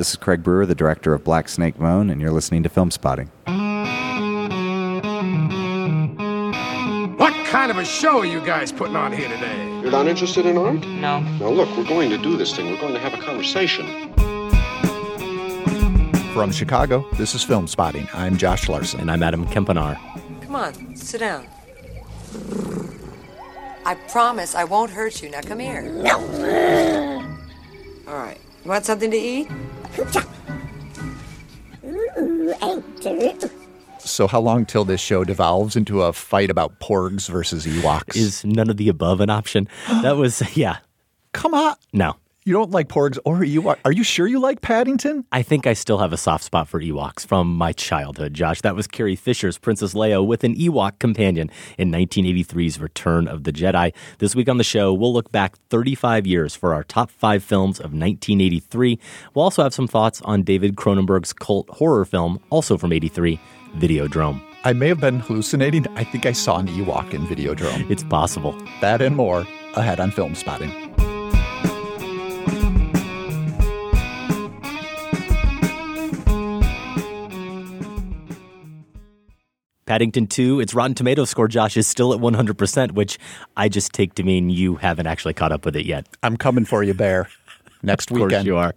This 0.00 0.12
is 0.12 0.16
Craig 0.16 0.42
Brewer, 0.42 0.64
the 0.64 0.74
director 0.74 1.12
of 1.12 1.22
Black 1.24 1.46
Snake 1.46 1.78
Moan, 1.78 2.08
and 2.08 2.22
you're 2.22 2.30
listening 2.30 2.62
to 2.62 2.70
Film 2.70 2.90
Spotting. 2.90 3.26
What 7.18 7.34
kind 7.44 7.70
of 7.70 7.76
a 7.76 7.84
show 7.84 8.20
are 8.20 8.24
you 8.24 8.40
guys 8.40 8.72
putting 8.72 8.96
on 8.96 9.12
here 9.12 9.28
today? 9.28 9.62
You're 9.82 9.90
not 9.90 10.06
interested 10.06 10.46
in 10.46 10.56
art? 10.56 10.76
No. 10.76 11.20
Now, 11.20 11.50
look, 11.50 11.68
we're 11.76 11.84
going 11.84 12.08
to 12.08 12.16
do 12.16 12.38
this 12.38 12.56
thing. 12.56 12.70
We're 12.70 12.80
going 12.80 12.94
to 12.94 12.98
have 12.98 13.12
a 13.12 13.18
conversation. 13.18 14.10
From 16.32 16.50
Chicago, 16.50 17.06
this 17.18 17.34
is 17.34 17.42
Film 17.42 17.66
Spotting. 17.66 18.08
I'm 18.14 18.38
Josh 18.38 18.70
Larsen. 18.70 19.00
And 19.00 19.10
I'm 19.10 19.22
Adam 19.22 19.44
Kempenaar. 19.48 19.98
Come 20.40 20.56
on, 20.56 20.96
sit 20.96 21.18
down. 21.18 21.46
I 23.84 23.96
promise 24.08 24.54
I 24.54 24.64
won't 24.64 24.92
hurt 24.92 25.22
you. 25.22 25.28
Now 25.28 25.42
come 25.42 25.58
here. 25.58 25.82
No! 25.82 26.16
All 28.08 28.16
right. 28.16 28.40
You 28.64 28.70
want 28.70 28.86
something 28.86 29.10
to 29.10 29.16
eat? 29.18 29.48
So, 33.98 34.26
how 34.26 34.40
long 34.40 34.66
till 34.66 34.84
this 34.84 35.00
show 35.00 35.24
devolves 35.24 35.76
into 35.76 36.02
a 36.02 36.12
fight 36.12 36.50
about 36.50 36.78
porgs 36.80 37.28
versus 37.28 37.66
Ewoks? 37.66 38.16
Is 38.16 38.44
none 38.44 38.68
of 38.70 38.76
the 38.76 38.88
above 38.88 39.20
an 39.20 39.30
option? 39.30 39.68
That 40.02 40.16
was, 40.16 40.42
yeah. 40.56 40.78
Come 41.32 41.54
on. 41.54 41.76
No. 41.92 42.16
You 42.46 42.54
don't 42.54 42.70
like 42.70 42.88
porgs 42.88 43.18
or 43.26 43.40
Ewok? 43.40 43.76
Are 43.84 43.92
you 43.92 44.02
sure 44.02 44.26
you 44.26 44.40
like 44.40 44.62
Paddington? 44.62 45.26
I 45.30 45.42
think 45.42 45.66
I 45.66 45.74
still 45.74 45.98
have 45.98 46.14
a 46.14 46.16
soft 46.16 46.42
spot 46.42 46.68
for 46.68 46.80
Ewoks 46.80 47.26
from 47.26 47.54
my 47.54 47.72
childhood, 47.72 48.32
Josh. 48.32 48.62
That 48.62 48.74
was 48.74 48.86
Carrie 48.86 49.14
Fisher's 49.14 49.58
Princess 49.58 49.92
Leia 49.92 50.26
with 50.26 50.42
an 50.42 50.54
Ewok 50.54 50.98
companion 50.98 51.50
in 51.76 51.92
1983's 51.92 52.80
Return 52.80 53.28
of 53.28 53.44
the 53.44 53.52
Jedi. 53.52 53.92
This 54.20 54.34
week 54.34 54.48
on 54.48 54.56
the 54.56 54.64
show, 54.64 54.94
we'll 54.94 55.12
look 55.12 55.30
back 55.30 55.58
35 55.68 56.26
years 56.26 56.56
for 56.56 56.72
our 56.72 56.82
top 56.82 57.10
five 57.10 57.44
films 57.44 57.78
of 57.78 57.92
1983. 57.92 58.98
We'll 59.34 59.44
also 59.44 59.62
have 59.62 59.74
some 59.74 59.86
thoughts 59.86 60.22
on 60.22 60.42
David 60.42 60.76
Cronenberg's 60.76 61.34
cult 61.34 61.68
horror 61.68 62.06
film, 62.06 62.40
also 62.48 62.78
from 62.78 62.90
83, 62.90 63.38
Videodrome. 63.76 64.42
I 64.64 64.72
may 64.72 64.88
have 64.88 65.00
been 65.00 65.20
hallucinating. 65.20 65.86
I 65.94 66.04
think 66.04 66.24
I 66.24 66.32
saw 66.32 66.58
an 66.58 66.68
Ewok 66.68 67.12
in 67.12 67.26
Videodrome. 67.26 67.90
It's 67.90 68.02
possible. 68.02 68.56
That 68.80 69.02
and 69.02 69.14
more 69.14 69.46
ahead 69.74 70.00
on 70.00 70.10
Film 70.10 70.34
Spotting. 70.34 70.89
Paddington 79.90 80.28
2, 80.28 80.60
its 80.60 80.72
Rotten 80.72 80.94
Tomatoes 80.94 81.30
score, 81.30 81.48
Josh, 81.48 81.76
is 81.76 81.84
still 81.84 82.14
at 82.14 82.20
100%, 82.20 82.92
which 82.92 83.18
I 83.56 83.68
just 83.68 83.92
take 83.92 84.14
to 84.14 84.22
mean 84.22 84.48
you 84.48 84.76
haven't 84.76 85.08
actually 85.08 85.34
caught 85.34 85.50
up 85.50 85.64
with 85.64 85.74
it 85.74 85.84
yet. 85.84 86.06
I'm 86.22 86.36
coming 86.36 86.64
for 86.64 86.84
you, 86.84 86.94
Bear. 86.94 87.28
Next 87.82 88.12
weekend. 88.12 88.32
Of 88.32 88.36
course 88.36 88.46
you 88.46 88.56
are. 88.56 88.74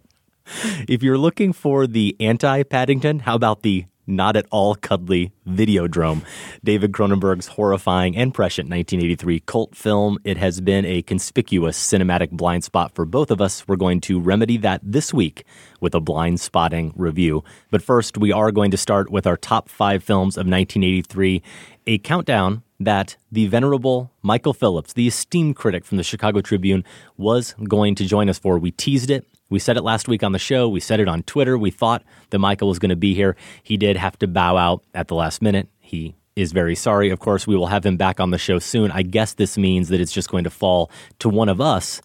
If 0.89 1.03
you're 1.03 1.20
looking 1.20 1.53
for 1.53 1.86
the 1.86 2.16
anti 2.20 2.64
Paddington, 2.64 3.20
how 3.20 3.36
about 3.36 3.61
the 3.61 3.86
not 4.07 4.35
at 4.35 4.45
all 4.51 4.75
cuddly 4.75 5.31
Videodrome, 5.47 6.23
David 6.63 6.91
Cronenberg's 6.91 7.47
horrifying 7.47 8.15
and 8.15 8.33
prescient 8.33 8.69
1983 8.69 9.39
cult 9.41 9.75
film. 9.75 10.17
It 10.23 10.37
has 10.37 10.61
been 10.61 10.86
a 10.86 11.02
conspicuous 11.02 11.77
cinematic 11.77 12.31
blind 12.31 12.63
spot 12.63 12.93
for 12.95 13.05
both 13.05 13.31
of 13.31 13.42
us. 13.42 13.67
We're 13.67 13.75
going 13.75 14.02
to 14.02 14.19
remedy 14.19 14.58
that 14.58 14.81
this 14.83 15.13
week 15.13 15.45
with 15.80 15.95
a 15.95 15.99
blind 15.99 16.39
spotting 16.39 16.93
review. 16.95 17.43
But 17.71 17.81
first, 17.81 18.17
we 18.17 18.31
are 18.31 18.52
going 18.52 18.71
to 18.71 18.77
start 18.77 19.09
with 19.09 19.27
our 19.27 19.37
top 19.37 19.69
five 19.69 20.03
films 20.03 20.36
of 20.36 20.47
1983, 20.47 21.42
a 21.87 21.97
countdown 21.99 22.63
that 22.80 23.17
the 23.31 23.47
venerable 23.47 24.11
Michael 24.21 24.53
Phillips, 24.53 24.93
the 24.93 25.08
esteemed 25.08 25.55
critic 25.55 25.86
from 25.86 25.97
the 25.97 26.03
Chicago 26.03 26.42
Tribune, 26.42 26.83
was 27.17 27.55
going 27.67 27.95
to 27.95 28.05
join 28.05 28.30
us 28.30 28.39
for. 28.39 28.58
We 28.58 28.71
teased 28.71 29.09
it. 29.09 29.25
We 29.49 29.59
said 29.59 29.77
it 29.77 29.83
last 29.83 30.08
week 30.08 30.23
on 30.23 30.31
the 30.31 30.39
show. 30.39 30.67
We 30.67 30.80
said 30.80 30.99
it 30.99 31.08
on 31.08 31.23
Twitter. 31.23 31.58
We 31.58 31.71
thought 31.71 32.04
that 32.31 32.39
Michael 32.39 32.67
was 32.70 32.80
going 32.80 32.89
to 32.89 32.95
be 32.95 33.14
here. 33.14 33.36
He 33.61 33.77
did 33.77 33.98
have 33.98 34.17
to 34.20 34.27
bow 34.27 34.58
out 34.58 34.83
at 34.93 35.08
the 35.08 35.15
last 35.15 35.42
minute. 35.42 35.67
He 35.80 36.15
is 36.36 36.52
very 36.52 36.76
sorry. 36.76 37.09
Of 37.09 37.20
course, 37.20 37.45
we 37.45 37.55
will 37.55 37.67
have 37.67 37.86
him 37.86 37.98
back 37.98 38.20
on 38.20 38.31
the 38.31 38.37
show 38.37 38.59
soon. 38.59 38.92
I 38.92 39.04
guess 39.04 39.33
this 39.33 39.58
means 39.58 39.89
that 39.89 40.02
it's 40.02 40.11
just 40.11 40.30
going 40.30 40.43
to 40.45 40.49
fall 40.49 40.89
to 41.20 41.30
one 41.30 41.49
of 41.49 41.61
us 41.61 42.02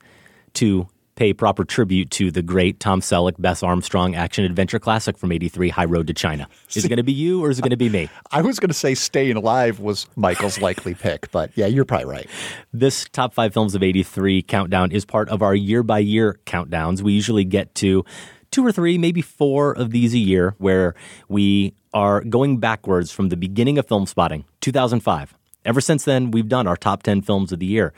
to 0.54 0.88
pay 1.19 1.34
proper 1.34 1.65
tribute 1.65 2.12
to 2.12 2.31
the 2.31 2.43
great 2.43 2.79
Tom 2.79 3.01
Selleck, 3.01 3.34
Bess 3.41 3.65
Armstrong 3.65 4.15
action 4.15 4.45
adventure 4.45 4.79
classic 4.79 5.19
from 5.19 5.33
83, 5.33 5.69
High 5.69 5.84
Road 5.84 6.06
to 6.06 6.15
China. 6.15 6.49
Is 6.77 6.84
it 6.84 6.89
going 6.89 6.99
to 6.99 7.03
be 7.03 7.12
you 7.12 7.45
or 7.45 7.51
is 7.51 7.59
it 7.59 7.62
going 7.62 7.71
to 7.71 7.77
be 7.77 7.89
me? 7.89 8.09
I 8.31 8.41
was 8.41 8.61
going 8.61 8.69
to 8.69 8.75
say 8.75 8.95
Staying 8.95 9.37
Alive 9.37 9.81
was 9.81 10.06
Michael's 10.15 10.61
likely 10.61 10.95
pick, 10.95 11.29
but 11.33 11.51
yeah, 11.56 11.67
you're 11.67 11.84
probably 11.84 12.06
right. 12.06 12.31
This 12.73 13.09
top 13.09 13.34
five 13.34 13.53
films 13.53 13.75
of 13.75 13.83
83 13.83 14.43
countdown 14.43 14.93
is 14.93 15.05
part 15.05 15.29
of 15.29 15.43
our 15.43 15.56
year 15.56 15.83
by 15.83 15.99
year 15.99 16.39
countdowns. 16.47 17.03
We 17.03 17.15
usually 17.15 17.45
get 17.45 17.75
to 17.77 18.05
two 18.53 18.65
or 18.65 18.71
three, 18.71 18.97
maybe 18.97 19.21
four 19.21 19.73
of 19.73 19.91
these 19.91 20.15
a 20.15 20.19
year 20.19 20.55
where 20.59 20.95
we 21.29 21.75
are 21.93 22.21
going 22.21 22.59
backwards 22.59 23.11
from 23.11 23.31
the 23.31 23.37
beginning 23.37 23.77
of 23.77 23.89
film 23.89 24.06
spotting, 24.06 24.45
2005. 24.61 25.35
Ever 25.65 25.81
since 25.81 26.05
then, 26.05 26.31
we've 26.31 26.49
done 26.49 26.69
our 26.69 26.77
top 26.77 27.03
10 27.03 27.23
films 27.23 27.50
of 27.50 27.59
the 27.59 27.67
year. 27.67 27.93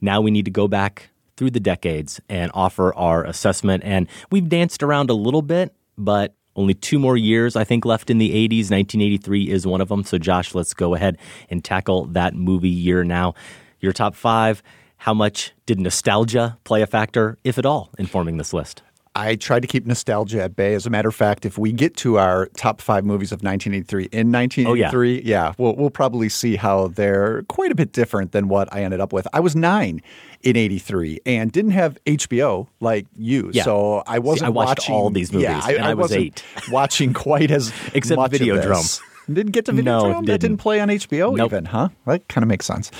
Now 0.00 0.20
we 0.20 0.32
need 0.32 0.46
to 0.46 0.50
go 0.50 0.66
back 0.66 1.10
through 1.36 1.50
the 1.50 1.60
decades 1.60 2.20
and 2.28 2.50
offer 2.54 2.94
our 2.94 3.24
assessment. 3.24 3.82
And 3.84 4.08
we've 4.30 4.48
danced 4.48 4.82
around 4.82 5.10
a 5.10 5.14
little 5.14 5.42
bit, 5.42 5.74
but 5.98 6.34
only 6.56 6.74
two 6.74 6.98
more 6.98 7.16
years, 7.16 7.54
I 7.54 7.64
think, 7.64 7.84
left 7.84 8.10
in 8.10 8.18
the 8.18 8.30
80s. 8.30 8.70
1983 8.70 9.50
is 9.50 9.66
one 9.66 9.80
of 9.80 9.88
them. 9.88 10.04
So, 10.04 10.18
Josh, 10.18 10.54
let's 10.54 10.72
go 10.72 10.94
ahead 10.94 11.18
and 11.50 11.62
tackle 11.62 12.06
that 12.06 12.34
movie 12.34 12.68
year 12.68 13.04
now. 13.04 13.34
Your 13.80 13.92
top 13.92 14.14
five. 14.14 14.62
How 14.98 15.12
much 15.12 15.52
did 15.66 15.78
nostalgia 15.78 16.58
play 16.64 16.80
a 16.80 16.86
factor, 16.86 17.36
if 17.44 17.58
at 17.58 17.66
all, 17.66 17.90
in 17.98 18.06
forming 18.06 18.38
this 18.38 18.54
list? 18.54 18.82
I 19.16 19.34
tried 19.36 19.60
to 19.60 19.66
keep 19.66 19.86
nostalgia 19.86 20.42
at 20.42 20.56
bay. 20.56 20.74
As 20.74 20.84
a 20.84 20.90
matter 20.90 21.08
of 21.08 21.14
fact, 21.14 21.46
if 21.46 21.56
we 21.56 21.72
get 21.72 21.96
to 21.98 22.18
our 22.18 22.46
top 22.48 22.82
five 22.82 23.02
movies 23.02 23.32
of 23.32 23.42
1983 23.42 24.10
in 24.12 24.30
1983, 24.30 24.66
oh, 24.66 25.14
yeah, 25.14 25.20
yeah 25.24 25.54
we'll, 25.56 25.74
we'll 25.74 25.88
probably 25.88 26.28
see 26.28 26.56
how 26.56 26.88
they're 26.88 27.42
quite 27.44 27.72
a 27.72 27.74
bit 27.74 27.92
different 27.92 28.32
than 28.32 28.48
what 28.48 28.68
I 28.74 28.82
ended 28.82 29.00
up 29.00 29.14
with. 29.14 29.26
I 29.32 29.40
was 29.40 29.56
nine 29.56 30.02
in 30.42 30.56
83 30.56 31.20
and 31.24 31.50
didn't 31.50 31.70
have 31.70 31.96
HBO 32.04 32.68
like 32.80 33.06
you. 33.16 33.50
Yeah. 33.54 33.64
So 33.64 34.02
I 34.06 34.18
wasn't 34.18 34.40
see, 34.40 34.46
I 34.46 34.50
watched 34.50 34.68
watching 34.80 34.94
all 34.94 35.08
these 35.08 35.32
movies 35.32 35.48
yeah, 35.48 35.60
I, 35.64 35.72
and 35.72 35.84
I, 35.86 35.90
I 35.92 35.94
was 35.94 36.12
eight. 36.12 36.44
watching 36.70 37.14
quite 37.14 37.50
as 37.50 37.72
Except 37.94 38.18
much 38.18 38.32
Videodrome. 38.32 39.00
Didn't 39.32 39.52
get 39.52 39.64
to 39.64 39.72
Videodrome? 39.72 39.84
No, 39.84 40.12
didn't. 40.12 40.26
That 40.26 40.40
didn't 40.40 40.58
play 40.58 40.78
on 40.78 40.88
HBO 40.88 41.34
nope. 41.34 41.52
even, 41.52 41.64
huh? 41.64 41.88
That 42.04 42.28
kind 42.28 42.42
of 42.42 42.48
makes 42.48 42.66
sense. 42.66 42.90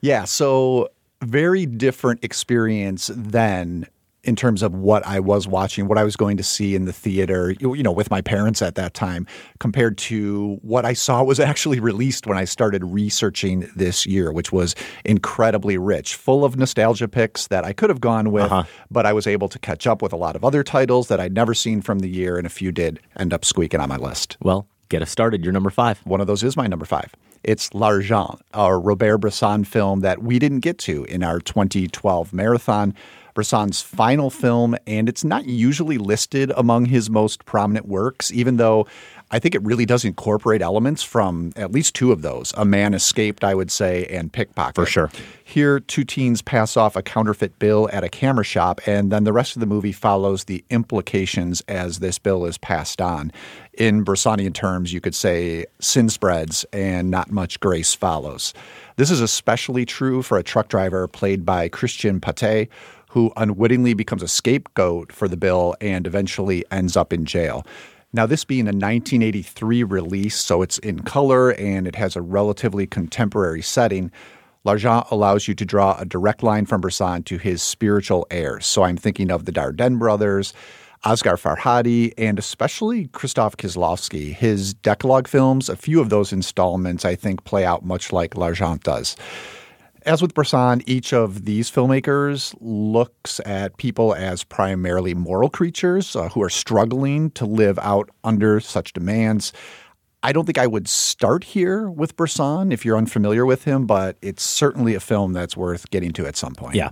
Yeah, 0.00 0.24
so 0.24 0.88
very 1.22 1.64
different 1.64 2.24
experience 2.24 3.08
then 3.14 3.86
in 4.22 4.36
terms 4.36 4.62
of 4.62 4.74
what 4.74 5.06
I 5.06 5.18
was 5.20 5.48
watching, 5.48 5.88
what 5.88 5.98
I 5.98 6.04
was 6.04 6.16
going 6.16 6.36
to 6.36 6.42
see 6.42 6.74
in 6.74 6.84
the 6.84 6.92
theater, 6.92 7.54
you 7.60 7.82
know, 7.82 7.92
with 7.92 8.10
my 8.10 8.20
parents 8.20 8.60
at 8.60 8.74
that 8.74 8.92
time, 8.92 9.26
compared 9.58 9.96
to 9.98 10.58
what 10.62 10.84
I 10.84 10.92
saw 10.92 11.22
was 11.22 11.40
actually 11.50 11.80
released 11.80 12.26
when 12.26 12.36
I 12.36 12.44
started 12.44 12.84
researching 12.84 13.70
this 13.74 14.06
year, 14.06 14.32
which 14.32 14.52
was 14.52 14.74
incredibly 15.04 15.78
rich, 15.78 16.14
full 16.14 16.44
of 16.44 16.56
nostalgia 16.56 17.08
picks 17.08 17.46
that 17.48 17.64
I 17.64 17.72
could 17.72 17.90
have 17.90 18.00
gone 18.00 18.30
with, 18.30 18.44
uh-huh. 18.44 18.64
but 18.90 19.06
I 19.06 19.12
was 19.12 19.26
able 19.26 19.48
to 19.48 19.58
catch 19.58 19.86
up 19.86 20.02
with 20.02 20.12
a 20.12 20.16
lot 20.16 20.36
of 20.36 20.44
other 20.44 20.62
titles 20.62 21.08
that 21.08 21.20
I'd 21.20 21.32
never 21.32 21.54
seen 21.54 21.80
from 21.80 22.00
the 22.00 22.08
year, 22.08 22.36
and 22.36 22.46
a 22.46 22.50
few 22.50 22.72
did 22.72 23.00
end 23.18 23.32
up 23.32 23.44
squeaking 23.44 23.80
on 23.80 23.88
my 23.88 23.96
list. 23.96 24.36
Well, 24.42 24.66
get 24.90 25.02
us 25.02 25.10
started. 25.10 25.44
You're 25.44 25.52
number 25.52 25.70
five. 25.70 26.00
One 26.04 26.20
of 26.20 26.26
those 26.26 26.42
is 26.42 26.56
my 26.56 26.66
number 26.66 26.84
five. 26.84 27.14
It's 27.42 27.72
L'Argent, 27.72 28.38
our 28.52 28.78
Robert 28.78 29.18
Bresson 29.18 29.64
film 29.64 30.00
that 30.00 30.22
we 30.22 30.38
didn't 30.38 30.60
get 30.60 30.76
to 30.80 31.04
in 31.04 31.22
our 31.22 31.40
2012 31.40 32.34
marathon. 32.34 32.94
Bresson's 33.34 33.80
final 33.80 34.30
film, 34.30 34.76
and 34.86 35.08
it's 35.08 35.24
not 35.24 35.46
usually 35.46 35.98
listed 35.98 36.52
among 36.56 36.86
his 36.86 37.10
most 37.10 37.44
prominent 37.44 37.86
works, 37.86 38.32
even 38.32 38.56
though 38.56 38.86
I 39.32 39.38
think 39.38 39.54
it 39.54 39.62
really 39.62 39.86
does 39.86 40.04
incorporate 40.04 40.60
elements 40.60 41.04
from 41.04 41.52
at 41.54 41.70
least 41.70 41.94
two 41.94 42.10
of 42.10 42.22
those 42.22 42.52
A 42.56 42.64
Man 42.64 42.94
Escaped, 42.94 43.44
I 43.44 43.54
would 43.54 43.70
say, 43.70 44.06
and 44.06 44.32
Pickpocket. 44.32 44.74
For 44.74 44.86
sure. 44.86 45.10
Here, 45.44 45.78
two 45.78 46.04
teens 46.04 46.42
pass 46.42 46.76
off 46.76 46.96
a 46.96 47.02
counterfeit 47.02 47.58
bill 47.60 47.88
at 47.92 48.02
a 48.02 48.08
camera 48.08 48.44
shop, 48.44 48.80
and 48.86 49.12
then 49.12 49.24
the 49.24 49.32
rest 49.32 49.54
of 49.54 49.60
the 49.60 49.66
movie 49.66 49.92
follows 49.92 50.44
the 50.44 50.64
implications 50.70 51.60
as 51.68 52.00
this 52.00 52.18
bill 52.18 52.44
is 52.44 52.58
passed 52.58 53.00
on. 53.00 53.30
In 53.74 54.04
Bressonian 54.04 54.52
terms, 54.52 54.92
you 54.92 55.00
could 55.00 55.14
say 55.14 55.64
sin 55.78 56.08
spreads 56.08 56.64
and 56.72 57.08
not 57.10 57.30
much 57.30 57.60
grace 57.60 57.94
follows. 57.94 58.52
This 58.96 59.10
is 59.10 59.20
especially 59.20 59.86
true 59.86 60.22
for 60.22 60.38
a 60.38 60.42
truck 60.42 60.68
driver 60.68 61.06
played 61.06 61.46
by 61.46 61.68
Christian 61.68 62.20
Patey, 62.20 62.68
who 63.10 63.32
unwittingly 63.36 63.94
becomes 63.94 64.22
a 64.22 64.28
scapegoat 64.28 65.12
for 65.12 65.26
the 65.26 65.36
bill 65.36 65.74
and 65.80 66.06
eventually 66.06 66.64
ends 66.70 66.96
up 66.96 67.12
in 67.12 67.24
jail. 67.24 67.66
Now, 68.12 68.26
this 68.26 68.44
being 68.44 68.62
a 68.62 68.74
1983 68.74 69.84
release, 69.84 70.36
so 70.36 70.62
it's 70.62 70.78
in 70.78 71.00
color 71.00 71.50
and 71.50 71.86
it 71.86 71.96
has 71.96 72.16
a 72.16 72.22
relatively 72.22 72.86
contemporary 72.86 73.62
setting, 73.62 74.10
L'Argent 74.64 75.06
allows 75.10 75.48
you 75.48 75.54
to 75.54 75.64
draw 75.64 75.96
a 75.98 76.04
direct 76.04 76.42
line 76.42 76.66
from 76.66 76.80
Bresson 76.80 77.22
to 77.24 77.38
his 77.38 77.62
spiritual 77.62 78.26
heirs. 78.30 78.66
So 78.66 78.82
I'm 78.82 78.96
thinking 78.96 79.30
of 79.30 79.44
the 79.44 79.52
Dardenne 79.52 79.98
brothers, 79.98 80.52
Asghar 81.04 81.40
Farhadi, 81.40 82.12
and 82.18 82.38
especially 82.38 83.08
Krzysztof 83.08 83.56
Kieslowski. 83.56 84.34
His 84.34 84.74
Decalogue 84.74 85.26
films, 85.26 85.68
a 85.68 85.76
few 85.76 86.00
of 86.00 86.10
those 86.10 86.32
installments, 86.32 87.04
I 87.04 87.16
think, 87.16 87.44
play 87.44 87.64
out 87.64 87.84
much 87.84 88.12
like 88.12 88.36
L'Argent 88.36 88.82
does. 88.84 89.16
As 90.06 90.22
with 90.22 90.34
Bresson, 90.34 90.82
each 90.86 91.12
of 91.12 91.44
these 91.44 91.70
filmmakers 91.70 92.54
looks 92.60 93.40
at 93.44 93.76
people 93.76 94.14
as 94.14 94.44
primarily 94.44 95.14
moral 95.14 95.50
creatures 95.50 96.16
uh, 96.16 96.28
who 96.30 96.42
are 96.42 96.50
struggling 96.50 97.30
to 97.32 97.44
live 97.44 97.78
out 97.80 98.08
under 98.24 98.60
such 98.60 98.92
demands. 98.92 99.52
I 100.22 100.32
don't 100.32 100.44
think 100.44 100.58
I 100.58 100.66
would 100.66 100.88
start 100.88 101.44
here 101.44 101.90
with 101.90 102.16
Bresson 102.16 102.72
if 102.72 102.84
you're 102.84 102.96
unfamiliar 102.96 103.46
with 103.46 103.64
him, 103.64 103.86
but 103.86 104.16
it's 104.20 104.42
certainly 104.42 104.94
a 104.94 105.00
film 105.00 105.32
that's 105.32 105.56
worth 105.56 105.90
getting 105.90 106.12
to 106.12 106.26
at 106.26 106.36
some 106.36 106.54
point. 106.54 106.74
Yeah, 106.74 106.90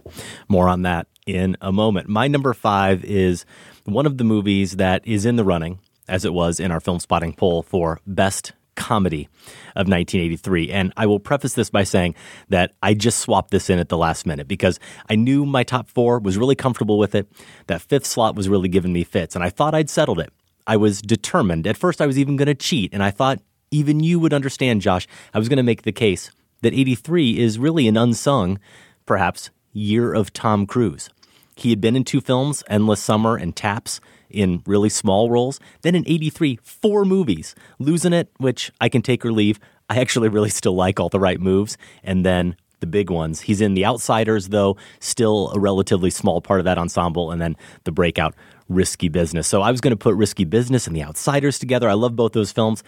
more 0.48 0.68
on 0.68 0.82
that 0.82 1.06
in 1.26 1.56
a 1.60 1.72
moment. 1.72 2.08
My 2.08 2.26
number 2.26 2.54
five 2.54 3.04
is 3.04 3.44
one 3.84 4.06
of 4.06 4.18
the 4.18 4.24
movies 4.24 4.76
that 4.76 5.06
is 5.06 5.26
in 5.26 5.36
the 5.36 5.44
running, 5.44 5.78
as 6.08 6.24
it 6.24 6.32
was 6.32 6.58
in 6.58 6.70
our 6.70 6.80
film 6.80 7.00
spotting 7.00 7.34
poll 7.34 7.62
for 7.62 8.00
best 8.06 8.52
comedy 8.78 9.28
of 9.74 9.88
1983. 9.88 10.70
And 10.70 10.92
I 10.96 11.04
will 11.06 11.18
preface 11.18 11.54
this 11.54 11.68
by 11.68 11.82
saying 11.82 12.14
that 12.48 12.72
I 12.82 12.94
just 12.94 13.18
swapped 13.18 13.50
this 13.50 13.68
in 13.68 13.78
at 13.78 13.88
the 13.88 13.98
last 13.98 14.24
minute 14.24 14.48
because 14.48 14.78
I 15.10 15.16
knew 15.16 15.44
my 15.44 15.64
top 15.64 15.90
four 15.90 16.20
was 16.20 16.38
really 16.38 16.54
comfortable 16.54 16.96
with 16.96 17.14
it. 17.14 17.30
That 17.66 17.82
fifth 17.82 18.06
slot 18.06 18.36
was 18.36 18.48
really 18.48 18.68
giving 18.68 18.92
me 18.92 19.04
fits, 19.04 19.34
and 19.34 19.44
I 19.44 19.50
thought 19.50 19.74
I'd 19.74 19.90
settled 19.90 20.20
it. 20.20 20.32
I 20.66 20.76
was 20.76 21.02
determined. 21.02 21.66
At 21.66 21.76
first, 21.76 22.00
I 22.00 22.06
was 22.06 22.18
even 22.18 22.36
going 22.36 22.46
to 22.46 22.54
cheat, 22.54 22.94
and 22.94 23.02
I 23.02 23.10
thought 23.10 23.40
even 23.70 24.00
you 24.00 24.18
would 24.20 24.32
understand, 24.32 24.80
Josh. 24.80 25.06
I 25.34 25.38
was 25.38 25.48
going 25.48 25.58
to 25.58 25.62
make 25.62 25.82
the 25.82 25.92
case 25.92 26.30
that 26.62 26.72
83 26.72 27.38
is 27.38 27.58
really 27.58 27.88
an 27.88 27.96
unsung, 27.96 28.58
perhaps, 29.04 29.50
year 29.72 30.12
of 30.14 30.32
Tom 30.32 30.66
Cruise. 30.66 31.10
He 31.58 31.70
had 31.70 31.80
been 31.80 31.96
in 31.96 32.04
two 32.04 32.20
films, 32.20 32.62
Endless 32.68 33.02
Summer 33.02 33.36
and 33.36 33.54
Taps, 33.54 34.00
in 34.30 34.62
really 34.66 34.88
small 34.88 35.30
roles. 35.30 35.58
Then 35.82 35.94
in 35.94 36.04
83, 36.06 36.58
four 36.62 37.04
movies. 37.04 37.54
Losing 37.78 38.12
It, 38.12 38.30
which 38.38 38.70
I 38.80 38.88
can 38.88 39.02
take 39.02 39.24
or 39.24 39.32
leave. 39.32 39.58
I 39.90 39.98
actually 40.00 40.28
really 40.28 40.50
still 40.50 40.74
like 40.74 41.00
all 41.00 41.08
the 41.08 41.20
right 41.20 41.40
moves. 41.40 41.76
And 42.04 42.24
then 42.24 42.56
the 42.80 42.86
big 42.86 43.10
ones. 43.10 43.40
He's 43.40 43.60
in 43.60 43.74
The 43.74 43.86
Outsiders, 43.86 44.48
though, 44.48 44.76
still 45.00 45.50
a 45.52 45.58
relatively 45.58 46.10
small 46.10 46.40
part 46.40 46.60
of 46.60 46.64
that 46.64 46.78
ensemble. 46.78 47.30
And 47.30 47.40
then 47.40 47.56
the 47.84 47.92
breakout 47.92 48.34
Risky 48.68 49.08
Business. 49.08 49.48
So 49.48 49.62
I 49.62 49.70
was 49.70 49.80
going 49.80 49.92
to 49.92 49.96
put 49.96 50.14
Risky 50.14 50.44
Business 50.44 50.86
and 50.86 50.94
The 50.94 51.02
Outsiders 51.02 51.58
together. 51.58 51.88
I 51.88 51.94
love 51.94 52.14
both 52.14 52.32
those 52.32 52.52
films. 52.52 52.84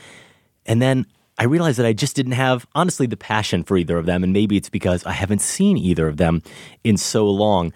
And 0.66 0.80
then 0.80 1.06
I 1.38 1.44
realized 1.44 1.78
that 1.78 1.86
I 1.86 1.94
just 1.94 2.14
didn't 2.14 2.32
have, 2.32 2.66
honestly, 2.74 3.06
the 3.06 3.16
passion 3.16 3.64
for 3.64 3.76
either 3.76 3.96
of 3.96 4.06
them. 4.06 4.22
And 4.22 4.32
maybe 4.32 4.56
it's 4.56 4.68
because 4.68 5.04
I 5.06 5.12
haven't 5.12 5.40
seen 5.40 5.78
either 5.78 6.06
of 6.06 6.18
them 6.18 6.42
in 6.84 6.96
so 6.96 7.26
long. 7.26 7.72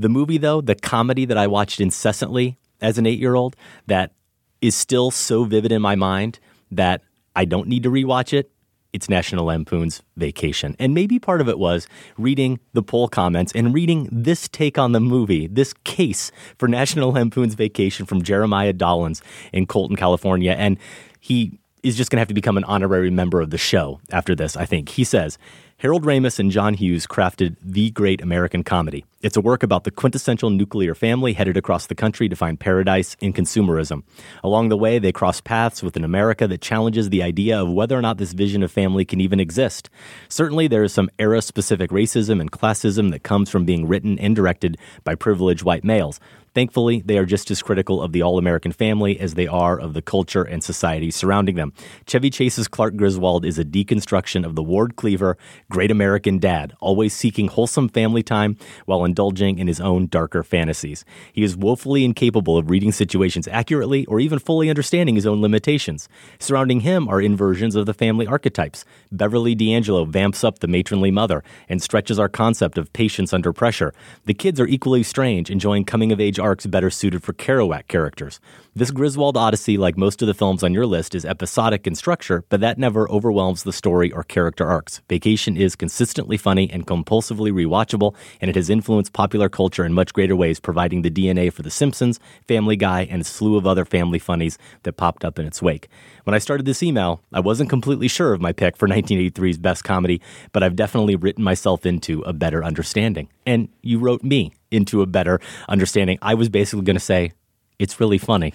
The 0.00 0.08
movie, 0.08 0.38
though, 0.38 0.60
the 0.60 0.74
comedy 0.74 1.24
that 1.26 1.38
I 1.38 1.46
watched 1.46 1.80
incessantly 1.80 2.58
as 2.80 2.98
an 2.98 3.06
eight 3.06 3.18
year 3.18 3.34
old, 3.34 3.54
that 3.86 4.12
is 4.60 4.74
still 4.74 5.10
so 5.10 5.44
vivid 5.44 5.72
in 5.72 5.82
my 5.82 5.94
mind 5.94 6.38
that 6.70 7.02
I 7.36 7.44
don't 7.44 7.68
need 7.68 7.82
to 7.84 7.90
rewatch 7.90 8.32
it 8.32 8.50
it's 8.92 9.08
National 9.08 9.46
Lampoon's 9.46 10.02
Vacation. 10.16 10.74
And 10.78 10.94
maybe 10.94 11.18
part 11.18 11.40
of 11.40 11.48
it 11.48 11.58
was 11.58 11.86
reading 12.18 12.58
the 12.72 12.82
poll 12.82 13.08
comments 13.08 13.52
and 13.54 13.72
reading 13.72 14.08
this 14.10 14.48
take 14.48 14.78
on 14.78 14.92
the 14.92 15.00
movie, 15.00 15.46
this 15.46 15.72
case 15.84 16.32
for 16.58 16.66
National 16.66 17.12
Lampoon's 17.12 17.54
Vacation 17.54 18.06
from 18.06 18.22
Jeremiah 18.22 18.72
Dollins 18.72 19.22
in 19.52 19.66
Colton, 19.66 19.96
California. 19.96 20.52
And 20.52 20.78
he 21.20 21.60
is 21.82 21.96
just 21.96 22.10
going 22.10 22.16
to 22.16 22.20
have 22.20 22.28
to 22.28 22.34
become 22.34 22.56
an 22.56 22.64
honorary 22.64 23.10
member 23.10 23.40
of 23.40 23.50
the 23.50 23.58
show 23.58 24.00
after 24.10 24.34
this, 24.34 24.56
I 24.56 24.66
think. 24.66 24.90
He 24.90 25.04
says, 25.04 25.38
Harold 25.80 26.04
Ramis 26.04 26.38
and 26.38 26.50
John 26.50 26.74
Hughes 26.74 27.06
crafted 27.06 27.56
The 27.62 27.90
Great 27.90 28.20
American 28.20 28.62
Comedy. 28.62 29.06
It's 29.22 29.38
a 29.38 29.40
work 29.40 29.62
about 29.62 29.84
the 29.84 29.90
quintessential 29.90 30.50
nuclear 30.50 30.94
family 30.94 31.32
headed 31.32 31.56
across 31.56 31.86
the 31.86 31.94
country 31.94 32.28
to 32.28 32.36
find 32.36 32.60
paradise 32.60 33.16
in 33.18 33.32
consumerism. 33.32 34.02
Along 34.44 34.68
the 34.68 34.76
way, 34.76 34.98
they 34.98 35.10
cross 35.10 35.40
paths 35.40 35.82
with 35.82 35.96
an 35.96 36.04
America 36.04 36.46
that 36.46 36.60
challenges 36.60 37.08
the 37.08 37.22
idea 37.22 37.62
of 37.62 37.72
whether 37.72 37.96
or 37.96 38.02
not 38.02 38.18
this 38.18 38.34
vision 38.34 38.62
of 38.62 38.70
family 38.70 39.06
can 39.06 39.22
even 39.22 39.40
exist. 39.40 39.88
Certainly, 40.28 40.68
there 40.68 40.84
is 40.84 40.92
some 40.92 41.08
era 41.18 41.40
specific 41.40 41.88
racism 41.88 42.42
and 42.42 42.52
classism 42.52 43.10
that 43.10 43.22
comes 43.22 43.48
from 43.48 43.64
being 43.64 43.88
written 43.88 44.18
and 44.18 44.36
directed 44.36 44.76
by 45.04 45.14
privileged 45.14 45.62
white 45.62 45.82
males. 45.82 46.20
Thankfully, 46.52 47.00
they 47.04 47.16
are 47.16 47.24
just 47.24 47.50
as 47.50 47.62
critical 47.62 48.02
of 48.02 48.12
the 48.12 48.22
all 48.22 48.36
American 48.36 48.72
family 48.72 49.20
as 49.20 49.34
they 49.34 49.46
are 49.46 49.78
of 49.78 49.94
the 49.94 50.02
culture 50.02 50.42
and 50.42 50.64
society 50.64 51.10
surrounding 51.10 51.54
them. 51.54 51.72
Chevy 52.06 52.28
Chase's 52.28 52.66
Clark 52.66 52.96
Griswold 52.96 53.44
is 53.44 53.58
a 53.58 53.64
deconstruction 53.64 54.44
of 54.44 54.56
the 54.56 54.62
Ward 54.62 54.96
Cleaver, 54.96 55.38
great 55.70 55.92
American 55.92 56.38
dad, 56.38 56.74
always 56.80 57.14
seeking 57.14 57.46
wholesome 57.46 57.88
family 57.88 58.24
time 58.24 58.56
while 58.86 59.04
indulging 59.04 59.58
in 59.58 59.68
his 59.68 59.80
own 59.80 60.08
darker 60.08 60.42
fantasies. 60.42 61.04
He 61.32 61.44
is 61.44 61.56
woefully 61.56 62.04
incapable 62.04 62.58
of 62.58 62.68
reading 62.68 62.90
situations 62.90 63.46
accurately 63.46 64.04
or 64.06 64.18
even 64.18 64.40
fully 64.40 64.68
understanding 64.68 65.14
his 65.14 65.26
own 65.26 65.40
limitations. 65.40 66.08
Surrounding 66.40 66.80
him 66.80 67.08
are 67.08 67.20
inversions 67.20 67.76
of 67.76 67.86
the 67.86 67.94
family 67.94 68.26
archetypes. 68.26 68.84
Beverly 69.12 69.54
D'Angelo 69.54 70.04
vamps 70.04 70.42
up 70.42 70.58
the 70.58 70.66
matronly 70.66 71.12
mother 71.12 71.44
and 71.68 71.80
stretches 71.80 72.18
our 72.18 72.28
concept 72.28 72.76
of 72.76 72.92
patience 72.92 73.32
under 73.32 73.52
pressure. 73.52 73.94
The 74.24 74.34
kids 74.34 74.58
are 74.58 74.66
equally 74.66 75.04
strange, 75.04 75.48
enjoying 75.48 75.84
coming 75.84 76.10
of 76.10 76.20
age 76.20 76.39
arcs 76.40 76.66
better 76.66 76.90
suited 76.90 77.22
for 77.22 77.32
Kerouac 77.32 77.86
characters. 77.86 78.40
This 78.72 78.92
Griswold 78.92 79.36
Odyssey, 79.36 79.76
like 79.76 79.96
most 79.96 80.22
of 80.22 80.28
the 80.28 80.34
films 80.34 80.62
on 80.62 80.72
your 80.72 80.86
list, 80.86 81.16
is 81.16 81.24
episodic 81.24 81.88
in 81.88 81.96
structure, 81.96 82.44
but 82.50 82.60
that 82.60 82.78
never 82.78 83.10
overwhelms 83.10 83.64
the 83.64 83.72
story 83.72 84.12
or 84.12 84.22
character 84.22 84.64
arcs. 84.64 85.02
Vacation 85.08 85.56
is 85.56 85.74
consistently 85.74 86.36
funny 86.36 86.70
and 86.70 86.86
compulsively 86.86 87.50
rewatchable, 87.50 88.14
and 88.40 88.48
it 88.48 88.54
has 88.54 88.70
influenced 88.70 89.12
popular 89.12 89.48
culture 89.48 89.84
in 89.84 89.92
much 89.92 90.12
greater 90.12 90.36
ways, 90.36 90.60
providing 90.60 91.02
the 91.02 91.10
DNA 91.10 91.52
for 91.52 91.62
The 91.62 91.70
Simpsons, 91.70 92.20
Family 92.46 92.76
Guy, 92.76 93.08
and 93.10 93.22
a 93.22 93.24
slew 93.24 93.56
of 93.56 93.66
other 93.66 93.84
family 93.84 94.20
funnies 94.20 94.56
that 94.84 94.92
popped 94.92 95.24
up 95.24 95.40
in 95.40 95.46
its 95.46 95.60
wake. 95.60 95.88
When 96.22 96.34
I 96.34 96.38
started 96.38 96.64
this 96.64 96.80
email, 96.80 97.24
I 97.32 97.40
wasn't 97.40 97.70
completely 97.70 98.06
sure 98.06 98.34
of 98.34 98.40
my 98.40 98.52
pick 98.52 98.76
for 98.76 98.86
1983's 98.88 99.58
best 99.58 99.82
comedy, 99.82 100.22
but 100.52 100.62
I've 100.62 100.76
definitely 100.76 101.16
written 101.16 101.42
myself 101.42 101.86
into 101.86 102.22
a 102.22 102.32
better 102.32 102.62
understanding. 102.62 103.30
And 103.44 103.68
you 103.82 103.98
wrote 103.98 104.22
me 104.22 104.52
into 104.70 105.02
a 105.02 105.06
better 105.06 105.40
understanding. 105.68 106.18
I 106.22 106.34
was 106.34 106.48
basically 106.48 106.84
going 106.84 106.94
to 106.94 107.00
say, 107.00 107.32
it's 107.80 107.98
really 107.98 108.18
funny. 108.18 108.52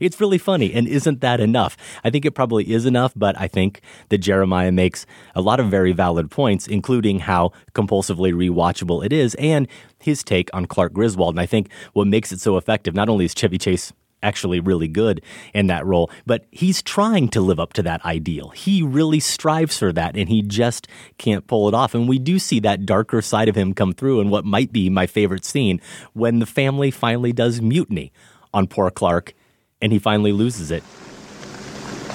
It's 0.00 0.20
really 0.20 0.38
funny. 0.38 0.72
And 0.72 0.88
isn't 0.88 1.20
that 1.20 1.40
enough? 1.40 1.76
I 2.02 2.10
think 2.10 2.24
it 2.24 2.30
probably 2.30 2.72
is 2.72 2.86
enough, 2.86 3.12
but 3.14 3.38
I 3.38 3.48
think 3.48 3.80
that 4.08 4.18
Jeremiah 4.18 4.72
makes 4.72 5.04
a 5.34 5.42
lot 5.42 5.60
of 5.60 5.66
very 5.66 5.92
valid 5.92 6.30
points, 6.30 6.66
including 6.66 7.18
how 7.18 7.52
compulsively 7.74 8.32
rewatchable 8.32 9.04
it 9.04 9.12
is 9.12 9.34
and 9.34 9.68
his 9.98 10.22
take 10.22 10.48
on 10.54 10.66
Clark 10.66 10.94
Griswold. 10.94 11.34
And 11.34 11.40
I 11.40 11.46
think 11.46 11.70
what 11.92 12.06
makes 12.06 12.32
it 12.32 12.40
so 12.40 12.56
effective, 12.56 12.94
not 12.94 13.10
only 13.10 13.26
is 13.26 13.34
Chevy 13.34 13.58
Chase 13.58 13.92
actually 14.22 14.58
really 14.58 14.88
good 14.88 15.20
in 15.52 15.66
that 15.66 15.84
role, 15.84 16.10
but 16.24 16.46
he's 16.50 16.82
trying 16.82 17.28
to 17.28 17.42
live 17.42 17.60
up 17.60 17.74
to 17.74 17.82
that 17.82 18.02
ideal. 18.06 18.48
He 18.50 18.82
really 18.82 19.20
strives 19.20 19.78
for 19.78 19.92
that 19.92 20.16
and 20.16 20.30
he 20.30 20.40
just 20.40 20.88
can't 21.18 21.46
pull 21.46 21.68
it 21.68 21.74
off. 21.74 21.94
And 21.94 22.08
we 22.08 22.18
do 22.18 22.38
see 22.38 22.58
that 22.60 22.86
darker 22.86 23.20
side 23.20 23.50
of 23.50 23.54
him 23.54 23.74
come 23.74 23.92
through 23.92 24.20
in 24.20 24.30
what 24.30 24.46
might 24.46 24.72
be 24.72 24.88
my 24.88 25.06
favorite 25.06 25.44
scene 25.44 25.78
when 26.14 26.38
the 26.38 26.46
family 26.46 26.90
finally 26.90 27.34
does 27.34 27.60
mutiny 27.60 28.12
on 28.54 28.66
poor 28.66 28.90
Clark 28.90 29.34
and 29.82 29.92
he 29.92 29.98
finally 29.98 30.32
loses 30.32 30.70
it. 30.70 30.82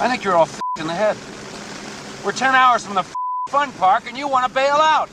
I 0.00 0.08
think 0.08 0.24
you're 0.24 0.34
all 0.34 0.48
in 0.80 0.88
the 0.88 0.94
head. 0.94 1.16
We're 2.24 2.32
10 2.32 2.54
hours 2.54 2.84
from 2.84 2.96
the 2.96 3.04
fun 3.48 3.70
park 3.72 4.08
and 4.08 4.18
you 4.18 4.26
want 4.26 4.48
to 4.48 4.52
bail 4.52 4.74
out. 4.74 5.08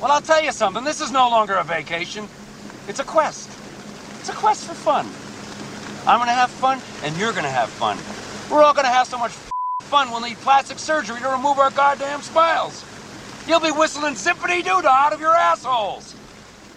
Well, 0.00 0.12
I'll 0.12 0.20
tell 0.20 0.42
you 0.42 0.52
something. 0.52 0.84
This 0.84 1.00
is 1.00 1.10
no 1.10 1.30
longer 1.30 1.54
a 1.54 1.64
vacation. 1.64 2.28
It's 2.88 3.00
a 3.00 3.04
quest. 3.04 3.48
It's 4.20 4.28
a 4.28 4.34
quest 4.34 4.66
for 4.66 4.74
fun. 4.74 5.06
I'm 6.06 6.18
gonna 6.18 6.32
have 6.32 6.50
fun, 6.50 6.80
and 7.02 7.16
you're 7.16 7.32
gonna 7.32 7.48
have 7.48 7.70
fun. 7.70 7.96
We're 8.50 8.62
all 8.62 8.74
gonna 8.74 8.88
have 8.88 9.06
so 9.06 9.16
much 9.16 9.32
fun 9.80 10.10
we'll 10.10 10.20
need 10.20 10.36
plastic 10.38 10.78
surgery 10.78 11.18
to 11.20 11.28
remove 11.28 11.58
our 11.58 11.70
goddamn 11.70 12.20
smiles. 12.20 12.84
You'll 13.46 13.60
be 13.60 13.70
whistling 13.70 14.14
Zippity 14.14 14.62
Doo 14.62 14.86
out 14.86 15.12
of 15.12 15.20
your 15.20 15.34
assholes. 15.34 16.14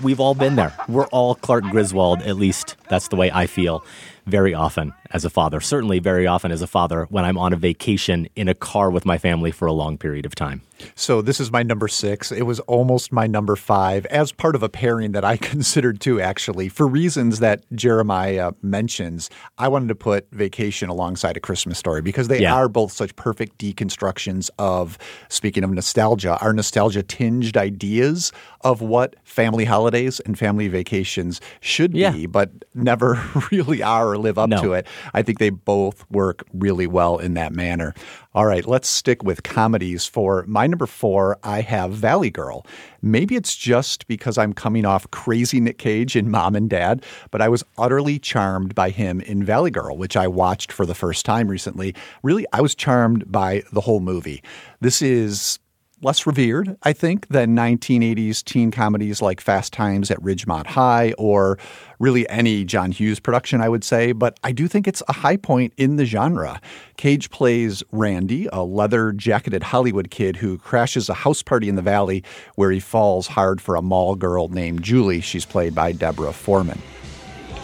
We've 0.01 0.19
all 0.19 0.35
been 0.35 0.55
there. 0.55 0.73
We're 0.87 1.07
all 1.07 1.35
Clark 1.35 1.65
Griswold, 1.65 2.21
at 2.21 2.35
least 2.35 2.75
that's 2.89 3.07
the 3.09 3.15
way 3.15 3.31
I 3.31 3.47
feel 3.47 3.83
very 4.25 4.53
often 4.53 4.93
as 5.11 5.23
a 5.23 5.29
father. 5.29 5.61
Certainly, 5.61 5.99
very 5.99 6.27
often 6.27 6.51
as 6.51 6.61
a 6.61 6.67
father 6.67 7.05
when 7.09 7.23
I'm 7.23 7.37
on 7.37 7.53
a 7.53 7.55
vacation 7.55 8.27
in 8.35 8.49
a 8.49 8.53
car 8.53 8.91
with 8.91 9.05
my 9.05 9.17
family 9.17 9.51
for 9.51 9.65
a 9.67 9.71
long 9.71 9.97
period 9.97 10.25
of 10.25 10.35
time. 10.35 10.61
So 10.95 11.21
this 11.21 11.39
is 11.39 11.49
my 11.49 11.63
number 11.63 11.87
six. 11.87 12.31
It 12.31 12.43
was 12.43 12.59
almost 12.61 13.11
my 13.11 13.25
number 13.25 13.55
five 13.55 14.05
as 14.07 14.31
part 14.31 14.53
of 14.53 14.61
a 14.63 14.69
pairing 14.69 15.13
that 15.13 15.23
I 15.23 15.37
considered 15.53 16.01
too, 16.01 16.19
actually, 16.21 16.67
for 16.69 16.85
reasons 16.87 17.39
that 17.39 17.63
Jeremiah 17.73 18.51
mentions. 18.61 19.29
I 19.57 19.69
wanted 19.69 19.87
to 19.87 19.95
put 19.95 20.27
Vacation 20.31 20.89
alongside 20.89 21.37
A 21.37 21.39
Christmas 21.39 21.79
Story 21.79 22.01
because 22.01 22.27
they 22.27 22.41
Yeah. 22.41 22.53
are 22.53 22.67
both 22.69 22.91
such 22.91 23.15
perfect 23.15 23.57
deconstructions 23.57 24.49
of, 24.59 24.97
speaking 25.29 25.63
of 25.63 25.71
nostalgia, 25.71 26.37
our 26.41 26.51
nostalgia 26.53 27.01
tinged 27.01 27.55
ideas 27.57 28.31
of 28.61 28.81
what 28.81 29.15
family 29.23 29.65
holidays 29.65 30.19
and 30.21 30.37
family 30.37 30.67
vacations 30.67 31.39
should 31.61 31.95
Yeah. 31.95 32.11
be, 32.11 32.25
but 32.25 32.51
never 32.77 33.21
really 33.51 33.81
are 33.83 34.09
or 34.11 34.17
live 34.17 34.37
up 34.37 34.49
No. 34.49 34.61
to 34.61 34.73
it. 34.73 34.87
I 35.13 35.21
think 35.21 35.39
they 35.39 35.49
both 35.49 36.09
work 36.09 36.43
really 36.53 36.87
well 36.87 37.17
in 37.17 37.33
that 37.33 37.51
manner. 37.53 37.93
All 38.33 38.45
right, 38.45 38.65
let's 38.67 38.87
stick 38.87 39.23
with 39.23 39.43
comedies. 39.43 40.05
For 40.05 40.45
my 40.47 40.67
number 40.67 40.85
four, 40.85 41.37
I 41.43 41.61
have 41.61 41.91
Valley 41.91 42.29
Girl. 42.29 42.65
Maybe 43.01 43.35
it's 43.35 43.55
just 43.55 44.07
because 44.07 44.37
I'm 44.37 44.53
coming 44.53 44.85
off 44.85 45.09
crazy 45.11 45.59
Nick 45.59 45.77
Cage 45.79 46.15
in 46.15 46.29
Mom 46.29 46.55
and 46.55 46.69
Dad, 46.69 47.03
but 47.31 47.41
I 47.41 47.49
was 47.49 47.63
utterly 47.77 48.19
charmed 48.19 48.75
by 48.75 48.91
him 48.91 49.21
in 49.21 49.43
Valley 49.43 49.71
Girl, 49.71 49.97
which 49.97 50.15
I 50.15 50.27
watched 50.27 50.71
for 50.71 50.85
the 50.85 50.93
first 50.95 51.25
time 51.25 51.47
recently. 51.47 51.95
Really, 52.21 52.45
I 52.53 52.61
was 52.61 52.75
charmed 52.75 53.31
by 53.31 53.63
the 53.71 53.81
whole 53.81 53.99
movie. 54.01 54.43
This 54.81 55.01
is 55.01 55.57
less 56.01 56.27
revered, 56.27 56.77
I 56.83 56.93
think, 56.93 57.27
than 57.27 57.55
1980s 57.55 58.43
teen 58.43 58.71
comedies 58.71 59.21
like 59.21 59.41
Fast 59.41 59.73
Times 59.73 60.11
at 60.11 60.21
Ridgemont 60.21 60.67
High 60.67 61.13
or 61.17 61.57
really 61.99 62.29
any 62.29 62.63
John 62.63 62.91
Hughes 62.91 63.19
production, 63.19 63.61
I 63.61 63.69
would 63.69 63.83
say. 63.83 64.11
But 64.11 64.39
I 64.43 64.51
do 64.51 64.67
think 64.67 64.87
it's 64.87 65.01
a 65.07 65.13
high 65.13 65.37
point 65.37 65.73
in 65.77 65.95
the 65.95 66.05
genre. 66.05 66.61
Cage 66.97 67.29
plays 67.29 67.83
Randy, 67.91 68.47
a 68.53 68.63
leather 68.63 69.11
jacketed 69.11 69.63
Hollywood 69.63 70.11
kid 70.11 70.35
who 70.37 70.57
crashes 70.57 71.09
a 71.09 71.13
house 71.15 71.41
party 71.41 71.67
in 71.69 71.75
the 71.75 71.81
valley 71.81 72.23
where 72.55 72.71
he 72.71 72.79
falls 72.79 73.27
hard 73.27 73.59
for 73.59 73.75
a 73.75 73.81
mall 73.81 74.15
girl 74.15 74.49
named 74.49 74.83
Julie. 74.83 75.21
She's 75.21 75.45
played 75.45 75.73
by 75.73 75.91
Deborah 75.91 76.33
Foreman. 76.33 76.81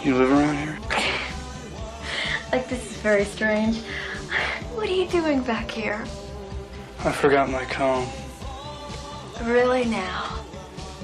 You 0.02 0.16
live 0.16 0.30
around 0.30 0.56
here? 0.56 0.78
Like, 2.52 2.68
this 2.68 2.90
is 2.90 2.96
very 2.98 3.24
strange. 3.24 3.78
What 4.74 4.88
are 4.88 4.92
you 4.92 5.08
doing 5.08 5.42
back 5.42 5.70
here? 5.70 6.04
I 7.04 7.12
forgot 7.12 7.50
my 7.50 7.64
comb. 7.64 8.06
Really 9.42 9.84
now? 9.84 10.38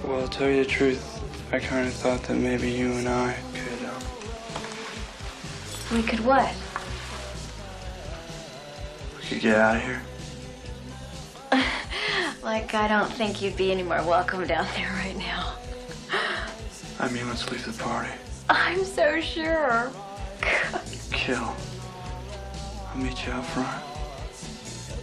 Well, 0.04 0.26
to 0.26 0.38
tell 0.38 0.48
you 0.48 0.62
the 0.64 0.70
truth, 0.70 1.20
I 1.52 1.58
kind 1.58 1.86
of 1.86 1.92
thought 1.92 2.22
that 2.24 2.36
maybe 2.36 2.70
you 2.70 2.92
and 2.92 3.08
I 3.08 3.36
could, 3.52 3.84
um, 3.88 4.02
We 5.96 6.02
could 6.02 6.20
what? 6.20 6.54
we 9.18 9.24
could 9.26 9.40
get 9.40 9.56
out 9.56 9.76
of 9.76 9.82
here. 9.82 10.02
Like, 12.42 12.72
I 12.74 12.88
don't 12.88 13.12
think 13.12 13.42
you'd 13.42 13.56
be 13.56 13.70
any 13.70 13.82
more 13.82 14.02
welcome 14.02 14.46
down 14.46 14.66
there 14.74 14.88
right 15.04 15.16
now. 15.16 15.54
I 16.98 17.08
mean, 17.10 17.28
let's 17.28 17.48
leave 17.50 17.64
the 17.66 17.82
party. 17.82 18.10
I'm 18.48 18.82
so 18.84 19.20
sure. 19.20 19.90
Kill. 21.12 21.54
I'll 22.88 22.96
meet 22.96 23.26
you 23.26 23.32
out 23.32 23.44
front. 23.46 23.82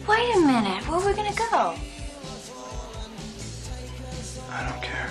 Wait 0.07 0.35
a 0.35 0.39
minute. 0.39 0.83
Where 0.87 0.99
are 0.99 1.05
we 1.05 1.13
gonna 1.13 1.33
go? 1.51 1.75
I 4.51 4.69
don't 4.69 4.81
care. 4.81 5.09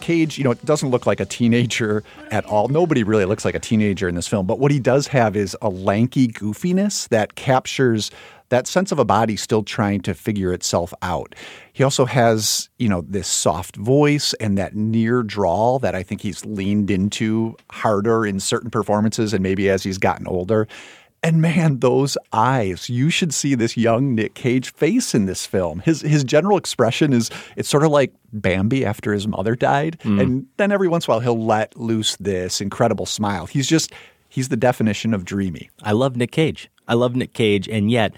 Cage, 0.00 0.38
you 0.38 0.44
know, 0.44 0.54
doesn't 0.54 0.90
look 0.90 1.04
like 1.04 1.18
a 1.18 1.24
teenager 1.24 2.04
at 2.30 2.44
all. 2.46 2.68
Nobody 2.68 3.02
really 3.02 3.24
looks 3.24 3.44
like 3.44 3.56
a 3.56 3.60
teenager 3.60 4.08
in 4.08 4.14
this 4.14 4.28
film. 4.28 4.46
But 4.46 4.60
what 4.60 4.70
he 4.70 4.78
does 4.78 5.08
have 5.08 5.34
is 5.36 5.56
a 5.60 5.68
lanky 5.68 6.28
goofiness 6.28 7.08
that 7.08 7.34
captures 7.34 8.10
that 8.48 8.68
sense 8.68 8.92
of 8.92 8.98
a 9.00 9.04
body 9.04 9.36
still 9.36 9.64
trying 9.64 10.00
to 10.02 10.14
figure 10.14 10.52
itself 10.52 10.94
out. 11.02 11.34
He 11.72 11.82
also 11.82 12.04
has, 12.04 12.68
you 12.78 12.88
know, 12.88 13.00
this 13.00 13.26
soft 13.26 13.74
voice 13.76 14.32
and 14.34 14.56
that 14.56 14.76
near 14.76 15.24
drawl 15.24 15.80
that 15.80 15.96
I 15.96 16.04
think 16.04 16.20
he's 16.20 16.44
leaned 16.44 16.90
into 16.90 17.56
harder 17.70 18.24
in 18.24 18.38
certain 18.38 18.70
performances 18.70 19.34
and 19.34 19.42
maybe 19.42 19.68
as 19.68 19.82
he's 19.82 19.98
gotten 19.98 20.28
older. 20.28 20.68
And 21.22 21.42
man, 21.42 21.80
those 21.80 22.16
eyes. 22.32 22.88
You 22.88 23.10
should 23.10 23.34
see 23.34 23.54
this 23.54 23.76
young 23.76 24.14
Nick 24.14 24.34
Cage 24.34 24.72
face 24.72 25.14
in 25.14 25.26
this 25.26 25.46
film. 25.46 25.80
His 25.80 26.02
his 26.02 26.22
general 26.22 26.56
expression 26.56 27.12
is 27.12 27.30
it's 27.56 27.68
sort 27.68 27.84
of 27.84 27.90
like 27.90 28.12
Bambi 28.32 28.84
after 28.84 29.12
his 29.12 29.26
mother 29.26 29.56
died. 29.56 29.98
Mm. 30.00 30.20
And 30.20 30.46
then 30.56 30.70
every 30.70 30.88
once 30.88 31.06
in 31.06 31.10
a 31.10 31.14
while 31.14 31.20
he'll 31.20 31.44
let 31.44 31.76
loose 31.76 32.16
this 32.16 32.60
incredible 32.60 33.06
smile. 33.06 33.46
He's 33.46 33.66
just 33.66 33.92
he's 34.28 34.48
the 34.50 34.56
definition 34.56 35.14
of 35.14 35.24
dreamy. 35.24 35.70
I 35.82 35.92
love 35.92 36.16
Nick 36.16 36.30
Cage. 36.32 36.70
I 36.86 36.94
love 36.94 37.16
Nick 37.16 37.32
Cage, 37.32 37.68
and 37.68 37.90
yet 37.90 38.14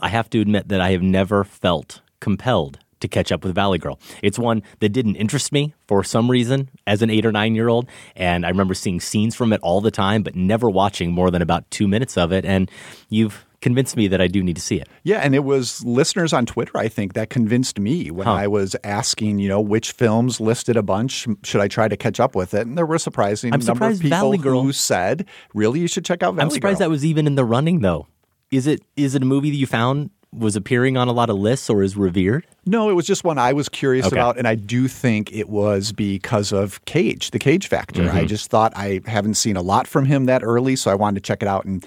I 0.00 0.08
have 0.08 0.28
to 0.30 0.40
admit 0.40 0.68
that 0.68 0.80
I 0.80 0.90
have 0.90 1.02
never 1.02 1.44
felt 1.44 2.00
compelled 2.18 2.78
to 3.00 3.08
catch 3.08 3.32
up 3.32 3.44
with 3.44 3.54
Valley 3.54 3.78
Girl. 3.78 3.98
It's 4.22 4.38
one 4.38 4.62
that 4.80 4.90
didn't 4.90 5.16
interest 5.16 5.52
me 5.52 5.74
for 5.86 6.04
some 6.04 6.30
reason 6.30 6.68
as 6.86 7.02
an 7.02 7.10
eight 7.10 7.26
or 7.26 7.32
nine 7.32 7.54
year 7.54 7.68
old, 7.68 7.88
and 8.16 8.44
I 8.46 8.48
remember 8.48 8.74
seeing 8.74 9.00
scenes 9.00 9.34
from 9.34 9.52
it 9.52 9.60
all 9.62 9.80
the 9.80 9.90
time, 9.90 10.22
but 10.22 10.34
never 10.36 10.70
watching 10.70 11.12
more 11.12 11.30
than 11.30 11.42
about 11.42 11.70
two 11.70 11.88
minutes 11.88 12.16
of 12.16 12.32
it. 12.32 12.44
And 12.44 12.70
you've 13.08 13.44
convinced 13.60 13.94
me 13.94 14.08
that 14.08 14.22
I 14.22 14.26
do 14.26 14.42
need 14.42 14.56
to 14.56 14.62
see 14.62 14.76
it. 14.80 14.88
Yeah, 15.02 15.18
and 15.18 15.34
it 15.34 15.44
was 15.44 15.84
listeners 15.84 16.32
on 16.32 16.46
Twitter, 16.46 16.78
I 16.78 16.88
think, 16.88 17.12
that 17.12 17.28
convinced 17.28 17.78
me 17.78 18.10
when 18.10 18.26
Huh. 18.26 18.32
I 18.32 18.46
was 18.46 18.74
asking, 18.84 19.38
you 19.38 19.48
know, 19.48 19.60
which 19.60 19.92
films 19.92 20.40
listed 20.40 20.78
a 20.78 20.82
bunch. 20.82 21.26
Should 21.44 21.60
I 21.60 21.68
try 21.68 21.86
to 21.86 21.96
catch 21.96 22.20
up 22.20 22.34
with 22.34 22.54
it? 22.54 22.66
And 22.66 22.78
there 22.78 22.86
were 22.86 22.94
a 22.94 22.98
surprising 22.98 23.52
I'm 23.52 23.60
number 23.60 23.84
of 23.86 23.94
people 24.00 24.08
Valley 24.10 24.38
Girl- 24.38 24.62
who 24.62 24.72
said, 24.72 25.26
"Really, 25.52 25.80
you 25.80 25.88
should 25.88 26.06
check 26.06 26.22
out 26.22 26.34
Valley 26.36 26.44
I'm 26.46 26.50
surprised 26.50 26.78
Girl." 26.78 26.88
that 26.88 26.90
was 26.90 27.04
even 27.04 27.26
in 27.26 27.34
the 27.34 27.44
running, 27.44 27.80
though. 27.80 28.06
Is 28.50 28.66
it 28.66 28.80
is 28.96 29.14
it 29.14 29.22
a 29.22 29.26
movie 29.26 29.50
that 29.50 29.56
you 29.56 29.66
found 29.66 30.08
was 30.32 30.54
appearing 30.54 30.96
on 30.96 31.08
a 31.08 31.12
lot 31.12 31.28
of 31.28 31.36
lists 31.36 31.68
or 31.68 31.82
is 31.82 31.96
revered? 31.96 32.46
No, 32.64 32.88
it 32.88 32.92
was 32.92 33.06
just 33.06 33.24
one 33.24 33.38
I 33.38 33.52
was 33.52 33.68
curious 33.68 34.06
Okay. 34.06 34.16
about, 34.16 34.38
and 34.38 34.46
I 34.46 34.54
do 34.54 34.86
think 34.86 35.32
it 35.32 35.48
was 35.48 35.92
because 35.92 36.52
of 36.52 36.84
Cage, 36.84 37.32
the 37.32 37.38
Cage 37.38 37.66
factor. 37.66 38.02
Mm-hmm. 38.02 38.16
I 38.16 38.24
just 38.26 38.48
thought 38.50 38.72
I 38.76 39.00
haven't 39.06 39.34
seen 39.34 39.56
a 39.56 39.62
lot 39.62 39.86
from 39.88 40.04
him 40.04 40.26
that 40.26 40.42
early, 40.44 40.76
so 40.76 40.90
I 40.90 40.94
wanted 40.94 41.22
to 41.22 41.26
check 41.26 41.42
it 41.42 41.48
out, 41.48 41.64
and 41.64 41.84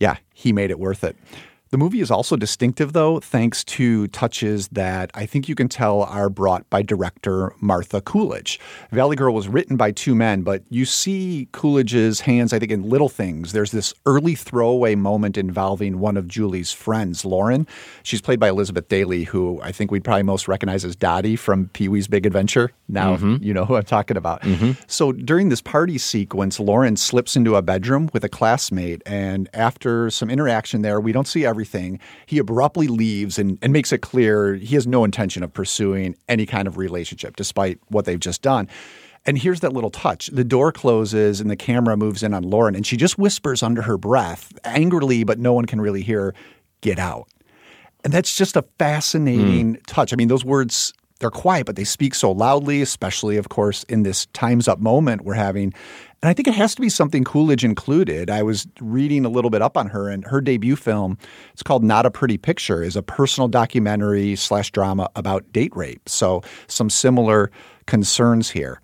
yeah, 0.00 0.16
he 0.32 0.52
made 0.52 0.70
it 0.70 0.78
worth 0.80 1.04
it. 1.04 1.16
The 1.74 1.78
movie 1.78 2.00
is 2.00 2.12
also 2.12 2.36
distinctive, 2.36 2.92
though, 2.92 3.18
thanks 3.18 3.64
to 3.64 4.06
touches 4.06 4.68
that 4.68 5.10
I 5.12 5.26
think 5.26 5.48
you 5.48 5.56
can 5.56 5.68
tell 5.68 6.04
are 6.04 6.30
brought 6.30 6.70
by 6.70 6.82
director 6.82 7.52
Martha 7.60 8.00
Coolidge. 8.00 8.60
Valley 8.92 9.16
Girl 9.16 9.34
was 9.34 9.48
written 9.48 9.76
by 9.76 9.90
two 9.90 10.14
men, 10.14 10.42
but 10.42 10.62
you 10.70 10.84
see 10.84 11.48
Coolidge's 11.50 12.20
hands, 12.20 12.52
I 12.52 12.60
think, 12.60 12.70
in 12.70 12.88
little 12.88 13.08
things. 13.08 13.50
There's 13.50 13.72
this 13.72 13.92
early 14.06 14.36
throwaway 14.36 14.94
moment 14.94 15.36
involving 15.36 15.98
one 15.98 16.16
of 16.16 16.28
Julie's 16.28 16.70
friends, 16.70 17.24
Lauren. 17.24 17.66
She's 18.04 18.20
played 18.20 18.38
by 18.38 18.50
Elizabeth 18.50 18.86
Daily, 18.86 19.24
who 19.24 19.60
I 19.60 19.72
think 19.72 19.90
we'd 19.90 20.04
probably 20.04 20.22
most 20.22 20.46
recognize 20.46 20.84
as 20.84 20.94
Dottie 20.94 21.34
from 21.34 21.70
Pee 21.70 21.88
Wee's 21.88 22.06
Big 22.06 22.24
Adventure. 22.24 22.70
Now 22.86 23.16
mm-hmm. 23.16 23.42
you 23.42 23.52
know 23.52 23.64
who 23.64 23.74
I'm 23.74 23.82
talking 23.82 24.16
about. 24.16 24.42
Mm-hmm. 24.42 24.80
So 24.86 25.10
during 25.10 25.48
this 25.48 25.60
party 25.60 25.98
sequence, 25.98 26.60
Lauren 26.60 26.96
slips 26.96 27.34
into 27.34 27.56
a 27.56 27.62
bedroom 27.62 28.10
with 28.12 28.22
a 28.22 28.28
classmate, 28.28 29.02
and 29.06 29.48
after 29.52 30.08
some 30.08 30.30
interaction 30.30 30.82
there, 30.82 31.00
we 31.00 31.10
don't 31.10 31.26
see 31.26 31.44
everything. 31.44 31.63
He 32.26 32.38
abruptly 32.38 32.88
leaves 32.88 33.38
and, 33.38 33.58
and 33.62 33.72
makes 33.72 33.92
it 33.92 33.98
clear 33.98 34.54
he 34.54 34.74
has 34.74 34.86
no 34.86 35.04
intention 35.04 35.42
of 35.42 35.52
pursuing 35.52 36.14
any 36.28 36.46
kind 36.46 36.68
of 36.68 36.76
relationship, 36.76 37.36
despite 37.36 37.78
what 37.88 38.04
they've 38.04 38.20
just 38.20 38.42
done. 38.42 38.68
And 39.26 39.38
here's 39.38 39.60
that 39.60 39.72
little 39.72 39.90
touch. 39.90 40.26
The 40.28 40.44
door 40.44 40.70
closes 40.70 41.40
and 41.40 41.50
the 41.50 41.56
camera 41.56 41.96
moves 41.96 42.22
in 42.22 42.34
on 42.34 42.42
Lauren, 42.42 42.74
and 42.74 42.86
she 42.86 42.96
just 42.96 43.18
whispers 43.18 43.62
under 43.62 43.82
her 43.82 43.96
breath, 43.96 44.52
angrily, 44.64 45.24
but 45.24 45.38
no 45.38 45.52
one 45.52 45.64
can 45.64 45.80
really 45.80 46.02
hear, 46.02 46.34
get 46.82 46.98
out. 46.98 47.28
And 48.04 48.12
that's 48.12 48.36
just 48.36 48.54
a 48.54 48.62
fascinating 48.78 49.76
hmm. 49.76 49.80
touch. 49.86 50.12
I 50.12 50.16
mean, 50.16 50.28
those 50.28 50.44
words, 50.44 50.92
they're 51.20 51.30
quiet, 51.30 51.64
but 51.64 51.76
they 51.76 51.84
speak 51.84 52.14
so 52.14 52.30
loudly, 52.30 52.82
especially, 52.82 53.38
of 53.38 53.48
course, 53.48 53.82
in 53.84 54.02
this 54.02 54.26
time's 54.34 54.68
up 54.68 54.78
moment 54.78 55.22
we're 55.22 55.34
having. 55.34 55.72
And 56.24 56.30
I 56.30 56.32
think 56.32 56.48
it 56.48 56.54
has 56.54 56.74
to 56.74 56.80
be 56.80 56.88
something 56.88 57.22
Coolidge 57.22 57.66
included. 57.66 58.30
I 58.30 58.42
was 58.42 58.66
reading 58.80 59.26
a 59.26 59.28
little 59.28 59.50
bit 59.50 59.60
up 59.60 59.76
on 59.76 59.88
her, 59.88 60.08
and 60.08 60.24
her 60.24 60.40
debut 60.40 60.74
film, 60.74 61.18
it's 61.52 61.62
called 61.62 61.84
Not 61.84 62.06
a 62.06 62.10
Pretty 62.10 62.38
Picture, 62.38 62.82
is 62.82 62.96
a 62.96 63.02
personal 63.02 63.46
documentary 63.46 64.34
slash 64.34 64.70
drama 64.70 65.10
about 65.16 65.52
date 65.52 65.76
rape. 65.76 66.08
So 66.08 66.40
some 66.66 66.88
similar 66.88 67.50
concerns 67.84 68.48
here. 68.48 68.80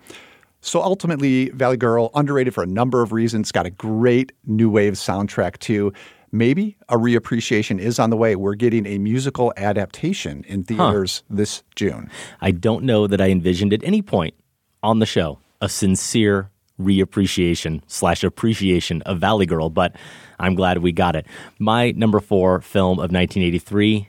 So 0.61 0.83
ultimately, 0.83 1.49
Valley 1.49 1.79
Girl, 1.79 2.11
underrated 2.15 2.53
for 2.53 2.63
a 2.63 2.67
number 2.67 3.01
of 3.01 3.11
reasons, 3.11 3.53
got 3.53 3.65
a 3.65 3.71
great 3.71 4.33
new 4.45 4.69
wave 4.69 4.93
soundtrack 4.93 5.61
too. 5.61 5.95
Maybe 6.33 6.77
a 6.91 6.97
reappreciation 6.99 7.81
is 7.81 7.99
on 7.99 8.11
the 8.11 8.19
way. 8.19 8.37
We're 8.37 8.55
getting 8.55 8.85
a 8.85 8.99
musical 8.99 9.55
adaptation 9.57 10.45
in 10.47 10.63
theaters 10.65 11.23
this 11.31 11.63
June. 11.75 12.11
I 12.43 12.51
don't 12.51 12.85
know 12.85 13.07
that 13.07 13.23
I 13.23 13.31
envisioned 13.31 13.73
at 13.73 13.83
any 13.83 14.03
point 14.03 14.35
on 14.83 14.99
the 14.99 15.07
show 15.07 15.39
a 15.63 15.71
sincere 15.71 16.51
reappreciation 16.81 17.83
slash 17.87 18.25
appreciation 18.25 19.03
of 19.03 19.19
Valley 19.19 19.47
Girl, 19.47 19.71
but 19.71 19.95
I'm 20.39 20.55
glad 20.55 20.79
we 20.79 20.93
got 20.93 21.17
it. 21.17 21.27
My 21.59 21.91
number 21.93 22.21
four 22.21 22.61
film 22.61 22.99
of 22.99 23.13
1983 23.13 24.09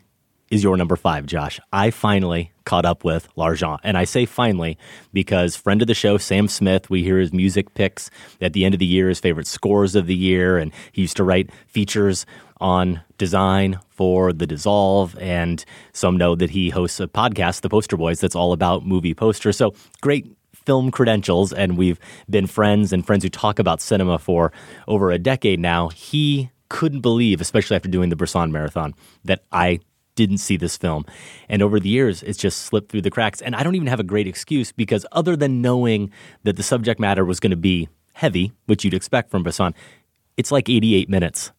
is 0.52 0.64
your 0.64 0.76
number 0.78 0.98
five, 0.98 1.26
Josh. 1.26 1.60
I 1.72 1.90
finally 1.92 2.52
caught 2.66 2.86
up 2.86 3.04
with 3.04 3.28
L'Argent. 3.36 3.80
And 3.84 3.98
I 3.98 4.04
say 4.04 4.26
finally 4.26 4.78
because 5.14 5.56
friend 5.56 5.82
of 5.82 5.88
the 5.88 5.94
show, 5.94 6.18
Sam 6.18 6.48
Smith, 6.48 6.90
we 6.90 7.04
hear 7.04 7.20
his 7.20 7.34
music 7.34 7.74
picks 7.74 8.12
at 8.42 8.54
the 8.54 8.66
end 8.66 8.76
of 8.76 8.80
the 8.80 8.86
year, 8.86 9.10
his 9.10 9.20
favorite 9.20 9.48
scores 9.48 9.96
of 9.96 10.08
the 10.08 10.16
year. 10.16 10.58
And 10.58 10.72
he 10.92 11.02
used 11.02 11.18
to 11.18 11.24
write 11.24 11.50
features 11.68 12.26
on 12.60 13.02
design 13.18 13.80
for 13.90 14.34
The 14.34 14.46
Dissolve. 14.46 15.18
And 15.20 15.64
some 15.94 16.18
know 16.18 16.36
that 16.36 16.52
he 16.52 16.70
hosts 16.70 17.00
a 17.00 17.08
podcast, 17.08 17.62
The 17.62 17.70
Poster 17.70 17.98
Boys, 17.98 18.20
that's 18.20 18.36
all 18.36 18.52
about 18.54 18.86
movie 18.86 19.14
posters. 19.14 19.58
So 19.58 19.74
great 20.02 20.36
film 20.66 20.92
credentials. 20.92 21.54
And 21.54 21.78
we've 21.78 22.00
been 22.30 22.48
friends 22.48 22.94
and 22.94 23.06
friends 23.06 23.24
who 23.24 23.30
talk 23.30 23.60
about 23.60 23.82
cinema 23.82 24.20
for 24.20 24.52
over 24.88 25.12
a 25.12 25.20
decade 25.20 25.60
now. 25.60 25.90
He 25.90 26.50
couldn't 26.70 27.02
believe, 27.02 27.42
especially 27.42 27.76
after 27.76 27.90
doing 27.90 28.10
the 28.10 28.16
Bresson 28.16 28.52
Marathon, 28.52 28.94
that 29.26 29.44
I 29.52 29.80
didn't 30.16 30.38
see 30.38 30.58
this 30.58 30.78
film. 30.78 31.06
And 31.50 31.62
over 31.62 31.80
the 31.80 31.90
years, 31.90 32.24
it's 32.24 32.38
just 32.38 32.60
slipped 32.60 32.92
through 32.92 33.02
the 33.02 33.10
cracks. 33.10 33.42
And 33.42 33.56
I 33.56 33.64
don't 33.64 33.76
even 33.76 33.88
have 33.88 34.00
a 34.00 34.04
great 34.04 34.28
excuse 34.28 34.72
because, 34.72 35.06
other 35.12 35.36
than 35.36 35.62
knowing 35.62 36.12
that 36.44 36.58
the 36.58 36.64
subject 36.64 37.00
matter 37.00 37.26
was 37.26 37.40
going 37.40 37.52
to 37.52 37.58
be 37.58 37.90
heavy, 38.14 38.52
which 38.66 38.84
you'd 38.84 38.94
expect 38.94 39.32
from 39.32 39.44
Bresson, 39.44 39.74
it's 40.38 40.52
like 40.52 40.70
88 40.70 41.10
minutes. 41.10 41.52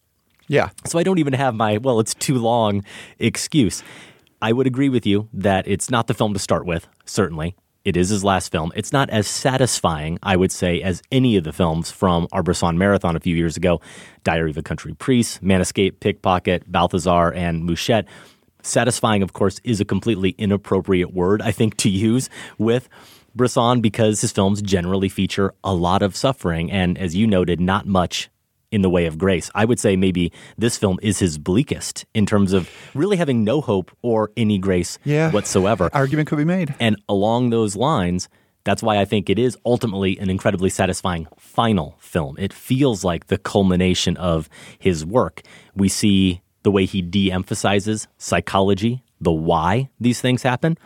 Yeah. 0.47 0.69
So 0.85 0.99
I 0.99 1.03
don't 1.03 1.19
even 1.19 1.33
have 1.33 1.55
my, 1.55 1.77
well, 1.77 1.99
it's 1.99 2.13
too 2.13 2.35
long 2.35 2.83
excuse. 3.19 3.83
I 4.41 4.51
would 4.51 4.67
agree 4.67 4.89
with 4.89 5.05
you 5.05 5.29
that 5.33 5.67
it's 5.67 5.89
not 5.89 6.07
the 6.07 6.13
film 6.13 6.33
to 6.33 6.39
start 6.39 6.65
with, 6.65 6.87
certainly. 7.05 7.55
It 7.85 7.97
is 7.97 8.07
his 8.07 8.23
last 8.23 8.49
film. 8.49 8.71
It's 8.77 8.93
not 8.93 9.09
as 9.09 9.27
satisfying, 9.27 10.17
I 10.23 10.37
would 10.37 10.53
say, 10.53 10.81
as 10.81 11.01
any 11.11 11.35
of 11.35 11.43
the 11.43 11.51
films 11.51 11.91
from 11.91 12.29
our 12.31 12.41
Bresson 12.41 12.77
Marathon 12.77 13.17
a 13.17 13.19
few 13.19 13.35
years 13.35 13.57
ago 13.57 13.81
Diary 14.23 14.51
of 14.51 14.57
a 14.57 14.63
Country 14.63 14.93
Priest, 14.93 15.43
Man 15.43 15.59
Escape, 15.59 15.99
Pickpocket, 15.99 16.71
Balthazar, 16.71 17.33
and 17.33 17.65
Mouchette. 17.65 18.05
Satisfying, 18.61 19.21
of 19.21 19.33
course, 19.33 19.59
is 19.65 19.81
a 19.81 19.85
completely 19.85 20.29
inappropriate 20.37 21.13
word, 21.13 21.41
I 21.41 21.51
think, 21.51 21.75
to 21.77 21.89
use 21.89 22.29
with 22.57 22.87
Bresson 23.35 23.81
because 23.81 24.21
his 24.21 24.31
films 24.31 24.61
generally 24.61 25.09
feature 25.09 25.53
a 25.61 25.73
lot 25.73 26.01
of 26.01 26.15
suffering 26.15 26.71
and, 26.71 26.97
as 26.97 27.17
you 27.17 27.27
noted, 27.27 27.59
not 27.59 27.85
much 27.85 28.29
in 28.73 28.81
the 28.81 28.89
way 28.89 29.05
of 29.05 29.17
grace. 29.17 29.49
I 29.53 29.65
would 29.65 29.79
say 29.79 29.95
maybe 29.95 30.31
this 30.57 30.77
film 30.77 30.97
is 31.01 31.19
his 31.19 31.37
bleakest 31.37 32.05
in 32.13 32.25
terms 32.25 32.51
of 32.53 32.69
really 32.93 33.17
having 33.17 33.43
no 33.43 33.61
hope 33.61 33.91
or 34.01 34.31
any 34.35 34.57
grace 34.57 34.97
Yeah. 35.05 35.31
whatsoever. 35.31 35.89
Argument 35.93 36.27
could 36.27 36.37
be 36.39 36.43
made. 36.45 36.73
And 36.79 36.97
along 37.07 37.51
those 37.51 37.75
lines, 37.75 38.27
that's 38.65 38.81
why 38.81 38.97
I 38.97 39.05
think 39.05 39.29
it 39.29 39.37
is 39.37 39.57
ultimately 39.65 40.17
an 40.19 40.29
incredibly 40.29 40.69
satisfying 40.69 41.27
final 41.37 41.95
film. 41.99 42.35
It 42.39 42.51
feels 42.53 43.03
like 43.03 43.27
the 43.27 43.37
culmination 43.37 44.17
of 44.17 44.49
his 44.79 45.05
work. 45.05 45.41
We 45.75 45.89
see 45.89 46.41
the 46.63 46.71
way 46.71 46.85
he 46.85 47.01
de 47.01 47.29
emphasizes 47.29 48.07
psychology, 48.17 49.03
the 49.21 49.31
why 49.33 49.89
these 49.99 50.19
things 50.21 50.43
happen. 50.43 50.77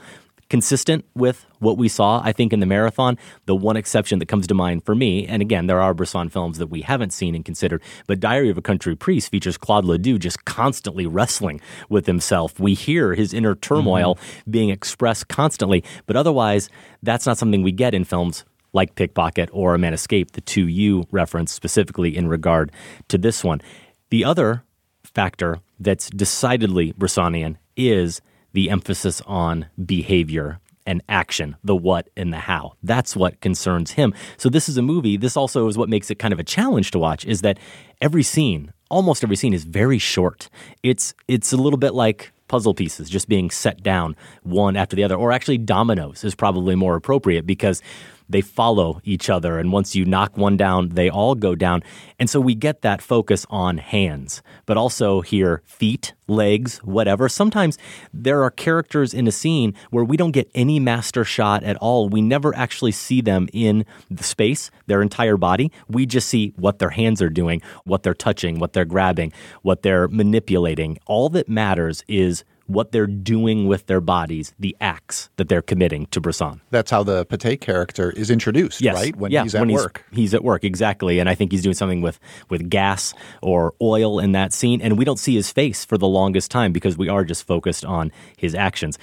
Consistent 0.49 1.03
with 1.13 1.45
what 1.59 1.77
we 1.77 1.89
saw, 1.89 2.21
I 2.23 2.31
think, 2.31 2.53
in 2.53 2.61
the 2.61 2.65
marathon. 2.65 3.17
The 3.45 3.55
one 3.55 3.75
exception 3.75 4.19
that 4.19 4.27
comes 4.27 4.47
to 4.47 4.53
mind 4.53 4.85
for 4.85 4.95
me, 4.95 5.27
and 5.27 5.41
again, 5.41 5.67
there 5.67 5.81
are 5.81 5.93
Bresson 5.93 6.29
films 6.29 6.57
that 6.57 6.67
we 6.67 6.81
haven't 6.81 7.11
seen 7.11 7.35
and 7.35 7.43
considered, 7.43 7.81
but 8.07 8.19
Diary 8.19 8.49
of 8.49 8.57
a 8.57 8.61
Country 8.61 8.95
Priest 8.95 9.29
features 9.29 9.57
Claude 9.57 9.83
Laydu 9.83 10.17
just 10.17 10.45
constantly 10.45 11.05
wrestling 11.05 11.59
with 11.89 12.05
himself. 12.05 12.59
We 12.59 12.75
hear 12.75 13.13
his 13.13 13.33
inner 13.33 13.55
turmoil 13.55 14.15
mm-hmm. 14.15 14.51
being 14.51 14.69
expressed 14.69 15.27
constantly, 15.27 15.83
but 16.05 16.15
otherwise, 16.15 16.69
that's 17.03 17.25
not 17.25 17.37
something 17.37 17.61
we 17.61 17.73
get 17.73 17.93
in 17.93 18.05
films 18.05 18.45
like 18.73 18.95
Pickpocket 18.95 19.49
or 19.51 19.75
A 19.75 19.77
Man 19.77 19.93
Escape, 19.93 20.31
the 20.31 20.41
two 20.41 20.67
you 20.67 21.05
reference 21.11 21.51
specifically 21.51 22.15
in 22.15 22.27
regard 22.27 22.71
to 23.09 23.17
this 23.17 23.43
one. 23.43 23.61
The 24.09 24.23
other 24.23 24.63
factor 25.03 25.59
that's 25.79 26.09
decidedly 26.09 26.93
Bressonian 26.93 27.57
is 27.75 28.21
the 28.57 28.71
emphasis 28.71 29.21
on 29.27 29.67
behavior 29.85 30.59
and 30.83 31.03
action, 31.07 31.55
the 31.63 31.75
what 31.75 32.09
and 32.17 32.33
the 32.33 32.39
how. 32.39 32.73
That's 32.81 33.15
what 33.15 33.39
concerns 33.39 33.91
him. 33.91 34.15
So 34.37 34.49
this 34.49 34.67
is 34.67 34.77
a 34.77 34.81
movie. 34.81 35.15
This 35.15 35.37
also 35.37 35.67
is 35.67 35.77
what 35.77 35.89
makes 35.89 36.09
it 36.09 36.15
kind 36.17 36.33
of 36.33 36.39
a 36.39 36.43
challenge 36.43 36.89
to 36.89 36.97
watch 36.97 37.23
is 37.23 37.41
that 37.41 37.59
every 38.01 38.23
scene, 38.23 38.73
almost 38.89 39.23
every 39.23 39.35
scene 39.35 39.53
is 39.53 39.63
very 39.63 39.99
short. 39.99 40.49
It's 40.81 41.13
it's 41.27 41.53
a 41.53 41.57
little 41.57 41.77
bit 41.77 41.93
like 41.93 42.33
puzzle 42.47 42.73
pieces 42.73 43.11
just 43.11 43.29
being 43.29 43.51
set 43.51 43.83
down 43.83 44.15
one 44.41 44.75
after 44.75 44.95
the 44.95 45.03
other 45.03 45.13
or 45.13 45.31
actually 45.31 45.59
dominoes 45.59 46.23
is 46.23 46.33
probably 46.33 46.73
more 46.73 46.95
appropriate 46.95 47.45
because 47.45 47.83
they 48.29 48.41
follow 48.41 49.01
each 49.03 49.29
other. 49.29 49.57
And 49.57 49.71
once 49.71 49.95
you 49.95 50.05
knock 50.05 50.37
one 50.37 50.57
down, 50.57 50.89
they 50.89 51.09
all 51.09 51.35
go 51.35 51.55
down. 51.55 51.83
And 52.19 52.29
so 52.29 52.39
we 52.39 52.55
get 52.55 52.81
that 52.81 53.01
focus 53.01 53.45
on 53.49 53.77
hands, 53.77 54.41
but 54.65 54.77
also 54.77 55.21
here, 55.21 55.61
feet, 55.65 56.13
legs, 56.27 56.79
whatever. 56.79 57.29
Sometimes 57.29 57.77
there 58.13 58.43
are 58.43 58.51
characters 58.51 59.13
in 59.13 59.27
a 59.27 59.31
scene 59.31 59.73
where 59.91 60.03
we 60.03 60.17
don't 60.17 60.31
get 60.31 60.51
any 60.53 60.79
master 60.79 61.23
shot 61.23 61.63
at 61.63 61.77
all. 61.77 62.09
We 62.09 62.21
never 62.21 62.55
actually 62.55 62.91
see 62.91 63.21
them 63.21 63.47
in 63.53 63.85
the 64.09 64.23
space, 64.23 64.69
their 64.87 65.01
entire 65.01 65.37
body. 65.37 65.71
We 65.87 66.05
just 66.05 66.27
see 66.27 66.53
what 66.57 66.79
their 66.79 66.89
hands 66.89 67.21
are 67.21 67.29
doing, 67.29 67.61
what 67.85 68.03
they're 68.03 68.13
touching, 68.13 68.59
what 68.59 68.73
they're 68.73 68.85
grabbing, 68.85 69.31
what 69.61 69.83
they're 69.83 70.07
manipulating. 70.07 70.97
All 71.05 71.29
that 71.29 71.47
matters 71.47 72.03
is 72.07 72.43
what 72.67 72.91
they're 72.91 73.07
doing 73.07 73.67
with 73.67 73.87
their 73.87 74.01
bodies, 74.01 74.53
the 74.59 74.75
acts 74.79 75.29
that 75.37 75.49
they're 75.49 75.61
committing 75.61 76.05
to 76.07 76.21
Bresson. 76.21 76.61
That's 76.69 76.91
how 76.91 77.03
the 77.03 77.25
Patey 77.25 77.57
character 77.59 78.11
is 78.11 78.29
introduced, 78.29 78.81
Yes. 78.81 78.95
right? 78.95 79.15
When 79.15 79.31
yeah, 79.31 79.43
he's 79.43 79.55
at 79.55 79.61
when 79.61 79.71
work. 79.71 80.05
He's, 80.11 80.33
at 80.33 80.43
work, 80.43 80.63
exactly. 80.63 81.19
And 81.19 81.29
I 81.29 81.35
think 81.35 81.51
he's 81.51 81.63
doing 81.63 81.75
something 81.75 82.01
with, 82.01 82.19
with 82.49 82.69
gas 82.69 83.13
or 83.41 83.73
oil 83.81 84.19
in 84.19 84.33
that 84.33 84.53
scene. 84.53 84.81
And 84.81 84.97
we 84.97 85.05
don't 85.05 85.19
see 85.19 85.35
his 85.35 85.51
face 85.51 85.83
for 85.85 85.97
the 85.97 86.07
longest 86.07 86.51
time 86.51 86.71
because 86.73 86.97
we 86.97 87.09
are 87.09 87.23
just 87.23 87.47
focused 87.47 87.85
on 87.85 88.11
his 88.37 88.53
actions. 88.53 88.99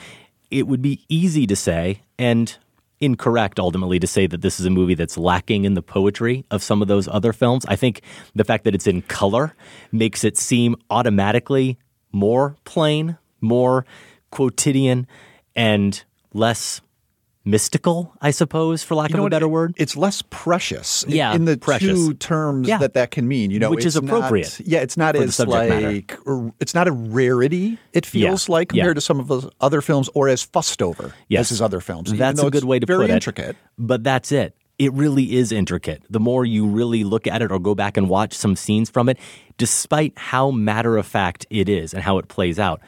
It 0.51 0.67
would 0.69 0.83
be 0.83 1.05
easy 1.09 1.47
to 1.47 1.57
say, 1.57 2.03
and 2.19 2.57
incorrect 3.01 3.59
ultimately 3.59 3.99
to 3.99 4.07
say 4.07 4.27
that 4.27 4.41
this 4.41 4.61
is 4.61 4.67
a 4.67 4.71
movie 4.71 4.95
that's 4.95 5.19
lacking 5.19 5.65
in 5.65 5.75
the 5.75 5.83
poetry 5.83 6.45
of 6.51 6.63
some 6.63 6.81
of 6.81 6.89
those 6.89 7.09
other 7.09 7.33
films. 7.33 7.67
I 7.67 7.77
think 7.77 8.03
the 8.35 8.45
fact 8.45 8.65
that 8.65 8.75
it's 8.75 8.87
in 8.87 9.03
color 9.03 9.55
makes 9.91 10.23
it 10.25 10.39
seem 10.39 10.77
automatically 10.91 11.77
more 12.13 12.57
plain, 12.65 13.19
more 13.41 13.85
quotidian, 14.31 15.07
and 15.57 16.03
less 16.33 16.81
mystical, 17.47 18.15
I 18.23 18.31
suppose, 18.31 18.83
for 18.83 18.95
lack 18.95 19.11
You 19.11 19.17
know 19.19 19.23
of 19.25 19.27
a 19.27 19.31
better 19.31 19.49
word. 19.49 19.75
It's 19.77 19.97
less 19.97 20.23
precious. 20.31 21.05
Yeah, 21.07 21.35
in 21.35 21.45
the 21.45 21.59
precious. 21.59 21.89
two 21.99 22.15
terms 22.15 22.67
Yeah. 22.67 22.79
that 22.79 22.95
that 22.95 23.11
can 23.11 23.29
mean. 23.29 23.51
You 23.51 23.59
know, 23.59 23.71
Which 23.71 23.85
is 23.85 23.97
it's 23.97 24.05
not- 24.05 24.17
appropriate 24.17 24.61
yeah, 24.65 24.81
it's 24.81 24.97
not 24.97 25.15
as 25.15 25.39
like 25.41 26.19
it's 26.59 26.75
not 26.75 26.89
a 26.89 26.93
rarity. 26.93 27.79
It 27.93 28.07
feels 28.07 28.49
like 28.49 28.73
Yeah. 28.73 28.83
compared 28.85 28.97
to 28.97 29.01
some 29.03 29.21
of 29.21 29.29
his 29.29 29.47
other 29.61 29.83
films, 29.83 30.09
or 30.15 30.29
as 30.29 30.43
fussed 30.43 30.81
over 30.83 31.13
Yes. 31.29 31.43
as 31.43 31.49
his 31.51 31.63
other 31.63 31.81
films. 31.81 32.13
That's 32.13 32.43
a 32.43 32.51
good 32.51 32.65
way 32.65 32.79
to 32.79 32.87
put 32.87 33.03
it. 33.03 33.11
intricate. 33.11 33.57
But 33.79 34.03
that's 34.03 34.33
it. 34.33 34.57
It 34.79 34.93
really 34.95 35.37
is 35.37 35.53
intricate. 35.53 36.03
The 36.11 36.19
more 36.21 36.45
you 36.47 36.67
really 36.67 37.05
look 37.05 37.27
at 37.29 37.43
it 37.43 37.53
or 37.53 37.59
go 37.61 37.75
back 37.77 37.97
and 37.97 38.09
watch 38.09 38.33
some 38.33 38.57
scenes 38.57 38.91
from 38.91 39.09
it, 39.09 39.19
despite 39.59 40.15
how 40.17 40.51
matter 40.51 40.97
of 40.97 41.07
fact 41.07 41.47
it 41.51 41.69
is 41.69 41.93
and 41.95 42.03
how 42.03 42.19
it 42.19 42.27
plays 42.29 42.59
out, 42.59 42.81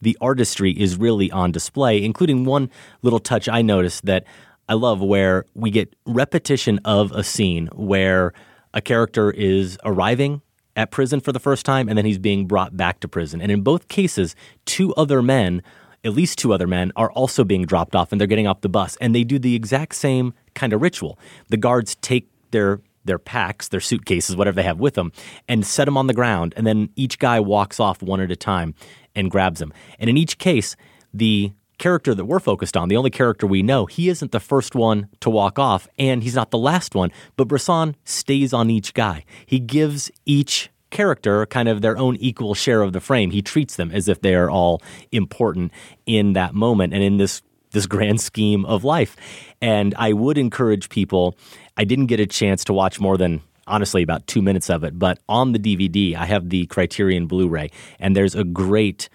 the 0.00 0.16
artistry 0.20 0.72
is 0.72 0.96
really 0.96 1.30
on 1.30 1.52
display, 1.52 2.02
including 2.02 2.44
one 2.44 2.70
little 3.02 3.18
touch 3.18 3.48
I 3.48 3.62
noticed 3.62 4.06
that 4.06 4.24
I 4.68 4.74
love 4.74 5.00
where 5.00 5.46
we 5.54 5.70
get 5.70 5.94
repetition 6.06 6.78
of 6.84 7.12
a 7.12 7.24
scene 7.24 7.68
where 7.72 8.32
a 8.74 8.80
character 8.80 9.30
is 9.30 9.78
arriving 9.84 10.42
at 10.76 10.90
prison 10.90 11.20
for 11.20 11.32
the 11.32 11.40
first 11.40 11.64
time 11.64 11.88
and 11.88 11.96
then 11.96 12.04
he's 12.04 12.18
being 12.18 12.46
brought 12.46 12.76
back 12.76 13.00
to 13.00 13.08
prison. 13.08 13.40
And 13.40 13.50
in 13.50 13.62
both 13.62 13.88
cases, 13.88 14.36
two 14.66 14.94
other 14.94 15.22
men, 15.22 15.62
at 16.04 16.12
least 16.12 16.38
two 16.38 16.52
other 16.52 16.66
men, 16.66 16.92
are 16.96 17.10
also 17.12 17.44
being 17.44 17.64
dropped 17.64 17.96
off 17.96 18.12
and 18.12 18.20
they're 18.20 18.28
getting 18.28 18.46
off 18.46 18.60
the 18.60 18.68
bus. 18.68 18.96
And 19.00 19.14
they 19.14 19.24
do 19.24 19.38
the 19.38 19.54
exact 19.54 19.94
same 19.94 20.34
kind 20.54 20.72
of 20.72 20.82
ritual. 20.82 21.18
The 21.48 21.56
guards 21.56 21.96
take 21.96 22.28
their 22.50 22.80
their 23.04 23.18
packs, 23.18 23.68
their 23.68 23.80
suitcases, 23.80 24.36
whatever 24.36 24.56
they 24.56 24.62
have 24.62 24.78
with 24.78 24.94
them, 24.94 25.10
and 25.48 25.66
set 25.66 25.86
them 25.86 25.96
on 25.96 26.08
the 26.08 26.12
ground. 26.14 26.52
And 26.56 26.66
then 26.66 26.90
each 26.94 27.18
guy 27.18 27.40
walks 27.40 27.80
off 27.80 28.02
one 28.02 28.20
at 28.20 28.30
a 28.30 28.36
time 28.36 28.74
and 29.18 29.30
grabs 29.30 29.60
him. 29.60 29.72
And 29.98 30.08
in 30.08 30.16
each 30.16 30.38
case, 30.38 30.76
the 31.12 31.52
character 31.78 32.14
that 32.14 32.24
we're 32.24 32.40
focused 32.40 32.76
on, 32.76 32.88
the 32.88 32.96
only 32.96 33.10
character 33.10 33.46
we 33.46 33.62
know, 33.62 33.86
he 33.86 34.08
isn't 34.08 34.32
the 34.32 34.40
first 34.40 34.74
one 34.74 35.08
to 35.20 35.30
walk 35.30 35.58
off, 35.58 35.88
and 35.98 36.22
he's 36.22 36.34
not 36.34 36.50
the 36.50 36.58
last 36.58 36.94
one. 36.94 37.10
But 37.36 37.48
Bresson 37.48 37.96
stays 38.04 38.52
on 38.52 38.70
each 38.70 38.94
guy. 38.94 39.24
He 39.46 39.58
gives 39.58 40.10
each 40.24 40.70
character 40.90 41.44
kind 41.46 41.68
of 41.68 41.82
their 41.82 41.98
own 41.98 42.16
equal 42.16 42.54
share 42.54 42.82
of 42.82 42.92
the 42.92 43.00
frame. 43.00 43.30
He 43.30 43.42
treats 43.42 43.76
them 43.76 43.90
as 43.92 44.08
if 44.08 44.20
they 44.20 44.34
are 44.34 44.50
all 44.50 44.82
important 45.12 45.72
in 46.06 46.32
that 46.32 46.54
moment 46.54 46.94
and 46.94 47.02
in 47.02 47.18
this 47.18 47.42
this 47.72 47.86
grand 47.94 48.20
scheme 48.20 48.64
of 48.64 48.84
life. 48.84 49.16
And 49.60 49.94
I 49.98 50.12
would 50.14 50.38
encourage 50.38 50.88
people. 50.88 51.36
I 51.76 51.84
didn't 51.84 52.06
get 52.06 52.18
a 52.18 52.26
chance 52.26 52.64
to 52.64 52.72
watch 52.72 52.98
more 52.98 53.18
than 53.18 53.42
honestly 53.68 54.02
about 54.02 54.26
two 54.26 54.42
minutes 54.42 54.70
of 54.70 54.84
it, 54.84 54.98
but 54.98 55.18
on 55.28 55.52
the 55.52 55.58
DVD, 55.58 56.14
I 56.16 56.24
have 56.26 56.48
the 56.48 56.66
Criterion 56.66 57.26
Blu-ray, 57.26 57.70
and 57.98 58.16
there's 58.16 58.34
a 58.34 58.44
great 58.44 59.08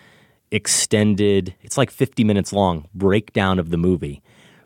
extended. 0.52 1.56
It's 1.62 1.78
like 1.78 1.92
50 1.92 2.24
minutes 2.24 2.54
long 2.54 2.88
breakdown 2.94 3.60
of 3.60 3.72
the 3.72 3.78
movie 3.78 4.22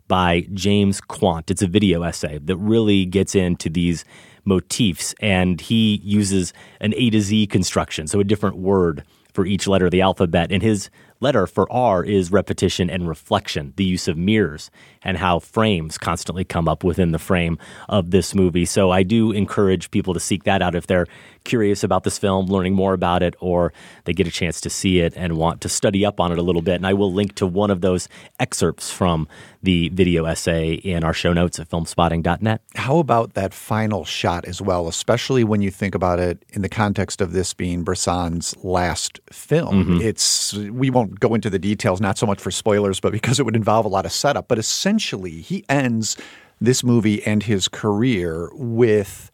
by 0.06 0.46
James 0.52 1.00
Quandt. 1.00 1.50
It's 1.50 1.62
a 1.62 1.66
video 1.66 2.02
essay 2.02 2.38
that 2.38 2.56
really 2.56 3.04
gets 3.04 3.34
into 3.34 3.68
these 3.68 4.04
motifs, 4.44 5.14
and 5.20 5.60
he 5.60 6.00
uses 6.02 6.52
an 6.80 6.94
A 6.96 7.10
to 7.10 7.20
Z 7.20 7.46
construction, 7.48 8.06
so 8.06 8.20
a 8.20 8.24
different 8.24 8.56
word 8.56 9.04
for 9.32 9.46
each 9.46 9.66
letter 9.66 9.86
of 9.86 9.92
the 9.92 10.00
alphabet. 10.00 10.50
And 10.50 10.62
his 10.62 10.90
letter 11.20 11.46
for 11.46 11.70
R 11.70 12.02
is 12.04 12.32
repetition 12.32 12.90
and 12.90 13.08
reflection, 13.08 13.72
the 13.76 13.84
use 13.84 14.08
of 14.08 14.16
mirrors, 14.16 14.70
and 15.02 15.16
how 15.16 15.38
frames 15.38 15.98
constantly 15.98 16.44
come 16.44 16.68
up 16.68 16.84
within 16.84 17.12
the 17.12 17.18
frame 17.18 17.58
of 17.88 18.10
this 18.10 18.34
movie. 18.34 18.64
So 18.64 18.90
I 18.90 19.02
do 19.02 19.32
encourage 19.32 19.90
people 19.90 20.14
to 20.14 20.20
seek 20.20 20.44
that 20.44 20.62
out 20.62 20.74
if 20.74 20.86
they're 20.86 21.06
curious 21.44 21.82
about 21.82 22.04
this 22.04 22.18
film, 22.18 22.46
learning 22.46 22.74
more 22.74 22.92
about 22.92 23.22
it, 23.22 23.34
or 23.40 23.72
they 24.04 24.12
get 24.12 24.26
a 24.26 24.30
chance 24.30 24.60
to 24.60 24.68
see 24.68 25.00
it 25.00 25.14
and 25.16 25.36
want 25.38 25.60
to 25.62 25.68
study 25.68 26.04
up 26.04 26.20
on 26.20 26.30
it 26.30 26.38
a 26.38 26.42
little 26.42 26.60
bit. 26.60 26.74
And 26.74 26.86
I 26.86 26.92
will 26.92 27.12
link 27.12 27.34
to 27.36 27.46
one 27.46 27.70
of 27.70 27.80
those 27.80 28.08
excerpts 28.38 28.90
from 28.90 29.26
the 29.62 29.88
video 29.88 30.24
essay 30.26 30.74
in 30.74 31.02
our 31.04 31.14
show 31.14 31.32
notes 31.32 31.58
at 31.58 31.68
filmspotting.net. 31.70 32.60
How 32.74 32.98
about 32.98 33.34
that 33.34 33.54
final 33.54 34.04
shot 34.04 34.44
as 34.44 34.60
well, 34.60 34.88
especially 34.88 35.42
when 35.42 35.62
you 35.62 35.70
think 35.70 35.94
about 35.94 36.18
it 36.18 36.44
in 36.50 36.62
the 36.62 36.68
context 36.68 37.20
of 37.20 37.32
this 37.32 37.54
being 37.54 37.82
Bresson's 37.82 38.54
last 38.62 39.18
film? 39.32 39.84
Mhm. 39.84 40.02
It's 40.02 40.52
we 40.54 40.90
won't 40.90 41.18
go 41.18 41.34
into 41.34 41.48
the 41.50 41.58
details, 41.58 42.00
not 42.00 42.18
so 42.18 42.26
much 42.26 42.40
for 42.40 42.50
spoilers, 42.50 43.00
but 43.00 43.10
because 43.12 43.40
it 43.40 43.44
would 43.44 43.56
involve 43.56 43.84
a 43.86 43.88
lot 43.88 44.04
of 44.04 44.12
setup. 44.12 44.48
But 44.48 44.58
essentially, 44.58 44.88
he 44.98 45.64
ends 45.68 46.16
this 46.60 46.82
movie 46.82 47.22
and 47.24 47.42
his 47.42 47.68
career 47.68 48.50
with 48.54 49.30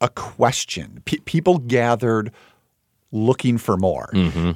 a 0.00 0.08
question. 0.08 1.02
Pe 1.04 1.18
people 1.24 1.58
gathered 1.58 2.30
looking 3.12 3.58
for 3.58 3.76
more. 3.76 4.08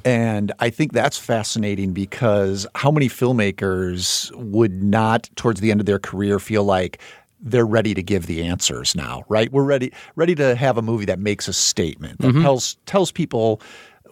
And 0.05 0.53
I 0.59 0.69
think 0.69 0.93
that's 0.93 1.17
fascinating 1.17 1.91
because 1.91 2.65
how 2.73 2.89
many 2.89 3.09
filmmakers 3.09 4.31
would 4.35 4.81
not, 4.81 5.29
towards 5.35 5.59
the 5.59 5.71
end 5.71 5.81
of 5.81 5.85
their 5.85 5.99
career, 5.99 6.39
feel 6.39 6.63
like 6.63 6.99
they're 7.41 7.65
ready 7.65 7.93
to 7.93 8.01
give 8.01 8.27
the 8.27 8.43
answers 8.43 8.95
now, 8.95 9.23
right? 9.27 9.51
We're 9.51 9.65
ready 9.65 9.91
ready 10.15 10.35
to 10.35 10.55
have 10.55 10.77
a 10.77 10.81
movie 10.81 11.05
that 11.05 11.19
makes 11.19 11.47
a 11.49 11.53
statement 11.53 12.19
that 12.21 12.33
Mhm. 12.33 12.41
tells 12.41 12.77
tells 12.85 13.11
people 13.11 13.61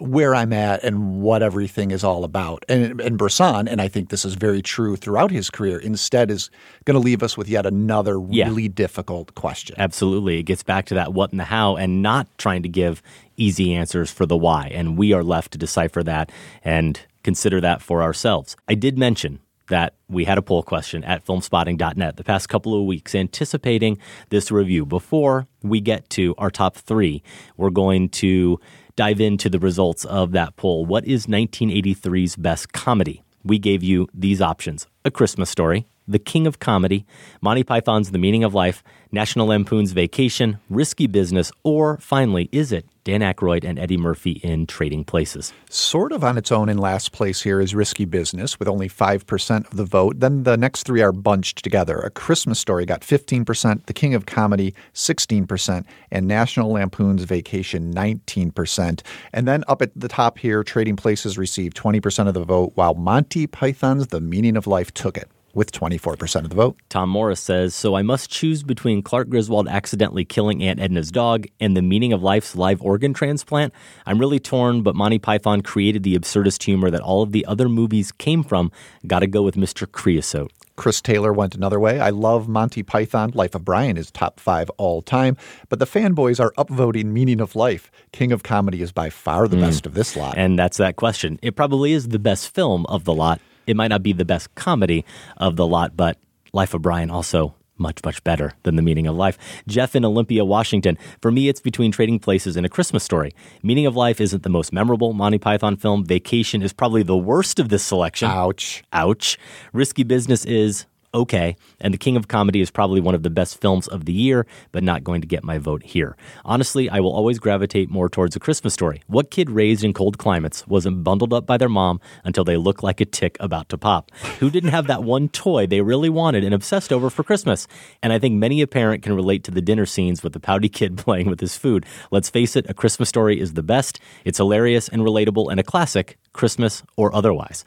where 0.04 0.36
I'm 0.36 0.52
at 0.54 0.84
and 0.84 1.22
what 1.22 1.42
everything 1.42 1.92
is 1.92 2.04
all 2.04 2.24
about. 2.24 2.63
And 2.68 3.00
and 3.00 3.18
Bresson, 3.18 3.68
and 3.68 3.82
I 3.82 3.88
think 3.88 4.10
this 4.10 4.26
is 4.26 4.36
very 4.36 4.62
true 4.62 4.96
throughout 4.96 5.32
his 5.32 5.50
career, 5.50 5.80
instead 5.80 6.30
is 6.30 6.50
going 6.86 6.96
to 6.96 7.00
leave 7.04 7.24
us 7.24 7.38
with 7.38 7.48
yet 7.48 7.66
another 7.66 8.20
Yeah. 8.30 8.48
really 8.48 8.68
difficult 8.68 9.34
question. 9.36 9.76
Absolutely. 9.80 10.39
It 10.39 10.44
gets 10.44 10.63
back 10.63 10.86
to 10.88 10.94
that 10.96 11.13
what 11.13 11.32
and 11.32 11.39
the 11.39 11.46
how 11.46 11.76
and 11.78 12.02
not 12.02 12.28
trying 12.38 12.63
to 12.63 12.70
give 12.70 13.02
easy 13.38 13.74
answers 13.74 14.12
for 14.12 14.26
the 14.26 14.38
why. 14.38 14.68
And 14.74 14.98
we 14.98 15.13
are 15.13 15.24
left 15.24 15.52
to 15.54 15.58
decipher 15.58 16.04
that 16.04 16.32
and 16.63 17.00
consider 17.24 17.62
that 17.62 17.82
for 17.82 18.04
ourselves. 18.04 18.56
I 18.68 18.76
did 18.76 18.98
mention 18.98 19.39
that 19.70 19.94
we 20.10 20.26
had 20.26 20.38
a 20.38 20.42
poll 20.42 20.62
question 20.62 21.06
at 21.06 21.26
filmspotting.net 21.26 22.18
the 22.18 22.24
past 22.24 22.50
couple 22.50 22.78
of 22.78 22.86
weeks 22.86 23.16
anticipating 23.16 23.98
this 24.30 24.52
review. 24.52 24.86
Before 24.86 25.48
we 25.62 25.80
get 25.80 26.10
to 26.12 26.36
our 26.38 26.52
top 26.52 26.76
three, 26.76 27.24
we're 27.56 27.70
going 27.70 28.10
to 28.10 28.60
dive 28.95 29.19
into 29.19 29.49
the 29.49 29.60
results 29.60 30.06
of 30.06 30.32
that 30.32 30.56
poll. 30.56 30.86
What 30.86 31.06
is 31.06 31.27
1983's 31.27 32.36
best 32.36 32.73
comedy? 32.73 33.23
We 33.43 33.60
gave 33.60 33.84
you 33.84 34.08
these 34.13 34.41
options 34.41 34.88
A 35.03 35.12
Christmas 35.12 35.49
Story, 35.49 35.88
The 36.08 36.20
King 36.20 36.48
of 36.48 36.60
Comedy, 36.60 37.06
Monty 37.42 37.63
Python's 37.63 38.12
The 38.12 38.18
Meaning 38.18 38.44
of 38.44 38.54
Life, 38.54 38.84
National 39.13 39.48
Lampoon's 39.48 39.94
Vacation, 39.94 40.58
Risky 40.70 41.08
Business, 41.08 41.52
or 41.63 41.98
finally, 42.00 42.50
is 42.52 42.74
it 42.74 42.86
Dan 43.06 43.22
Aykroyd 43.22 43.63
and 43.63 43.80
Eddie 43.80 43.98
Murphy 43.98 44.34
in 44.44 44.66
Trading 44.66 45.06
Places? 45.06 45.54
Sort 45.70 46.12
of 46.12 46.24
on 46.24 46.38
its 46.38 46.52
own 46.52 46.68
in 46.68 46.78
last 46.78 47.13
place 47.13 47.42
here 47.42 47.62
is 47.62 47.74
Risky 47.74 48.04
Business 48.04 48.60
with 48.60 48.68
only 48.68 48.89
5% 48.89 49.72
of 49.72 49.78
the 49.78 49.86
vote. 49.86 50.20
Then 50.20 50.44
the 50.44 50.58
next 50.58 50.84
three 50.84 51.02
are 51.02 51.13
bunched 51.13 51.63
together. 51.63 52.00
A 52.00 52.10
Christmas 52.10 52.60
Story 52.60 52.86
got 52.86 53.02
15%, 53.02 53.86
The 53.86 53.94
King 53.94 54.13
of 54.13 54.26
Comedy 54.26 54.74
16%, 54.94 55.86
and 56.12 56.28
National 56.28 56.72
Lampoon's 56.72 57.24
Vacation 57.24 57.94
19%. 57.94 59.02
And 59.32 59.48
then 59.48 59.63
up 59.70 59.82
at 59.82 59.92
the 59.96 60.10
top 60.10 60.38
here, 60.38 60.63
Trading 60.63 60.98
Places 60.98 61.38
received 61.38 61.78
20% 61.78 62.28
of 62.28 62.34
the 62.34 62.44
vote, 62.44 62.74
while 62.76 62.94
Monty 62.94 63.48
Python's 63.48 64.08
The 64.08 64.20
Meaning 64.20 64.58
of 64.58 64.68
Life 64.68 64.94
took 64.94 65.18
it 65.18 65.30
with 65.54 65.72
24% 65.72 66.44
of 66.44 66.50
the 66.50 66.56
vote. 66.56 66.78
Tom 66.89 67.10
Morris 67.10 67.39
says, 67.39 67.76
So 67.76 67.96
I 67.96 68.02
must 68.02 68.30
choose 68.30 68.63
between 68.63 69.02
Clark 69.02 69.30
Griswold 69.30 69.68
accidentally 69.68 70.26
killing 70.26 70.63
Aunt 70.63 70.80
Edna's 70.80 71.12
dog 71.12 71.46
and 71.60 71.78
the 71.78 71.82
meaning 71.82 72.12
of 72.13 72.24
life's 72.24 72.56
live 72.56 72.82
organ 72.82 73.13
transplant. 73.13 73.74
I'm 74.06 74.20
really 74.20 74.39
torn, 74.39 74.82
but 74.82 74.96
Monty 74.96 75.20
Python 75.20 75.62
created 75.62 76.04
the 76.04 76.18
absurdist 76.18 76.63
humor 76.63 76.89
that 76.89 77.02
all 77.02 77.22
of 77.22 77.32
the 77.32 77.46
other 77.46 77.70
movies 77.70 78.12
came 78.12 78.44
from. 78.44 78.72
Gotta 79.06 79.28
go 79.28 79.44
with 79.44 79.56
Mr. 79.56 79.89
Creosote. 79.92 80.52
Chris 80.76 81.02
Taylor 81.02 81.32
went 81.32 81.54
another 81.54 81.80
way. 81.80 82.00
I 82.00 82.10
love 82.10 82.48
Monty 82.48 82.82
Python. 82.82 83.30
Life 83.36 83.54
of 83.54 83.63
Brian 83.63 83.96
is 83.96 84.10
top 84.10 84.39
five 84.39 84.72
all 84.80 85.04
time, 85.04 85.38
but 85.70 85.78
the 85.78 85.86
fanboys 85.86 86.39
are 86.39 86.52
upvoting 86.58 87.06
Meaning 87.12 87.39
of 87.39 87.56
Life. 87.56 87.92
King 88.12 88.32
of 88.32 88.42
Comedy 88.42 88.82
is 88.82 88.92
by 88.92 89.12
far 89.12 89.48
the 89.48 89.56
Mm. 89.58 89.62
best 89.62 89.86
of 89.86 89.94
this 89.94 90.16
lot. 90.16 90.34
And 90.36 90.58
that's 90.58 90.78
that 90.78 90.96
question. 90.96 91.38
It 91.44 91.56
probably 91.56 91.94
is 91.94 92.08
the 92.08 92.18
best 92.18 92.50
film 92.56 92.88
of 92.88 93.04
the 93.04 93.13
lot. 93.13 93.39
It 93.67 93.76
might 93.76 93.89
not 93.89 94.04
be 94.04 94.13
the 94.13 94.26
best 94.26 94.54
comedy 94.56 95.06
of 95.38 95.56
the 95.56 95.67
lot, 95.67 95.95
but 95.95 96.17
Life 96.54 96.73
of 96.73 96.82
Brian 96.82 97.10
also 97.10 97.56
much, 97.78 97.99
much 98.06 98.23
better 98.23 98.54
than 98.63 98.76
The 98.76 98.82
Meaning 98.82 99.08
of 99.08 99.15
Life. 99.15 99.38
Jeff 99.67 99.95
in 99.95 100.06
Olympia, 100.06 100.45
Washington. 100.45 100.97
For 101.21 101.32
me, 101.32 101.49
it's 101.49 101.60
between 101.60 101.91
Trading 101.91 102.19
Places 102.19 102.56
and 102.56 102.65
A 102.65 102.69
Christmas 102.69 103.04
Story. 103.04 103.34
Meaning 103.62 103.86
of 103.86 103.95
Life 103.95 104.21
isn't 104.21 104.43
the 104.43 104.49
most 104.49 104.71
memorable 104.71 105.13
Monty 105.13 105.39
Python 105.39 105.76
film. 105.76 106.06
Vacation 106.06 106.62
is 106.62 106.73
probably 106.73 107.04
the 107.04 107.17
worst 107.17 107.60
of 107.60 107.69
this 107.69 107.84
selection. 107.84 108.30
Ouch. 108.30 108.84
Ouch. 108.93 109.38
Risky 109.73 110.04
Business 110.04 110.45
is 110.45 110.86
okay. 111.13 111.56
And 111.80 111.93
The 111.93 111.97
King 111.97 112.15
of 112.15 112.28
Comedy 112.28 112.62
is 112.62 112.71
probably 112.71 113.02
one 113.02 113.15
of 113.15 113.23
the 113.23 113.30
best 113.30 113.60
films 113.62 113.88
of 113.88 114.06
the 114.06 114.13
year, 114.13 114.45
but 114.71 114.84
not 114.84 115.04
going 115.04 115.21
to 115.21 115.28
get 115.28 115.43
my 115.43 115.58
vote 115.58 115.84
here. 115.84 116.15
Honestly, 116.43 116.89
I 116.89 116.99
will 116.99 117.13
always 117.13 117.39
gravitate 117.39 117.89
more 117.89 118.10
towards 118.10 118.36
A 118.36 118.39
Christmas 118.39 118.73
Story. 118.73 119.02
What 119.08 119.32
kid 119.32 119.49
raised 119.49 119.84
in 119.84 119.93
cold 119.93 120.17
climates 120.17 120.65
wasn't 120.67 121.04
bundled 121.04 121.34
up 121.34 121.45
by 121.45 121.58
their 121.58 121.69
mom 121.69 121.99
until 122.23 122.43
they 122.43 122.58
looked 122.58 122.84
like 122.84 123.02
a 123.02 123.06
tick 123.06 123.38
about 123.39 123.69
to 123.69 123.78
pop? 123.78 124.12
Who 124.39 124.49
didn't 124.49 124.71
have 124.71 124.88
that 124.88 125.04
one 125.04 125.30
toy 125.30 125.67
they 125.67 125.82
really 125.82 126.10
wanted 126.10 126.43
and 126.43 126.54
obsessed 126.54 126.91
over 126.91 127.10
for 127.10 127.23
Christmas? 127.23 127.67
And 128.02 128.12
I 128.12 128.19
think 128.19 128.36
many 128.36 128.62
a 128.62 128.67
parent 128.67 129.04
can 129.04 129.15
relate 129.15 129.43
to 129.45 129.52
the 129.52 129.62
dinner 129.62 129.86
scenes 129.86 130.23
with 130.23 130.34
the 130.34 130.39
pouty 130.39 130.69
kid 130.69 130.97
playing 131.04 131.30
with 131.30 131.39
his 131.39 131.58
food. 131.58 131.86
Let's 132.12 132.30
face 132.30 132.56
it, 132.56 132.69
A 132.69 132.73
Christmas 132.73 133.10
Story 133.10 133.39
is 133.39 133.54
the 133.54 133.63
best. 133.63 133.99
It's 134.26 134.38
hilarious 134.38 134.89
and 134.89 135.02
relatable 135.02 135.52
and 135.52 135.60
a 135.60 135.63
classic, 135.63 136.17
Christmas 136.34 136.84
or 136.97 137.13
otherwise. 137.13 137.65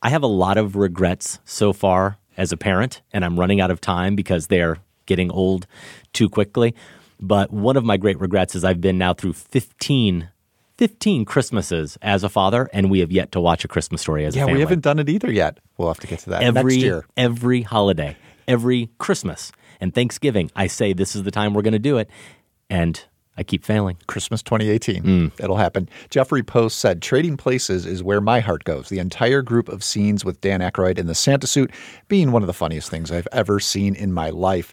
I 0.00 0.10
have 0.10 0.22
a 0.22 0.28
lot 0.28 0.58
of 0.58 0.76
regrets 0.76 1.40
so 1.44 1.72
far 1.72 2.18
as 2.38 2.52
a 2.52 2.56
parent, 2.56 3.02
and 3.12 3.24
I'm 3.24 3.38
running 3.38 3.60
out 3.60 3.70
of 3.70 3.80
time 3.82 4.16
because 4.16 4.46
they're 4.46 4.78
getting 5.04 5.30
old 5.30 5.66
too 6.14 6.30
quickly. 6.30 6.74
But 7.20 7.52
one 7.52 7.76
of 7.76 7.84
my 7.84 7.96
great 7.96 8.18
regrets 8.20 8.54
is 8.54 8.64
I've 8.64 8.80
been 8.80 8.96
now 8.96 9.12
through 9.12 9.32
15, 9.32 10.30
15 10.76 11.24
Christmases 11.24 11.98
as 12.00 12.22
a 12.22 12.28
father, 12.28 12.70
and 12.72 12.90
we 12.90 13.00
have 13.00 13.10
yet 13.10 13.32
to 13.32 13.40
watch 13.40 13.64
a 13.64 13.68
Christmas 13.68 14.00
story 14.00 14.24
as 14.24 14.36
yeah, 14.36 14.42
a 14.42 14.46
family. 14.46 14.58
we 14.58 14.60
haven't 14.60 14.82
done 14.82 15.00
it 15.00 15.08
either 15.08 15.30
yet. 15.30 15.58
We'll 15.76 15.88
have 15.88 16.00
to 16.00 16.06
get 16.06 16.20
to 16.20 16.30
that 16.30 16.42
every, 16.42 16.74
next 16.74 16.76
year. 16.76 17.04
Every 17.16 17.62
holiday, 17.62 18.16
every 18.46 18.90
Christmas, 18.98 19.50
and 19.80 19.92
Thanksgiving, 19.92 20.50
I 20.54 20.68
say 20.68 20.92
this 20.92 21.16
is 21.16 21.24
the 21.24 21.32
time 21.32 21.54
we're 21.54 21.62
going 21.62 21.72
to 21.72 21.80
do 21.80 21.98
it. 21.98 22.08
And 22.70 23.02
I 23.38 23.44
keep 23.44 23.64
failing. 23.64 23.96
Christmas 24.08 24.42
2018. 24.42 25.02
Mm. 25.02 25.32
It'll 25.38 25.56
happen. 25.56 25.88
Jeffrey 26.10 26.42
Post 26.42 26.78
said, 26.78 27.00
Trading 27.00 27.36
Places 27.36 27.86
is 27.86 28.02
where 28.02 28.20
my 28.20 28.40
heart 28.40 28.64
goes. 28.64 28.88
The 28.88 28.98
entire 28.98 29.42
group 29.42 29.68
of 29.68 29.84
scenes 29.84 30.24
with 30.24 30.40
Dan 30.40 30.60
Aykroyd 30.60 30.98
in 30.98 31.06
the 31.06 31.14
Santa 31.14 31.46
suit 31.46 31.70
being 32.08 32.32
one 32.32 32.42
of 32.42 32.48
the 32.48 32.52
funniest 32.52 32.90
things 32.90 33.12
I've 33.12 33.28
ever 33.32 33.60
seen 33.60 33.94
in 33.94 34.12
my 34.12 34.30
life. 34.30 34.72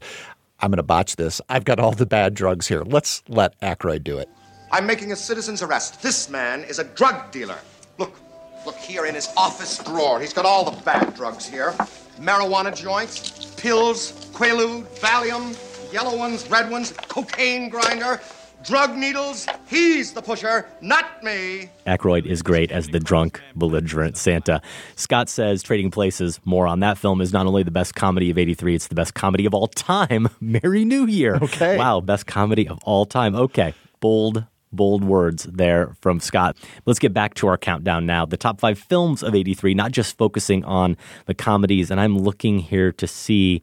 I'm 0.59 0.71
going 0.71 0.77
to 0.77 0.83
botch 0.83 1.15
this. 1.15 1.39
I've 1.47 1.63
got 1.63 1.79
all 1.79 1.91
the 1.91 2.07
bad 2.07 2.33
drugs 2.33 2.67
here. 2.67 2.81
Let's 2.81 3.23
let 3.27 3.59
Aykroyd 3.61 4.03
do 4.03 4.17
it. 4.17 4.27
I'm 4.71 4.87
making 4.87 5.11
a 5.11 5.15
citizen's 5.15 5.61
arrest. 5.61 6.01
This 6.01 6.29
man 6.29 6.63
is 6.63 6.79
a 6.79 6.83
drug 6.83 7.31
dealer. 7.31 7.59
Look, 7.99 8.19
look 8.65 8.77
here 8.77 9.05
in 9.05 9.13
his 9.13 9.29
office 9.37 9.77
drawer. 9.77 10.19
He's 10.19 10.33
got 10.33 10.45
all 10.45 10.69
the 10.69 10.81
bad 10.83 11.13
drugs 11.13 11.45
here 11.45 11.73
marijuana 12.19 12.75
joints, 12.75 13.53
pills, 13.57 14.29
Quaalude, 14.33 14.85
Valium, 14.99 15.55
yellow 15.93 16.17
ones, 16.17 16.49
red 16.49 16.69
ones, 16.69 16.93
cocaine 17.07 17.69
grinder, 17.69 18.21
drug 18.65 18.95
needles. 18.95 19.47
He's 19.67 20.13
the 20.13 20.21
pusher, 20.21 20.67
not 20.81 21.23
me. 21.23 21.69
Aykroyd 21.85 22.25
is 22.25 22.41
great 22.41 22.71
as 22.71 22.87
the 22.87 22.99
drunk, 22.99 23.41
belligerent 23.55 24.17
Santa. 24.17 24.61
Scott 24.95 25.29
says 25.29 25.61
Trading 25.61 25.91
Places, 25.91 26.39
more 26.45 26.67
on 26.67 26.79
that 26.79 26.97
film, 26.97 27.21
is 27.21 27.31
not 27.31 27.45
only 27.45 27.63
the 27.63 27.71
best 27.71 27.95
comedy 27.95 28.29
of 28.31 28.37
83, 28.37 28.75
it's 28.75 28.87
the 28.87 28.95
best 28.95 29.13
comedy 29.13 29.45
of 29.45 29.53
all 29.53 29.67
time. 29.67 30.27
Merry 30.41 30.83
New 30.85 31.05
Year. 31.05 31.35
Okay. 31.41 31.77
Wow, 31.77 32.01
best 32.01 32.25
comedy 32.25 32.67
of 32.67 32.79
all 32.83 33.05
time. 33.05 33.35
Okay. 33.35 33.73
Bold, 33.99 34.45
bold 34.71 35.03
words 35.03 35.43
there 35.43 35.95
from 36.01 36.19
Scott. 36.19 36.57
Let's 36.85 36.99
get 36.99 37.13
back 37.13 37.35
to 37.35 37.47
our 37.47 37.57
countdown 37.57 38.05
now. 38.05 38.25
The 38.25 38.37
top 38.37 38.59
five 38.59 38.79
films 38.79 39.21
of 39.23 39.35
83, 39.35 39.73
not 39.73 39.91
just 39.91 40.17
focusing 40.17 40.63
on 40.65 40.97
the 41.27 41.33
comedies. 41.33 41.91
And 41.91 41.99
I'm 41.99 42.17
looking 42.17 42.59
here 42.59 42.91
to 42.93 43.07
see, 43.07 43.61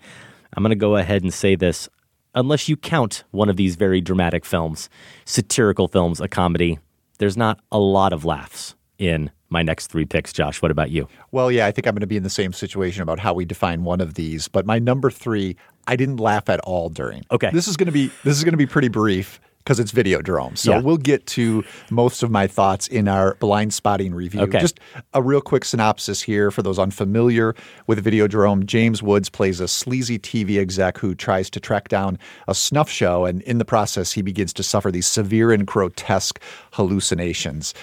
I'm 0.55 0.63
going 0.63 0.71
to 0.71 0.77
go 0.77 0.97
ahead 0.97 1.23
and 1.23 1.35
say 1.35 1.57
this. 1.57 1.89
Unless 2.35 2.69
you 2.69 2.77
count 2.77 3.25
one 3.31 3.51
of 3.51 3.57
these 3.57 3.77
very 3.77 4.01
dramatic 4.01 4.45
films, 4.47 4.89
satirical 5.27 5.87
films, 5.87 6.21
a 6.21 6.29
comedy, 6.29 6.79
there's 7.19 7.37
not 7.37 7.61
a 7.71 7.79
lot 7.79 8.13
of 8.13 8.25
laughs 8.25 8.75
in 8.99 9.31
my 9.51 9.63
next 9.63 9.89
three 9.89 10.07
picks. 10.07 10.33
Josh, 10.33 10.63
what 10.63 10.71
about 10.71 10.91
you? 10.91 11.09
Well, 11.31 11.53
yeah, 11.53 11.67
I 11.67 11.73
think 11.73 11.87
I'm 11.87 11.93
going 11.93 12.01
to 12.01 12.07
be 12.07 12.17
in 12.17 12.23
the 12.23 12.31
same 12.31 12.55
situation 12.55 13.03
about 13.03 13.19
how 13.19 13.35
we 13.35 13.45
define 13.45 13.85
one 13.85 14.01
of 14.01 14.15
these. 14.15 14.49
But 14.49 14.65
my 14.65 14.79
number 14.79 15.11
three, 15.11 15.57
I 15.87 15.95
didn't 15.95 16.19
laugh 16.19 16.49
at 16.49 16.59
all 16.61 16.89
during. 16.89 17.27
Okay. 17.31 17.51
This 17.53 17.69
is 17.69 17.77
going 17.77 17.87
to 17.87 17.93
be 17.93 18.11
this 18.25 18.39
is 18.39 18.45
going 18.45 18.55
to 18.55 18.59
be 18.59 18.67
pretty 18.67 18.89
brief. 18.89 19.39
Because 19.65 19.79
it's 19.81 19.91
Video 19.91 20.13
Videodrome. 20.21 20.57
So 20.59 20.73
Yeah. 20.73 20.81
we'll 20.81 20.97
get 20.97 21.27
to 21.29 21.65
most 21.91 22.23
of 22.23 22.31
my 22.31 22.47
thoughts 22.47 22.87
in 22.89 23.09
our 23.09 23.35
blind 23.41 23.73
spotting 23.75 24.15
review. 24.15 24.43
Okay. 24.43 24.61
Just 24.61 24.81
a 25.15 25.23
real 25.23 25.41
quick 25.41 25.65
synopsis 25.65 26.23
here 26.23 26.51
for 26.51 26.63
those 26.63 26.79
unfamiliar 26.79 27.55
with 27.87 28.03
Video 28.03 28.23
Videodrome. 28.23 28.67
James 28.67 29.03
Woods 29.03 29.29
plays 29.29 29.59
a 29.61 29.67
sleazy 29.69 30.19
TV 30.19 30.59
exec 30.59 30.99
who 30.99 31.15
tries 31.15 31.49
to 31.51 31.61
track 31.61 31.89
down 31.89 32.19
a 32.47 32.55
snuff 32.55 32.91
show, 32.91 33.25
and 33.25 33.43
in 33.43 33.59
the 33.59 33.65
process, 33.65 34.13
he 34.13 34.23
begins 34.23 34.53
to 34.53 34.63
suffer 34.63 34.91
these 34.91 35.07
severe 35.07 35.53
and 35.53 35.67
grotesque 35.67 36.41
hallucinations. 36.73 37.75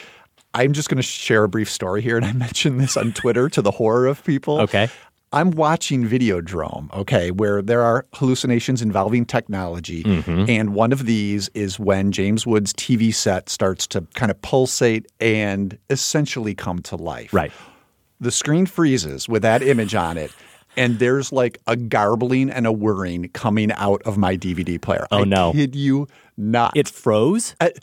I'm 0.53 0.73
just 0.73 0.89
going 0.89 0.97
to 0.97 1.03
share 1.03 1.43
a 1.43 1.49
brief 1.49 1.69
story 1.69 2.01
here, 2.01 2.17
and 2.17 2.25
I 2.25 2.33
mentioned 2.47 2.79
this 2.79 2.97
on 2.97 3.13
Twitter 3.13 3.49
to 3.49 3.61
the 3.61 3.71
horror 3.71 4.07
of 4.07 4.23
people. 4.23 4.61
Okay. 4.61 4.89
I'm 5.31 5.51
watching 5.51 6.07
Videodrome, 6.07 6.91
okay, 6.93 7.29
where 7.29 7.61
there 7.61 7.81
are 7.81 8.05
hallucinations 8.13 8.81
involving 8.81 9.25
technology. 9.25 10.03
Mm-hmm. 10.03 10.49
And 10.49 10.73
one 10.73 10.91
of 10.91 11.05
these 11.05 11.49
is 11.53 11.79
when 11.79 12.11
James 12.11 12.47
Wood's 12.47 12.73
TV 12.73 13.13
set 13.13 13.47
starts 13.47 13.85
to 13.87 14.01
kind 14.15 14.31
of 14.31 14.41
pulsate 14.41 15.05
and 15.19 15.77
essentially 15.89 16.55
come 16.55 16.79
to 16.83 16.95
life. 16.95 17.31
Right. 17.31 17.51
The 18.19 18.31
screen 18.31 18.65
freezes 18.65 19.29
with 19.29 19.43
that 19.43 19.61
image 19.61 19.93
on 19.93 20.17
it. 20.17 20.31
And 20.75 20.99
there's 20.99 21.31
like 21.31 21.59
a 21.67 21.75
garbling 21.75 22.49
and 22.49 22.65
a 22.65 22.71
whirring 22.71 23.29
coming 23.33 23.71
out 23.73 24.01
of 24.03 24.17
my 24.17 24.35
DVD 24.35 24.81
player. 24.81 25.05
Oh, 25.11 25.21
I 25.21 25.23
no. 25.25 25.53
Did 25.53 25.75
you 25.75 26.07
not. 26.37 26.75
It 26.75 26.87
froze? 26.87 27.55
I- 27.59 27.73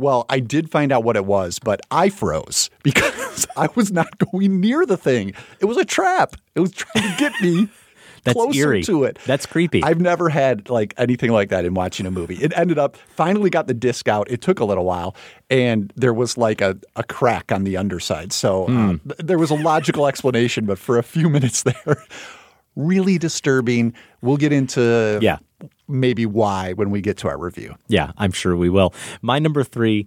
well, 0.00 0.26
I 0.28 0.40
did 0.40 0.70
find 0.70 0.90
out 0.92 1.04
what 1.04 1.16
it 1.16 1.26
was, 1.26 1.58
but 1.58 1.80
I 1.90 2.08
froze 2.08 2.70
because 2.82 3.46
I 3.56 3.68
was 3.74 3.92
not 3.92 4.18
going 4.18 4.60
near 4.60 4.86
the 4.86 4.96
thing. 4.96 5.34
It 5.60 5.66
was 5.66 5.76
a 5.76 5.84
trap. 5.84 6.36
It 6.54 6.60
was 6.60 6.72
trying 6.72 7.10
to 7.10 7.16
get 7.18 7.32
me 7.40 7.68
That's 8.24 8.34
closer 8.34 8.58
eerie. 8.58 8.82
to 8.82 9.04
it. 9.04 9.18
That's 9.24 9.46
creepy. 9.46 9.82
I've 9.82 9.98
never 10.00 10.28
had 10.28 10.68
like 10.68 10.92
anything 10.98 11.30
like 11.32 11.48
that 11.48 11.64
in 11.64 11.72
watching 11.72 12.04
a 12.04 12.10
movie. 12.10 12.34
It 12.36 12.52
ended 12.54 12.78
up 12.78 12.96
finally 12.96 13.48
got 13.48 13.66
the 13.66 13.72
disc 13.72 14.08
out. 14.08 14.30
It 14.30 14.42
took 14.42 14.60
a 14.60 14.64
little 14.66 14.84
while, 14.84 15.16
and 15.48 15.90
there 15.96 16.12
was 16.12 16.36
like 16.36 16.60
a, 16.60 16.76
a 16.96 17.02
crack 17.02 17.50
on 17.50 17.64
the 17.64 17.78
underside. 17.78 18.32
So 18.34 18.66
uh, 18.66 18.88
th- 18.88 19.20
there 19.20 19.38
was 19.38 19.50
a 19.50 19.54
logical 19.54 20.06
explanation, 20.06 20.66
but 20.66 20.78
for 20.78 20.98
a 20.98 21.02
few 21.02 21.30
minutes 21.36 21.62
there, 21.62 21.96
really 22.76 23.16
disturbing. 23.16 23.94
We'll 24.20 24.36
get 24.36 24.52
into 24.52 25.18
Yeah. 25.22 25.38
Maybe 25.88 26.26
why 26.26 26.72
when 26.72 26.90
we 26.90 27.00
get 27.00 27.16
to 27.18 27.28
our 27.28 27.38
review. 27.38 27.74
Yeah, 27.88 28.12
I'm 28.16 28.32
sure 28.32 28.56
we 28.56 28.70
will. 28.70 28.94
My 29.22 29.38
number 29.38 29.64
three 29.64 30.06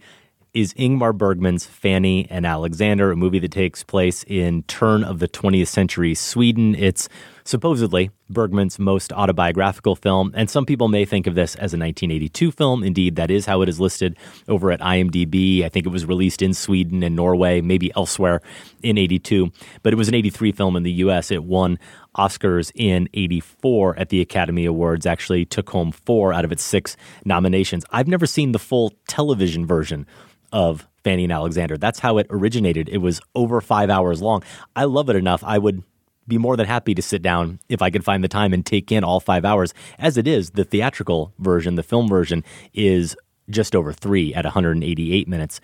is 0.53 0.73
Ingmar 0.75 1.17
Bergman's 1.17 1.65
Fanny 1.65 2.27
and 2.29 2.45
Alexander, 2.45 3.11
a 3.11 3.15
movie 3.15 3.39
that 3.39 3.51
takes 3.51 3.83
place 3.83 4.23
in 4.27 4.61
turn 4.63 5.03
of 5.03 5.17
the 5.17 5.27
20th 5.27 5.67
century 5.67 6.13
Sweden. 6.13 6.75
It's 6.75 7.09
supposedly 7.43 8.11
Bergman's 8.29 8.77
most 8.77 9.11
autobiographical 9.11 9.95
film, 9.95 10.31
and 10.35 10.49
some 10.49 10.65
people 10.65 10.89
may 10.89 11.05
think 11.05 11.25
of 11.25 11.33
this 11.33 11.55
as 11.55 11.73
a 11.73 11.77
1982 11.77 12.51
film. 12.51 12.83
Indeed, 12.83 13.15
that 13.15 13.31
is 13.31 13.47
how 13.47 13.63
it 13.63 13.69
is 13.69 13.79
listed 13.79 14.15
over 14.47 14.71
at 14.71 14.79
IMDb. 14.79 15.63
I 15.63 15.69
think 15.69 15.87
it 15.87 15.89
was 15.89 16.05
released 16.05 16.43
in 16.43 16.53
Sweden 16.53 17.01
and 17.01 17.15
Norway, 17.15 17.59
maybe 17.61 17.91
elsewhere 17.95 18.39
in 18.83 18.99
82, 18.99 19.51
but 19.81 19.91
it 19.91 19.95
was 19.95 20.07
an 20.07 20.13
83 20.13 20.51
film 20.51 20.75
in 20.75 20.83
the 20.83 20.93
US. 20.93 21.31
It 21.31 21.43
won 21.43 21.79
Oscars 22.17 22.71
in 22.75 23.09
84 23.13 23.97
at 23.97 24.09
the 24.09 24.21
Academy 24.21 24.65
Awards, 24.65 25.05
actually 25.05 25.45
took 25.45 25.69
home 25.69 25.91
four 25.91 26.33
out 26.33 26.45
of 26.45 26.51
its 26.51 26.63
six 26.63 26.95
nominations. 27.25 27.85
I've 27.91 28.07
never 28.07 28.25
seen 28.25 28.51
the 28.51 28.59
full 28.59 28.93
television 29.07 29.65
version 29.65 30.05
of 30.51 30.87
Fanny 31.03 31.23
and 31.23 31.33
Alexander. 31.33 31.77
That's 31.77 31.99
how 31.99 32.17
it 32.17 32.27
originated. 32.29 32.87
It 32.89 32.99
was 32.99 33.19
over 33.35 33.59
five 33.61 33.89
hours 33.89 34.21
long. 34.21 34.43
I 34.75 34.85
love 34.85 35.09
it 35.09 35.15
enough. 35.15 35.43
I 35.43 35.57
would 35.57 35.83
be 36.27 36.37
more 36.37 36.55
than 36.55 36.65
happy 36.65 36.95
to 36.95 37.01
sit 37.01 37.21
down 37.21 37.59
if 37.67 37.81
I 37.81 37.89
could 37.89 38.05
find 38.05 38.23
the 38.23 38.29
time 38.29 38.53
and 38.53 38.65
take 38.65 38.91
in 38.91 39.03
all 39.03 39.19
five 39.19 39.43
hours. 39.43 39.73
As 39.99 40.17
it 40.17 40.27
is, 40.27 40.51
the 40.51 40.63
theatrical 40.63 41.33
version, 41.39 41.75
the 41.75 41.83
film 41.83 42.07
version, 42.07 42.43
is 42.73 43.15
just 43.49 43.75
over 43.75 43.91
three 43.91 44.33
at 44.33 44.45
188 44.45 45.27
minutes. 45.27 45.59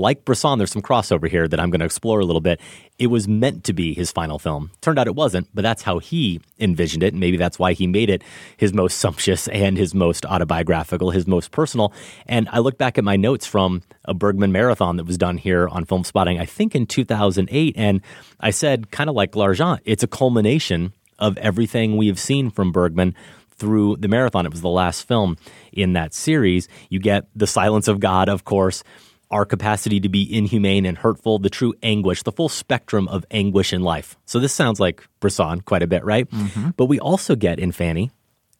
Like 0.00 0.24
Bresson, 0.24 0.58
there's 0.58 0.72
some 0.72 0.82
crossover 0.82 1.28
here 1.28 1.46
that 1.46 1.60
I'm 1.60 1.68
going 1.70 1.80
to 1.80 1.84
explore 1.84 2.20
a 2.20 2.24
little 2.24 2.40
bit. 2.40 2.58
It 2.98 3.08
was 3.08 3.28
meant 3.28 3.64
to 3.64 3.74
be 3.74 3.92
his 3.92 4.10
final 4.10 4.38
film. 4.38 4.70
Turned 4.80 4.98
out 4.98 5.06
it 5.06 5.14
wasn't, 5.14 5.48
but 5.54 5.62
that's 5.62 5.82
how 5.82 5.98
he 5.98 6.40
envisioned 6.58 7.02
it. 7.02 7.12
And 7.12 7.20
maybe 7.20 7.36
that's 7.36 7.58
why 7.58 7.74
he 7.74 7.86
made 7.86 8.08
it 8.08 8.24
his 8.56 8.72
most 8.72 8.98
sumptuous 8.98 9.46
and 9.48 9.76
his 9.76 9.94
most 9.94 10.24
autobiographical, 10.24 11.10
his 11.10 11.26
most 11.26 11.50
personal. 11.50 11.92
And 12.26 12.48
I 12.50 12.60
look 12.60 12.78
back 12.78 12.96
at 12.96 13.04
my 13.04 13.16
notes 13.16 13.46
from 13.46 13.82
a 14.06 14.14
Bergman 14.14 14.52
marathon 14.52 14.96
that 14.96 15.04
was 15.04 15.18
done 15.18 15.36
here 15.36 15.68
on 15.68 15.84
Film 15.84 16.04
Spotting, 16.04 16.40
I 16.40 16.46
think 16.46 16.74
in 16.74 16.86
2008. 16.86 17.74
And 17.76 18.00
I 18.40 18.50
said, 18.50 18.90
kind 18.90 19.10
of 19.10 19.16
like 19.16 19.36
L'Argent, 19.36 19.80
it's 19.84 20.02
a 20.02 20.08
culmination 20.08 20.94
of 21.18 21.36
everything 21.36 21.98
we 21.98 22.06
have 22.06 22.18
seen 22.18 22.50
from 22.50 22.72
Bergman 22.72 23.14
through 23.50 23.98
the 23.98 24.08
marathon. 24.08 24.46
It 24.46 24.52
was 24.52 24.62
the 24.62 24.68
last 24.68 25.06
film 25.06 25.36
in 25.72 25.92
that 25.92 26.14
series. 26.14 26.66
You 26.88 26.98
get 26.98 27.26
The 27.36 27.46
Silence 27.46 27.86
of 27.88 28.00
God, 28.00 28.30
of 28.30 28.44
course, 28.44 28.82
our 29.30 29.44
capacity 29.44 30.00
to 30.00 30.08
be 30.08 30.36
inhumane 30.36 30.84
and 30.84 30.98
hurtful, 30.98 31.38
the 31.38 31.50
true 31.50 31.74
anguish, 31.82 32.22
the 32.22 32.32
full 32.32 32.48
spectrum 32.48 33.06
of 33.08 33.24
anguish 33.30 33.72
in 33.72 33.82
life. 33.82 34.16
So 34.26 34.40
this 34.40 34.52
sounds 34.52 34.80
like 34.80 35.06
Bresson 35.20 35.60
quite 35.60 35.82
a 35.82 35.86
bit, 35.86 36.04
right? 36.04 36.28
Mm-hmm. 36.30 36.70
But 36.76 36.86
we 36.86 36.98
also 36.98 37.36
get 37.36 37.58
in 37.58 37.72
Fanny 37.72 38.10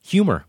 humor, 0.01 0.45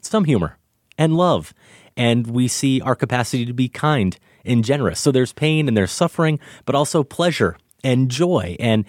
some 0.00 0.24
humor, 0.24 0.58
and 0.98 1.16
love. 1.16 1.52
And 1.96 2.26
we 2.26 2.48
see 2.48 2.80
our 2.80 2.94
capacity 2.94 3.46
to 3.46 3.54
be 3.54 3.68
kind 3.68 4.16
and 4.44 4.64
generous. 4.64 5.00
So 5.00 5.10
there's 5.10 5.32
pain 5.32 5.68
and 5.68 5.76
there's 5.76 5.92
suffering, 5.92 6.38
but 6.66 6.74
also 6.74 7.02
pleasure 7.02 7.56
and 7.82 8.10
joy. 8.10 8.56
And 8.60 8.84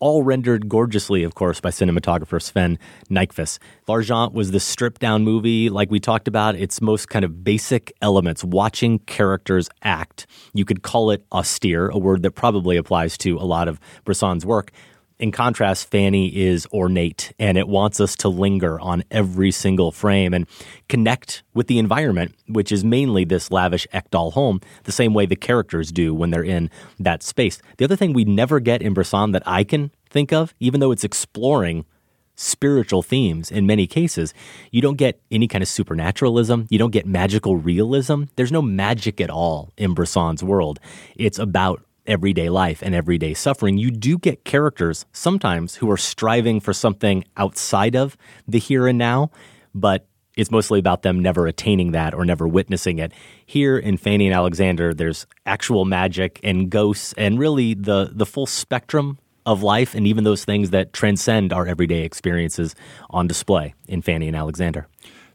all 0.00 0.22
rendered 0.22 0.68
gorgeously, 0.68 1.22
of 1.22 1.34
course, 1.34 1.60
by 1.60 1.70
cinematographer 1.70 2.42
Sven 2.42 2.78
Nykvist. 3.10 3.58
L'Argent 3.86 4.32
was 4.32 4.50
the 4.50 4.58
stripped 4.58 5.00
down 5.00 5.22
movie, 5.22 5.70
like 5.70 5.90
we 5.90 6.00
talked 6.00 6.26
about, 6.26 6.56
its 6.56 6.80
most 6.80 7.08
kind 7.08 7.24
of 7.24 7.44
basic 7.44 7.92
elements, 8.02 8.42
watching 8.42 8.98
characters 9.00 9.68
act. 9.82 10.26
You 10.54 10.64
could 10.64 10.82
call 10.82 11.10
it 11.10 11.24
austere, 11.30 11.88
a 11.88 11.98
word 11.98 12.22
that 12.22 12.32
probably 12.32 12.76
applies 12.76 13.16
to 13.18 13.36
a 13.36 13.44
lot 13.44 13.68
of 13.68 13.78
Bresson's 14.04 14.44
work. 14.44 14.72
In 15.20 15.32
contrast, 15.32 15.90
Fanny 15.90 16.34
is 16.34 16.66
ornate 16.72 17.34
and 17.38 17.58
it 17.58 17.68
wants 17.68 18.00
us 18.00 18.16
to 18.16 18.30
linger 18.30 18.80
on 18.80 19.04
every 19.10 19.50
single 19.50 19.92
frame 19.92 20.32
and 20.32 20.46
connect 20.88 21.42
with 21.52 21.66
the 21.66 21.78
environment, 21.78 22.34
which 22.48 22.72
is 22.72 22.82
mainly 22.82 23.26
this 23.26 23.50
lavish 23.50 23.86
Ekdal 23.92 24.32
home, 24.32 24.62
the 24.84 24.92
same 24.92 25.12
way 25.12 25.26
the 25.26 25.36
characters 25.36 25.92
do 25.92 26.14
when 26.14 26.30
they're 26.30 26.42
in 26.42 26.70
that 26.98 27.22
space. 27.22 27.60
The 27.76 27.84
other 27.84 27.96
thing 27.96 28.14
we 28.14 28.24
never 28.24 28.60
get 28.60 28.80
in 28.80 28.94
Bresson 28.94 29.32
that 29.32 29.42
I 29.44 29.62
can 29.62 29.90
think 30.08 30.32
of, 30.32 30.54
even 30.58 30.80
though 30.80 30.90
it's 30.90 31.04
exploring 31.04 31.84
spiritual 32.34 33.02
themes 33.02 33.50
in 33.50 33.66
many 33.66 33.86
cases, 33.86 34.32
you 34.70 34.80
don't 34.80 34.96
get 34.96 35.20
any 35.30 35.46
kind 35.46 35.60
of 35.60 35.68
supernaturalism. 35.68 36.66
You 36.70 36.78
don't 36.78 36.92
get 36.92 37.04
magical 37.04 37.58
realism. 37.58 38.24
There's 38.36 38.50
no 38.50 38.62
magic 38.62 39.20
at 39.20 39.28
all 39.28 39.70
in 39.76 39.92
Bresson's 39.92 40.42
world. 40.42 40.80
It's 41.14 41.38
about 41.38 41.82
everyday 42.10 42.48
life 42.48 42.82
and 42.82 42.94
everyday 42.94 43.32
suffering. 43.32 43.78
You 43.78 43.90
do 43.90 44.18
get 44.18 44.44
characters 44.44 45.06
sometimes 45.12 45.76
who 45.76 45.90
are 45.90 45.96
striving 45.96 46.60
for 46.60 46.72
something 46.72 47.24
outside 47.36 47.94
of 47.94 48.16
the 48.48 48.58
here 48.58 48.86
and 48.88 48.98
now, 48.98 49.30
but 49.74 50.06
it's 50.36 50.50
mostly 50.50 50.78
about 50.78 51.02
them 51.02 51.20
never 51.20 51.46
attaining 51.46 51.92
that 51.92 52.14
or 52.14 52.24
never 52.24 52.48
witnessing 52.48 52.98
it. 52.98 53.12
Here 53.46 53.78
in 53.78 53.96
Fanny 53.96 54.26
and 54.26 54.34
Alexander, 54.34 54.92
there's 54.92 55.26
actual 55.46 55.84
magic 55.84 56.40
and 56.42 56.70
ghosts 56.70 57.14
and 57.16 57.38
really 57.38 57.74
the 57.74 58.10
the 58.12 58.26
full 58.26 58.46
spectrum 58.46 59.18
of 59.46 59.62
life 59.62 59.94
and 59.94 60.06
even 60.06 60.24
those 60.24 60.44
things 60.44 60.70
that 60.70 60.92
transcend 60.92 61.52
our 61.52 61.66
everyday 61.66 62.02
experiences 62.02 62.74
on 63.10 63.26
display 63.26 63.74
in 63.88 64.02
Fanny 64.02 64.28
and 64.28 64.36
Alexander. 64.36 64.86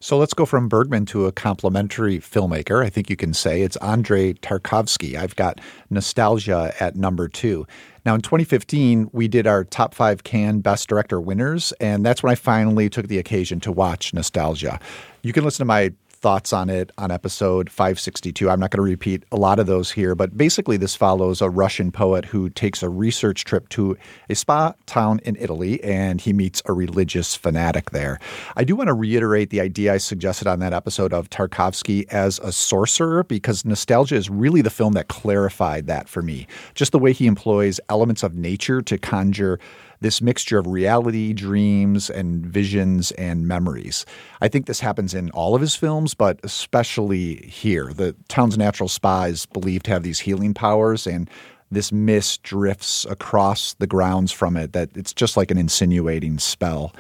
So 0.06 0.20
let's 0.20 0.36
go 0.36 0.46
from 0.46 0.70
Bergman 0.70 1.08
to 1.08 1.26
a 1.26 1.32
complementary 1.32 2.20
filmmaker. 2.20 2.86
I 2.86 2.92
think 2.92 3.10
you 3.10 3.16
can 3.16 3.34
say 3.34 3.64
it's 3.64 3.76
Andrei 3.78 4.34
Tarkovsky. 4.34 5.16
I've 5.16 5.36
got 5.36 5.60
Nostalgia 5.90 6.76
at 6.80 6.96
number 6.96 7.28
two. 7.28 7.66
Now, 8.06 8.14
in 8.14 8.22
2015, 8.22 9.10
we 9.14 9.28
did 9.28 9.48
our 9.48 9.64
top 9.64 9.96
five 9.96 10.24
Cannes 10.24 10.62
Best 10.62 10.88
Director 10.88 11.20
winners, 11.20 11.74
and 11.80 12.06
that's 12.06 12.22
when 12.22 12.32
I 12.32 12.36
finally 12.36 12.88
took 12.88 13.08
the 13.08 13.18
occasion 13.18 13.60
to 13.62 13.72
watch 13.72 14.14
Nostalgia. 14.14 14.80
You 15.24 15.34
can 15.34 15.44
listen 15.44 15.64
to 15.64 15.66
my 15.66 15.92
thoughts 16.16 16.54
on 16.54 16.70
it 16.70 16.92
on 16.98 17.12
episode 17.12 17.70
562. 17.70 18.50
I'm 18.50 18.60
not 18.60 18.72
going 18.72 18.78
to 18.78 18.90
repeat 18.90 19.24
a 19.32 19.36
lot 19.36 19.60
of 19.60 19.68
those 19.68 19.92
here, 19.92 20.16
but 20.16 20.38
basically, 20.38 20.78
this 20.78 20.96
follows 20.96 21.42
a 21.42 21.50
Russian 21.50 21.92
poet 21.92 22.26
who 22.26 22.50
takes 22.50 22.82
a 22.82 22.90
research 22.90 23.44
trip 23.44 23.70
to 23.70 23.98
a 24.30 24.36
spa 24.36 24.74
town 24.86 25.20
in 25.24 25.36
Italy 25.40 25.84
and 25.84 26.22
he 26.22 26.34
meets 26.34 26.62
a 26.66 26.74
religious 26.74 27.36
fanatic 27.36 27.92
there. 27.92 28.20
I 28.56 28.64
do 28.64 28.76
want 28.76 28.88
to 28.88 28.94
reiterate 28.94 29.50
the 29.50 29.62
idea 29.62 29.94
I 29.94 29.98
suggested 29.98 30.48
on 30.48 30.60
that 30.60 30.74
episode 30.74 31.14
of 31.14 31.30
Tarkovsky 31.30 32.08
as 32.12 32.40
a 32.40 32.52
sorcerer 32.52 33.24
because 33.24 33.66
Nostalgia 33.66 34.16
is 34.16 34.30
really 34.30 34.62
the 34.62 34.70
film 34.70 34.94
that 34.94 35.08
clarified 35.08 35.88
that 35.88 36.10
for 36.10 36.22
me. 36.22 36.48
Just 36.74 36.92
the 36.92 37.00
way 37.00 37.14
he 37.14 37.28
employs 37.28 37.80
elements 37.90 38.24
of 38.24 38.36
nature 38.36 38.82
to 38.82 38.98
conjure 38.98 39.60
this 40.06 40.22
mixture 40.22 40.60
of 40.60 40.68
reality, 40.68 41.34
dreams, 41.34 42.12
and 42.12 42.46
visions 42.46 43.10
and 43.14 43.48
memories. 43.48 44.06
I 44.40 44.48
think 44.48 44.68
this 44.68 44.80
happens 44.80 45.16
in 45.16 45.32
all 45.32 45.56
of 45.56 45.62
his 45.62 45.76
films, 45.76 46.14
but 46.14 46.40
especially 46.44 47.38
here. 47.48 47.92
The 47.92 48.16
town's 48.28 48.56
natural 48.56 48.88
spa 48.88 49.24
is 49.24 49.48
believed 49.48 49.86
to 49.86 49.92
have 49.92 50.04
these 50.04 50.20
healing 50.20 50.54
powers, 50.54 51.08
and 51.08 51.28
this 51.72 51.92
mist 51.92 52.44
drifts 52.44 53.06
across 53.10 53.74
the 53.74 53.88
grounds 53.88 54.32
from 54.32 54.56
it 54.58 54.74
that 54.74 54.96
it's 54.96 55.12
just 55.12 55.38
like 55.38 55.50
an 55.50 55.58
insinuating 55.58 56.38
spell. 56.38 56.94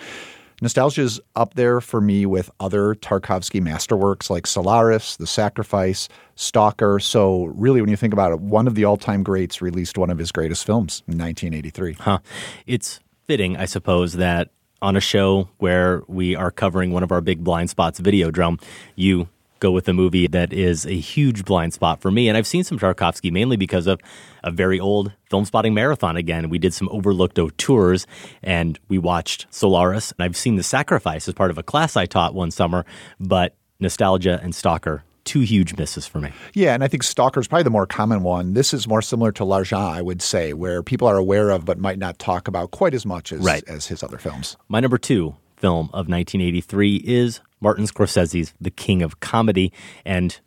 Nostalgia 0.61 1.01
is 1.01 1.19
up 1.35 1.55
there 1.55 1.81
for 1.81 1.99
me 1.99 2.25
with 2.25 2.49
other 2.59 2.95
Tarkovsky 2.95 3.61
masterworks 3.61 4.29
like 4.29 4.47
Solaris, 4.47 5.17
The 5.17 5.27
Sacrifice, 5.27 6.07
Stalker. 6.35 6.99
So, 6.99 7.45
really, 7.45 7.81
when 7.81 7.89
you 7.89 7.97
think 7.97 8.13
about 8.13 8.31
it, 8.31 8.39
one 8.39 8.67
of 8.67 8.75
the 8.75 8.85
all 8.85 8.97
time 8.97 9.21
greats 9.21 9.61
released 9.61 9.97
one 9.97 10.09
of 10.09 10.17
his 10.17 10.31
greatest 10.31 10.65
films 10.65 11.03
in 11.07 11.17
1983. 11.17 11.93
Huh. 11.93 12.19
It's 12.65 13.01
fitting, 13.27 13.57
I 13.57 13.65
suppose, 13.65 14.13
that 14.13 14.49
on 14.81 14.95
a 14.95 15.01
show 15.01 15.49
where 15.57 16.03
we 16.07 16.35
are 16.35 16.51
covering 16.51 16.91
one 16.91 17.03
of 17.03 17.11
our 17.11 17.21
big 17.21 17.43
blind 17.43 17.69
spots, 17.69 17.99
Videodrome, 17.99 18.61
you 18.95 19.27
go 19.59 19.71
with 19.71 19.87
a 19.87 19.93
movie 19.93 20.27
that 20.27 20.51
is 20.53 20.85
a 20.85 20.91
huge 20.99 21.45
blind 21.45 21.73
spot 21.73 22.01
for 22.01 22.11
me. 22.11 22.27
And 22.27 22.37
I've 22.37 22.47
seen 22.47 22.63
some 22.63 22.77
Tarkovsky 22.77 23.31
mainly 23.31 23.57
because 23.57 23.87
of 23.87 23.99
a 24.43 24.51
very 24.51 24.79
old 24.79 25.11
film 25.29 25.45
spotting 25.45 25.73
marathon 25.73 26.17
again. 26.17 26.49
We 26.49 26.59
did 26.59 26.73
some 26.73 26.89
overlooked 26.89 27.39
auteurs 27.39 28.05
and 28.43 28.77
we 28.89 28.97
watched 28.97 29.47
Solaris. 29.49 30.11
And 30.17 30.25
I've 30.25 30.37
seen 30.37 30.55
The 30.55 30.63
Sacrifice 30.63 31.27
as 31.27 31.33
part 31.33 31.51
of 31.51 31.57
a 31.57 31.63
class 31.63 31.95
I 31.95 32.05
taught 32.05 32.33
one 32.35 32.51
summer, 32.51 32.85
but 33.19 33.55
Nostalgia 33.79 34.39
and 34.43 34.53
Stalker 34.53 35.03
two 35.23 35.39
huge 35.39 35.75
misses 35.75 36.05
for 36.05 36.19
me. 36.19 36.29
Yeah, 36.53 36.75
and 36.75 36.83
I 36.83 36.87
think 36.87 37.01
Stalker 37.01 37.39
is 37.39 37.47
probably 37.47 37.63
the 37.63 37.71
more 37.71 37.87
common 37.87 38.21
one. 38.21 38.53
This 38.53 38.75
is 38.75 38.87
more 38.87 39.01
similar 39.01 39.31
to 39.31 39.43
L'Argent, 39.43 39.81
I 39.81 39.99
would 40.03 40.21
say, 40.21 40.53
where 40.53 40.83
people 40.83 41.07
are 41.07 41.17
aware 41.17 41.49
of 41.49 41.65
but 41.65 41.79
might 41.79 41.97
not 41.97 42.19
talk 42.19 42.47
about 42.47 42.69
quite 42.69 42.93
as 42.93 43.07
much 43.07 43.33
as, 43.33 43.39
Right. 43.39 43.63
as 43.67 43.87
his 43.87 44.03
other 44.03 44.19
films. 44.19 44.55
My 44.69 44.79
number 44.81 44.99
two 44.99 45.35
film 45.57 45.87
of 45.93 46.07
1983 46.07 46.97
is 46.97 47.39
Martin 47.65 47.85
Scorsese's 47.85 48.53
The 48.61 48.69
King 48.69 49.01
of 49.01 49.19
Comedy. 49.21 49.73
And 50.05 50.39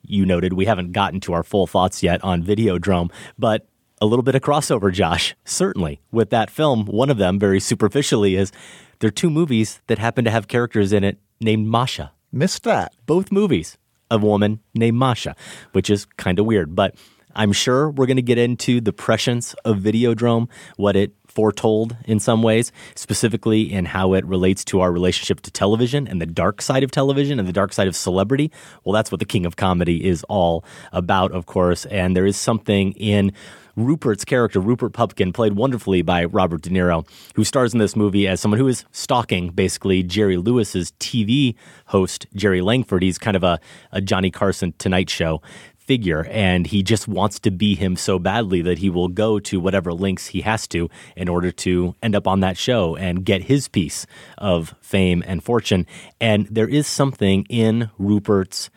you 0.00 0.24
noted 0.24 0.54
we 0.54 0.64
haven't 0.64 0.92
gotten 0.92 1.20
to 1.20 1.34
our 1.34 1.42
full 1.42 1.66
thoughts 1.66 2.02
yet 2.02 2.24
on 2.24 2.42
Videodrome, 2.42 3.12
but 3.38 3.68
a 4.00 4.06
little 4.06 4.22
bit 4.22 4.34
of 4.34 4.40
crossover, 4.40 4.90
Josh, 4.90 5.36
certainly 5.44 6.00
with 6.10 6.30
that 6.30 6.50
film. 6.50 6.86
One 6.86 7.10
of 7.10 7.18
them, 7.18 7.38
very 7.38 7.60
superficially, 7.60 8.36
is 8.36 8.52
there 9.00 9.08
are 9.08 9.10
two 9.10 9.28
movies 9.28 9.82
that 9.88 9.98
happen 9.98 10.24
to 10.24 10.30
have 10.30 10.48
characters 10.48 10.94
in 10.94 11.04
it 11.04 11.18
named 11.42 11.66
Masha. 11.66 12.10
Missed 12.32 12.62
that. 12.62 12.94
Both 13.04 13.30
movies, 13.30 13.76
a 14.10 14.16
woman 14.16 14.60
named 14.74 14.96
Masha, 14.96 15.36
which 15.72 15.90
is 15.90 16.06
kind 16.16 16.38
of 16.38 16.46
weird. 16.46 16.74
But 16.74 16.94
I'm 17.34 17.52
sure 17.52 17.90
we're 17.90 18.06
going 18.06 18.16
to 18.16 18.22
get 18.22 18.38
into 18.38 18.80
the 18.80 18.94
prescience 18.94 19.52
of 19.66 19.76
Videodrome, 19.76 20.48
what 20.76 20.96
it 20.96 21.12
foretold 21.34 21.96
in 22.04 22.20
some 22.20 22.42
ways, 22.42 22.72
specifically 22.94 23.72
in 23.72 23.86
how 23.86 24.12
it 24.14 24.24
relates 24.24 24.64
to 24.66 24.80
our 24.80 24.92
relationship 24.92 25.40
to 25.42 25.50
television 25.50 26.06
and 26.06 26.20
the 26.20 26.26
dark 26.26 26.60
side 26.60 26.82
of 26.82 26.90
television 26.90 27.38
and 27.38 27.48
the 27.48 27.52
dark 27.52 27.72
side 27.72 27.88
of 27.88 27.96
celebrity. 27.96 28.50
Well, 28.84 28.92
that's 28.92 29.10
what 29.10 29.18
the 29.18 29.26
King 29.26 29.46
of 29.46 29.56
Comedy 29.56 30.04
is 30.04 30.24
all 30.24 30.64
about, 30.92 31.32
of 31.32 31.46
course. 31.46 31.86
And 31.86 32.16
there 32.16 32.26
is 32.26 32.36
something 32.36 32.92
in 32.92 33.32
Rupert's 33.76 34.24
character, 34.24 34.60
Rupert 34.60 34.92
Pupkin, 34.92 35.32
played 35.32 35.54
wonderfully 35.54 36.02
by 36.02 36.26
Robert 36.26 36.60
De 36.62 36.70
Niro, 36.70 37.06
who 37.34 37.44
stars 37.44 37.72
in 37.72 37.78
this 37.78 37.96
movie 37.96 38.28
as 38.28 38.40
someone 38.40 38.58
who 38.58 38.68
is 38.68 38.84
stalking 38.92 39.48
basically 39.50 40.02
Jerry 40.02 40.36
Lewis's 40.36 40.92
TV 41.00 41.54
host, 41.86 42.26
Jerry 42.34 42.60
Langford. 42.60 43.02
He's 43.02 43.18
kind 43.18 43.36
of 43.36 43.42
a, 43.42 43.58
a 43.90 44.00
Johnny 44.00 44.30
Carson 44.30 44.74
Tonight 44.78 45.08
Show 45.08 45.40
figure, 45.92 46.26
and 46.30 46.68
he 46.68 46.82
just 46.82 47.06
wants 47.06 47.38
to 47.38 47.50
be 47.50 47.74
him 47.74 47.96
so 47.96 48.18
badly 48.18 48.62
that 48.62 48.78
he 48.78 48.88
will 48.88 49.08
go 49.08 49.38
to 49.38 49.60
whatever 49.60 49.92
lengths 49.92 50.28
he 50.28 50.40
has 50.40 50.66
to 50.66 50.88
in 51.16 51.28
order 51.28 51.52
to 51.52 51.94
end 52.02 52.14
up 52.16 52.26
on 52.26 52.40
that 52.40 52.56
show 52.56 52.96
and 52.96 53.26
get 53.26 53.42
his 53.42 53.68
piece 53.68 54.06
of 54.38 54.74
fame 54.80 55.22
and 55.26 55.44
fortune. 55.44 55.86
And 56.18 56.46
there 56.50 56.66
is 56.66 56.86
something 56.86 57.44
in 57.50 57.90
Rupert's 57.98 58.70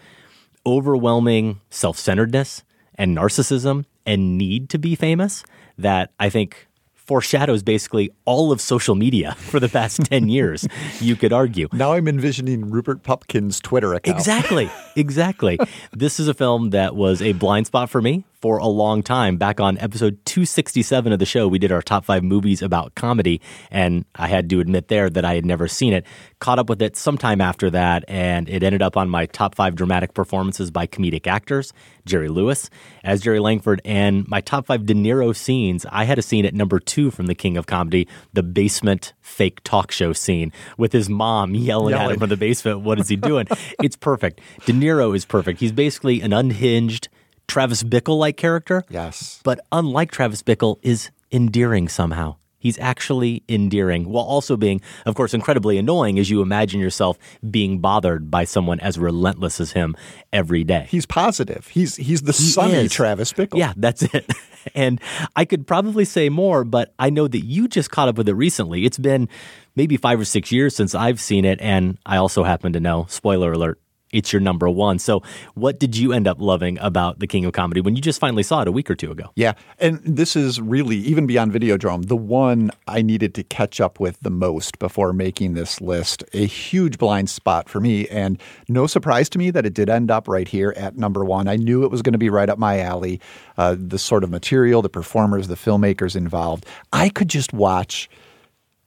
overwhelming 0.65 1.61
self 1.69 1.97
centeredness 1.97 2.63
and 2.95 3.15
narcissism 3.15 3.85
and 4.05 4.37
need 4.37 4.69
to 4.71 4.77
be 4.77 4.93
famous 4.93 5.45
that 5.77 6.11
I 6.19 6.29
think 6.29 6.67
foreshadows 7.05 7.63
basically 7.63 8.11
all 8.25 8.51
of 8.51 8.59
social 8.59 8.95
media 8.95 9.35
for 9.37 9.59
the 9.59 9.69
past 9.69 10.03
10 10.05 10.29
years, 10.35 10.67
you 10.99 11.15
could 11.15 11.33
argue. 11.33 11.67
Now 11.73 11.93
I'm 11.93 12.07
envisioning 12.07 12.69
Rupert 12.69 13.03
Pupkin's 13.03 13.59
Twitter 13.59 13.93
account. 13.93 14.17
Exactly. 14.17 14.69
Exactly. 14.95 15.59
this 15.91 16.19
is 16.19 16.27
a 16.27 16.33
film 16.33 16.71
that 16.71 16.95
was 16.95 17.21
a 17.21 17.33
blind 17.33 17.67
spot 17.67 17.89
for 17.89 18.01
me 18.01 18.25
for 18.41 18.57
a 18.57 18.67
long 18.67 19.03
time. 19.03 19.37
Back 19.37 19.59
on 19.59 19.77
episode 19.79 20.23
267 20.25 21.11
of 21.11 21.19
the 21.19 21.25
show, 21.25 21.47
we 21.47 21.59
did 21.59 21.71
our 21.71 21.81
top 21.81 22.05
five 22.05 22.23
movies 22.23 22.61
about 22.61 22.95
comedy, 22.95 23.41
and 23.71 24.05
I 24.15 24.27
had 24.27 24.49
to 24.49 24.59
admit 24.59 24.87
there 24.87 25.09
that 25.09 25.25
I 25.25 25.35
had 25.35 25.45
never 25.45 25.67
seen 25.67 25.93
it. 25.93 26.05
Caught 26.39 26.59
up 26.59 26.69
with 26.69 26.81
it 26.81 26.95
sometime 26.95 27.41
after 27.41 27.69
that, 27.71 28.05
and 28.07 28.49
it 28.49 28.63
ended 28.63 28.81
up 28.81 28.97
on 28.97 29.09
my 29.09 29.25
top 29.25 29.55
five 29.55 29.75
dramatic 29.75 30.13
performances 30.13 30.71
by 30.71 30.87
comedic 30.87 31.27
actors. 31.27 31.73
Jerry 32.05 32.29
Lewis 32.29 32.69
as 33.03 33.21
Jerry 33.21 33.39
Langford, 33.39 33.81
and 33.83 34.27
my 34.27 34.41
top 34.41 34.67
five 34.67 34.85
De 34.85 34.93
Niro 34.93 35.35
scenes. 35.35 35.85
I 35.91 36.03
had 36.03 36.19
a 36.19 36.21
scene 36.21 36.45
at 36.45 36.53
number 36.53 36.79
two 36.79 37.11
from 37.11 37.25
The 37.25 37.35
King 37.35 37.57
of 37.57 37.65
Comedy, 37.65 38.07
the 38.33 38.43
basement 38.43 39.13
fake 39.21 39.61
talk 39.63 39.91
show 39.91 40.13
scene 40.13 40.51
with 40.77 40.93
his 40.93 41.09
mom 41.09 41.55
yelling, 41.55 41.95
at 41.95 42.11
him 42.11 42.19
from 42.19 42.29
the 42.29 42.37
basement. 42.37 42.81
What 42.81 42.99
is 42.99 43.09
he 43.09 43.15
doing? 43.15 43.47
it's 43.83 43.95
perfect. 43.95 44.39
De 44.65 44.73
Niro 44.73 45.15
is 45.15 45.25
perfect. 45.25 45.59
He's 45.59 45.71
basically 45.71 46.21
an 46.21 46.31
unhinged 46.31 47.09
Travis 47.47 47.83
Bickle 47.83 48.17
like 48.17 48.37
character. 48.37 48.83
Yes. 48.89 49.39
But 49.43 49.59
unlike 49.71 50.11
Travis 50.11 50.41
Bickle, 50.43 50.77
is 50.81 51.11
endearing 51.31 51.87
somehow. 51.87 52.35
He's 52.57 52.79
actually 52.79 53.43
endearing 53.47 54.09
while 54.09 54.23
also 54.23 54.57
being, 54.57 54.81
of 55.05 55.13
course, 55.13 55.35
incredibly 55.35 55.77
annoying 55.77 56.17
as 56.17 56.31
you 56.31 56.41
imagine 56.41 56.79
yourself 56.79 57.19
being 57.51 57.77
bothered 57.77 58.31
by 58.31 58.43
someone 58.45 58.79
as 58.79 58.97
relentless 58.97 59.59
as 59.59 59.73
him 59.73 59.95
every 60.33 60.63
day. 60.63 60.87
He's 60.89 61.05
positive. 61.05 61.67
He's 61.67 61.95
he's 61.95 62.23
the 62.23 62.31
He 62.31 62.41
sunny 62.41 62.73
is. 62.73 62.91
Travis 62.91 63.33
Bickle. 63.33 63.59
Yeah, 63.59 63.73
that's 63.77 64.01
it. 64.01 64.31
And 64.73 64.99
I 65.35 65.45
could 65.45 65.67
probably 65.67 66.05
say 66.05 66.27
more, 66.27 66.63
but 66.63 66.91
I 66.97 67.11
know 67.11 67.27
that 67.27 67.45
you 67.45 67.67
just 67.67 67.91
caught 67.91 68.07
up 68.07 68.17
with 68.17 68.27
it 68.27 68.33
recently. 68.33 68.83
It's 68.83 68.97
been 68.97 69.29
maybe 69.75 69.95
five 69.95 70.19
or 70.19 70.25
six 70.25 70.51
years 70.51 70.75
since 70.75 70.95
I've 70.95 71.21
seen 71.21 71.45
it. 71.45 71.61
And 71.61 71.99
I 72.03 72.17
also 72.17 72.43
happen 72.43 72.73
to 72.73 72.79
know, 72.79 73.05
spoiler 73.07 73.51
alert, 73.51 73.79
it's 74.15 74.31
your 74.31 74.39
number 74.39 74.69
one. 74.69 74.99
So, 74.99 75.21
what 75.53 75.79
did 75.79 75.97
you 75.97 76.13
end 76.13 76.27
up 76.27 76.39
loving 76.39 76.77
about 76.79 77.19
The 77.19 77.27
King 77.27 77.45
of 77.45 77.53
Comedy 77.53 77.81
when 77.81 77.95
you 77.95 78.01
just 78.01 78.19
finally 78.19 78.43
saw 78.43 78.61
it 78.61 78.67
a 78.67 78.71
week 78.71 78.89
or 78.89 78.95
two 78.95 79.11
ago? 79.11 79.31
Yeah. 79.35 79.53
And 79.79 79.99
this 80.03 80.35
is 80.35 80.59
really, 80.61 80.97
even 80.97 81.27
beyond 81.27 81.51
Videodrome, 81.51 82.07
the 82.07 82.15
one 82.15 82.71
I 82.87 83.01
needed 83.01 83.33
to 83.35 83.43
catch 83.43 83.81
up 83.81 83.99
with 83.99 84.19
the 84.21 84.29
most 84.29 84.79
before 84.79 85.13
making 85.13 85.53
this 85.53 85.81
list. 85.81 86.23
A 86.33 86.45
huge 86.45 86.97
blind 86.97 87.29
spot 87.29 87.69
for 87.69 87.79
me. 87.79 88.07
And 88.07 88.41
no 88.69 88.87
surprise 88.87 89.29
to 89.29 89.37
me 89.37 89.51
that 89.51 89.65
it 89.65 89.73
did 89.73 89.89
end 89.89 90.09
up 90.09 90.27
right 90.27 90.47
here 90.47 90.73
at 90.77 90.97
number 90.97 91.25
one. 91.25 91.47
I 91.47 91.57
knew 91.57 91.83
it 91.83 91.91
was 91.91 92.01
going 92.01 92.13
to 92.13 92.19
be 92.19 92.29
right 92.29 92.49
up 92.49 92.57
my 92.57 92.79
alley. 92.79 93.19
Uh, 93.57 93.75
the 93.77 93.99
sort 93.99 94.23
of 94.23 94.29
material, 94.29 94.81
the 94.81 94.89
performers, 94.89 95.47
the 95.47 95.55
filmmakers 95.55 96.15
involved. 96.15 96.65
I 96.91 97.09
could 97.09 97.29
just 97.29 97.53
watch 97.53 98.09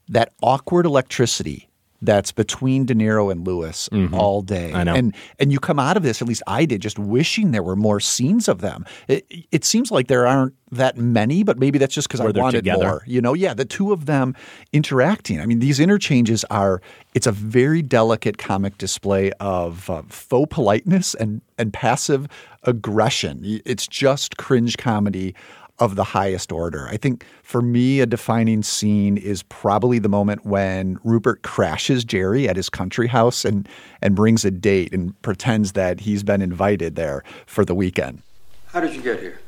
that 0.09 0.33
awkward 0.43 0.87
electricity 0.87 1.67
that's 2.01 2.31
between 2.31 2.87
De 2.87 2.95
Niro 2.95 3.31
and 3.33 3.47
Lewis 3.47 3.89
all 4.13 4.43
day. 4.43 4.69
Mm-hmm. 4.69 4.77
I 4.77 4.85
know. 4.85 4.95
And 4.95 5.15
and 5.39 5.53
you 5.53 5.59
come 5.59 5.79
out 5.79 5.97
of 5.97 6.03
this, 6.03 6.23
at 6.23 6.29
least 6.29 6.43
I 6.47 6.65
did, 6.65 6.81
just 6.81 6.99
wishing 6.99 7.51
there 7.51 7.63
were 7.63 7.77
more 7.77 8.01
scenes 8.01 8.49
of 8.49 8.61
them. 8.61 8.85
It, 9.09 9.27
it 9.51 9.65
seems 9.65 9.91
like 9.91 10.07
there 10.09 10.27
aren't 10.27 10.55
that 10.71 10.97
many, 10.97 11.43
but 11.43 11.59
maybe 11.59 11.79
that's 11.79 11.95
just 11.95 12.09
because 12.09 12.21
I 12.21 12.27
wanted 12.27 12.59
together. 12.59 12.85
more. 12.85 13.03
You 13.07 13.21
know, 13.21 13.35
yeah, 13.35 13.55
the 13.55 13.65
two 13.65 13.93
of 13.93 14.07
them 14.07 14.37
interacting. 14.73 15.41
I 15.41 15.47
mean, 15.47 15.59
these 15.59 15.81
interchanges 15.81 16.45
are. 16.51 16.81
It's 17.15 17.27
a 17.27 17.33
very 17.33 17.83
delicate 17.83 18.39
comic 18.39 18.79
display 18.79 19.33
of 19.41 19.91
uh, 19.91 20.03
faux 20.09 20.55
politeness 20.55 21.15
and 21.15 21.41
and 21.57 21.73
passive 21.73 22.29
aggression. 22.63 23.61
It's 23.65 23.87
just 23.89 24.37
cringe 24.37 24.77
comedy 24.77 25.35
of 25.81 25.97
the 25.97 26.05
highest 26.05 26.51
order. 26.51 26.88
I 26.88 26.97
think 26.97 27.25
for 27.43 27.62
me, 27.62 28.01
a 28.01 28.07
defining 28.07 28.62
scene 28.62 29.17
is 29.17 29.43
probably 29.45 29.99
the 29.99 30.09
moment 30.09 30.45
when 30.45 30.99
Rupert 31.05 31.43
crashes 31.43 32.05
Jerry 32.05 32.49
at 32.49 32.57
his 32.57 32.69
country 32.69 33.07
house 33.07 33.45
and, 33.45 33.69
and 34.03 34.17
brings 34.17 34.45
a 34.45 34.51
date 34.51 34.93
and 34.93 35.21
pretends 35.23 35.73
that 35.73 36.01
he's 36.01 36.23
been 36.23 36.43
invited 36.43 36.97
there 36.97 37.23
for 37.47 37.64
the 37.64 37.75
weekend. 37.75 38.23
How 38.69 38.81
did 38.81 38.95
you 38.95 39.03
get 39.03 39.21
here? 39.21 39.41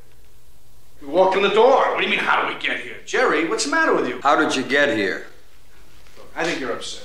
We 1.03 1.09
walked 1.09 1.37
in 1.37 1.43
the 1.43 1.49
door. 1.51 1.93
What 1.93 1.99
do 1.99 2.05
you 2.05 2.11
mean, 2.11 2.19
how 2.19 2.43
did 2.47 2.55
we 2.55 2.61
get 2.61 2.81
here? 2.81 2.97
Jerry, 3.07 3.49
what's 3.49 3.64
the 3.64 3.71
matter 3.71 3.95
with 3.95 4.09
you? 4.09 4.21
How 4.23 4.37
did 4.37 4.55
you 4.55 4.62
get 4.62 4.97
here? 4.97 5.27
I 6.37 6.45
think 6.45 6.61
you're 6.61 6.73
upset. 6.73 7.05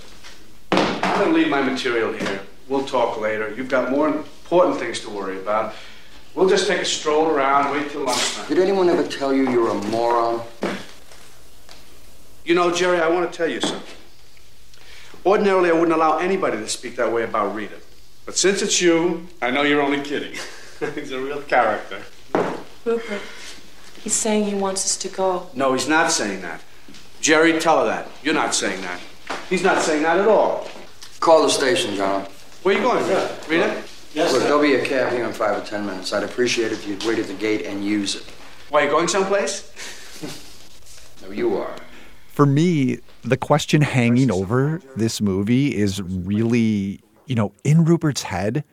I'm 0.72 1.20
gonna 1.20 1.34
leave 1.34 1.50
my 1.50 1.62
material 1.62 2.14
here. 2.14 2.42
We'll 2.68 2.86
talk 2.86 3.20
later. 3.20 3.54
You've 3.54 3.70
got 3.70 3.90
more 3.92 4.08
important 4.08 4.78
things 4.78 5.00
to 5.02 5.10
worry 5.10 5.40
about. 5.40 5.74
We'll 6.36 6.50
just 6.50 6.68
take 6.68 6.82
a 6.82 6.86
stroll 6.86 7.28
around, 7.28 7.72
wait 7.72 7.90
till 7.90 8.02
lunchtime. 8.02 8.48
Did 8.50 8.60
anyone 8.60 8.90
ever 8.90 9.08
tell 9.08 9.34
you 9.34 9.50
you're 9.50 9.70
a 9.70 9.74
moron? 9.86 10.42
You 12.44 12.56
know, 12.56 12.74
Jerry, 12.74 13.00
I 13.00 13.08
want 13.08 13.32
to 13.32 13.36
tell 13.36 13.48
you 13.48 13.62
something. 13.62 13.96
Ordinarily, 15.26 15.70
I 15.70 15.74
wouldn't 15.74 15.94
allow 15.94 16.18
anybody 16.18 16.58
to 16.58 16.68
speak 16.68 16.98
that 16.98 17.12
way 17.12 17.24
about 17.24 17.56
Rita. 17.56 17.78
But 18.26 18.36
since 18.38 18.62
it's 18.62 18.82
you, 18.82 19.28
I 19.42 19.50
know 19.50 19.62
you're 19.62 19.82
only 19.82 20.02
kidding. 20.02 20.34
He's 20.96 21.14
a 21.14 21.22
real 21.22 21.42
character. 21.42 22.02
Rupert, 22.84 23.22
he's 24.04 24.14
saying 24.14 24.44
he 24.44 24.54
wants 24.54 24.86
us 24.86 24.98
to 24.98 25.08
go. 25.08 25.48
No, 25.56 25.74
he's 25.74 25.88
not 25.88 26.12
saying 26.12 26.42
that. 26.44 26.62
Jerry, 27.20 27.58
tell 27.60 27.80
her 27.80 27.86
that. 27.86 28.08
You're 28.22 28.36
not 28.36 28.54
saying 28.54 28.80
that. 28.82 29.00
He's 29.50 29.64
not 29.64 29.82
saying 29.82 30.04
that 30.04 30.20
at 30.20 30.28
all. 30.28 30.68
Call 31.20 31.42
the 31.42 31.50
station, 31.50 31.96
John. 31.96 32.28
Where 32.62 32.76
are 32.76 32.78
you 32.78 32.84
going, 32.84 33.04
Rita? 33.08 33.38
Rita? 33.50 33.84
Look, 34.16 34.44
there'll 34.44 34.62
be 34.62 34.76
a 34.76 34.86
cab 34.86 35.12
here 35.12 35.26
in 35.26 35.34
five 35.34 35.62
or 35.62 35.66
ten 35.66 35.86
minutes. 35.86 36.14
I'd 36.14 36.24
appreciate 36.24 36.68
it 36.68 36.74
if 36.74 36.88
you'd 36.88 37.04
wait 37.04 37.20
at 37.20 37.28
the 37.28 37.34
gate 37.34 37.66
and 37.66 37.84
use 37.84 38.16
it. 38.16 38.24
Why, 38.70 38.82
are 38.82 38.86
you 38.86 38.90
going 38.92 39.08
someplace? 39.08 39.72
No, 41.22 41.32
you 41.32 41.58
are. 41.58 41.76
for 42.28 42.46
me, 42.46 43.00
the 43.24 43.38
question 43.38 43.82
hanging 43.82 44.30
over 44.30 44.80
this 44.96 45.20
movie 45.20 45.76
is 45.76 46.02
really, 46.04 47.00
you 47.26 47.34
know, 47.34 47.52
in 47.64 47.84
Rupert's 47.84 48.22
head, 48.22 48.64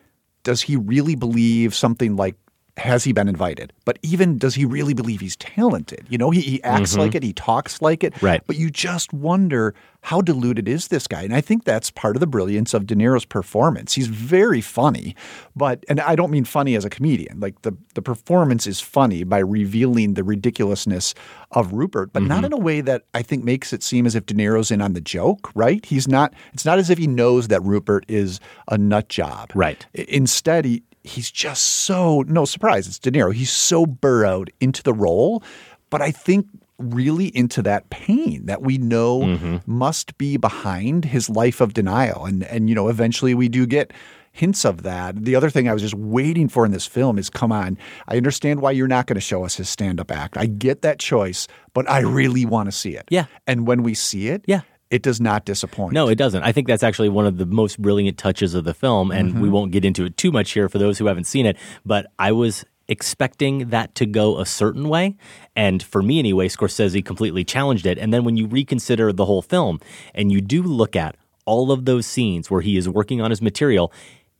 does 0.43 0.61
he 0.61 0.75
really 0.75 1.15
believe 1.15 1.73
something 1.73 2.15
like 2.15 2.35
has 2.77 3.03
he 3.03 3.13
been 3.13 3.27
invited? 3.27 3.71
But 3.85 3.99
even 4.01 4.37
does 4.39 4.55
he 4.55 4.65
really 4.65 4.93
believe 4.95 5.19
he's 5.21 5.35
talented? 5.35 6.05
You 6.09 6.17
know, 6.17 6.31
he, 6.31 6.41
he 6.41 6.63
acts 6.63 6.95
Mhm. 6.95 6.97
like 6.99 7.15
it, 7.15 7.21
he 7.23 7.31
talks 7.33 7.81
like 7.81 8.03
it. 8.03 8.19
Right. 8.21 8.41
But 8.47 8.55
you 8.57 8.71
just 8.71 9.13
wonder 9.13 9.75
how 10.01 10.21
deluded 10.21 10.67
is 10.67 10.87
this 10.87 11.07
guy? 11.07 11.21
And 11.21 11.33
I 11.35 11.39
think 11.39 11.63
that's 11.65 11.89
part 11.91 12.15
of 12.15 12.19
the 12.19 12.27
brilliance 12.27 12.73
of 12.73 12.85
De 12.87 12.95
Niro's 12.95 13.25
performance. 13.25 13.93
He's 13.93 14.07
very 14.07 14.59
funny, 14.59 15.15
but 15.55 15.85
and 15.87 15.99
I 16.01 16.15
don't 16.15 16.31
mean 16.31 16.45
funny 16.45 16.75
as 16.75 16.83
a 16.83 16.89
comedian. 16.89 17.39
Like 17.39 17.61
the 17.61 17.73
the 17.93 18.01
performance 18.01 18.65
is 18.67 18.81
funny 18.81 19.23
by 19.23 19.37
revealing 19.39 20.15
the 20.15 20.23
ridiculousness 20.23 21.13
of 21.51 21.71
Rupert, 21.73 22.11
but 22.11 22.23
not 22.23 22.41
Mhm. 22.41 22.45
in 22.47 22.53
a 22.53 22.57
way 22.57 22.81
that 22.81 23.03
I 23.13 23.21
think 23.21 23.43
makes 23.43 23.71
it 23.71 23.83
seem 23.83 24.05
as 24.07 24.15
if 24.15 24.25
De 24.25 24.33
Niro's 24.33 24.71
in 24.71 24.81
on 24.81 24.93
the 24.93 24.99
joke, 25.01 25.51
right? 25.55 25.85
He's 25.85 26.07
not 26.07 26.33
it's 26.53 26.65
not 26.65 26.79
as 26.79 26.89
if 26.89 26.97
he 26.97 27.07
knows 27.07 27.47
that 27.49 27.61
Rupert 27.63 28.03
is 28.07 28.39
a 28.67 28.77
nut 28.77 29.09
job. 29.09 29.51
Right. 29.53 29.85
Instead, 29.93 30.65
he 30.65 30.83
he's 31.03 31.29
just 31.31 31.63
so 31.63 32.23
no 32.27 32.45
surprise, 32.45 32.87
it's 32.87 32.99
De 32.99 33.11
Niro. 33.11 33.33
He's 33.33 33.51
so 33.51 33.85
burrowed 33.85 34.51
into 34.59 34.83
the 34.83 34.93
role, 34.93 35.43
but 35.89 36.01
I 36.01 36.11
think 36.11 36.47
really 36.79 37.27
into 37.37 37.61
that 37.61 37.89
pain 37.89 38.45
that 38.47 38.61
we 38.61 38.77
know 38.77 39.21
Mm-hmm. 39.21 39.57
must 39.65 40.17
be 40.17 40.37
behind 40.37 41.05
his 41.05 41.29
life 41.29 41.61
of 41.61 41.73
denial. 41.73 42.25
And 42.25 42.43
and 42.45 42.67
you 42.69 42.75
know, 42.75 42.89
eventually 42.89 43.33
we 43.35 43.47
do 43.47 43.65
get 43.65 43.93
hints 44.35 44.65
of 44.65 44.81
that. 44.81 45.23
The 45.23 45.35
other 45.35 45.51
thing 45.51 45.69
I 45.69 45.73
was 45.73 45.83
just 45.83 45.93
waiting 45.93 46.49
for 46.49 46.65
in 46.65 46.71
this 46.71 46.87
film 46.87 47.19
is 47.19 47.29
come 47.29 47.51
on, 47.51 47.77
I 48.07 48.17
understand 48.17 48.61
why 48.61 48.71
you're 48.71 48.87
not 48.87 49.05
going 49.05 49.15
to 49.15 49.21
show 49.21 49.45
us 49.45 49.55
his 49.55 49.69
stand-up 49.69 50.09
act. 50.09 50.37
I 50.37 50.47
get 50.47 50.81
that 50.81 50.97
choice, 50.97 51.47
but 51.75 51.87
I 51.87 51.99
really 51.99 52.43
want 52.43 52.67
to 52.67 52.71
see 52.71 52.95
it. 52.95 53.05
Yeah. 53.09 53.25
And 53.45 53.67
when 53.67 53.83
we 53.83 53.93
see 53.93 54.29
it, 54.29 54.43
yeah. 54.47 54.61
It 54.93 55.01
does 55.01 55.19
not 55.19 55.43
disappoint. 55.45 55.91
No, 55.93 56.07
it 56.07 56.15
doesn't. 56.15 56.43
I 56.43 56.51
think 56.51 56.67
that's 56.67 56.83
actually 56.83 57.09
one 57.09 57.25
of 57.25 57.37
the 57.37 57.45
most 57.45 57.81
brilliant 57.81 58.17
touches 58.17 58.53
of 58.53 58.63
the 58.63 58.73
film, 58.73 59.11
and 59.11 59.41
we 59.41 59.49
Mhm. 59.49 59.51
won't 59.51 59.71
get 59.71 59.83
into 59.83 60.05
it 60.05 60.17
too 60.17 60.31
much 60.31 60.51
here 60.51 60.69
for 60.69 60.77
those 60.77 60.97
who 60.99 61.07
haven't 61.07 61.25
seen 61.25 61.45
it. 61.45 61.57
But 61.85 62.07
I 62.19 62.31
was 62.31 62.63
expecting 62.87 63.69
that 63.69 63.95
to 63.95 64.05
go 64.05 64.39
a 64.39 64.45
certain 64.45 64.87
way, 64.89 65.15
and 65.55 65.81
for 65.81 66.03
me 66.03 66.19
anyway, 66.19 66.47
Scorsese 66.47 67.03
completely 67.03 67.43
challenged 67.43 67.85
it. 67.85 67.97
And 67.97 68.13
then 68.13 68.23
when 68.23 68.37
you 68.37 68.45
reconsider 68.45 69.11
the 69.11 69.25
whole 69.25 69.41
film 69.41 69.79
and 70.13 70.31
you 70.31 70.41
do 70.41 70.61
look 70.61 70.95
at 70.95 71.15
all 71.45 71.71
of 71.71 71.85
those 71.85 72.05
scenes 72.05 72.51
where 72.51 72.61
he 72.61 72.77
is 72.77 72.87
working 72.87 73.19
on 73.19 73.29
his 73.31 73.41
material, 73.41 73.91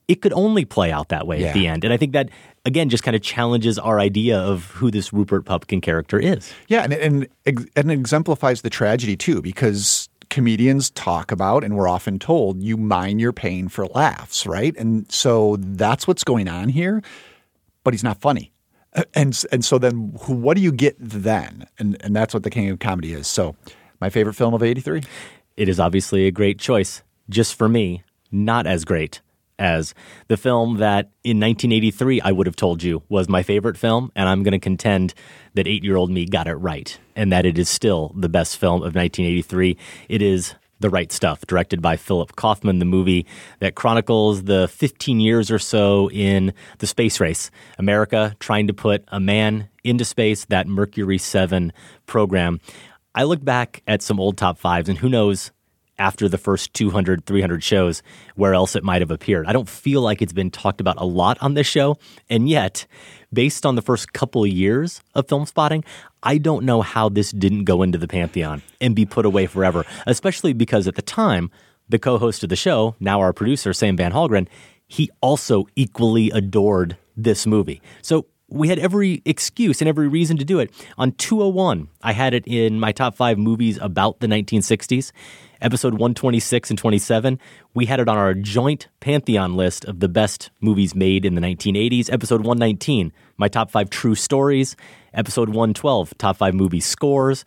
it 0.07 0.21
could 0.21 0.33
only 0.33 0.65
play 0.65 0.91
out 0.91 1.09
that 1.09 1.25
way 1.25 1.41
Yeah. 1.41 1.47
at 1.47 1.53
the 1.53 1.65
end. 1.67 1.83
And 1.83 1.93
I 1.93 1.97
think 1.97 2.11
that 2.13 2.29
again 2.65 2.89
just 2.89 3.03
kind 3.03 3.15
of 3.15 3.21
challenges 3.21 3.79
our 3.79 3.99
idea 3.99 4.37
of 4.37 4.65
who 4.71 4.91
this 4.91 5.11
Rupert 5.13 5.45
Pupkin 5.45 5.81
character 5.81 6.19
is. 6.19 6.51
Yeah, 6.67 6.83
and 6.83 6.93
and 6.93 7.27
and 7.75 7.91
exemplifies 7.91 8.61
the 8.61 8.69
tragedy 8.69 9.15
too, 9.15 9.41
because 9.41 10.02
comedians 10.33 10.89
talk 10.89 11.31
about, 11.31 11.63
and 11.63 11.75
we're 11.75 11.87
often 11.87 12.17
told, 12.17 12.63
you 12.63 12.75
mine 12.75 13.19
your 13.19 13.31
pain 13.31 13.69
for 13.69 13.85
laughs, 13.85 14.47
right? 14.47 14.75
And 14.77 15.09
so 15.11 15.57
that's 15.59 16.07
what's 16.07 16.23
going 16.23 16.47
on 16.47 16.69
here. 16.69 17.03
But 17.83 17.93
he's 17.93 18.03
not 18.03 18.19
funny, 18.19 18.51
and 19.13 19.39
and 19.51 19.63
so 19.63 19.77
then 19.77 20.13
what 20.25 20.55
do 20.55 20.63
you 20.63 20.71
get 20.71 20.95
then? 20.99 21.67
And 21.77 21.97
and 22.01 22.15
that's 22.15 22.33
what 22.33 22.43
the 22.43 22.49
king 22.49 22.69
of 22.69 22.79
comedy 22.79 23.13
is. 23.13 23.27
So, 23.27 23.55
my 24.01 24.09
favorite 24.09 24.33
film 24.33 24.53
of 24.53 24.63
'83. 24.63 25.03
It 25.55 25.69
is 25.69 25.79
obviously 25.79 26.25
a 26.25 26.31
great 26.31 26.59
choice. 26.59 27.03
Just 27.29 27.55
for 27.55 27.69
me, 27.69 28.03
not 28.31 28.65
as 28.65 28.85
great 28.85 29.21
as 29.63 29.95
the 30.27 30.35
film 30.35 30.77
that 30.77 31.05
in 31.23 31.39
1983 31.39 32.19
I 32.19 32.31
would 32.33 32.47
have 32.47 32.55
told 32.55 32.83
you 32.83 33.01
was 33.07 33.29
my 33.29 33.41
favorite 33.41 33.77
film, 33.77 34.11
and 34.13 34.27
I'm 34.27 34.43
going 34.43 34.51
to 34.51 34.59
contend 34.59 35.13
that 35.53 35.67
eight 35.67 35.83
year 35.83 35.95
old 35.95 36.11
me 36.11 36.25
got 36.25 36.47
it 36.47 36.55
right, 36.55 36.99
and 37.15 37.31
that 37.31 37.45
it 37.45 37.57
is 37.57 37.69
still 37.69 38.11
the 38.15 38.29
best 38.29 38.57
film 38.57 38.81
of 38.81 38.93
1983. 38.93 39.77
It 40.09 40.21
is 40.21 40.55
The 40.81 40.89
Right 40.89 41.11
Stuff, 41.13 41.47
directed 41.47 41.81
by 41.81 41.95
Philip 41.95 42.35
Kaufman, 42.35 42.79
the 42.79 42.85
movie 42.85 43.25
that 43.59 43.75
chronicles 43.75 44.43
the 44.43 44.67
15 44.67 45.21
years 45.21 45.49
or 45.49 45.59
so 45.59 46.09
in 46.11 46.53
the 46.79 46.87
space 46.87 47.21
race. 47.21 47.49
America 47.79 48.35
trying 48.39 48.67
to 48.67 48.73
put 48.73 49.05
a 49.07 49.19
man 49.19 49.69
into 49.85 50.03
space, 50.03 50.43
that 50.45 50.67
Mercury 50.67 51.17
7 51.17 51.71
program. 52.05 52.59
I 53.15 53.23
look 53.23 53.43
back 53.43 53.81
at 53.87 54.01
some 54.01 54.19
old 54.19 54.37
top 54.37 54.57
fives, 54.57 54.89
and 54.89 54.97
who 54.97 55.07
knows 55.07 55.51
after 56.03 56.27
the 56.27 56.37
first 56.37 56.73
200, 56.73 57.25
300 57.25 57.63
shows 57.63 58.03
where 58.35 58.53
else 58.53 58.75
it 58.75 58.83
might 58.83 59.01
have 59.01 59.09
appeared. 59.09 59.47
I 59.47 59.53
don't 59.53 59.69
feel 59.69 60.01
like 60.01 60.21
it's 60.21 60.33
been 60.33 60.51
talked 60.51 60.81
about 60.81 60.99
a 60.99 61.05
lot 61.05 61.37
on 61.41 61.53
this 61.53 61.65
show. 61.65 61.97
And 62.29 62.49
yet, 62.49 62.85
based 63.31 63.65
on 63.65 63.75
the 63.75 63.81
first 63.81 64.11
couple 64.11 64.43
of 64.43 64.49
years 64.49 65.01
of 65.15 65.29
film 65.29 65.45
spotting, 65.45 65.85
I 66.21 66.39
don't 66.39 66.65
know 66.65 66.81
how 66.81 67.07
this 67.07 67.31
didn't 67.31 67.63
go 67.63 67.81
into 67.83 67.97
the 67.97 68.09
pantheon 68.09 68.61
and 68.81 68.93
be 68.93 69.05
put 69.05 69.25
away 69.25 69.45
forever, 69.45 69.85
especially 70.05 70.51
because 70.51 70.89
at 70.89 70.95
the 70.95 71.01
time, 71.01 71.49
the 71.87 71.99
co 71.99 72.17
host 72.17 72.43
of 72.43 72.49
the 72.49 72.57
show, 72.57 72.95
now 72.99 73.21
our 73.21 73.31
producer, 73.31 73.71
Sam 73.71 73.95
Van 73.95 74.11
Hallgren, 74.11 74.47
he 74.85 75.09
also 75.21 75.67
equally 75.77 76.31
adored 76.31 76.97
this 77.15 77.47
movie. 77.47 77.81
So 78.01 78.25
we 78.49 78.67
had 78.67 78.77
every 78.77 79.21
excuse 79.25 79.81
and 79.81 79.87
every 79.87 80.07
reason 80.07 80.37
to 80.37 80.45
do 80.45 80.59
it. 80.59 80.71
On 80.97 81.11
201, 81.13 81.87
I 82.01 82.13
had 82.13 82.33
it 82.33 82.45
in 82.45 82.79
my 82.79 82.91
top 82.91 83.15
five 83.15 83.37
movies 83.37 83.79
about 83.81 84.19
the 84.19 84.27
1960s. 84.27 85.11
Episode 85.63 85.93
126 85.93 86.71
and 86.71 86.77
27, 86.77 87.39
we 87.73 87.85
had 87.85 88.01
it 88.01 88.09
on 88.09 88.17
our 88.17 88.33
joint 88.33 88.89
Pantheon 88.99 89.55
list 89.55 89.85
of 89.85 90.01
the 90.01 90.09
best 90.09 90.51
movies 90.59 90.93
made 90.93 91.23
in 91.23 91.35
the 91.35 91.41
1980s. 91.41 92.11
Episode 92.11 92.41
119, 92.41 93.13
my 93.37 93.47
top 93.47 93.71
five 93.71 93.89
true 93.89 94.13
stories. 94.13 94.75
Episode 95.13 95.47
112, 95.47 96.17
top 96.17 96.35
five 96.35 96.53
movie 96.53 96.81
scores. 96.81 97.45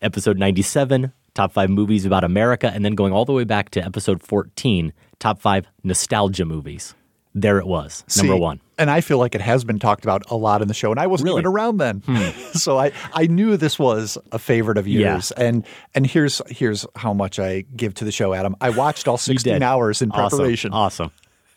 Episode 0.00 0.38
97, 0.38 1.12
top 1.34 1.52
five 1.52 1.68
movies 1.68 2.04
about 2.04 2.22
America. 2.22 2.70
And 2.72 2.84
then 2.84 2.94
going 2.94 3.12
all 3.12 3.24
the 3.24 3.32
way 3.32 3.42
back 3.42 3.70
to 3.70 3.84
episode 3.84 4.22
14, 4.22 4.92
top 5.18 5.40
five 5.40 5.66
nostalgia 5.82 6.44
movies. 6.44 6.94
There 7.40 7.58
it 7.58 7.66
was, 7.66 8.04
number 8.16 8.34
See, 8.34 8.38
one. 8.40 8.60
And 8.78 8.90
I 8.90 9.00
feel 9.00 9.18
like 9.18 9.34
it 9.34 9.40
has 9.40 9.64
been 9.64 9.78
talked 9.78 10.04
about 10.04 10.30
a 10.30 10.36
lot 10.36 10.62
in 10.62 10.68
the 10.68 10.74
show, 10.74 10.90
and 10.90 11.00
I 11.00 11.06
wasn't 11.06 11.30
even 11.30 11.46
around 11.46 11.78
then, 11.78 12.02
so 12.52 12.78
I, 12.78 12.92
I 13.12 13.26
knew 13.26 13.56
this 13.56 13.78
was 13.78 14.16
a 14.32 14.38
favorite 14.38 14.78
of 14.78 14.84
Hmm. 14.86 14.90
Yeah. 14.92 15.12
yours. 15.14 15.30
And 15.32 15.64
and 15.94 16.06
here's 16.06 16.40
here's 16.48 16.86
how 16.96 17.12
much 17.12 17.38
I 17.38 17.62
give 17.76 17.94
to 17.94 18.04
the 18.04 18.12
show, 18.12 18.32
Adam. 18.34 18.56
I 18.60 18.70
watched 18.70 19.08
all 19.08 19.18
16 19.18 19.62
hours 19.62 20.00
in 20.02 20.10
preparation. 20.10 20.72
Awesome. 20.72 21.10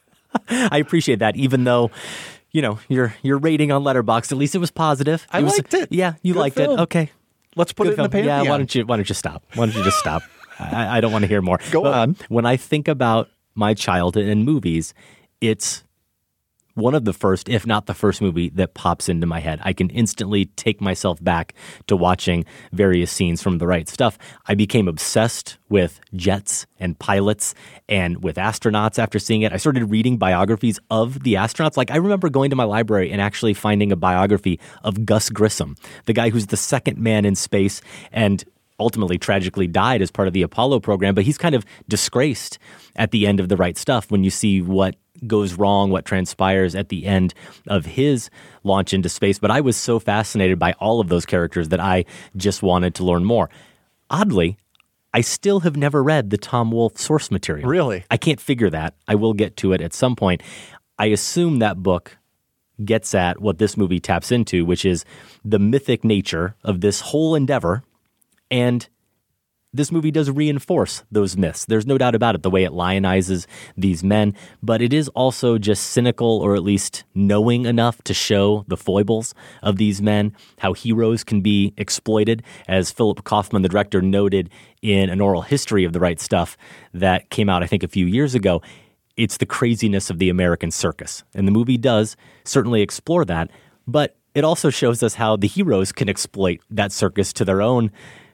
I 0.49 0.77
appreciate 0.77 1.19
that, 1.19 1.35
even 1.35 1.63
though, 1.65 1.91
you 2.51 2.61
know, 2.61 2.79
your 2.87 3.13
your 3.21 3.37
rating 3.37 3.71
on 3.71 3.83
Letterboxd, 3.83 4.31
at 4.31 4.37
least 4.37 4.55
it 4.55 4.59
was 4.59 4.71
positive. 4.71 5.25
I 5.31 5.41
was, 5.41 5.53
liked 5.53 5.73
it. 5.73 5.91
Yeah, 5.91 6.13
you 6.23 6.33
Good 6.33 6.39
liked 6.39 6.55
film. 6.57 6.79
it. 6.79 6.81
Okay. 6.83 7.11
Let's 7.55 7.73
put 7.73 7.83
Good 7.83 7.93
it 7.93 7.99
in 7.99 8.03
the 8.03 8.09
film. 8.09 8.23
pantheon. 8.25 8.45
Yeah, 8.45 8.51
why 8.51 8.57
don't 8.57 8.73
you 8.75 8.85
why 8.85 8.95
don't 8.97 9.09
you 9.09 9.15
stop? 9.15 9.43
Why 9.55 9.65
don't 9.65 9.75
you 9.75 9.83
just 9.83 9.99
stop? 9.99 10.23
I, 10.59 10.97
I 10.97 11.01
don't 11.01 11.11
want 11.11 11.23
to 11.23 11.27
hear 11.27 11.41
more. 11.41 11.59
Go 11.71 11.81
But 11.83 11.93
on. 11.93 12.15
When 12.29 12.45
I 12.45 12.55
think 12.55 12.87
about 12.87 13.29
my 13.55 13.73
childhood 13.73 14.25
and 14.25 14.45
movies, 14.45 14.93
it's 15.41 15.83
one 16.75 16.95
of 16.95 17.05
the 17.05 17.13
first, 17.13 17.49
if 17.49 17.65
not 17.67 17.85
the 17.85 17.93
first 17.93 18.21
movie 18.21 18.49
that 18.51 18.73
pops 18.73 19.09
into 19.09 19.27
my 19.27 19.39
head. 19.39 19.59
I 19.63 19.73
can 19.73 19.89
instantly 19.89 20.45
take 20.45 20.81
myself 20.81 21.21
back 21.23 21.53
to 21.87 21.95
watching 21.95 22.45
various 22.71 23.11
scenes 23.11 23.41
from 23.41 23.57
the 23.57 23.67
right 23.67 23.89
stuff. 23.89 24.17
I 24.47 24.55
became 24.55 24.87
obsessed 24.87 25.57
with 25.69 25.99
jets 26.15 26.65
and 26.79 26.97
pilots 26.97 27.53
and 27.89 28.23
with 28.23 28.37
astronauts 28.37 28.99
after 28.99 29.19
seeing 29.19 29.41
it. 29.41 29.53
I 29.53 29.57
started 29.57 29.91
reading 29.91 30.17
biographies 30.17 30.79
of 30.89 31.23
the 31.23 31.35
astronauts. 31.35 31.77
Like 31.77 31.91
I 31.91 31.97
remember 31.97 32.29
going 32.29 32.49
to 32.51 32.55
my 32.55 32.63
library 32.63 33.11
and 33.11 33.21
actually 33.21 33.53
finding 33.53 33.91
a 33.91 33.97
biography 33.97 34.59
of 34.83 35.05
Gus 35.05 35.29
Grissom, 35.29 35.75
the 36.05 36.13
guy 36.13 36.29
who's 36.29 36.47
the 36.47 36.57
second 36.57 36.97
man 36.97 37.25
in 37.25 37.35
space 37.35 37.81
and 38.11 38.43
ultimately 38.81 39.17
tragically 39.17 39.67
died 39.67 40.01
as 40.01 40.11
part 40.11 40.27
of 40.27 40.33
the 40.33 40.41
Apollo 40.41 40.81
program, 40.81 41.15
but 41.15 41.23
he's 41.23 41.37
kind 41.37 41.55
of 41.55 41.65
disgraced 41.87 42.59
at 42.95 43.11
the 43.11 43.25
end 43.27 43.39
of 43.39 43.47
the 43.47 43.55
right 43.55 43.77
stuff 43.77 44.11
when 44.11 44.23
you 44.23 44.29
see 44.29 44.61
what 44.61 44.95
goes 45.27 45.53
wrong, 45.53 45.91
what 45.91 46.03
transpires 46.03 46.73
at 46.75 46.89
the 46.89 47.05
end 47.05 47.33
of 47.67 47.85
his 47.85 48.29
launch 48.63 48.93
into 48.93 49.07
space. 49.07 49.39
But 49.39 49.51
I 49.51 49.61
was 49.61 49.77
so 49.77 49.99
fascinated 49.99 50.57
by 50.57 50.73
all 50.73 50.99
of 50.99 51.09
those 51.09 51.25
characters 51.25 51.69
that 51.69 51.79
I 51.79 52.05
just 52.35 52.63
wanted 52.63 52.95
to 52.95 53.03
learn 53.03 53.23
more. 53.23 53.49
Oddly, 54.09 54.57
I 55.13 55.21
still 55.21 55.59
have 55.61 55.77
never 55.77 56.01
read 56.01 56.29
the 56.29 56.37
Tom 56.37 56.71
Wolfe 56.71 56.97
source 56.97 57.29
material. 57.31 57.69
Really? 57.69 58.05
I 58.09 58.17
can't 58.17 58.39
figure 58.39 58.69
that. 58.69 58.95
I 59.07 59.15
will 59.15 59.33
get 59.33 59.57
to 59.57 59.73
it 59.73 59.81
at 59.81 59.93
some 59.93 60.15
point. 60.15 60.41
I 60.97 61.07
assume 61.07 61.59
that 61.59 61.83
book 61.83 62.17
gets 62.83 63.13
at 63.13 63.41
what 63.41 63.57
this 63.57 63.77
movie 63.77 63.99
taps 63.99 64.31
into, 64.31 64.65
which 64.65 64.85
is 64.85 65.05
the 65.43 65.59
mythic 65.59 66.03
nature 66.03 66.55
of 66.63 66.81
this 66.81 67.01
whole 67.01 67.35
endeavor. 67.35 67.83
And 68.51 68.87
this 69.73 69.89
movie 69.89 70.11
does 70.11 70.29
reinforce 70.29 71.03
those 71.09 71.37
myths. 71.37 71.63
There's 71.63 71.87
no 71.87 71.97
doubt 71.97 72.13
about 72.13 72.35
it, 72.35 72.43
the 72.43 72.49
way 72.49 72.65
it 72.65 72.73
lionizes 72.73 73.47
these 73.77 74.03
men, 74.03 74.35
but 74.61 74.81
it 74.81 74.91
is 74.91 75.07
also 75.09 75.57
just 75.57 75.91
cynical 75.91 76.39
or 76.39 76.55
at 76.55 76.63
least 76.63 77.05
knowing 77.15 77.65
enough 77.65 78.01
to 78.03 78.13
show 78.13 78.65
the 78.67 78.75
foibles 78.75 79.33
of 79.63 79.77
these 79.77 80.01
men, 80.01 80.35
how 80.59 80.73
heroes 80.73 81.23
can 81.23 81.39
be 81.39 81.73
exploited. 81.77 82.43
As 82.67 82.91
Philip 82.91 83.23
Kaufman, 83.23 83.61
the 83.61 83.69
director, 83.69 84.01
noted 84.01 84.49
in 84.81 85.09
an 85.09 85.21
oral 85.21 85.43
history 85.43 85.85
of 85.85 85.93
the 85.93 86.01
right 86.01 86.19
stuff 86.19 86.57
that 86.93 87.29
came 87.29 87.47
out, 87.47 87.63
I 87.63 87.67
think, 87.67 87.83
a 87.83 87.87
few 87.87 88.05
years 88.05 88.35
ago, 88.35 88.61
it's 89.15 89.37
the 89.37 89.45
craziness 89.45 90.09
of 90.09 90.19
the 90.19 90.29
American 90.29 90.71
circus. 90.71 91.23
And 91.33 91.47
the 91.47 91.51
movie 91.51 91.77
does 91.77 92.17
certainly 92.43 92.81
explore 92.81 93.23
that. 93.23 93.49
But 93.87 94.17
it 94.33 94.43
also 94.43 94.69
shows 94.69 95.03
us 95.03 95.15
how 95.15 95.35
the 95.35 95.47
heroes 95.47 95.91
can 95.91 96.09
exploit 96.09 96.59
that 96.69 96.91
circus 96.91 97.31
to 97.33 97.45
their 97.45 97.61
own 97.61 97.91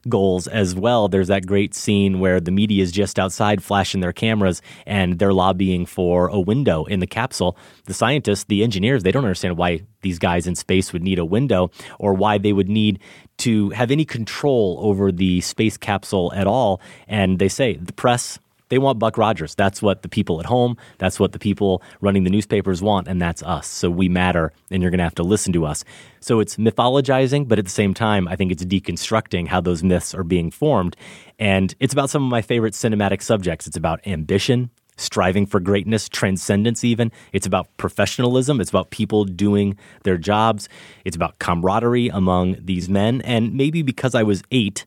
goals 0.10 0.47
as 0.47 0.76
well. 0.76 1.08
There's 1.08 1.28
that 1.28 1.45
great 1.45 1.74
scene 1.74 2.20
where 2.20 2.39
the 2.39 2.51
media 2.51 2.84
is 2.84 2.91
just 2.91 3.20
outside 3.20 3.64
flashing 3.64 4.01
their 4.01 4.14
cameras 4.14 4.62
and 4.86 5.20
they're 5.20 5.34
lobbying 5.34 5.86
for 5.86 6.28
a 6.28 6.39
window 6.39 6.86
in 6.86 6.99
the 6.99 7.08
capsule. 7.08 7.58
The 7.86 7.93
scientists, 7.93 8.45
the 8.45 8.64
engineers, 8.64 9.03
they 9.03 9.12
don't 9.12 9.26
understand 9.26 9.58
why 9.58 9.82
these 10.01 10.20
guys 10.20 10.47
in 10.47 10.55
space 10.55 10.93
would 10.93 11.03
need 11.03 11.20
a 11.20 11.26
window 11.26 11.72
or 11.99 12.14
why 12.14 12.38
they 12.38 12.53
would 12.53 12.70
need 12.70 12.99
to 13.38 13.70
have 13.72 13.91
any 13.91 14.05
control 14.05 14.80
over 14.82 15.12
the 15.12 15.41
space 15.41 15.78
capsule 15.78 16.32
at 16.36 16.47
all. 16.47 16.82
And 17.08 17.39
they 17.39 17.49
say 17.49 17.76
the 17.76 17.93
press 17.93 18.39
they 18.70 18.78
want 18.78 18.99
Buck 18.99 19.18
Rogers. 19.18 19.55
That's 19.55 19.82
what 19.82 20.01
the 20.01 20.09
people 20.09 20.39
at 20.39 20.45
home, 20.45 20.78
that's 20.97 21.20
what 21.20 21.32
the 21.32 21.39
people 21.39 21.82
running 22.01 22.24
the 22.24 22.30
newspapers 22.30 22.82
want, 22.82 23.07
and 23.07 23.22
that's 23.22 23.43
us. 23.43 23.68
So 23.68 23.89
we 23.89 24.09
matter, 24.09 24.51
and 24.72 24.82
you're 24.82 24.91
going 24.91 24.99
to 24.99 25.03
have 25.03 25.15
to 25.15 25.24
listen 25.24 25.53
to 25.53 25.65
us. 25.65 25.84
So 26.20 26.39
it's 26.39 26.57
mythologizing, 26.57 27.47
but 27.47 27.59
at 27.59 27.65
the 27.65 27.72
same 27.72 27.93
time, 27.93 28.28
I 28.28 28.36
think 28.36 28.51
it's 28.51 28.65
deconstructing 28.65 29.47
how 29.47 29.61
those 29.61 29.84
myths 29.84 30.13
are 30.13 30.24
being 30.24 30.51
formed. 30.51 30.95
And 31.39 31.74
it's 31.80 31.93
about 31.93 32.09
some 32.09 32.24
of 32.24 32.30
my 32.30 32.41
favorite 32.41 32.74
cinematic 32.74 33.22
subjects. 33.22 33.68
It's 33.68 33.78
about 33.78 34.05
ambition, 34.07 34.70
striving 34.97 35.45
for 35.45 35.59
greatness, 35.59 36.09
transcendence, 36.09 36.84
even. 36.84 37.11
It's 37.32 37.45
about 37.45 37.68
professionalism. 37.78 38.59
It's 38.59 38.72
about 38.72 38.89
people 38.89 39.26
doing 39.26 39.78
their 40.03 40.18
jobs. 40.18 40.68
It's 41.05 41.15
about 41.15 41.38
camaraderie 41.39 42.09
among 42.09 42.57
these 42.59 42.89
men. 42.89 43.22
And 43.22 43.53
maybe 43.53 43.84
because 43.84 44.15
I 44.15 44.24
was 44.24 44.41
eight, 44.51 44.86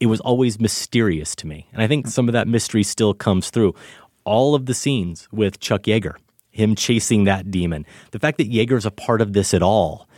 it 0.00 0.06
was 0.06 0.20
always 0.20 0.60
mysterious 0.60 1.34
to 1.36 1.46
me. 1.46 1.66
And 1.72 1.82
I 1.82 1.86
think 1.86 2.06
some 2.06 2.28
of 2.28 2.32
that 2.32 2.48
mystery 2.48 2.82
still 2.82 3.14
comes 3.14 3.50
through. 3.50 3.74
All 4.24 4.54
of 4.54 4.66
the 4.66 4.74
scenes 4.74 5.28
with 5.32 5.58
Chuck 5.60 5.82
Yeager, 5.82 6.14
him 6.50 6.74
chasing 6.74 7.24
that 7.24 7.50
demon, 7.50 7.86
the 8.10 8.18
fact 8.18 8.38
that 8.38 8.50
Yeager's 8.50 8.86
a 8.86 8.90
part 8.90 9.20
of 9.20 9.32
this 9.32 9.54
at 9.54 9.62
all, 9.62 10.08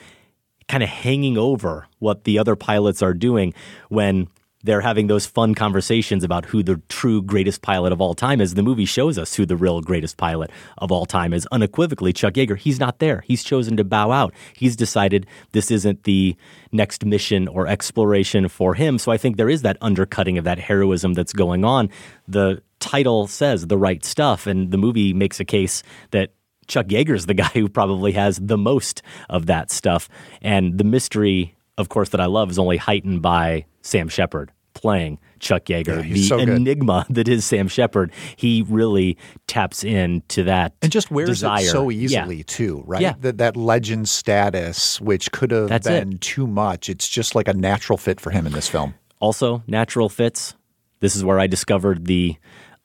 kind 0.68 0.82
of 0.82 0.88
hanging 0.88 1.36
over 1.36 1.86
what 1.98 2.24
the 2.24 2.38
other 2.38 2.56
pilots 2.56 3.02
are 3.02 3.14
doing 3.14 3.54
when 3.88 4.28
they're 4.62 4.80
having 4.80 5.06
those 5.06 5.26
fun 5.26 5.54
conversations 5.54 6.22
about 6.22 6.44
who 6.44 6.62
the 6.62 6.80
true 6.88 7.22
greatest 7.22 7.62
pilot 7.62 7.92
of 7.92 8.00
all 8.00 8.14
time 8.14 8.40
is. 8.40 8.54
The 8.54 8.62
movie 8.62 8.84
shows 8.84 9.18
us 9.18 9.34
who 9.34 9.46
the 9.46 9.56
real 9.56 9.80
greatest 9.80 10.16
pilot 10.16 10.50
of 10.78 10.92
all 10.92 11.06
time 11.06 11.32
is. 11.32 11.46
Unequivocally, 11.50 12.12
Chuck 12.12 12.34
Yeager. 12.34 12.58
He's 12.58 12.78
not 12.78 12.98
there. 12.98 13.22
He's 13.26 13.42
chosen 13.42 13.76
to 13.78 13.84
bow 13.84 14.10
out. 14.10 14.34
He's 14.54 14.76
decided 14.76 15.26
this 15.52 15.70
isn't 15.70 16.04
the 16.04 16.36
next 16.72 17.04
mission 17.04 17.48
or 17.48 17.66
exploration 17.66 18.48
for 18.48 18.74
him. 18.74 18.98
So 18.98 19.10
I 19.12 19.16
think 19.16 19.36
there 19.36 19.48
is 19.48 19.62
that 19.62 19.78
undercutting 19.80 20.36
of 20.38 20.44
that 20.44 20.58
heroism 20.58 21.14
that's 21.14 21.32
going 21.32 21.64
on. 21.64 21.88
The 22.28 22.62
title 22.80 23.26
says 23.26 23.66
the 23.66 23.78
right 23.78 24.04
stuff, 24.04 24.46
and 24.46 24.70
the 24.70 24.78
movie 24.78 25.12
makes 25.12 25.40
a 25.40 25.44
case 25.44 25.82
that 26.10 26.32
Chuck 26.66 26.86
Yeager's 26.86 27.26
the 27.26 27.34
guy 27.44 27.48
who 27.48 27.68
probably 27.68 28.12
has 28.12 28.38
the 28.38 28.58
most 28.58 29.02
of 29.28 29.46
that 29.46 29.70
stuff. 29.70 30.08
And 30.42 30.78
the 30.78 30.84
mystery, 30.84 31.54
of 31.80 31.88
course, 31.88 32.10
that 32.10 32.20
I 32.20 32.26
love 32.26 32.50
is 32.50 32.58
only 32.58 32.76
heightened 32.76 33.22
by 33.22 33.66
Sam 33.82 34.08
Shepard 34.08 34.52
playing 34.72 35.18
Chuck 35.40 35.64
Yeager, 35.64 35.96
Yeah, 36.06 36.14
the 36.14 36.22
so 36.28 36.38
enigma 36.38 37.04
that 37.10 37.26
is 37.28 37.44
Sam 37.44 37.66
Shepard. 37.66 38.12
He 38.36 38.64
really 38.68 39.18
taps 39.48 39.82
into 39.82 40.44
that 40.44 40.74
and 40.80 40.92
just 40.92 41.10
wears 41.10 41.28
desire. 41.28 41.60
it 41.62 41.66
so 41.66 41.88
Yeah. 41.88 42.04
easily 42.04 42.44
too, 42.44 42.84
right? 42.86 43.02
Yeah. 43.02 43.14
That 43.20 43.38
that 43.38 43.56
legend 43.56 44.08
status, 44.08 45.00
which 45.00 45.32
could 45.32 45.50
have 45.50 45.68
That's 45.68 45.88
been 45.88 46.18
too 46.18 46.46
much. 46.46 46.88
It's 46.88 47.08
just 47.08 47.34
like 47.34 47.48
a 47.48 47.52
natural 47.52 47.98
fit 47.98 48.20
for 48.20 48.30
him 48.30 48.46
in 48.46 48.52
this 48.52 48.68
film. 48.68 48.94
Also, 49.18 49.62
natural 49.66 50.08
fits. 50.08 50.54
This 51.00 51.16
is 51.16 51.24
where 51.24 51.38
I 51.40 51.46
discovered 51.46 52.06
the 52.06 52.36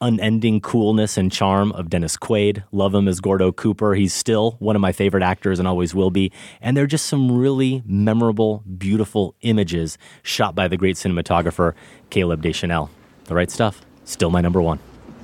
unending 0.06 0.62
coolness 0.62 1.18
and 1.18 1.32
charm 1.32 1.72
of 1.72 1.90
Dennis 1.90 2.16
Quaid. 2.16 2.64
Love 2.72 2.94
him 2.94 3.08
as 3.08 3.20
Gordo 3.20 3.52
Cooper. 3.52 3.96
He's 3.96 4.14
still 4.14 4.52
one 4.60 4.76
of 4.76 4.82
my 4.82 4.92
favorite 4.92 5.24
actors 5.24 5.58
and 5.58 5.68
always 5.68 5.96
will 5.96 6.12
be. 6.12 6.32
And 6.62 6.78
they're 6.78 6.86
just 6.86 7.08
some 7.08 7.36
really 7.36 7.82
memorable, 7.88 8.64
beautiful 8.78 9.34
images 9.42 9.98
shot 10.22 10.54
by 10.54 10.68
the 10.68 10.78
great 10.78 10.96
cinematographer 10.96 11.74
Caleb 12.12 12.44
Deschanel. 12.44 12.92
The 13.26 13.34
right 13.34 13.50
stuff. 13.50 13.82
Still 14.04 14.30
my 14.30 14.42
number 14.42 14.62
one. 14.62 14.78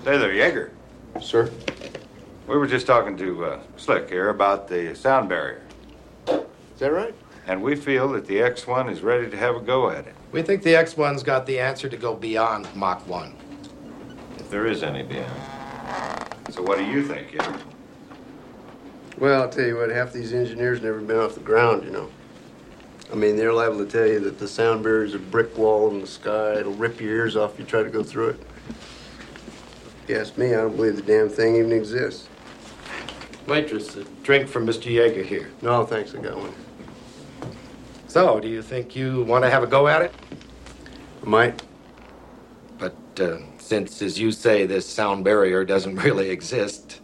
Say 0.03 0.17
there, 0.17 0.33
Yeager. 0.33 0.71
Sir? 1.21 1.51
We 2.47 2.57
were 2.57 2.65
just 2.65 2.87
talking 2.87 3.15
to 3.17 3.45
uh, 3.45 3.59
Slick 3.77 4.09
here 4.09 4.29
about 4.29 4.67
the 4.67 4.95
sound 4.95 5.29
barrier. 5.29 5.61
Is 6.27 6.39
that 6.79 6.91
right? 6.91 7.13
And 7.45 7.61
we 7.61 7.75
feel 7.75 8.07
that 8.13 8.25
the 8.25 8.37
X1 8.37 8.91
is 8.91 9.01
ready 9.01 9.29
to 9.29 9.37
have 9.37 9.55
a 9.55 9.59
go 9.59 9.91
at 9.91 10.07
it. 10.07 10.15
We 10.31 10.41
think 10.41 10.63
the 10.63 10.73
X1's 10.73 11.21
got 11.21 11.45
the 11.45 11.59
answer 11.59 11.87
to 11.87 11.97
go 11.97 12.15
beyond 12.15 12.67
Mach 12.75 13.07
1. 13.07 13.35
If 14.51 14.55
there 14.55 14.67
is 14.67 14.83
any 14.83 15.01
beyond. 15.01 15.31
So 16.49 16.61
what 16.61 16.77
do 16.77 16.83
you 16.83 17.07
think, 17.07 17.31
Yeager? 17.31 17.61
Well, 19.17 19.43
I'll 19.43 19.49
tell 19.49 19.65
you 19.65 19.77
what, 19.77 19.89
half 19.89 20.11
these 20.11 20.33
engineers 20.33 20.81
never 20.81 20.99
been 20.99 21.15
off 21.15 21.35
the 21.35 21.39
ground, 21.39 21.85
you 21.85 21.89
know. 21.89 22.09
I 23.13 23.15
mean, 23.15 23.37
they're 23.37 23.53
liable 23.53 23.77
to 23.77 23.89
tell 23.89 24.05
you 24.05 24.19
that 24.19 24.39
the 24.39 24.49
sound 24.49 24.83
barrier's 24.83 25.13
a 25.13 25.19
brick 25.19 25.57
wall 25.57 25.89
in 25.91 26.01
the 26.01 26.05
sky. 26.05 26.55
It'll 26.55 26.73
rip 26.73 26.99
your 26.99 27.11
ears 27.11 27.37
off 27.37 27.53
if 27.53 27.59
you 27.59 27.65
try 27.65 27.81
to 27.81 27.89
go 27.89 28.03
through 28.03 28.31
it. 28.31 28.39
If 30.03 30.09
you 30.09 30.17
ask 30.17 30.37
me, 30.37 30.47
I 30.47 30.57
don't 30.57 30.75
believe 30.75 30.97
the 30.97 31.01
damn 31.01 31.29
thing 31.29 31.55
even 31.55 31.71
exists. 31.71 32.27
Waitress, 33.47 33.95
a 33.95 34.03
drink 34.21 34.49
from 34.49 34.67
Mr. 34.67 34.91
Yeager 34.91 35.23
here. 35.23 35.49
No, 35.61 35.85
thanks, 35.85 36.13
I 36.13 36.17
got 36.17 36.35
one. 36.35 36.53
So, 38.09 38.41
do 38.41 38.49
you 38.49 38.61
think 38.61 38.97
you 38.97 39.23
want 39.23 39.45
to 39.45 39.49
have 39.49 39.63
a 39.63 39.67
go 39.67 39.87
at 39.87 40.01
it? 40.01 40.13
I 41.25 41.29
might. 41.29 41.63
But 42.81 42.95
uh, 43.21 43.37
since, 43.59 44.01
as 44.01 44.17
you 44.17 44.31
say, 44.31 44.65
this 44.65 44.89
sound 44.89 45.23
barrier 45.23 45.63
doesn't 45.63 45.95
really 46.03 46.31
exist, 46.31 46.99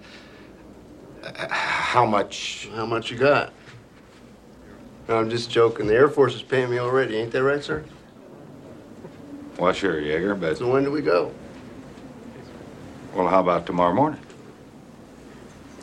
uh, 1.23 1.47
how 1.49 2.03
much? 2.05 2.67
How 2.73 2.87
much 2.87 3.11
you 3.11 3.17
got? 3.17 3.53
No, 5.07 5.17
I'm 5.19 5.29
just 5.29 5.51
joking. 5.51 5.85
The 5.85 5.93
Air 5.93 6.09
Force 6.09 6.33
is 6.33 6.41
paying 6.41 6.71
me 6.71 6.79
already. 6.79 7.15
Ain't 7.15 7.31
that 7.31 7.43
right, 7.43 7.63
sir? 7.63 7.85
Well, 9.59 9.71
sure, 9.71 10.01
Yeager, 10.01 10.39
but 10.39 10.57
So 10.57 10.69
when 10.69 10.83
do 10.83 10.91
we 10.91 11.01
go? 11.01 11.31
well, 13.13 13.27
how 13.27 13.39
about 13.39 13.65
tomorrow 13.65 13.93
morning? 13.93 14.19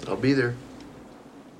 I'll 0.07 0.17
be 0.17 0.33
there. 0.33 0.55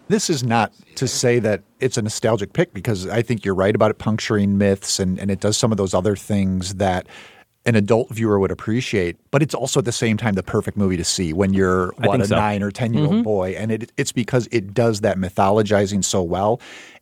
This 0.09 0.29
is 0.29 0.45
not 0.45 0.73
to 0.97 1.09
say 1.09 1.39
that 1.39 1.63
it's 1.81 1.97
a 1.97 2.03
nostalgic 2.03 2.53
pick 2.53 2.73
because 2.75 3.09
I 3.09 3.23
think 3.23 3.45
you're 3.45 3.55
right 3.55 3.75
about 3.75 3.91
it 3.91 3.99
puncturing 3.99 4.59
myths 4.59 5.01
and, 5.01 5.19
and 5.19 5.31
it 5.31 5.41
does 5.41 5.57
some 5.57 5.73
of 5.73 5.79
those 5.79 5.95
other 5.95 6.15
things 6.15 6.75
that 6.75 7.07
an 7.67 7.75
adult 7.77 8.11
viewer 8.11 8.39
would 8.39 8.51
appreciate, 8.51 9.17
but 9.31 9.43
it's 9.43 9.55
also 9.55 9.79
at 9.81 9.87
the 9.87 9.93
same 9.93 10.17
time 10.19 10.35
the 10.35 10.43
perfect 10.43 10.77
movie 10.77 10.99
to 10.99 11.05
see 11.05 11.33
when 11.33 11.55
you're 11.55 11.95
what 11.99 12.21
a 12.21 12.27
so. 12.27 12.37
nine 12.37 12.63
or 12.63 12.71
ten 12.71 12.93
year 12.93 13.05
old 13.07 13.15
Mhm. 13.17 13.23
boy, 13.25 13.51
and 13.53 13.73
it, 13.73 13.91
it's 13.97 14.13
because 14.13 14.47
it 14.53 14.75
does 14.75 15.01
that 15.01 15.17
mythologizing 15.17 16.05
so 16.05 16.23
well, 16.23 16.61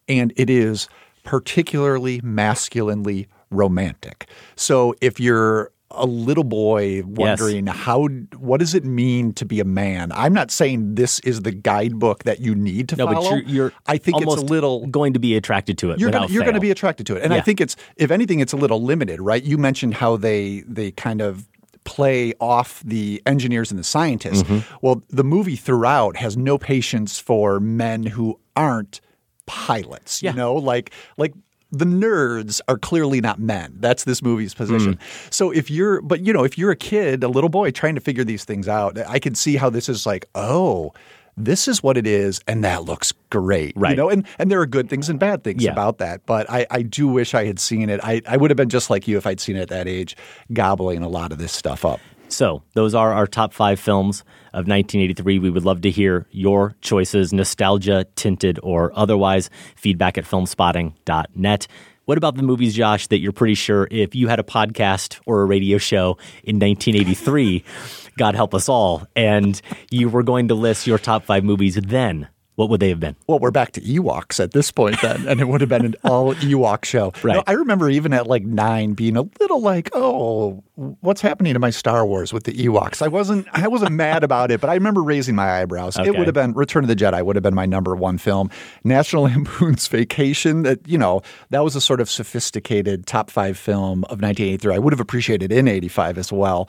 and 0.09 0.33
it 0.37 0.49
is 0.49 0.89
particularly 1.25 2.21
masculinely 2.23 3.27
romantic. 3.51 4.27
So 4.55 4.95
if 5.01 5.19
you're 5.19 5.72
a 5.95 6.07
little 6.07 6.45
boy 6.45 7.03
wondering 7.05 7.67
how 7.67 8.07
what 8.39 8.61
does 8.61 8.75
it 8.75 8.85
mean 8.85 9.33
to 9.35 9.45
be 9.45 9.61
a 9.61 9.65
man, 9.65 10.13
I'm 10.13 10.33
not 10.33 10.51
saying 10.51 10.95
this 10.95 11.19
is 11.21 11.43
the 11.43 11.53
guidebook 11.53 12.25
that 12.25 12.41
you 12.41 12.55
need 12.55 12.89
to 12.91 12.97
No, 12.97 13.07
follow. 13.07 13.31
but 13.31 13.47
you're, 13.47 13.55
you're 13.55 13.73
I 13.87 13.99
think 13.99 14.21
it's 14.23 14.35
a 14.37 14.41
little 14.41 14.87
going 14.87 15.13
to 15.15 15.19
be 15.21 15.37
attracted 15.37 15.79
to 15.79 15.91
it. 15.91 16.01
you're 16.01 16.11
going 16.11 16.29
to 16.55 16.61
be 16.61 16.71
attracted 16.71 17.07
to 17.07 17.17
it, 17.17 17.23
and 17.23 17.33
I 17.35 17.41
think 17.41 17.61
it's 17.61 17.77
if 17.97 18.11
anything, 18.11 18.41
it's 18.41 18.53
a 18.53 18.57
little 18.57 18.83
limited, 18.83 19.21
right? 19.21 19.43
You 19.43 19.59
mentioned 19.59 19.95
how 19.95 20.17
they 20.17 20.65
they 20.67 20.91
kind 20.91 21.21
of 21.21 21.49
play 21.85 22.33
off 22.41 22.81
the 22.85 23.21
engineers 23.27 23.71
and 23.73 23.79
the 23.81 23.85
scientists. 23.85 24.45
Mhm. 24.45 24.63
Well, 24.83 25.03
the 25.11 25.25
movie 25.25 25.57
throughout 25.57 26.17
has 26.17 26.37
no 26.37 26.57
patience 26.57 27.19
for 27.19 27.59
men 27.59 28.05
who 28.05 28.39
aren't 28.55 29.01
pilots. 29.47 30.23
You 30.23 30.33
know, 30.33 30.55
like 30.55 30.93
like 31.17 31.35
the 31.73 31.87
nerds 31.87 32.61
are 32.69 32.77
clearly 32.79 33.21
not 33.21 33.41
men. 33.41 33.75
That's 33.81 34.05
this 34.05 34.23
movie's 34.23 34.53
position. 34.55 34.97
Mm. 34.97 35.33
So 35.33 35.51
if 35.51 35.71
you're, 35.71 36.03
but 36.03 36.21
you 36.21 36.33
know, 36.33 36.45
if 36.45 36.59
you're 36.59 36.71
a 36.71 36.77
kid, 36.77 37.25
a 37.25 37.29
little 37.29 37.49
boy 37.51 37.71
trying 37.71 37.95
to 37.95 38.01
figure 38.01 38.25
these 38.25 38.45
things 38.45 38.69
out, 38.69 38.99
I 39.09 39.19
can 39.19 39.35
see 39.35 39.57
how 39.57 39.71
this 39.71 39.89
is 39.89 40.05
like, 40.05 40.27
oh, 40.35 40.93
this 41.35 41.67
is 41.67 41.83
what 41.83 41.97
it 41.97 42.07
is, 42.07 42.43
and 42.47 42.63
that 42.63 42.85
looks 42.85 43.11
great. 43.31 43.73
right? 43.75 43.93
You 43.93 43.97
know, 43.97 44.11
and 44.11 44.27
and 44.39 44.51
there 44.51 44.61
are 44.61 44.67
good 44.67 44.91
things 44.91 45.09
and 45.09 45.19
bad 45.19 45.43
things 45.43 45.65
Yeah. 45.65 45.73
about 45.73 45.97
that. 45.97 46.27
But 46.27 46.49
I, 46.51 46.67
I 46.71 46.83
do 46.83 47.09
wish 47.09 47.33
I 47.33 47.47
had 47.47 47.59
seen 47.59 47.89
it. 47.89 48.01
I, 48.05 48.21
I 48.29 48.37
would 48.37 48.51
have 48.51 48.59
been 48.59 48.69
just 48.69 48.91
like 48.91 49.09
you 49.09 49.17
if 49.17 49.27
I'd 49.27 49.41
seen 49.41 49.57
it 49.57 49.63
at 49.63 49.69
that 49.71 49.89
age, 49.89 50.15
gobbling 50.53 51.03
a 51.03 51.09
lot 51.09 51.33
of 51.33 51.39
this 51.39 51.53
stuff 51.53 51.87
up. 51.87 52.01
So, 52.33 52.63
those 52.73 52.95
are 52.95 53.13
our 53.13 53.27
top 53.27 53.53
five 53.53 53.79
films 53.79 54.21
of 54.55 54.67
1983. 54.67 55.39
We 55.39 55.51
would 55.51 55.65
love 55.65 55.83
to 55.83 55.91
hear 55.91 56.27
your 56.31 56.75
choices, 56.81 57.33
nostalgia, 57.33 58.07
tinted, 58.17 58.59
or 58.63 58.91
otherwise. 58.95 59.51
Feedback 59.77 60.17
at 60.17 60.25
filmspotting.net. 60.25 61.67
What 62.07 62.19
about 62.19 62.37
the 62.37 62.43
movies, 62.43 62.75
Josh, 62.75 63.07
that 63.09 63.19
you're 63.19 63.33
pretty 63.33 63.55
sure 63.55 63.87
if 63.91 64.15
you 64.15 64.29
had 64.29 64.41
a 64.41 64.45
podcast 64.45 65.21
or 65.27 65.43
a 65.43 65.45
radio 65.45 65.79
show 65.79 66.17
in 66.43 66.59
1983, 66.59 67.65
God 68.19 68.35
help 68.35 68.55
us 68.55 68.69
all, 68.69 69.07
and 69.15 69.61
you 69.91 70.09
were 70.09 70.23
going 70.23 70.49
to 70.49 70.55
list 70.55 70.87
your 70.87 70.99
top 70.99 71.25
five 71.25 71.45
movies 71.45 71.77
then? 71.77 72.29
What 72.57 72.69
would 72.69 72.81
they 72.81 72.91
have 72.91 73.01
been? 73.01 73.17
Well, 73.27 73.39
we're 73.39 73.51
back 73.51 73.73
to 73.73 73.81
Ewoks 73.81 74.39
at 74.39 74.53
this 74.53 74.71
point 74.71 75.01
then, 75.01 75.27
and 75.27 75.41
it 75.41 75.49
would 75.49 75.61
have 75.63 75.71
been 75.71 75.85
an 75.87 75.95
all 76.05 76.35
Ewok 76.37 76.85
show. 76.85 77.13
Right. 77.23 77.43
I 77.47 77.53
remember 77.53 77.89
even 77.89 78.13
at 78.13 78.27
like 78.27 78.45
nine 78.45 78.93
being 78.93 79.17
a 79.17 79.23
little 79.41 79.61
like, 79.61 79.91
oh, 79.95 80.63
what's 80.75 81.23
happening 81.23 81.55
to 81.55 81.59
my 81.59 81.71
Star 81.71 82.05
Wars 82.05 82.33
with 82.33 82.45
the 82.45 82.53
Ewoks? 82.53 83.01
I 83.01 83.09
wasn't 83.09 83.47
I 83.53 83.69
wasn't 83.69 83.93
mad 83.93 84.23
about 84.23 84.51
it, 84.51 84.61
but 84.61 84.69
I 84.69 84.75
remember 84.75 85.03
raising 85.03 85.35
my 85.35 85.61
eyebrows. 85.61 85.99
It 85.99 86.17
would 86.17 86.27
have 86.27 86.35
been 86.35 86.53
Return 86.53 86.85
of 86.85 86.89
the 86.89 86.97
Jedi 86.97 87.25
would 87.25 87.37
have 87.37 87.43
been 87.43 87.55
my 87.55 87.67
number 87.67 87.97
one 87.97 88.19
film. 88.19 88.51
National 88.85 89.23
Lampoon's 89.33 89.87
Vacation, 89.89 90.63
that 90.63 90.87
you 90.87 90.99
know, 90.99 91.23
that 91.51 91.65
was 91.65 91.75
a 91.75 91.81
sort 91.81 92.01
of 92.01 92.11
sophisticated 92.11 93.07
top 93.07 93.31
five 93.31 93.57
film 93.57 94.05
of 94.05 94.21
1983. 94.21 94.75
I 94.75 94.79
would 94.79 94.93
have 94.93 95.01
appreciated 95.01 95.53
in 95.53 95.69
85 95.69 96.19
as 96.19 96.33
well. 96.33 96.69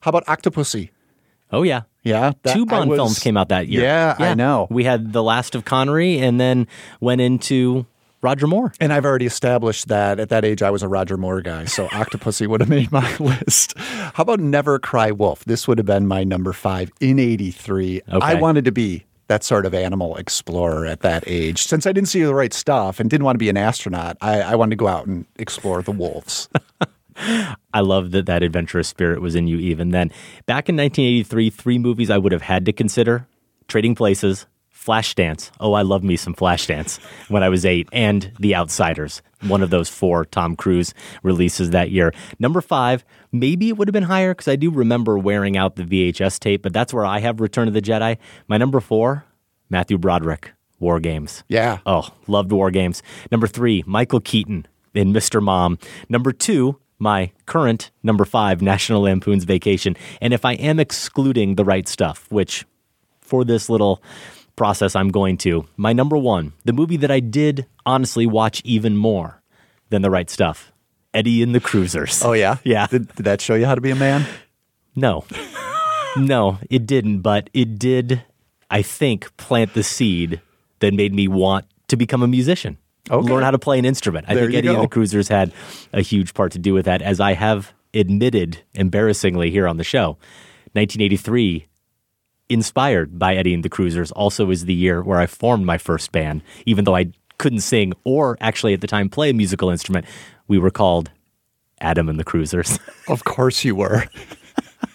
How 0.00 0.10
about 0.10 0.26
Octopussy? 0.26 0.90
Oh 1.52 1.62
yeah. 1.62 1.82
Yeah, 2.02 2.32
that- 2.42 2.54
Two 2.54 2.66
Bond 2.66 2.90
was- 2.90 2.96
films 2.98 3.18
came 3.20 3.36
out 3.36 3.50
that 3.50 3.68
year. 3.68 3.82
Yeah, 3.82 4.16
I 4.18 4.34
know. 4.34 4.66
We 4.70 4.82
had 4.84 5.12
The 5.12 5.22
Last 5.22 5.54
of 5.54 5.64
Connery 5.64 6.18
and 6.18 6.40
then 6.40 6.66
went 7.00 7.20
into 7.20 7.86
Roger 8.22 8.46
Moore. 8.48 8.72
And 8.80 8.92
I've 8.92 9.04
already 9.04 9.26
established 9.26 9.88
that 9.88 10.18
at 10.18 10.28
that 10.30 10.44
age 10.44 10.62
I 10.62 10.70
was 10.70 10.82
a 10.82 10.88
Roger 10.88 11.16
Moore 11.16 11.40
guy, 11.42 11.64
so 11.66 11.86
Octopussy 11.92 12.46
would 12.48 12.60
have 12.60 12.68
made 12.68 12.90
my 12.90 13.16
list. 13.20 13.76
How 13.78 14.22
about 14.22 14.40
Never 14.40 14.78
Cry 14.80 15.10
Wolf? 15.12 15.44
This 15.44 15.68
would 15.68 15.78
have 15.78 15.86
been 15.86 16.06
my 16.08 16.24
number 16.24 16.52
five 16.52 16.90
in 17.00 17.18
'83. 17.20 18.02
I 18.08 18.34
wanted 18.34 18.64
to 18.64 18.72
be 18.72 19.04
that 19.28 19.44
sort 19.44 19.64
of 19.64 19.72
animal 19.72 20.16
explorer 20.16 20.84
at 20.86 21.00
that 21.00 21.24
age. 21.26 21.62
Since 21.62 21.86
I 21.86 21.92
didn't 21.92 22.08
see 22.08 22.22
the 22.22 22.34
right 22.34 22.52
stuff 22.52 22.98
and 23.00 23.08
didn't 23.08 23.24
want 23.24 23.34
to 23.36 23.38
be 23.38 23.48
an 23.48 23.56
astronaut, 23.56 24.16
I, 24.20 24.40
I 24.42 24.54
wanted 24.56 24.70
to 24.70 24.76
go 24.76 24.88
out 24.88 25.06
and 25.06 25.24
explore 25.38 25.82
the 25.82 25.92
wolves. 25.92 26.48
I 27.16 27.80
love 27.80 28.10
that 28.12 28.26
that 28.26 28.42
adventurous 28.42 28.88
spirit 28.88 29.20
was 29.20 29.34
in 29.34 29.46
you 29.46 29.58
even 29.58 29.90
then. 29.90 30.10
Back 30.46 30.68
in 30.68 30.76
1983, 30.76 31.50
three 31.50 31.78
movies 31.78 32.10
I 32.10 32.18
would 32.18 32.32
have 32.32 32.42
had 32.42 32.64
to 32.66 32.72
consider 32.72 33.26
Trading 33.68 33.94
Places, 33.94 34.46
Flashdance. 34.74 35.50
Oh, 35.60 35.74
I 35.74 35.82
love 35.82 36.02
me 36.02 36.16
some 36.16 36.34
Flashdance 36.34 36.98
when 37.28 37.42
I 37.42 37.48
was 37.48 37.64
eight, 37.64 37.88
and 37.92 38.32
The 38.40 38.56
Outsiders, 38.56 39.22
one 39.42 39.62
of 39.62 39.70
those 39.70 39.88
four 39.88 40.24
Tom 40.24 40.56
Cruise 40.56 40.92
releases 41.22 41.70
that 41.70 41.90
year. 41.90 42.12
Number 42.38 42.60
five, 42.60 43.04
maybe 43.30 43.68
it 43.68 43.76
would 43.76 43.88
have 43.88 43.92
been 43.92 44.02
higher 44.02 44.34
because 44.34 44.48
I 44.48 44.56
do 44.56 44.70
remember 44.70 45.16
wearing 45.18 45.56
out 45.56 45.76
the 45.76 45.84
VHS 45.84 46.38
tape, 46.40 46.62
but 46.62 46.72
that's 46.72 46.92
where 46.92 47.06
I 47.06 47.20
have 47.20 47.40
Return 47.40 47.68
of 47.68 47.74
the 47.74 47.82
Jedi. 47.82 48.18
My 48.48 48.58
number 48.58 48.80
four, 48.80 49.24
Matthew 49.70 49.98
Broderick, 49.98 50.52
War 50.80 50.98
Games. 50.98 51.44
Yeah. 51.48 51.78
Oh, 51.86 52.08
loved 52.26 52.50
War 52.50 52.70
Games. 52.70 53.02
Number 53.30 53.46
three, 53.46 53.84
Michael 53.86 54.20
Keaton 54.20 54.66
in 54.94 55.12
Mr. 55.12 55.40
Mom. 55.40 55.78
Number 56.08 56.32
two, 56.32 56.78
my 57.02 57.32
current 57.46 57.90
number 58.04 58.24
five, 58.24 58.62
National 58.62 59.02
Lampoon's 59.02 59.42
Vacation. 59.42 59.96
And 60.20 60.32
if 60.32 60.44
I 60.44 60.52
am 60.52 60.78
excluding 60.78 61.56
the 61.56 61.64
right 61.64 61.88
stuff, 61.88 62.26
which 62.30 62.64
for 63.20 63.44
this 63.44 63.68
little 63.68 64.00
process 64.54 64.94
I'm 64.94 65.08
going 65.08 65.36
to, 65.38 65.66
my 65.76 65.92
number 65.92 66.16
one, 66.16 66.52
the 66.64 66.72
movie 66.72 66.96
that 66.98 67.10
I 67.10 67.18
did 67.18 67.66
honestly 67.84 68.24
watch 68.24 68.62
even 68.64 68.96
more 68.96 69.42
than 69.90 70.02
the 70.02 70.10
right 70.10 70.30
stuff, 70.30 70.72
Eddie 71.12 71.42
and 71.42 71.52
the 71.52 71.60
Cruisers. 71.60 72.22
Oh 72.24 72.32
yeah, 72.34 72.58
Yeah. 72.64 72.86
Did, 72.86 73.12
did 73.16 73.24
that 73.24 73.40
show 73.40 73.56
you 73.56 73.66
how 73.66 73.74
to 73.74 73.80
be 73.80 73.90
a 73.90 73.96
man? 73.96 74.24
No. 74.94 75.24
no, 76.16 76.58
it 76.70 76.86
didn't, 76.86 77.20
but 77.22 77.50
it 77.52 77.80
did, 77.80 78.22
I 78.70 78.82
think, 78.82 79.36
plant 79.36 79.74
the 79.74 79.82
seed 79.82 80.40
that 80.78 80.94
made 80.94 81.12
me 81.12 81.26
want 81.26 81.66
to 81.88 81.96
become 81.96 82.22
a 82.22 82.28
musician. 82.28 82.78
Okay. 83.10 83.28
Learn 83.28 83.42
how 83.42 83.50
to 83.50 83.58
play 83.58 83.78
an 83.78 83.84
instrument. 83.84 84.26
I 84.28 84.34
There 84.34 84.44
think 84.44 84.56
Eddie 84.58 84.68
and 84.68 84.82
the 84.82 84.88
Cruisers 84.88 85.28
had 85.28 85.52
a 85.92 86.00
huge 86.02 86.34
part 86.34 86.52
to 86.52 86.58
do 86.58 86.72
with 86.72 86.84
that, 86.86 87.02
as 87.02 87.18
I 87.20 87.32
have 87.34 87.72
admitted 87.94 88.58
embarrassingly 88.74 89.50
here 89.50 89.66
on 89.66 89.76
the 89.76 89.84
show. 89.84 90.16
1983, 90.74 91.66
inspired 92.48 93.18
by 93.18 93.34
Eddie 93.34 93.54
and 93.54 93.64
the 93.64 93.68
Cruisers, 93.68 94.12
also 94.12 94.50
is 94.50 94.64
the 94.64 94.74
year 94.74 95.02
where 95.02 95.18
I 95.18 95.26
formed 95.26 95.66
my 95.66 95.78
first 95.78 96.12
band, 96.12 96.42
even 96.66 96.84
though 96.84 96.96
I 96.96 97.10
couldn't 97.38 97.60
sing 97.60 97.92
or 98.04 98.38
actually 98.40 98.72
at 98.72 98.80
the 98.80 98.86
time 98.86 99.08
play 99.08 99.30
a 99.30 99.34
musical 99.34 99.68
instrument. 99.70 100.06
We 100.48 100.58
were 100.58 100.70
called 100.70 101.10
Adam 101.80 102.08
and 102.08 102.18
the 102.18 102.24
Cruisers. 102.24 102.78
Of 103.08 103.24
course 103.24 103.64
you 103.64 103.74
were. 103.74 104.04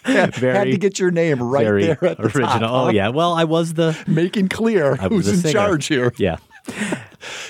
had, 0.02 0.34
Very- 0.36 0.56
had 0.56 0.64
to 0.70 0.78
get 0.78 0.98
your 0.98 1.10
name 1.10 1.42
right 1.42 1.62
there 1.64 2.02
at 2.04 2.16
the 2.16 2.22
original. 2.22 2.46
top, 2.48 2.62
Oh 2.86 2.88
yeah. 2.88 3.08
Well, 3.08 3.34
I 3.34 3.44
was 3.44 3.74
the 3.74 3.96
Making 4.06 4.48
clear 4.48 4.96
who's 4.96 5.44
in 5.44 5.52
charge 5.52 5.86
here. 5.86 6.14
Yeah. 6.16 6.38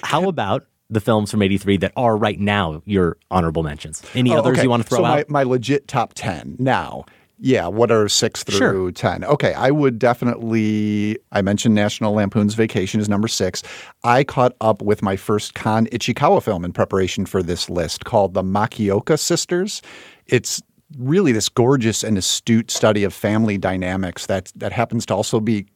How 0.02 0.28
about 0.28 0.66
the 0.90 1.00
films 1.00 1.30
from 1.30 1.42
'83 1.42 1.76
that 1.78 1.92
are 1.96 2.16
right 2.16 2.38
now 2.40 2.82
your 2.86 3.16
honorable 3.30 3.62
mentions? 3.62 4.02
Any 4.14 4.32
Oh, 4.32 4.38
others 4.38 4.54
okay. 4.54 4.62
you 4.62 4.70
want 4.70 4.82
to 4.82 4.88
throw 4.88 4.98
so 4.98 5.04
out? 5.04 5.28
My, 5.28 5.44
my 5.44 5.50
legit 5.50 5.86
top 5.88 6.12
10 6.14 6.56
now. 6.58 7.04
Yeah, 7.40 7.68
what 7.68 7.92
are 7.92 8.08
six 8.08 8.42
through 8.42 8.56
Sure. 8.58 8.90
10? 8.90 9.22
Okay, 9.24 9.54
I 9.54 9.70
would 9.70 10.00
definitely, 10.00 11.18
I 11.30 11.40
mentioned 11.40 11.72
National 11.72 12.12
Lampoon's 12.14 12.54
Vacation 12.54 13.00
is 13.00 13.08
number 13.08 13.28
six. 13.28 13.62
I 14.02 14.24
caught 14.24 14.56
up 14.60 14.82
with 14.82 15.02
my 15.02 15.14
first 15.16 15.54
Kan 15.54 15.86
Ichikawa 15.86 16.42
film 16.42 16.64
in 16.64 16.72
preparation 16.72 17.26
for 17.26 17.40
this 17.40 17.70
list 17.70 18.04
called 18.04 18.34
The 18.34 18.42
Makioka 18.42 19.16
Sisters. 19.20 19.82
It's 20.26 20.60
really 20.96 21.30
this 21.30 21.48
gorgeous 21.48 22.02
and 22.02 22.18
astute 22.18 22.72
study 22.72 23.04
of 23.04 23.14
family 23.14 23.56
dynamics 23.56 24.26
that, 24.26 24.50
that 24.56 24.72
happens 24.72 25.06
to 25.06 25.14
also 25.14 25.38
be 25.38 25.66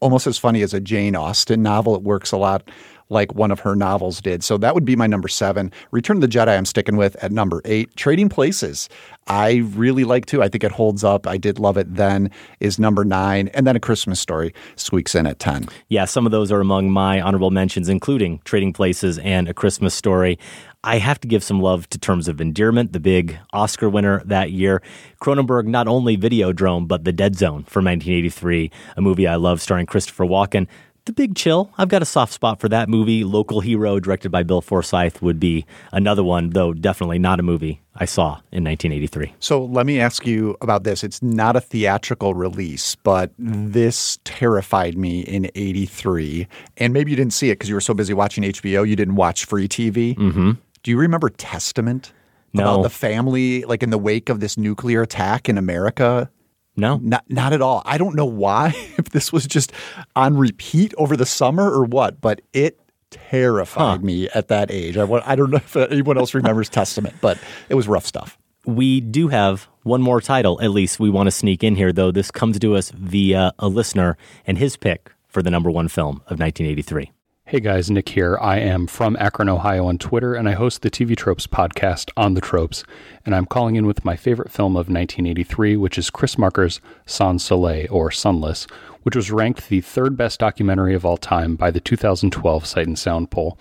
almost 0.00 0.26
as 0.26 0.38
funny 0.38 0.62
as 0.62 0.74
a 0.74 0.80
Jane 0.80 1.16
Austen 1.16 1.62
novel. 1.62 1.94
It 1.94 2.02
works 2.02 2.32
a 2.32 2.36
lot 2.36 2.70
like 3.08 3.34
one 3.34 3.50
of 3.50 3.60
her 3.60 3.76
novels 3.76 4.20
did. 4.20 4.42
So 4.42 4.58
that 4.58 4.74
would 4.74 4.84
be 4.84 4.96
my 4.96 5.06
number 5.06 5.28
seven. 5.28 5.72
Return 5.90 6.16
of 6.18 6.20
the 6.22 6.28
Jedi, 6.28 6.56
I'm 6.56 6.64
sticking 6.64 6.96
with 6.96 7.16
at 7.22 7.32
number 7.32 7.60
eight. 7.64 7.94
Trading 7.96 8.28
Places, 8.28 8.88
I 9.28 9.56
really 9.74 10.04
like 10.04 10.26
too. 10.26 10.42
I 10.42 10.48
think 10.48 10.64
it 10.64 10.72
holds 10.72 11.04
up. 11.04 11.26
I 11.26 11.36
did 11.36 11.58
love 11.58 11.76
it 11.76 11.94
then, 11.94 12.30
is 12.60 12.78
number 12.78 13.04
nine. 13.04 13.48
And 13.48 13.66
then 13.66 13.76
A 13.76 13.80
Christmas 13.80 14.20
Story 14.20 14.54
squeaks 14.76 15.14
in 15.14 15.26
at 15.26 15.38
10. 15.38 15.68
yeah, 15.88 16.04
some 16.04 16.26
of 16.26 16.32
those 16.32 16.50
are 16.52 16.60
among 16.60 16.90
my 16.90 17.20
honorable 17.20 17.50
mentions, 17.50 17.88
including 17.88 18.40
Trading 18.44 18.72
Places 18.72 19.18
and 19.18 19.48
A 19.48 19.54
Christmas 19.54 19.94
Story. 19.94 20.38
I 20.84 20.98
have 20.98 21.20
to 21.20 21.28
give 21.28 21.42
some 21.42 21.60
love 21.60 21.88
to 21.90 21.98
Terms 21.98 22.28
of 22.28 22.40
Endearment, 22.40 22.92
the 22.92 23.00
big 23.00 23.36
Oscar 23.52 23.88
winner 23.90 24.22
that 24.24 24.52
year. 24.52 24.80
Cronenberg 25.20 25.66
not 25.66 25.88
only 25.88 26.16
Videodrome, 26.16 26.86
but 26.86 27.02
The 27.04 27.12
Dead 27.12 27.34
Zone 27.34 27.64
from 27.64 27.84
1983, 27.86 28.70
a 28.96 29.00
movie 29.00 29.26
I 29.26 29.34
love 29.34 29.60
starring 29.60 29.86
Christopher 29.86 30.24
Walken. 30.24 30.68
The 31.06 31.12
Big 31.12 31.36
Chill, 31.36 31.70
I've 31.78 31.88
got 31.88 32.02
a 32.02 32.04
soft 32.04 32.32
spot 32.32 32.58
for 32.58 32.68
that 32.68 32.88
movie. 32.88 33.22
Local 33.22 33.60
Hero, 33.60 34.00
directed 34.00 34.30
by 34.30 34.42
Bill 34.42 34.60
Forsyth, 34.60 35.22
would 35.22 35.38
be 35.38 35.64
another 35.92 36.24
one, 36.24 36.50
though 36.50 36.72
definitely 36.72 37.20
not 37.20 37.38
a 37.38 37.44
movie 37.44 37.80
I 37.94 38.06
saw 38.06 38.40
in 38.50 38.64
1983. 38.64 39.32
So 39.38 39.66
let 39.66 39.86
me 39.86 40.00
ask 40.00 40.26
you 40.26 40.56
about 40.60 40.82
this. 40.82 41.04
It's 41.04 41.22
not 41.22 41.54
a 41.54 41.60
theatrical 41.60 42.34
release, 42.34 42.96
but 42.96 43.30
this 43.38 44.18
terrified 44.24 44.98
me 44.98 45.20
in 45.20 45.48
83. 45.54 46.48
And 46.78 46.92
maybe 46.92 47.12
you 47.12 47.16
didn't 47.16 47.34
see 47.34 47.50
it 47.50 47.54
because 47.54 47.68
you 47.68 47.76
were 47.76 47.80
so 47.80 47.94
busy 47.94 48.12
watching 48.12 48.42
HBO, 48.42 48.86
you 48.86 48.96
didn't 48.96 49.14
watch 49.14 49.44
free 49.44 49.68
TV. 49.68 50.16
Mm-hmm. 50.16 50.52
Do 50.82 50.90
you 50.90 50.98
remember 50.98 51.28
Testament? 51.28 52.12
No. 52.52 52.62
About 52.62 52.82
the 52.82 52.90
family, 52.90 53.62
like 53.62 53.84
in 53.84 53.90
the 53.90 53.98
wake 53.98 54.28
of 54.28 54.40
this 54.40 54.56
nuclear 54.58 55.02
attack 55.02 55.48
in 55.48 55.56
America? 55.56 56.30
No. 56.76 56.98
Not, 56.98 57.24
not 57.28 57.52
at 57.52 57.62
all. 57.62 57.82
I 57.84 57.98
don't 57.98 58.14
know 58.14 58.26
why, 58.26 58.68
if 58.98 59.10
this 59.10 59.32
was 59.32 59.46
just 59.46 59.72
on 60.14 60.36
repeat 60.36 60.94
over 60.98 61.16
the 61.16 61.26
summer 61.26 61.70
or 61.70 61.84
what, 61.84 62.20
but 62.20 62.42
it 62.52 62.78
terrified 63.10 64.04
me 64.04 64.28
at 64.30 64.48
that 64.48 64.70
age. 64.70 64.96
I, 64.96 65.04
I 65.24 65.36
don't 65.36 65.50
know 65.50 65.56
if 65.56 65.76
anyone 65.76 66.18
else 66.18 66.34
remembers 66.34 66.68
Testament, 66.68 67.14
but 67.20 67.38
it 67.68 67.74
was 67.74 67.88
rough 67.88 68.04
stuff. 68.04 68.38
We 68.64 69.00
do 69.00 69.28
have 69.28 69.68
one 69.84 70.02
more 70.02 70.20
title, 70.20 70.60
at 70.60 70.70
least 70.70 70.98
we 70.98 71.08
want 71.08 71.28
to 71.28 71.30
sneak 71.30 71.62
in 71.62 71.76
here, 71.76 71.92
though. 71.92 72.10
This 72.10 72.32
comes 72.32 72.58
to 72.58 72.74
us 72.74 72.90
via 72.90 73.52
a 73.60 73.68
listener 73.68 74.18
and 74.44 74.58
his 74.58 74.76
pick 74.76 75.12
for 75.28 75.40
the 75.40 75.50
number 75.50 75.70
one 75.70 75.86
film 75.86 76.16
of 76.26 76.40
1983. 76.40 77.12
Hey 77.48 77.60
guys, 77.60 77.88
Nick 77.92 78.08
here. 78.08 78.36
I 78.40 78.58
am 78.58 78.88
from 78.88 79.16
Akron, 79.20 79.48
Ohio 79.48 79.86
on 79.86 79.98
Twitter, 79.98 80.34
and 80.34 80.48
I 80.48 80.54
host 80.54 80.82
the 80.82 80.90
TV 80.90 81.16
Tropes 81.16 81.46
podcast 81.46 82.10
on 82.16 82.34
the 82.34 82.40
Tropes. 82.40 82.82
And 83.24 83.36
I'm 83.36 83.46
calling 83.46 83.76
in 83.76 83.86
with 83.86 84.04
my 84.04 84.16
favorite 84.16 84.50
film 84.50 84.72
of 84.72 84.88
1983, 84.88 85.76
which 85.76 85.96
is 85.96 86.10
Chris 86.10 86.36
Marker's 86.36 86.80
Sans 87.06 87.40
Soleil, 87.40 87.86
or 87.88 88.10
Sunless, 88.10 88.66
which 89.04 89.14
was 89.14 89.30
ranked 89.30 89.68
the 89.68 89.80
third 89.80 90.16
best 90.16 90.40
documentary 90.40 90.92
of 90.92 91.06
all 91.06 91.16
time 91.16 91.54
by 91.54 91.70
the 91.70 91.78
2012 91.78 92.66
Sight 92.66 92.88
and 92.88 92.98
Sound 92.98 93.30
poll. 93.30 93.56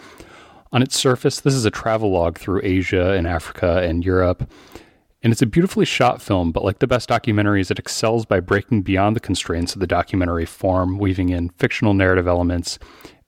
On 0.72 0.82
its 0.82 0.98
surface, 0.98 1.40
this 1.40 1.54
is 1.54 1.66
a 1.66 1.70
travelogue 1.70 2.40
through 2.40 2.62
Asia 2.64 3.12
and 3.12 3.28
Africa 3.28 3.84
and 3.84 4.04
Europe. 4.04 4.50
And 5.22 5.32
it's 5.32 5.44
a 5.44 5.48
beautifully 5.48 5.86
shot 5.86 6.24
film, 6.24 6.52
but 6.52 6.64
like 6.64 6.80
the 6.80 6.88
best 6.88 7.10
documentaries, 7.10 7.70
it 7.70 7.78
excels 7.78 8.26
by 8.26 8.40
breaking 8.40 8.82
beyond 8.82 9.16
the 9.16 9.20
constraints 9.20 9.76
of 9.76 9.80
the 9.80 9.86
documentary 9.86 10.46
form, 10.46 10.98
weaving 10.98 11.30
in 11.30 11.50
fictional 11.50 11.94
narrative 11.94 12.28
elements 12.28 12.80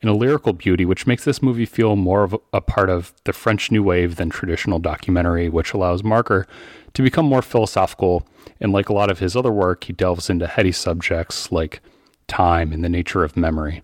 and 0.01 0.09
a 0.09 0.13
lyrical 0.13 0.53
beauty, 0.53 0.85
which 0.85 1.07
makes 1.07 1.25
this 1.25 1.41
movie 1.41 1.65
feel 1.65 1.95
more 1.95 2.23
of 2.23 2.35
a 2.53 2.61
part 2.61 2.89
of 2.89 3.13
the 3.23 3.33
French 3.33 3.71
New 3.71 3.83
Wave 3.83 4.15
than 4.15 4.29
traditional 4.29 4.79
documentary, 4.79 5.49
which 5.49 5.73
allows 5.73 6.03
Marker 6.03 6.45
to 6.93 7.01
become 7.01 7.25
more 7.25 7.41
philosophical. 7.41 8.27
And 8.59 8.71
like 8.71 8.89
a 8.89 8.93
lot 8.93 9.11
of 9.11 9.19
his 9.19 9.35
other 9.35 9.51
work, 9.51 9.85
he 9.85 9.93
delves 9.93 10.29
into 10.29 10.47
heady 10.47 10.71
subjects 10.71 11.51
like 11.51 11.81
time 12.27 12.71
and 12.71 12.83
the 12.83 12.89
nature 12.89 13.23
of 13.23 13.37
memory. 13.37 13.83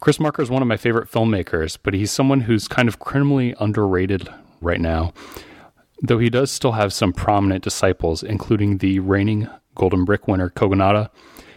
Chris 0.00 0.18
Marker 0.18 0.42
is 0.42 0.50
one 0.50 0.62
of 0.62 0.68
my 0.68 0.76
favorite 0.76 1.10
filmmakers, 1.10 1.76
but 1.82 1.94
he's 1.94 2.10
someone 2.10 2.42
who's 2.42 2.66
kind 2.66 2.88
of 2.88 2.98
criminally 2.98 3.54
underrated 3.60 4.28
right 4.60 4.80
now 4.80 5.12
though 6.02 6.18
he 6.18 6.30
does 6.30 6.50
still 6.50 6.72
have 6.72 6.92
some 6.92 7.12
prominent 7.12 7.62
disciples, 7.62 8.22
including 8.22 8.78
the 8.78 8.98
reigning 9.00 9.48
Golden 9.74 10.04
Brick 10.04 10.26
winner 10.26 10.50
Kogonada, 10.50 11.10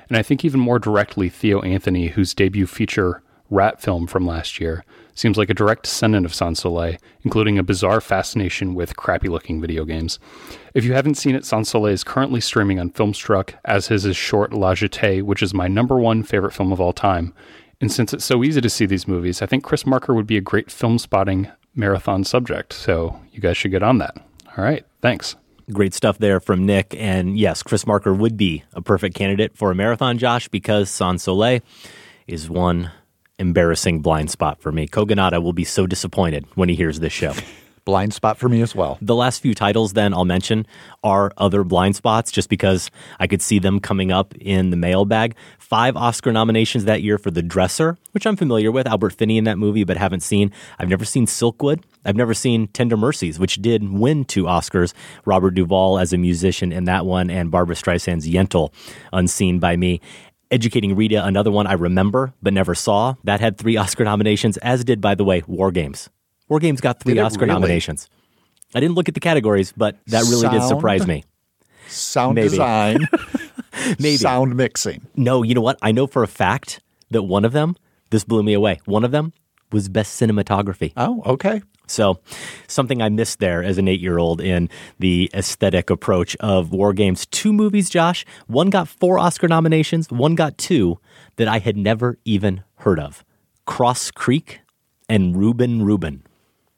and 0.09 0.17
I 0.17 0.23
think 0.23 0.43
even 0.43 0.59
more 0.59 0.79
directly 0.79 1.29
Theo 1.29 1.61
Anthony, 1.61 2.07
whose 2.07 2.33
debut 2.33 2.67
feature 2.67 3.22
rat 3.53 3.81
film 3.81 4.07
from 4.07 4.25
last 4.25 4.59
year, 4.59 4.83
seems 5.15 5.37
like 5.37 5.49
a 5.49 5.53
direct 5.53 5.83
descendant 5.83 6.25
of 6.25 6.33
Sans 6.33 6.59
Soleil, 6.59 6.97
including 7.23 7.57
a 7.57 7.63
bizarre 7.63 8.01
fascination 8.01 8.73
with 8.73 8.97
crappy 8.97 9.29
looking 9.29 9.61
video 9.61 9.85
games. 9.85 10.19
If 10.73 10.83
you 10.83 10.93
haven't 10.93 11.15
seen 11.15 11.35
it, 11.35 11.45
Sans 11.45 11.69
Soleil 11.69 11.93
is 11.93 12.03
currently 12.03 12.41
streaming 12.41 12.79
on 12.79 12.89
Filmstruck, 12.89 13.53
as 13.63 13.91
is 13.91 14.03
his 14.03 14.17
short 14.17 14.53
La 14.53 14.73
Jetée, 14.73 15.21
which 15.21 15.43
is 15.43 15.53
my 15.53 15.67
number 15.67 15.97
one 15.97 16.23
favorite 16.23 16.53
film 16.53 16.71
of 16.71 16.81
all 16.81 16.93
time. 16.93 17.33
And 17.79 17.91
since 17.91 18.13
it's 18.13 18.25
so 18.25 18.43
easy 18.43 18.61
to 18.61 18.69
see 18.69 18.85
these 18.85 19.07
movies, 19.07 19.41
I 19.41 19.45
think 19.45 19.63
Chris 19.63 19.85
Marker 19.85 20.13
would 20.13 20.27
be 20.27 20.37
a 20.37 20.41
great 20.41 20.71
film 20.71 20.97
spotting 20.97 21.49
marathon 21.75 22.23
subject. 22.23 22.73
So 22.73 23.19
you 23.31 23.39
guys 23.39 23.57
should 23.57 23.71
get 23.71 23.83
on 23.83 23.97
that. 23.97 24.17
All 24.57 24.63
right. 24.63 24.85
Thanks. 25.01 25.35
Great 25.71 25.93
stuff 25.93 26.17
there 26.17 26.39
from 26.39 26.65
Nick. 26.65 26.95
And 26.97 27.37
yes, 27.37 27.63
Chris 27.63 27.87
Marker 27.87 28.13
would 28.13 28.37
be 28.37 28.63
a 28.73 28.81
perfect 28.81 29.15
candidate 29.15 29.57
for 29.57 29.71
a 29.71 29.75
marathon, 29.75 30.17
Josh, 30.17 30.47
because 30.47 30.89
Sans 30.89 31.21
Soleil 31.21 31.61
is 32.27 32.49
one 32.49 32.91
embarrassing 33.39 34.01
blind 34.01 34.31
spot 34.31 34.61
for 34.61 34.71
me. 34.71 34.87
Kogonada 34.87 35.41
will 35.41 35.53
be 35.53 35.63
so 35.63 35.87
disappointed 35.87 36.45
when 36.55 36.69
he 36.69 36.75
hears 36.75 36.99
this 36.99 37.13
show. 37.13 37.33
blind 37.85 38.13
spot 38.13 38.37
for 38.37 38.47
me 38.47 38.61
as 38.61 38.75
well. 38.75 38.97
The 39.01 39.15
last 39.15 39.41
few 39.41 39.53
titles, 39.53 39.93
then 39.93 40.13
I'll 40.13 40.25
mention, 40.25 40.65
are 41.03 41.31
other 41.37 41.63
blind 41.63 41.95
spots 41.95 42.31
just 42.31 42.49
because 42.49 42.89
I 43.19 43.27
could 43.27 43.41
see 43.41 43.59
them 43.59 43.79
coming 43.79 44.11
up 44.11 44.33
in 44.35 44.69
the 44.69 44.77
mailbag. 44.77 45.35
Five 45.59 45.97
Oscar 45.97 46.31
nominations 46.31 46.85
that 46.85 47.01
year 47.01 47.17
for 47.17 47.31
The 47.31 47.41
Dresser, 47.41 47.97
which 48.11 48.25
I'm 48.25 48.35
familiar 48.35 48.71
with. 48.71 48.87
Albert 48.87 49.13
Finney 49.13 49.37
in 49.37 49.43
that 49.45 49.57
movie, 49.57 49.83
but 49.83 49.97
haven't 49.97 50.21
seen. 50.21 50.51
I've 50.79 50.89
never 50.89 51.05
seen 51.05 51.25
Silkwood. 51.25 51.83
I've 52.05 52.15
never 52.15 52.33
seen 52.33 52.67
Tender 52.67 52.97
Mercies, 52.97 53.39
which 53.39 53.55
did 53.55 53.91
win 53.91 54.25
two 54.25 54.43
Oscars. 54.43 54.93
Robert 55.25 55.51
Duvall 55.51 55.99
as 55.99 56.13
a 56.13 56.17
musician 56.17 56.71
in 56.71 56.85
that 56.85 57.05
one, 57.05 57.29
and 57.29 57.49
Barbra 57.51 57.75
Streisand's 57.75 58.27
Yentl, 58.27 58.71
unseen 59.11 59.59
by 59.59 59.75
me. 59.75 60.01
Educating 60.53 60.95
Rita, 60.95 61.25
another 61.25 61.49
one 61.49 61.65
I 61.65 61.73
remember 61.73 62.31
but 62.43 62.53
never 62.53 62.75
saw. 62.75 63.15
That 63.23 63.39
had 63.39 63.57
three 63.57 63.75
Oscar 63.75 64.03
nominations, 64.03 64.57
as 64.57 64.83
did, 64.83 65.01
by 65.01 65.15
the 65.15 65.23
way, 65.23 65.41
War 65.47 65.71
Games. 65.71 66.11
War 66.47 66.59
Games 66.59 66.79
got 66.79 66.99
three 66.99 67.17
Oscar 67.17 67.41
really? 67.41 67.53
nominations. 67.53 68.07
I 68.75 68.79
didn't 68.79 68.93
look 68.93 69.07
at 69.07 69.15
the 69.15 69.19
categories, 69.19 69.73
but 69.75 69.97
that 70.07 70.25
really 70.25 70.41
sound, 70.41 70.59
did 70.59 70.67
surprise 70.67 71.07
me. 71.07 71.23
Sound 71.87 72.35
Maybe. 72.35 72.49
design, 72.49 73.07
maybe 73.99 74.17
sound 74.17 74.55
mixing. 74.55 75.07
No, 75.15 75.41
you 75.41 75.55
know 75.55 75.61
what? 75.61 75.79
I 75.81 75.91
know 75.91 76.05
for 76.05 76.21
a 76.21 76.27
fact 76.27 76.81
that 77.09 77.23
one 77.23 77.45
of 77.45 77.51
them, 77.53 77.75
this 78.11 78.23
blew 78.23 78.43
me 78.43 78.53
away. 78.53 78.79
One 78.85 79.03
of 79.03 79.09
them 79.09 79.33
was 79.71 79.89
best 79.89 80.21
cinematography. 80.21 80.93
Oh, 80.95 81.23
okay. 81.25 81.63
So, 81.87 82.19
something 82.67 83.01
I 83.01 83.09
missed 83.09 83.39
there 83.39 83.63
as 83.63 83.77
an 83.77 83.87
eight 83.87 83.99
year 83.99 84.17
old 84.17 84.39
in 84.41 84.69
the 84.99 85.29
aesthetic 85.33 85.89
approach 85.89 86.35
of 86.37 86.71
War 86.71 86.93
Games. 86.93 87.25
Two 87.25 87.51
movies, 87.51 87.89
Josh. 87.89 88.25
One 88.47 88.69
got 88.69 88.87
four 88.87 89.19
Oscar 89.19 89.47
nominations, 89.47 90.09
one 90.09 90.35
got 90.35 90.57
two 90.57 90.99
that 91.35 91.47
I 91.47 91.59
had 91.59 91.75
never 91.75 92.17
even 92.25 92.63
heard 92.77 92.99
of 92.99 93.23
Cross 93.65 94.11
Creek 94.11 94.61
and 95.09 95.35
Reuben 95.35 95.83
Reuben. 95.83 96.23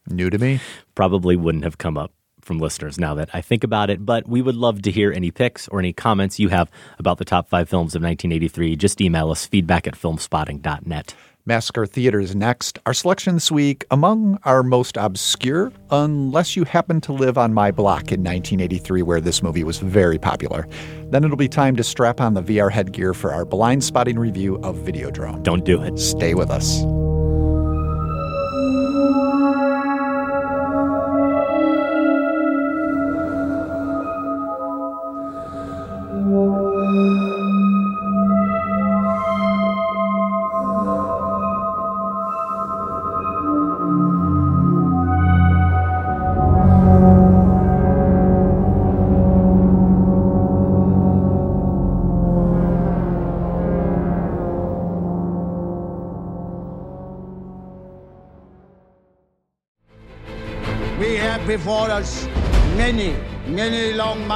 New 0.09 0.29
to 0.29 0.37
me? 0.37 0.59
Probably 0.93 1.35
wouldn't 1.35 1.63
have 1.63 1.77
come 1.77 1.97
up 1.97 2.11
from 2.41 2.59
listeners 2.59 2.99
now 2.99 3.15
that 3.15 3.29
I 3.33 3.41
think 3.41 3.63
about 3.63 3.89
it, 3.89 4.05
but 4.05 4.27
we 4.27 4.41
would 4.41 4.55
love 4.55 4.83
to 4.83 4.91
hear 4.91 5.11
any 5.11 5.31
picks 5.31 5.67
or 5.67 5.79
any 5.79 5.93
comments 5.93 6.39
you 6.39 6.49
have 6.49 6.69
about 6.99 7.17
the 7.17 7.25
top 7.25 7.49
five 7.49 7.67
films 7.67 7.95
of 7.95 8.03
1983. 8.03 8.75
Just 8.75 9.01
email 9.01 9.31
us 9.31 9.45
feedback 9.45 9.87
at 9.87 9.95
filmspotting.net. 9.95 11.15
Massacre 11.47 11.85
Theater 11.85 12.19
is 12.19 12.35
next. 12.35 12.79
Our 12.87 12.93
selection 12.93 13.35
this 13.35 13.51
week 13.51 13.85
among 13.91 14.39
our 14.45 14.63
most 14.63 14.97
obscure, 14.97 15.71
unless 15.91 16.55
you 16.55 16.63
happen 16.63 16.99
to 17.01 17.13
live 17.13 17.37
on 17.37 17.53
my 17.53 17.69
block 17.69 18.11
in 18.11 18.23
1983, 18.23 19.03
where 19.03 19.21
this 19.21 19.43
movie 19.43 19.63
was 19.63 19.77
very 19.77 20.17
popular. 20.17 20.67
Then 21.11 21.23
it'll 21.23 21.37
be 21.37 21.47
time 21.47 21.75
to 21.75 21.83
strap 21.83 22.19
on 22.19 22.33
the 22.33 22.41
VR 22.41 22.71
headgear 22.71 23.13
for 23.13 23.31
our 23.31 23.45
blind 23.45 23.83
spotting 23.83 24.17
review 24.17 24.55
of 24.63 24.75
Videodrome. 24.77 25.43
Don't 25.43 25.65
do 25.65 25.83
it. 25.83 25.99
Stay 25.99 26.33
with 26.33 26.49
us. 26.49 26.83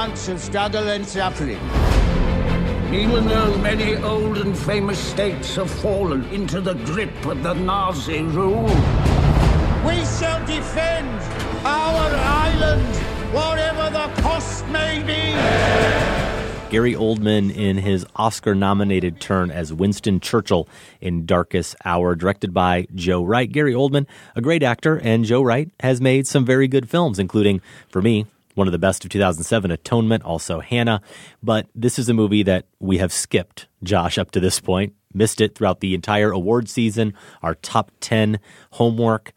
Months 0.00 0.28
of 0.28 0.40
struggle 0.40 0.88
and 0.88 1.06
suffering. 1.06 1.60
Even 2.90 3.28
though 3.28 3.54
many 3.58 3.96
old 3.96 4.38
and 4.38 4.56
famous 4.56 4.98
states 4.98 5.56
have 5.56 5.70
fallen 5.70 6.24
into 6.32 6.62
the 6.62 6.72
grip 6.72 7.26
of 7.26 7.42
the 7.42 7.52
Nazi 7.52 8.22
rule, 8.22 8.64
we 9.84 9.96
shall 10.16 10.40
defend 10.46 11.20
our 11.66 12.08
island, 12.16 12.96
whatever 13.34 13.90
the 13.90 14.22
cost 14.22 14.66
may 14.68 15.02
be. 15.02 15.36
Gary 16.70 16.94
Oldman 16.94 17.54
in 17.54 17.76
his 17.76 18.06
Oscar 18.16 18.54
nominated 18.54 19.20
turn 19.20 19.50
as 19.50 19.70
Winston 19.70 20.18
Churchill 20.18 20.66
in 21.02 21.26
Darkest 21.26 21.76
Hour, 21.84 22.14
directed 22.14 22.54
by 22.54 22.86
Joe 22.94 23.22
Wright. 23.22 23.52
Gary 23.52 23.74
Oldman, 23.74 24.06
a 24.34 24.40
great 24.40 24.62
actor, 24.62 24.98
and 24.98 25.26
Joe 25.26 25.42
Wright 25.42 25.68
has 25.80 26.00
made 26.00 26.26
some 26.26 26.46
very 26.46 26.68
good 26.68 26.88
films, 26.88 27.18
including, 27.18 27.60
for 27.90 28.00
me, 28.00 28.24
one 28.54 28.68
of 28.68 28.72
the 28.72 28.78
best 28.78 29.04
of 29.04 29.10
2007, 29.10 29.70
Atonement, 29.70 30.24
also 30.24 30.60
Hannah. 30.60 31.00
But 31.42 31.68
this 31.74 31.98
is 31.98 32.08
a 32.08 32.14
movie 32.14 32.42
that 32.42 32.66
we 32.78 32.98
have 32.98 33.12
skipped, 33.12 33.66
Josh, 33.82 34.18
up 34.18 34.30
to 34.32 34.40
this 34.40 34.60
point. 34.60 34.94
Missed 35.12 35.40
it 35.40 35.54
throughout 35.54 35.80
the 35.80 35.94
entire 35.94 36.30
award 36.30 36.68
season, 36.68 37.14
our 37.42 37.54
top 37.56 37.90
10 38.00 38.38
homework. 38.72 39.32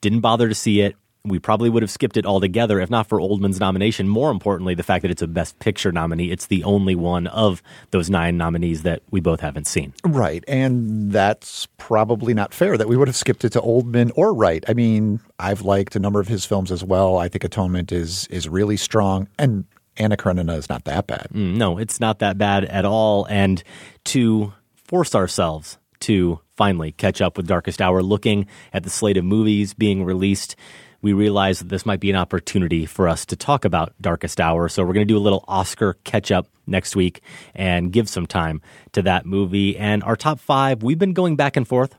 Didn't 0.00 0.20
bother 0.20 0.48
to 0.48 0.54
see 0.54 0.80
it 0.80 0.96
we 1.26 1.38
probably 1.38 1.68
would 1.68 1.82
have 1.82 1.90
skipped 1.90 2.16
it 2.16 2.26
altogether 2.26 2.80
if 2.80 2.90
not 2.90 3.06
for 3.06 3.18
Oldman's 3.18 3.60
nomination. 3.60 4.08
More 4.08 4.30
importantly, 4.30 4.74
the 4.74 4.82
fact 4.82 5.02
that 5.02 5.10
it's 5.10 5.22
a 5.22 5.26
Best 5.26 5.58
Picture 5.58 5.92
nominee. 5.92 6.30
It's 6.30 6.46
the 6.46 6.64
only 6.64 6.94
one 6.94 7.26
of 7.26 7.62
those 7.90 8.08
nine 8.08 8.36
nominees 8.36 8.82
that 8.82 9.02
we 9.10 9.20
both 9.20 9.40
haven't 9.40 9.66
seen. 9.66 9.92
Right. 10.04 10.44
And 10.48 11.12
that's 11.12 11.66
probably 11.78 12.34
not 12.34 12.54
fair 12.54 12.76
that 12.76 12.88
we 12.88 12.96
would 12.96 13.08
have 13.08 13.16
skipped 13.16 13.44
it 13.44 13.50
to 13.50 13.60
Oldman 13.60 14.12
or 14.14 14.34
Wright. 14.34 14.64
I 14.68 14.74
mean, 14.74 15.20
I've 15.38 15.62
liked 15.62 15.96
a 15.96 15.98
number 15.98 16.20
of 16.20 16.28
his 16.28 16.44
films 16.44 16.70
as 16.72 16.82
well. 16.84 17.18
I 17.18 17.28
think 17.28 17.44
Atonement 17.44 17.92
is 17.92 18.26
is 18.28 18.48
really 18.48 18.76
strong. 18.76 19.28
And 19.38 19.64
Anna 19.96 20.16
Karenina 20.16 20.54
is 20.54 20.68
not 20.68 20.84
that 20.84 21.06
bad. 21.06 21.28
Mm, 21.32 21.56
no, 21.56 21.78
it's 21.78 22.00
not 22.00 22.18
that 22.20 22.38
bad 22.38 22.64
at 22.64 22.84
all. 22.84 23.26
And 23.26 23.62
to 24.04 24.52
force 24.74 25.14
ourselves 25.14 25.78
to 26.00 26.40
finally 26.56 26.92
catch 26.92 27.20
up 27.20 27.36
with 27.36 27.46
Darkest 27.46 27.80
Hour, 27.80 28.02
looking 28.02 28.46
at 28.72 28.82
the 28.82 28.90
slate 28.90 29.16
of 29.16 29.24
movies 29.24 29.74
being 29.74 30.04
released 30.04 30.56
we 31.02 31.12
realized 31.12 31.60
that 31.60 31.68
this 31.68 31.86
might 31.86 32.00
be 32.00 32.10
an 32.10 32.16
opportunity 32.16 32.86
for 32.86 33.08
us 33.08 33.26
to 33.26 33.36
talk 33.36 33.64
about 33.64 33.92
Darkest 34.00 34.40
Hour. 34.40 34.68
So 34.68 34.82
we're 34.82 34.94
going 34.94 35.06
to 35.06 35.12
do 35.12 35.18
a 35.18 35.20
little 35.20 35.44
Oscar 35.48 35.94
catch 36.04 36.30
up 36.30 36.48
next 36.66 36.96
week 36.96 37.20
and 37.54 37.92
give 37.92 38.08
some 38.08 38.26
time 38.26 38.60
to 38.92 39.02
that 39.02 39.26
movie. 39.26 39.76
And 39.76 40.02
our 40.02 40.16
top 40.16 40.40
five, 40.40 40.82
we've 40.82 40.98
been 40.98 41.12
going 41.12 41.36
back 41.36 41.56
and 41.56 41.66
forth. 41.66 41.94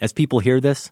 As 0.00 0.12
people 0.12 0.40
hear 0.40 0.60
this, 0.60 0.90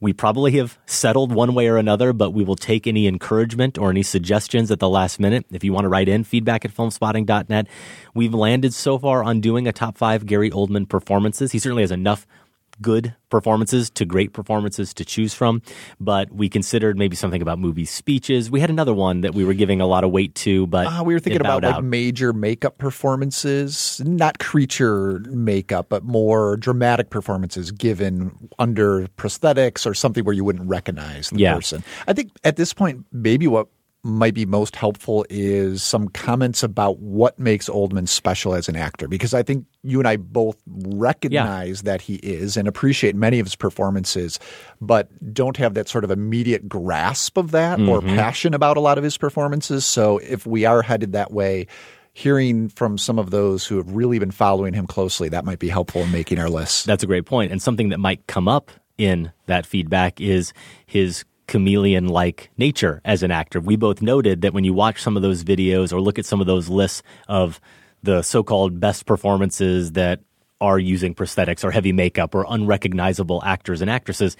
we 0.00 0.14
probably 0.14 0.52
have 0.52 0.78
settled 0.86 1.30
one 1.30 1.54
way 1.54 1.68
or 1.68 1.76
another, 1.76 2.14
but 2.14 2.30
we 2.30 2.42
will 2.42 2.56
take 2.56 2.86
any 2.86 3.06
encouragement 3.06 3.76
or 3.76 3.90
any 3.90 4.02
suggestions 4.02 4.70
at 4.70 4.78
the 4.78 4.88
last 4.88 5.20
minute. 5.20 5.44
If 5.50 5.62
you 5.62 5.74
want 5.74 5.84
to 5.84 5.88
write 5.88 6.08
in, 6.08 6.24
feedback 6.24 6.64
at 6.64 6.74
filmspotting.net. 6.74 7.66
We've 8.14 8.32
landed 8.32 8.72
so 8.72 8.98
far 8.98 9.22
on 9.22 9.40
doing 9.40 9.68
a 9.68 9.72
top 9.72 9.98
five 9.98 10.24
Gary 10.24 10.50
Oldman 10.50 10.88
performances. 10.88 11.52
He 11.52 11.58
certainly 11.58 11.82
has 11.82 11.90
enough 11.90 12.26
good 12.82 13.14
performances 13.28 13.90
to 13.90 14.04
great 14.04 14.32
performances 14.32 14.92
to 14.94 15.04
choose 15.04 15.32
from, 15.34 15.62
but 15.98 16.32
we 16.32 16.48
considered 16.48 16.98
maybe 16.98 17.16
something 17.16 17.42
about 17.42 17.58
movie 17.58 17.84
speeches. 17.84 18.50
We 18.50 18.60
had 18.60 18.70
another 18.70 18.94
one 18.94 19.20
that 19.22 19.34
we 19.34 19.44
were 19.44 19.54
giving 19.54 19.80
a 19.80 19.86
lot 19.86 20.04
of 20.04 20.10
weight 20.10 20.34
to, 20.36 20.66
but 20.66 20.86
uh, 20.86 21.02
we 21.04 21.14
were 21.14 21.20
thinking 21.20 21.40
about 21.40 21.62
like 21.62 21.82
major 21.84 22.32
makeup 22.32 22.78
performances, 22.78 24.00
not 24.04 24.38
creature 24.38 25.20
makeup, 25.30 25.88
but 25.88 26.04
more 26.04 26.56
dramatic 26.56 27.10
performances 27.10 27.70
given 27.70 28.50
under 28.58 29.06
prosthetics 29.16 29.86
or 29.86 29.94
something 29.94 30.24
where 30.24 30.34
you 30.34 30.44
wouldn't 30.44 30.68
recognize 30.68 31.30
the 31.30 31.38
yeah. 31.38 31.54
person. 31.54 31.84
I 32.06 32.12
think 32.12 32.32
at 32.44 32.56
this 32.56 32.72
point, 32.72 33.06
maybe 33.12 33.46
what 33.46 33.68
might 34.02 34.32
be 34.32 34.46
most 34.46 34.76
helpful 34.76 35.26
is 35.28 35.82
some 35.82 36.08
comments 36.08 36.62
about 36.62 36.98
what 37.00 37.38
makes 37.38 37.68
Oldman 37.68 38.08
special 38.08 38.54
as 38.54 38.68
an 38.68 38.76
actor, 38.76 39.08
because 39.08 39.34
I 39.34 39.42
think 39.42 39.66
you 39.82 39.98
and 39.98 40.08
I 40.08 40.16
both 40.16 40.56
recognize 40.66 41.82
yeah. 41.82 41.92
that 41.92 42.00
he 42.00 42.14
is 42.16 42.56
and 42.56 42.66
appreciate 42.66 43.14
many 43.14 43.40
of 43.40 43.46
his 43.46 43.56
performances, 43.56 44.38
but 44.80 45.10
don't 45.34 45.56
have 45.58 45.74
that 45.74 45.88
sort 45.88 46.04
of 46.04 46.10
immediate 46.10 46.68
grasp 46.68 47.36
of 47.36 47.50
that 47.50 47.78
mm-hmm. 47.78 47.90
or 47.90 48.00
passion 48.00 48.54
about 48.54 48.76
a 48.76 48.80
lot 48.80 48.96
of 48.96 49.04
his 49.04 49.18
performances. 49.18 49.84
So 49.84 50.18
if 50.18 50.46
we 50.46 50.64
are 50.64 50.80
headed 50.80 51.12
that 51.12 51.30
way, 51.30 51.66
hearing 52.12 52.68
from 52.70 52.96
some 52.98 53.18
of 53.18 53.30
those 53.30 53.66
who 53.66 53.76
have 53.76 53.92
really 53.92 54.18
been 54.18 54.30
following 54.30 54.72
him 54.72 54.86
closely, 54.86 55.28
that 55.28 55.44
might 55.44 55.58
be 55.58 55.68
helpful 55.68 56.02
in 56.02 56.10
making 56.10 56.38
our 56.38 56.48
list. 56.48 56.86
That's 56.86 57.02
a 57.02 57.06
great 57.06 57.26
point. 57.26 57.52
And 57.52 57.60
something 57.60 57.90
that 57.90 57.98
might 57.98 58.26
come 58.26 58.48
up 58.48 58.70
in 58.98 59.30
that 59.46 59.66
feedback 59.66 60.20
is 60.20 60.52
his 60.86 61.24
chameleon 61.50 62.06
like 62.06 62.48
nature 62.56 63.02
as 63.04 63.22
an 63.22 63.30
actor. 63.30 63.60
We 63.60 63.76
both 63.76 64.00
noted 64.00 64.42
that 64.42 64.54
when 64.54 64.64
you 64.64 64.72
watch 64.72 65.02
some 65.02 65.16
of 65.16 65.22
those 65.22 65.42
videos 65.44 65.92
or 65.92 66.00
look 66.00 66.18
at 66.18 66.24
some 66.24 66.40
of 66.40 66.46
those 66.46 66.68
lists 66.68 67.02
of 67.28 67.60
the 68.02 68.22
so 68.22 68.42
called 68.42 68.80
best 68.80 69.04
performances 69.04 69.92
that 69.92 70.20
are 70.60 70.78
using 70.78 71.14
prosthetics 71.14 71.64
or 71.64 71.70
heavy 71.70 71.92
makeup 71.92 72.34
or 72.34 72.46
unrecognizable 72.48 73.42
actors 73.44 73.82
and 73.82 73.90
actresses, 73.90 74.36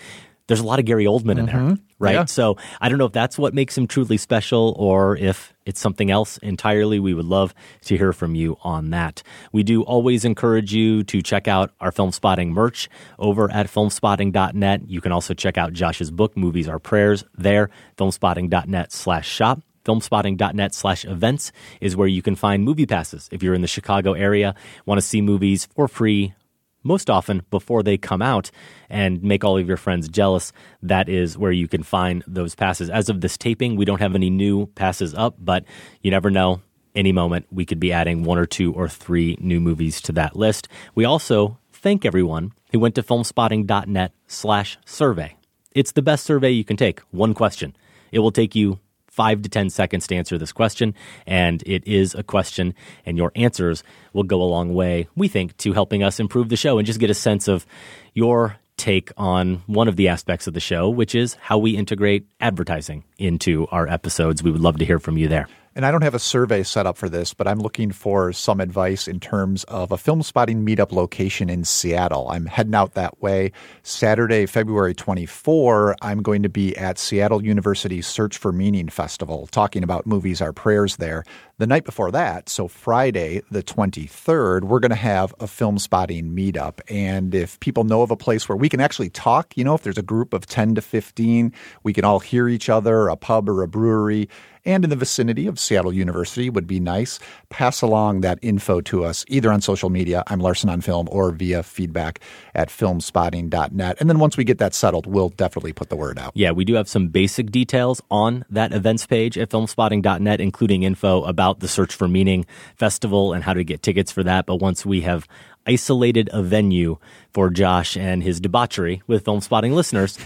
there's 0.51 0.61
a 0.61 0.67
lot 0.67 0.79
of 0.79 0.85
Gary 0.85 1.05
Oldman 1.07 1.39
in 1.39 1.47
there, 1.47 1.55
Mhm. 1.55 1.79
right? 1.99 2.15
Yeah. 2.15 2.25
So 2.27 2.57
I 2.81 2.89
don't 2.89 2.99
know 2.99 3.07
if 3.07 3.13
that's 3.13 3.39
what 3.39 3.55
makes 3.55 3.79
him 3.79 3.87
truly 3.87 4.17
special 4.19 4.75
or 4.77 5.17
if 5.17 5.55
it's 5.65 5.81
something 5.81 6.11
else 6.11 6.37
entirely. 6.39 6.99
We 6.99 7.15
would 7.15 7.25
love 7.25 7.55
to 7.87 7.97
hear 7.97 8.13
from 8.13 8.35
you 8.35 8.57
on 8.63 8.91
that. 8.91 9.23
We 9.53 9.63
do 9.63 9.83
always 9.83 10.25
encourage 10.25 10.75
you 10.75 11.05
to 11.05 11.23
check 11.23 11.47
out 11.49 11.71
our 11.81 11.93
film 11.93 12.11
spotting 12.13 12.53
merch 12.53 12.89
over 13.19 13.51
at 13.51 13.69
filmspotting.net. 13.69 14.83
You 14.89 15.01
can 15.01 15.13
also 15.13 15.35
check 15.35 15.57
out 15.57 15.73
Josh's 15.73 16.11
book, 16.11 16.37
Movies 16.37 16.69
Are 16.69 16.79
Prayers, 16.79 17.25
there, 17.39 17.71
filmspotting.net 17.97 18.93
slash 18.93 19.29
shop. 19.29 19.63
Filmspotting.net 19.85 20.75
slash 20.75 21.05
events 21.07 21.53
is 21.81 21.97
where 21.97 22.07
you 22.09 22.21
can 22.23 22.35
find 22.37 22.63
movie 22.65 22.85
passes. 22.87 23.29
If 23.33 23.43
you're 23.43 23.55
in 23.55 23.63
the 23.63 23.67
Chicago 23.67 24.13
area, 24.13 24.55
want 24.85 25.01
to 25.01 25.07
see 25.07 25.21
movies 25.23 25.67
for 25.75 25.89
free 25.89 26.35
most 26.83 27.11
often 27.11 27.43
before 27.51 27.83
they 27.83 27.97
come 27.97 28.23
out 28.23 28.51
and 28.89 29.23
make 29.23 29.45
all 29.45 29.59
of 29.59 29.69
your 29.69 29.77
friends 29.77 30.09
jealous. 30.09 30.53
That 30.83 31.09
is 31.09 31.37
where 31.37 31.53
you 31.53 31.69
can 31.69 31.83
find 31.83 32.25
those 32.27 32.55
passes. 32.55 32.91
As 32.91 33.09
of 33.09 33.21
this 33.21 33.37
taping, 33.37 33.77
we 33.77 33.85
don't 33.85 34.01
have 34.01 34.15
any 34.15 34.31
new 34.31 34.67
passes 34.67 35.15
up, 35.15 35.37
but 35.39 35.65
you 36.03 36.11
never 36.11 36.31
know. 36.31 36.61
Any 36.93 37.13
moment, 37.13 37.47
we 37.53 37.65
could 37.65 37.79
be 37.79 37.93
adding 37.93 38.25
one 38.25 38.37
or 38.37 38.47
two 38.47 38.73
or 38.73 38.89
three 38.89 39.37
new 39.41 39.61
movies 39.61 40.01
to 40.03 40.13
that 40.13 40.35
list. 40.35 40.67
We 40.97 41.05
also 41.05 41.57
thank 41.73 42.05
everyone 42.05 42.53
who 42.73 42.81
went 42.81 42.97
to 42.97 43.03
filmspotting.net 43.05 44.13
slash 44.27 44.77
survey. 44.85 45.37
It's 45.73 45.93
the 45.93 46.03
best 46.03 46.25
survey 46.25 46.51
you 46.51 46.65
can 46.65 46.77
take. 46.77 46.99
One 47.13 47.33
question. 47.33 47.77
It 48.11 48.19
will 48.19 48.33
take 48.33 48.57
you 48.57 48.81
five 49.21 49.43
to 49.43 49.51
10 49.51 49.69
seconds 49.69 50.07
to 50.07 50.17
answer 50.17 50.39
this 50.39 50.51
question. 50.51 50.95
And 51.27 51.63
it 51.67 51.87
is 51.87 52.15
a 52.15 52.23
question, 52.23 52.73
and 53.05 53.19
your 53.19 53.33
answers 53.35 53.85
will 54.15 54.23
go 54.23 54.41
a 54.41 54.45
long 54.45 54.73
way, 54.73 55.09
we 55.15 55.29
think, 55.29 55.55
to 55.59 55.75
helping 55.75 56.03
us 56.03 56.19
improve 56.19 56.49
the 56.49 56.57
show 56.57 56.79
and 56.79 56.87
just 56.87 56.99
get 56.99 57.11
a 57.11 57.15
sense 57.15 57.47
of 57.47 57.67
your 58.15 58.57
take 58.79 59.13
on 59.19 59.63
one 59.67 59.89
of 59.89 59.97
the 59.97 60.09
aspects 60.09 60.47
of 60.47 60.55
the 60.55 60.61
show, 60.61 60.89
which 60.89 61.15
is 61.15 61.35
how 61.35 61.59
we 61.59 61.77
integrate 61.77 62.27
advertising 62.41 63.05
into 63.19 63.67
our 63.67 63.87
episodes. 63.87 64.43
We 64.43 64.51
would 64.51 64.63
love 64.63 64.79
to 64.79 64.87
hear 64.87 64.99
from 64.99 65.19
you 65.19 65.29
there. 65.29 65.49
And 65.77 65.87
I 65.87 65.93
don't 65.93 66.03
have 66.03 66.17
a 66.17 66.19
survey 66.19 66.65
set 66.65 66.85
up 66.85 66.97
for 66.97 67.09
this, 67.09 67.33
but 67.33 67.47
I'm 67.47 67.61
looking 67.61 67.93
for 67.93 68.33
some 68.33 68.61
advice 68.61 69.07
in 69.07 69.21
terms 69.21 69.63
of 69.65 69.93
a 69.93 69.97
film 69.97 70.21
spotting 70.21 70.67
meetup 70.67 70.91
location 70.91 71.49
in 71.49 71.65
Seattle. 71.65 72.29
I'm 72.29 72.47
heading 72.47 72.75
out 72.75 72.95
that 72.95 73.23
way. 73.23 73.53
Saturday, 73.85 74.47
February 74.47 74.95
24, 74.95 75.95
I'm 76.03 76.23
going 76.23 76.43
to 76.43 76.49
be 76.49 76.77
at 76.77 76.99
Seattle 76.99 77.45
University 77.45 78.03
Search 78.03 78.37
for 78.37 78.51
Meaning 78.51 78.89
Festival, 78.89 79.47
talking 79.47 79.85
about 79.85 80.09
movies, 80.09 80.41
our 80.41 80.53
prayers 80.53 80.97
there. 80.97 81.23
The 81.59 81.69
night 81.69 81.85
before 81.85 82.11
that, 82.11 82.49
so 82.49 82.67
Friday, 82.67 83.43
the 83.53 83.63
23rd, 83.63 84.63
we're 84.65 84.81
going 84.81 84.91
to 84.91 84.97
have 84.97 85.33
a 85.39 85.47
film 85.47 85.79
spotting 85.79 86.35
meetup. 86.35 86.81
And 86.89 87.33
if 87.33 87.61
people 87.61 87.85
know 87.85 88.03
of 88.03 88.11
a 88.11 88.17
place 88.17 88.49
where 88.49 88.57
we 88.57 88.69
can 88.69 88.81
actually 88.81 89.11
talk, 89.11 89.57
you 89.57 89.63
know, 89.63 89.75
if 89.75 89.83
there's 89.83 89.99
a 89.99 90.03
group 90.03 90.33
of 90.33 90.47
10 90.47 90.75
to 90.75 90.81
15, 90.81 91.53
we 91.85 91.93
can 91.93 92.05
all 92.05 92.19
hear 92.19 92.49
each 92.49 92.69
other, 92.69 93.07
a 93.07 93.15
pub 93.15 93.49
or 93.49 93.63
a 93.63 93.69
brewery, 93.69 94.29
and 94.65 94.85
in 94.85 94.91
the 94.91 94.97
vicinity 94.97 95.47
of 95.47 95.59
Seattle 95.59 95.93
University 95.93 96.51
would 96.51 96.67
be 96.67 96.81
nice. 96.81 97.19
Pass 97.49 97.83
along 97.83 98.21
that 98.21 98.39
info 98.43 98.81
to 98.83 99.05
us 99.05 99.25
either 99.29 99.53
on 99.53 99.61
social 99.61 99.91
media, 99.91 100.23
I'm 100.27 100.41
Larsen 100.41 100.71
on 100.71 100.81
Film, 100.81 101.09
or 101.11 101.31
via 101.31 101.63
feedback 101.63 102.21
at 102.55 102.69
filmspotting.net. 102.69 103.97
And 104.01 104.09
then 104.09 104.19
once 104.19 104.37
we 104.37 104.45
get 104.45 104.59
that 104.59 104.75
settled, 104.75 105.07
we'll 105.07 105.31
definitely 105.31 105.73
put 105.73 105.89
the 105.89 105.97
word 105.97 106.19
out. 106.19 106.33
Yeah, 106.35 106.51
we 106.53 106.65
do 106.65 106.75
have 106.75 106.89
some 106.89 107.09
basic 107.09 107.51
details 107.51 108.03
on 108.11 108.45
that 108.51 108.73
events 108.73 109.07
page 109.07 109.39
at 109.39 109.51
filmspotting.net, 109.51 110.41
including 110.41 110.83
info 110.83 111.23
about 111.25 111.61
the 111.61 111.69
Search 111.69 111.95
for 111.95 112.09
Meaning 112.09 112.47
Festival 112.77 113.33
and 113.33 113.45
how 113.45 113.55
to 113.55 113.65
get 113.65 113.83
tickets 113.83 114.13
for 114.13 114.23
that. 114.25 114.47
But 114.47 114.57
once 114.57 114.85
we 114.85 115.03
have 115.03 115.27
isolated 115.67 116.29
a 116.33 116.43
venue 116.43 116.99
for 117.33 117.51
Josh 117.51 117.97
and 117.97 118.23
his 118.23 118.41
debauchery 118.41 119.03
with 119.07 119.25
Film 119.25 119.41
Spotting 119.41 119.75
listeners, 119.75 120.19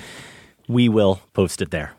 we 0.69 0.89
will 0.89 1.21
post 1.33 1.63
it 1.63 1.71
there. 1.71 1.93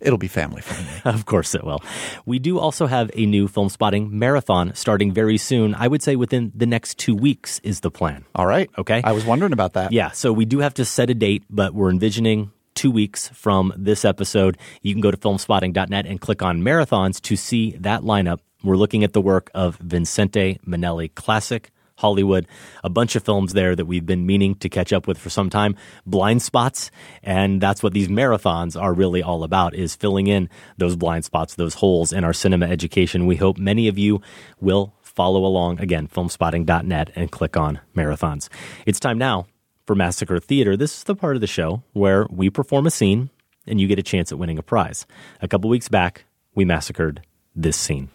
It'll 0.00 0.18
be 0.18 0.28
family 0.28 0.60
friendly. 0.60 0.92
of 1.04 1.26
course 1.26 1.54
it 1.54 1.64
will. 1.64 1.82
We 2.26 2.38
do 2.38 2.58
also 2.58 2.86
have 2.86 3.10
a 3.14 3.26
new 3.26 3.48
film 3.48 3.68
spotting 3.68 4.18
marathon 4.18 4.74
starting 4.74 5.12
very 5.12 5.38
soon. 5.38 5.74
I 5.74 5.88
would 5.88 6.02
say 6.02 6.16
within 6.16 6.52
the 6.54 6.66
next 6.66 6.98
two 6.98 7.14
weeks 7.14 7.60
is 7.60 7.80
the 7.80 7.90
plan. 7.90 8.24
All 8.34 8.46
right. 8.46 8.70
Okay. 8.76 9.00
I 9.02 9.12
was 9.12 9.24
wondering 9.24 9.52
about 9.52 9.72
that. 9.74 9.92
Yeah. 9.92 10.10
So 10.10 10.32
we 10.32 10.44
do 10.44 10.58
have 10.58 10.74
to 10.74 10.84
set 10.84 11.10
a 11.10 11.14
date, 11.14 11.44
but 11.48 11.74
we're 11.74 11.90
envisioning 11.90 12.52
two 12.74 12.90
weeks 12.90 13.28
from 13.28 13.72
this 13.76 14.04
episode. 14.04 14.58
You 14.82 14.92
can 14.92 15.00
go 15.00 15.10
to 15.10 15.16
filmspotting.net 15.16 16.06
and 16.06 16.20
click 16.20 16.42
on 16.42 16.60
marathons 16.60 17.20
to 17.22 17.36
see 17.36 17.72
that 17.80 18.02
lineup. 18.02 18.40
We're 18.62 18.76
looking 18.76 19.04
at 19.04 19.12
the 19.12 19.20
work 19.20 19.50
of 19.54 19.76
Vincente 19.76 20.58
Minnelli 20.66 21.14
Classic. 21.14 21.70
Hollywood, 21.96 22.46
a 22.82 22.90
bunch 22.90 23.16
of 23.16 23.24
films 23.24 23.52
there 23.52 23.76
that 23.76 23.86
we've 23.86 24.06
been 24.06 24.26
meaning 24.26 24.56
to 24.56 24.68
catch 24.68 24.92
up 24.92 25.06
with 25.06 25.18
for 25.18 25.30
some 25.30 25.48
time, 25.48 25.76
blind 26.06 26.42
spots, 26.42 26.90
and 27.22 27.60
that's 27.60 27.82
what 27.82 27.94
these 27.94 28.08
marathons 28.08 28.80
are 28.80 28.92
really 28.92 29.22
all 29.22 29.44
about 29.44 29.74
is 29.74 29.94
filling 29.94 30.26
in 30.26 30.48
those 30.76 30.96
blind 30.96 31.24
spots, 31.24 31.54
those 31.54 31.74
holes 31.74 32.12
in 32.12 32.24
our 32.24 32.32
cinema 32.32 32.66
education. 32.66 33.26
We 33.26 33.36
hope 33.36 33.58
many 33.58 33.88
of 33.88 33.98
you 33.98 34.20
will 34.60 34.94
follow 35.02 35.44
along 35.44 35.80
again, 35.80 36.08
filmspotting.net 36.08 37.10
and 37.14 37.30
click 37.30 37.56
on 37.56 37.80
marathons. 37.96 38.48
It's 38.86 38.98
time 38.98 39.18
now 39.18 39.46
for 39.86 39.94
Massacre 39.94 40.40
Theater. 40.40 40.76
This 40.76 40.98
is 40.98 41.04
the 41.04 41.14
part 41.14 41.36
of 41.36 41.40
the 41.40 41.46
show 41.46 41.82
where 41.92 42.26
we 42.30 42.50
perform 42.50 42.86
a 42.86 42.90
scene 42.90 43.30
and 43.66 43.80
you 43.80 43.86
get 43.86 43.98
a 43.98 44.02
chance 44.02 44.32
at 44.32 44.38
winning 44.38 44.58
a 44.58 44.62
prize. 44.62 45.06
A 45.40 45.48
couple 45.48 45.70
weeks 45.70 45.88
back, 45.88 46.24
we 46.54 46.64
massacred 46.64 47.22
this 47.54 47.76
scene. 47.76 48.10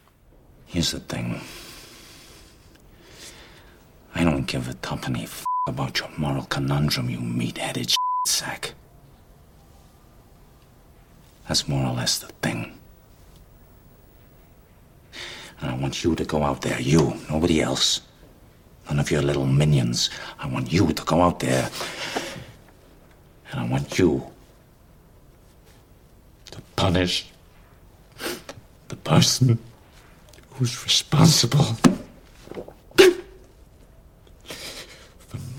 Here's 0.66 0.92
the 0.92 1.00
thing. 1.00 1.42
I 4.20 4.26
don't 4.26 4.47
give 4.47 4.67
a 4.67 4.74
tuppeny 4.74 5.24
f- 5.24 5.45
about 5.65 6.01
your 6.01 6.09
moral 6.17 6.43
conundrum, 6.43 7.09
you 7.09 7.22
meat-headed 7.22 7.95
sack. 8.28 8.74
That's 11.47 11.70
more 11.70 11.86
or 11.86 11.93
less 11.93 12.20
the 12.20 12.28
thing. 12.41 12.78
And 15.61 15.72
I 15.72 15.74
want 15.76 16.03
you 16.03 16.15
to 16.15 16.26
go 16.26 16.43
out 16.43 16.63
there, 16.63 16.82
you, 16.82 17.13
nobody 17.30 17.61
else. 17.61 18.01
None 18.89 18.99
of 18.99 19.09
your 19.09 19.22
little 19.22 19.45
minions. 19.45 20.09
I 20.38 20.47
want 20.47 20.70
you 20.70 20.91
to 20.91 21.03
go 21.05 21.22
out 21.22 21.39
there. 21.39 21.70
And 23.51 23.61
I 23.61 23.65
want 23.70 23.97
you 23.97 24.30
to 26.51 26.61
punish 26.76 27.26
the 28.89 28.97
person 28.97 29.59
who's 30.55 30.84
responsible 30.84 31.78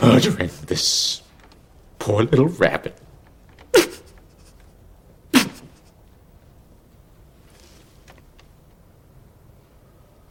murdering 0.00 0.50
this 0.66 1.22
poor 1.98 2.22
little 2.22 2.48
rabbit. 2.48 2.96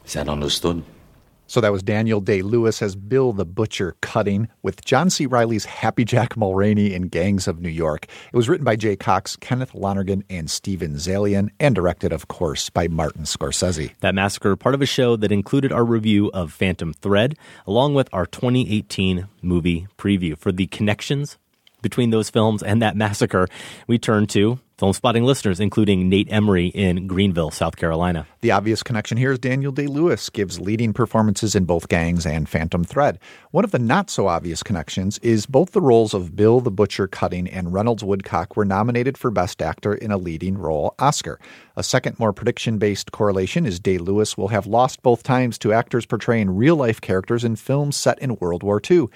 Is 0.06 0.14
that 0.14 0.28
understood? 0.28 0.84
So 1.50 1.62
that 1.62 1.72
was 1.72 1.82
Daniel 1.82 2.22
Day 2.22 2.44
Lewis 2.44 2.80
as 2.80 2.96
Bill 2.96 3.34
the 3.34 3.44
Butcher 3.44 3.96
Cutting 4.02 4.50
with 4.62 4.86
John 4.86 5.10
C. 5.10 5.26
Reilly's 5.26 5.66
Happy 5.66 6.06
Jack 6.06 6.36
Mulraney 6.36 6.92
in 6.92 7.08
Gangs 7.08 7.48
of 7.48 7.60
New 7.60 7.70
York. 7.70 8.06
It 8.32 8.38
was 8.38 8.48
written 8.48 8.64
by 8.64 8.76
Jay 8.76 8.96
Cox, 8.96 9.36
Kenneth 9.36 9.74
Lonergan, 9.74 10.24
and 10.30 10.48
Steven 10.48 10.94
Zaillian, 10.94 11.50
and 11.60 11.74
directed, 11.74 12.14
of 12.14 12.28
course, 12.28 12.70
by 12.70 12.88
Martin 12.88 13.24
Scorsese. 13.24 13.96
That 14.02 14.14
massacre, 14.14 14.56
part 14.56 14.76
of 14.76 14.84
a 14.84 14.86
show 14.86 15.16
that 15.16 15.32
included 15.32 15.72
our 15.72 15.84
review 15.84 16.30
of 16.36 16.54
Phantom 16.54 16.94
Thread, 16.94 17.36
along 17.66 17.96
with 17.96 18.10
our 18.14 18.28
2018 18.28 19.28
movie 19.42 19.88
preview. 19.98 20.38
For 20.38 20.52
the 20.52 20.68
connections 20.68 21.40
between 21.82 22.10
those 22.10 22.30
films 22.30 22.64
and 22.64 22.82
that 22.82 22.96
massacre, 22.96 23.48
we 23.88 23.98
turn 23.98 24.28
to 24.28 24.60
film 24.80 24.94
spotting 24.94 25.26
listeners, 25.26 25.60
including 25.60 26.08
Nate 26.08 26.32
Emery 26.32 26.68
in 26.68 27.06
Greenville, 27.06 27.52
South 27.52 27.76
Carolina. 27.76 28.26
The 28.40 28.52
obvious 28.52 28.82
connection 28.82 29.18
here 29.18 29.34
is 29.34 29.40
Daniel 29.40 29.74
Day 29.74 29.88
Lewis 29.88 30.30
gives 30.30 30.58
leading 30.58 30.94
performances 30.94 31.54
in 31.54 31.66
both 31.66 31.90
Gangs 31.90 32.26
and 32.26 32.48
Phantom 32.48 32.86
Thread. 32.86 33.20
One 33.52 33.66
of 33.66 33.72
the 33.72 33.80
not 33.80 34.10
so 34.10 34.28
obvious 34.28 34.64
connections 34.64 35.18
is 35.18 35.46
both 35.46 35.72
the 35.72 35.82
roles 35.82 36.14
of 36.14 36.34
Bill 36.34 36.62
the 36.62 36.72
Butcher 36.72 37.08
Cutting 37.08 37.50
and 37.50 37.74
Reynolds 37.74 38.06
Woodcock 38.06 38.56
were 38.56 38.64
nominated 38.64 39.18
for 39.18 39.30
Best 39.30 39.62
Actor 39.62 39.96
in 39.96 40.12
a 40.12 40.18
Leading 40.18 40.58
Role 40.58 40.96
Oscar. 40.98 41.42
A 41.76 41.84
second, 41.84 42.18
more 42.18 42.32
prediction 42.32 42.78
based 42.78 43.12
correlation 43.12 43.66
is 43.66 43.82
Day 43.82 43.98
Lewis 43.98 44.38
will 44.38 44.48
have 44.48 44.66
lost 44.66 45.02
both 45.02 45.24
times 45.24 45.58
to 45.58 45.74
actors 45.74 46.06
portraying 46.06 46.56
real 46.56 46.78
life 46.78 47.02
characters 47.02 47.44
in 47.44 47.58
films 47.58 47.98
set 47.98 48.18
in 48.20 48.38
World 48.38 48.64
War 48.64 48.82
II. 48.90 49.08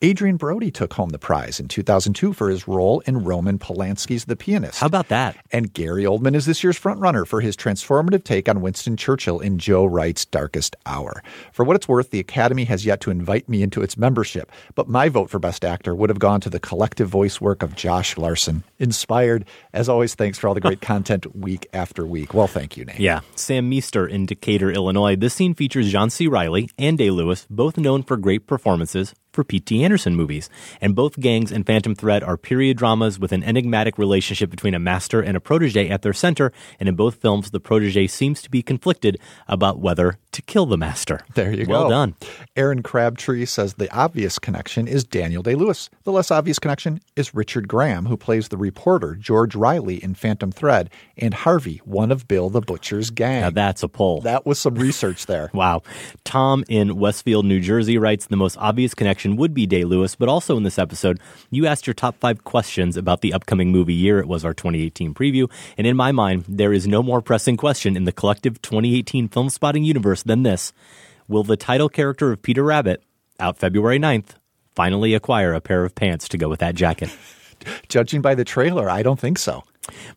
Adrien 0.00 0.36
Brody 0.36 0.70
took 0.70 0.94
home 0.94 1.08
the 1.08 1.18
prize 1.18 1.58
in 1.58 1.66
2002 1.66 2.32
for 2.32 2.50
his 2.50 2.68
role 2.68 3.00
in 3.00 3.24
Roman 3.24 3.58
Polanski's 3.58 4.26
The 4.26 4.36
Pianist. 4.36 4.78
How 4.78 4.86
about 4.86 5.08
that? 5.08 5.36
And 5.50 5.74
Gary 5.74 6.04
Oldman 6.04 6.36
is 6.36 6.46
this 6.46 6.62
year's 6.62 6.78
frontrunner 6.78 7.26
for 7.26 7.40
his 7.40 7.56
transformative 7.56 8.22
take 8.22 8.48
on 8.48 8.60
Winston 8.60 8.96
Churchill 8.96 9.40
in 9.40 9.58
Joe 9.58 9.84
Wright's 9.84 10.24
Darkest 10.24 10.76
Hour. 10.86 11.20
For 11.52 11.64
what 11.64 11.74
it's 11.74 11.88
worth, 11.88 12.10
the 12.10 12.20
Academy 12.20 12.62
has 12.66 12.86
yet 12.86 13.00
to 13.00 13.10
invite 13.10 13.48
me 13.48 13.60
into 13.60 13.82
its 13.82 13.96
membership, 13.96 14.52
but 14.76 14.88
my 14.88 15.08
vote 15.08 15.30
for 15.30 15.40
Best 15.40 15.64
Actor 15.64 15.96
would 15.96 16.10
have 16.10 16.20
gone 16.20 16.40
to 16.42 16.50
the 16.50 16.60
collective 16.60 17.08
voice 17.08 17.40
work 17.40 17.64
of 17.64 17.74
Josh 17.74 18.16
Larsen. 18.16 18.62
Inspired. 18.78 19.46
As 19.72 19.88
always, 19.88 20.14
thanks 20.14 20.38
for 20.38 20.46
all 20.46 20.54
the 20.54 20.60
great 20.60 20.80
content 20.92 21.34
week 21.34 21.66
after 21.72 22.06
week. 22.06 22.34
Well, 22.34 22.46
thank 22.46 22.76
you, 22.76 22.84
Nate. 22.84 23.00
Yeah. 23.00 23.22
Sam 23.34 23.68
Meester 23.68 24.06
in 24.06 24.26
Decatur, 24.26 24.70
Illinois. 24.70 25.16
This 25.16 25.34
scene 25.34 25.54
features 25.54 25.90
John 25.90 26.08
C. 26.08 26.28
Riley 26.28 26.70
and 26.78 26.96
Day 26.96 27.10
Lewis, 27.10 27.48
both 27.50 27.76
known 27.76 28.04
for 28.04 28.16
great 28.16 28.46
performances 28.46 29.12
for 29.38 29.44
P.T. 29.44 29.84
Anderson 29.84 30.16
movies. 30.16 30.50
And 30.80 30.96
both 30.96 31.20
Gangs 31.20 31.52
and 31.52 31.64
Phantom 31.64 31.94
Thread 31.94 32.24
are 32.24 32.36
period 32.36 32.76
dramas 32.76 33.20
with 33.20 33.30
an 33.30 33.44
enigmatic 33.44 33.96
relationship 33.96 34.50
between 34.50 34.74
a 34.74 34.80
master 34.80 35.20
and 35.20 35.36
a 35.36 35.40
protege 35.40 35.88
at 35.88 36.02
their 36.02 36.12
center. 36.12 36.52
And 36.80 36.88
in 36.88 36.96
both 36.96 37.14
films, 37.14 37.52
the 37.52 37.60
protege 37.60 38.08
seems 38.08 38.42
to 38.42 38.50
be 38.50 38.62
conflicted 38.62 39.16
about 39.46 39.78
whether 39.78 40.18
to 40.32 40.42
kill 40.42 40.66
the 40.66 40.76
master. 40.76 41.20
There 41.34 41.52
you 41.52 41.66
well 41.68 41.84
go. 41.84 41.88
Well 41.88 41.90
done. 41.90 42.14
Aaron 42.56 42.82
Crabtree 42.82 43.44
says 43.44 43.74
the 43.74 43.92
obvious 43.96 44.40
connection 44.40 44.88
is 44.88 45.04
Daniel 45.04 45.42
Day 45.42 45.54
Lewis. 45.54 45.88
The 46.02 46.10
less 46.10 46.32
obvious 46.32 46.58
connection 46.58 47.00
is 47.14 47.34
Richard 47.34 47.68
Graham, 47.68 48.06
who 48.06 48.16
plays 48.16 48.48
the 48.48 48.56
reporter 48.56 49.14
George 49.14 49.54
Riley 49.54 50.02
in 50.02 50.14
Phantom 50.14 50.50
Thread, 50.50 50.90
and 51.16 51.32
Harvey, 51.32 51.80
one 51.84 52.10
of 52.10 52.26
Bill 52.26 52.50
the 52.50 52.60
Butcher's 52.60 53.10
gang. 53.10 53.42
Now 53.42 53.50
that's 53.50 53.84
a 53.84 53.88
poll. 53.88 54.20
That 54.22 54.46
was 54.46 54.58
some 54.58 54.74
research 54.74 55.26
there. 55.26 55.50
wow. 55.54 55.82
Tom 56.24 56.64
in 56.68 56.96
Westfield, 56.98 57.46
New 57.46 57.60
Jersey 57.60 57.98
writes 57.98 58.26
the 58.26 58.36
most 58.36 58.56
obvious 58.58 58.94
connection 58.94 59.27
would 59.36 59.54
be 59.54 59.66
Day 59.66 59.84
Lewis, 59.84 60.14
but 60.14 60.28
also 60.28 60.56
in 60.56 60.62
this 60.62 60.78
episode, 60.78 61.20
you 61.50 61.66
asked 61.66 61.86
your 61.86 61.94
top 61.94 62.16
five 62.18 62.44
questions 62.44 62.96
about 62.96 63.20
the 63.20 63.32
upcoming 63.32 63.70
movie 63.70 63.94
year. 63.94 64.18
It 64.18 64.28
was 64.28 64.44
our 64.44 64.54
2018 64.54 65.14
preview. 65.14 65.50
And 65.76 65.86
in 65.86 65.96
my 65.96 66.12
mind, 66.12 66.44
there 66.48 66.72
is 66.72 66.86
no 66.86 67.02
more 67.02 67.20
pressing 67.20 67.56
question 67.56 67.96
in 67.96 68.04
the 68.04 68.12
collective 68.12 68.60
2018 68.62 69.28
film 69.28 69.50
spotting 69.50 69.84
universe 69.84 70.22
than 70.22 70.42
this 70.42 70.72
Will 71.28 71.44
the 71.44 71.56
title 71.56 71.88
character 71.90 72.32
of 72.32 72.40
Peter 72.40 72.64
Rabbit, 72.64 73.02
out 73.38 73.58
February 73.58 73.98
9th, 73.98 74.30
finally 74.74 75.12
acquire 75.12 75.52
a 75.52 75.60
pair 75.60 75.84
of 75.84 75.94
pants 75.94 76.28
to 76.30 76.38
go 76.38 76.48
with 76.48 76.60
that 76.60 76.74
jacket? 76.74 77.10
Judging 77.88 78.22
by 78.22 78.34
the 78.34 78.44
trailer, 78.44 78.88
I 78.88 79.02
don't 79.02 79.20
think 79.20 79.38
so. 79.38 79.64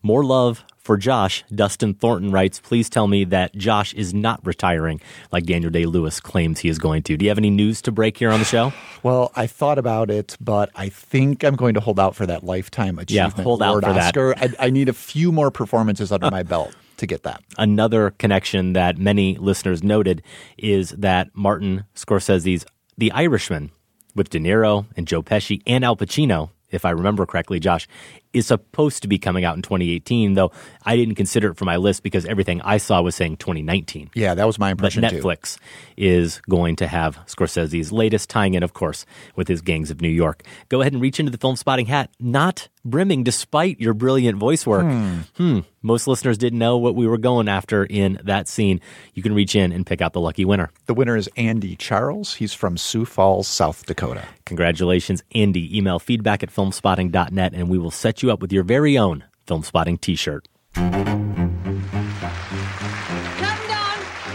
More 0.02 0.24
love 0.24 0.64
for 0.78 0.96
Josh. 0.96 1.44
Dustin 1.54 1.94
Thornton 1.94 2.32
writes, 2.32 2.60
please 2.60 2.90
tell 2.90 3.06
me 3.06 3.24
that 3.24 3.54
Josh 3.54 3.94
is 3.94 4.12
not 4.12 4.44
retiring 4.44 5.00
like 5.30 5.44
Daniel 5.44 5.70
Day 5.70 5.86
Lewis 5.86 6.18
claims 6.20 6.60
he 6.60 6.68
is 6.68 6.78
going 6.78 7.02
to. 7.04 7.16
Do 7.16 7.24
you 7.24 7.30
have 7.30 7.38
any 7.38 7.50
news 7.50 7.80
to 7.82 7.92
break 7.92 8.16
here 8.16 8.30
on 8.30 8.40
the 8.40 8.44
show? 8.44 8.72
Well, 9.02 9.30
I 9.36 9.46
thought 9.46 9.78
about 9.78 10.10
it, 10.10 10.36
but 10.40 10.70
I 10.74 10.88
think 10.88 11.44
I'm 11.44 11.56
going 11.56 11.74
to 11.74 11.80
hold 11.80 12.00
out 12.00 12.16
for 12.16 12.26
that 12.26 12.42
lifetime 12.44 12.98
achievement. 12.98 13.34
Yeah, 13.36 13.42
hold 13.44 13.62
out 13.62 13.70
Lord 13.72 13.84
for 13.84 13.90
Oscar. 13.90 14.34
that. 14.34 14.60
I, 14.60 14.66
I 14.66 14.70
need 14.70 14.88
a 14.88 14.92
few 14.92 15.30
more 15.30 15.50
performances 15.50 16.10
under 16.10 16.30
my 16.30 16.42
belt 16.42 16.74
to 16.96 17.06
get 17.06 17.22
that. 17.22 17.42
Another 17.58 18.10
connection 18.12 18.72
that 18.72 18.98
many 18.98 19.36
listeners 19.38 19.82
noted 19.82 20.22
is 20.58 20.90
that 20.90 21.30
Martin 21.34 21.84
Scorsese's 21.94 22.64
The 22.98 23.12
Irishman 23.12 23.70
with 24.14 24.30
De 24.30 24.38
Niro 24.38 24.86
and 24.96 25.06
Joe 25.06 25.22
Pesci 25.22 25.62
and 25.66 25.84
Al 25.84 25.96
Pacino, 25.96 26.50
if 26.70 26.84
I 26.84 26.90
remember 26.90 27.26
correctly, 27.26 27.60
Josh, 27.60 27.88
is 28.32 28.46
supposed 28.46 29.02
to 29.02 29.08
be 29.08 29.18
coming 29.18 29.44
out 29.44 29.56
in 29.56 29.62
2018, 29.62 30.34
though 30.34 30.52
I 30.84 30.96
didn't 30.96 31.16
consider 31.16 31.50
it 31.50 31.56
for 31.56 31.64
my 31.64 31.76
list 31.76 32.02
because 32.02 32.24
everything 32.26 32.60
I 32.62 32.78
saw 32.78 33.02
was 33.02 33.14
saying 33.14 33.36
2019. 33.36 34.10
Yeah, 34.14 34.34
that 34.34 34.46
was 34.46 34.58
my 34.58 34.70
impression 34.70 35.02
but 35.02 35.10
too. 35.10 35.22
Netflix 35.22 35.58
is 35.96 36.40
going 36.48 36.76
to 36.76 36.86
have 36.86 37.18
Scorsese's 37.26 37.92
latest, 37.92 38.30
tying 38.30 38.54
in, 38.54 38.62
of 38.62 38.72
course, 38.72 39.04
with 39.36 39.48
his 39.48 39.60
Gangs 39.60 39.90
of 39.90 40.00
New 40.00 40.08
York. 40.08 40.42
Go 40.68 40.80
ahead 40.80 40.92
and 40.92 41.02
reach 41.02 41.20
into 41.20 41.30
the 41.30 41.38
film 41.38 41.56
spotting 41.56 41.86
hat, 41.86 42.10
not 42.18 42.68
brimming 42.84 43.22
despite 43.22 43.80
your 43.80 43.94
brilliant 43.94 44.38
voice 44.38 44.66
work. 44.66 44.84
Hmm. 44.84 45.18
Hmm. 45.36 45.58
Most 45.82 46.06
listeners 46.06 46.38
didn't 46.38 46.58
know 46.58 46.78
what 46.78 46.94
we 46.94 47.06
were 47.06 47.18
going 47.18 47.48
after 47.48 47.84
in 47.84 48.20
that 48.24 48.48
scene. 48.48 48.80
You 49.14 49.22
can 49.22 49.34
reach 49.34 49.56
in 49.56 49.72
and 49.72 49.84
pick 49.84 50.00
out 50.00 50.12
the 50.12 50.20
lucky 50.20 50.44
winner. 50.44 50.70
The 50.86 50.94
winner 50.94 51.16
is 51.16 51.28
Andy 51.36 51.74
Charles. 51.76 52.34
He's 52.34 52.54
from 52.54 52.76
Sioux 52.76 53.04
Falls, 53.04 53.48
South 53.48 53.84
Dakota. 53.86 54.24
Congratulations, 54.44 55.22
Andy. 55.34 55.76
Email 55.76 55.98
feedback 55.98 56.42
at 56.42 56.50
filmspotting.net 56.50 57.52
and 57.54 57.68
we 57.68 57.78
will 57.78 57.90
set 57.90 58.21
you 58.21 58.21
up 58.30 58.40
with 58.40 58.52
your 58.52 58.62
very 58.64 58.96
own 58.98 59.24
Film 59.46 59.62
Spotting 59.62 59.98
t 59.98 60.14
shirt. 60.16 60.48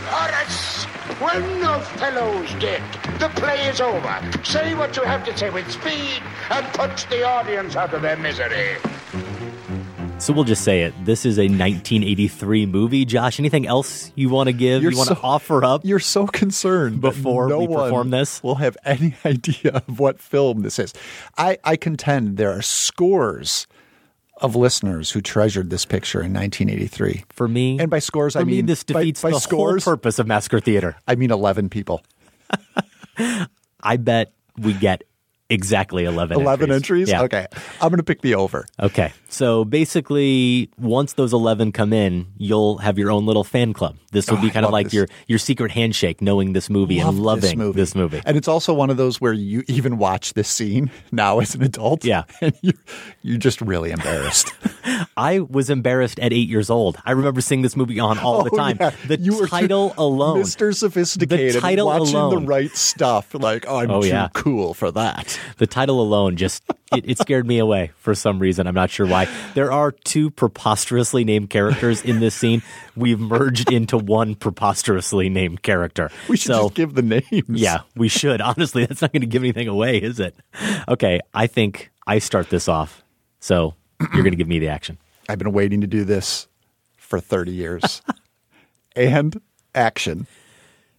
Horace, 0.10 0.86
when 1.20 1.60
the 1.60 1.80
fellow's 1.98 2.54
dead, 2.56 2.82
the 3.20 3.30
play 3.30 3.68
is 3.68 3.82
over. 3.82 4.22
Say 4.44 4.74
what 4.76 4.96
you 4.96 5.04
have 5.04 5.24
to 5.26 5.38
say 5.38 5.50
with 5.50 5.70
speed 5.72 6.22
and 6.50 6.66
put 6.74 6.96
the 7.10 7.24
audience 7.24 7.76
out 7.76 7.94
of 7.94 8.02
their 8.02 8.18
misery. 8.18 8.78
So 10.20 10.34
we'll 10.34 10.46
just 10.46 10.64
say 10.64 10.82
it. 10.82 10.94
This 11.06 11.26
is 11.28 11.38
a 11.38 11.44
1983 11.44 12.66
movie. 12.66 13.06
Josh, 13.06 13.40
anything 13.40 13.68
else 13.68 14.12
you 14.16 14.30
want 14.30 14.48
to 14.48 14.54
give? 14.54 14.82
You're 14.82 14.92
you 14.92 14.98
want 14.98 15.10
so- 15.10 15.16
to 15.16 15.22
offer 15.22 15.64
up? 15.64 15.82
You're 15.86 16.00
so 16.00 16.26
concerned 16.26 17.02
Before 17.02 17.48
no 17.48 17.60
we 17.60 17.68
one 17.68 17.84
perform 17.86 18.10
this? 18.10 18.42
We'll 18.42 18.56
have 18.56 18.76
any 18.84 19.16
idea 19.26 19.84
of 19.88 20.00
what 20.00 20.20
film 20.20 20.64
this 20.64 20.80
is. 20.80 20.94
I, 21.38 21.60
I 21.64 21.76
contend 21.76 22.38
there 22.38 22.52
are 22.52 22.64
scores 22.64 23.68
of 24.42 24.56
listeners 24.56 25.12
who 25.12 25.22
treasured 25.22 25.70
this 25.70 25.86
picture 25.86 26.20
in 26.22 26.34
1983. 26.34 27.24
For 27.30 27.48
me, 27.48 27.80
and 27.80 27.90
by 27.90 28.00
scores 28.00 28.34
For 28.34 28.40
I 28.40 28.44
me, 28.44 28.58
mean 28.58 28.66
this 28.68 28.84
by- 28.84 29.02
defeats 29.02 29.22
by, 29.22 29.32
the 29.32 29.40
scores. 29.40 29.84
whole 29.84 29.94
purpose 29.94 30.20
of 30.20 30.28
Massacre 30.28 30.60
Theater. 30.60 30.96
I 31.08 31.16
mean 31.16 31.32
11 31.32 31.70
people. 31.70 32.02
I 33.82 33.98
bet 33.98 34.34
we 34.58 34.74
get 34.74 35.04
exactly 35.50 36.06
11 36.06 36.40
11 36.40 36.72
entries? 36.72 37.10
Yeah. 37.10 37.24
Okay. 37.24 37.48
I'm 37.82 37.90
going 37.90 37.98
to 37.98 38.04
pick 38.04 38.22
the 38.22 38.36
over. 38.36 38.66
Okay. 38.80 39.14
So 39.30 39.66
basically, 39.66 40.70
once 40.78 41.14
those 41.14 41.34
11 41.34 41.72
come 41.74 41.92
in, 41.94 42.28
you'll 42.38 42.78
have 42.80 42.98
your 42.98 43.12
own 43.12 43.26
little 43.26 43.44
fan 43.44 43.74
club. 43.74 43.98
This 44.12 44.30
will 44.30 44.38
Oh, 44.38 44.42
be 44.42 44.50
ah, 44.50 44.54
kind 44.54 44.66
of 44.66 44.72
like 44.72 44.88
this. 44.88 44.94
your, 44.94 45.08
your 45.28 45.38
secret 45.40 45.72
handshake, 45.72 46.22
knowing 46.22 46.54
this 46.54 46.70
movie 46.70 47.00
and 47.00 47.08
Love 47.20 47.44
loving 47.44 47.72
this 47.74 47.94
movie. 47.94 48.22
And 48.26 48.38
it's 48.38 48.48
also 48.48 48.74
one 48.74 48.90
of 48.90 48.96
those 48.98 49.20
where 49.20 49.34
you 49.34 49.64
even 49.68 49.98
watch 49.98 50.34
this 50.34 50.48
scene 50.48 50.90
now 51.12 51.40
as 51.40 51.56
an 51.56 51.64
adult. 51.64 52.06
Yeah. 52.06 52.24
And 52.42 52.54
you, 52.62 52.72
you're 53.24 53.38
just 53.40 53.60
really 53.62 53.92
embarrassed. 53.92 54.54
I 55.18 55.40
was 55.40 55.70
embarrassed 55.70 56.20
at 56.20 56.32
eight 56.32 56.48
years 56.48 56.70
old. 56.70 56.98
I 57.06 57.12
remember 57.12 57.42
seeing 57.42 57.62
this 57.64 57.76
movie 57.76 58.00
on 58.00 58.18
all 58.20 58.44
the 58.44 58.52
Oh, 58.54 58.58
time. 58.58 58.78
yeah. 58.80 58.92
The 59.08 59.20
You 59.20 59.38
were 59.38 59.48
title 59.48 59.94
alone. 59.98 60.42
Mr. 60.44 60.74
Sophisticated. 60.74 61.56
The 61.56 61.60
title 61.62 61.88
watching 61.88 62.16
alone. 62.16 62.44
the 62.44 62.48
right 62.48 62.72
stuff. 62.76 63.34
Like, 63.34 63.66
oh, 63.68 63.78
I'm 63.78 63.92
Oh, 63.92 64.02
too 64.02 64.08
yeah. 64.10 64.30
cool 64.34 64.74
for 64.74 64.92
that. 64.92 65.37
The 65.58 65.68
title 65.68 66.02
alone 66.02 66.38
just 66.38 66.64
it, 66.96 67.10
it 67.10 67.18
scared 67.18 67.46
me 67.46 67.60
away 67.60 67.92
for 67.98 68.16
some 68.16 68.40
reason. 68.40 68.68
I'm 68.68 68.76
not 68.76 68.90
sure 68.90 69.06
why. 69.06 69.28
There 69.54 69.72
are 69.72 69.92
two 69.92 70.30
preposterously 70.30 71.24
named 71.24 71.50
characters 71.50 72.02
in 72.04 72.20
this 72.20 72.36
scene. 72.36 72.62
We've 72.96 73.20
merged 73.20 73.72
into 73.72 73.98
one 73.98 74.36
preposterously 74.36 75.30
named 75.30 75.62
character. 75.64 76.10
We 76.30 76.38
should 76.38 76.54
so, 76.54 76.64
just 76.64 76.76
give 76.76 76.94
the 76.94 77.02
names. 77.02 77.46
Yeah, 77.48 77.82
we 77.96 78.08
should. 78.08 78.42
Honestly, 78.42 78.86
that's 78.86 79.02
not 79.02 79.12
going 79.12 79.22
to 79.22 79.28
give 79.28 79.44
anything 79.44 79.68
away, 79.68 79.98
is 79.98 80.20
it? 80.20 80.36
Okay, 80.88 81.20
I 81.34 81.48
think 81.48 81.92
I 82.06 82.20
start 82.20 82.50
this 82.50 82.68
off. 82.68 83.04
So 83.40 83.76
you're 84.00 84.24
going 84.24 84.32
to 84.32 84.38
give 84.38 84.48
me 84.48 84.60
the 84.60 84.70
action. 84.70 84.98
I've 85.30 85.40
been 85.40 85.52
waiting 85.52 85.82
to 85.82 85.88
do 85.88 86.04
this 86.04 86.48
for 86.96 87.20
30 87.20 87.52
years. 87.52 88.02
and 88.96 89.40
action. 89.76 90.28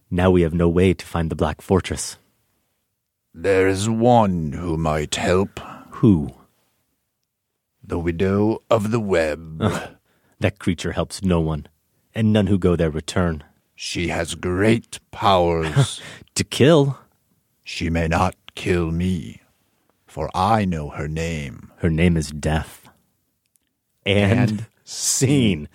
Now 0.09 0.31
we 0.31 0.41
have 0.41 0.53
no 0.53 0.69
way 0.69 0.93
to 0.93 1.05
find 1.05 1.29
the 1.29 1.35
Black 1.35 1.61
Fortress. 1.61 2.17
There 3.41 3.69
is 3.69 3.89
one 3.89 4.51
who 4.51 4.75
might 4.75 5.15
help. 5.15 5.61
Who? 5.91 6.35
The 7.81 7.97
widow 7.97 8.59
of 8.69 8.91
the 8.91 8.99
web. 8.99 9.63
That 10.41 10.59
creature 10.59 10.91
helps 10.91 11.23
no 11.23 11.39
one, 11.39 11.67
and 12.13 12.33
none 12.33 12.47
who 12.47 12.57
go 12.57 12.75
there 12.75 12.89
return. 12.89 13.45
She 13.75 14.09
has 14.09 14.35
great 14.35 14.99
powers. 15.11 16.01
to 16.35 16.43
kill. 16.43 16.99
She 17.63 17.89
may 17.89 18.09
not 18.09 18.35
kill 18.55 18.91
me, 18.91 19.41
for 20.05 20.29
I 20.35 20.65
know 20.65 20.89
her 20.89 21.07
name. 21.07 21.71
Her 21.77 21.89
name 21.89 22.17
is 22.17 22.31
Death. 22.31 22.89
And, 24.05 24.49
And 24.49 24.65
scene. 24.83 25.69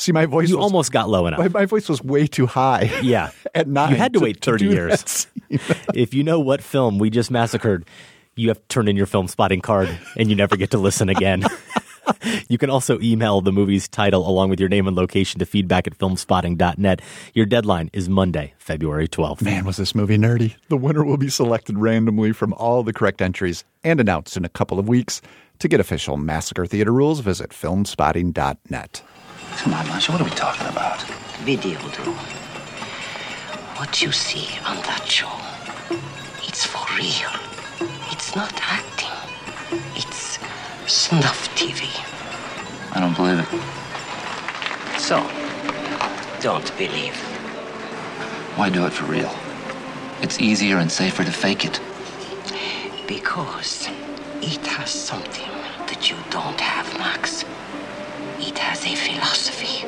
See, 0.00 0.12
my 0.12 0.24
voice 0.24 0.48
You 0.48 0.56
was, 0.56 0.64
almost 0.64 0.92
got 0.92 1.10
low 1.10 1.26
enough. 1.26 1.40
my, 1.40 1.48
my 1.48 1.66
voice 1.66 1.86
was 1.86 2.02
way 2.02 2.26
too 2.26 2.46
high. 2.46 2.90
Yeah. 3.02 3.32
At 3.54 3.68
nine. 3.68 3.90
You 3.90 3.96
had 3.96 4.14
to 4.14 4.20
wait 4.20 4.42
30 4.42 4.64
do 4.66 4.72
years. 4.72 5.26
if 5.94 6.14
you 6.14 6.24
know 6.24 6.40
what 6.40 6.62
film 6.62 6.98
we 6.98 7.10
just 7.10 7.30
massacred, 7.30 7.84
you 8.34 8.48
have 8.48 8.56
to 8.56 8.66
turn 8.68 8.88
in 8.88 8.96
your 8.96 9.04
film 9.04 9.28
spotting 9.28 9.60
card 9.60 9.90
and 10.16 10.30
you 10.30 10.36
never 10.36 10.56
get 10.56 10.70
to 10.70 10.78
listen 10.78 11.10
again. 11.10 11.44
you 12.48 12.56
can 12.56 12.70
also 12.70 12.98
email 13.00 13.42
the 13.42 13.52
movie's 13.52 13.88
title 13.88 14.26
along 14.26 14.48
with 14.48 14.58
your 14.58 14.70
name 14.70 14.86
and 14.86 14.96
location 14.96 15.38
to 15.38 15.44
feedback 15.44 15.86
at 15.86 15.98
filmspotting.net. 15.98 17.02
Your 17.34 17.44
deadline 17.44 17.90
is 17.92 18.08
Monday, 18.08 18.54
February 18.56 19.06
12th. 19.06 19.42
Man, 19.42 19.66
was 19.66 19.76
this 19.76 19.94
movie 19.94 20.16
nerdy. 20.16 20.56
The 20.68 20.78
winner 20.78 21.04
will 21.04 21.18
be 21.18 21.28
selected 21.28 21.78
randomly 21.78 22.32
from 22.32 22.54
all 22.54 22.82
the 22.82 22.94
correct 22.94 23.20
entries 23.20 23.64
and 23.84 24.00
announced 24.00 24.34
in 24.38 24.46
a 24.46 24.48
couple 24.48 24.78
of 24.78 24.88
weeks. 24.88 25.20
To 25.58 25.68
get 25.68 25.78
official 25.78 26.16
Massacre 26.16 26.64
Theater 26.64 26.90
rules, 26.90 27.20
visit 27.20 27.50
filmspotting.net. 27.50 29.02
Come 29.58 29.74
on, 29.74 29.86
Masha, 29.88 30.12
what 30.12 30.20
are 30.20 30.24
we 30.24 30.30
talking 30.30 30.66
about? 30.66 31.02
Video 31.44 31.78
do. 31.90 32.12
What 33.78 34.02
you 34.02 34.12
see 34.12 34.48
on 34.66 34.76
that 34.78 35.06
show, 35.06 35.30
it's 36.46 36.64
for 36.64 36.86
real. 36.96 37.30
It's 38.10 38.34
not 38.34 38.52
acting. 38.62 39.10
It's 39.94 40.38
snuff 40.86 41.48
TV. 41.56 41.88
I 42.94 43.00
don't 43.00 43.16
believe 43.16 43.40
it. 43.40 45.00
So, 45.00 45.18
don't 46.40 46.76
believe. 46.76 47.16
Why 48.56 48.70
do 48.70 48.86
it 48.86 48.92
for 48.92 49.04
real? 49.04 49.32
It's 50.22 50.40
easier 50.40 50.78
and 50.78 50.90
safer 50.90 51.24
to 51.24 51.32
fake 51.32 51.64
it. 51.64 51.80
Because 53.06 53.88
it 54.42 54.66
has 54.66 54.90
something 54.90 55.48
that 55.86 56.10
you 56.10 56.16
don't 56.30 56.60
have, 56.60 56.86
Max. 56.98 57.44
It 58.42 58.56
has 58.58 58.86
a 58.86 58.94
philosophy. 58.94 59.86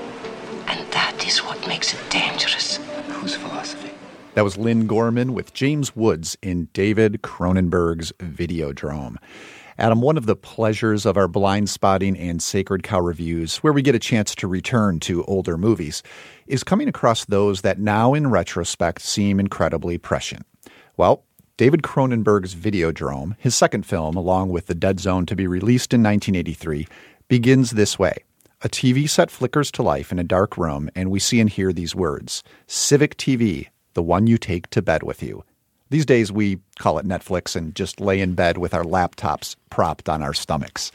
And 0.66 0.86
that 0.92 1.24
is 1.26 1.38
what 1.38 1.66
makes 1.66 1.94
it 1.94 2.00
dangerous. 2.10 2.76
Whose 3.08 3.34
philosophy? 3.34 3.92
That 4.34 4.44
was 4.44 4.58
Lynne 4.58 4.86
Gorman 4.86 5.32
with 5.32 5.54
James 5.54 5.96
Woods 5.96 6.36
in 6.42 6.68
David 6.74 7.22
Cronenberg's 7.22 8.12
Videodrome. 8.18 9.16
Adam, 9.78 10.02
one 10.02 10.18
of 10.18 10.26
the 10.26 10.36
pleasures 10.36 11.06
of 11.06 11.16
our 11.16 11.28
blind 11.28 11.70
spotting 11.70 12.14
and 12.18 12.42
sacred 12.42 12.82
cow 12.82 13.00
reviews, 13.00 13.56
where 13.58 13.72
we 13.72 13.80
get 13.80 13.94
a 13.94 13.98
chance 13.98 14.34
to 14.34 14.46
return 14.46 15.00
to 15.00 15.24
older 15.24 15.56
movies, 15.56 16.02
is 16.46 16.62
coming 16.62 16.88
across 16.88 17.24
those 17.24 17.62
that 17.62 17.78
now 17.78 18.12
in 18.12 18.28
retrospect 18.28 19.00
seem 19.00 19.40
incredibly 19.40 19.96
prescient. 19.96 20.46
Well, 20.98 21.24
David 21.56 21.82
Cronenberg's 21.82 22.54
Videodrome, 22.54 23.34
his 23.38 23.54
second 23.54 23.86
film, 23.86 24.14
along 24.14 24.50
with 24.50 24.66
The 24.66 24.74
Dead 24.74 25.00
Zone 25.00 25.24
to 25.24 25.34
be 25.34 25.46
released 25.46 25.94
in 25.94 26.02
1983, 26.02 26.86
begins 27.28 27.70
this 27.70 27.98
way. 27.98 28.24
A 28.64 28.68
TV 28.68 29.10
set 29.10 29.28
flickers 29.28 29.72
to 29.72 29.82
life 29.82 30.12
in 30.12 30.20
a 30.20 30.24
dark 30.24 30.56
room, 30.56 30.88
and 30.94 31.10
we 31.10 31.18
see 31.18 31.40
and 31.40 31.50
hear 31.50 31.72
these 31.72 31.96
words 31.96 32.44
Civic 32.68 33.16
TV, 33.16 33.66
the 33.94 34.04
one 34.04 34.28
you 34.28 34.38
take 34.38 34.70
to 34.70 34.80
bed 34.80 35.02
with 35.02 35.20
you. 35.20 35.42
These 35.90 36.06
days, 36.06 36.30
we 36.30 36.60
call 36.78 36.98
it 36.98 37.04
Netflix 37.04 37.56
and 37.56 37.74
just 37.74 38.00
lay 38.00 38.20
in 38.20 38.34
bed 38.34 38.58
with 38.58 38.72
our 38.72 38.84
laptops 38.84 39.56
propped 39.68 40.08
on 40.08 40.22
our 40.22 40.32
stomachs. 40.32 40.92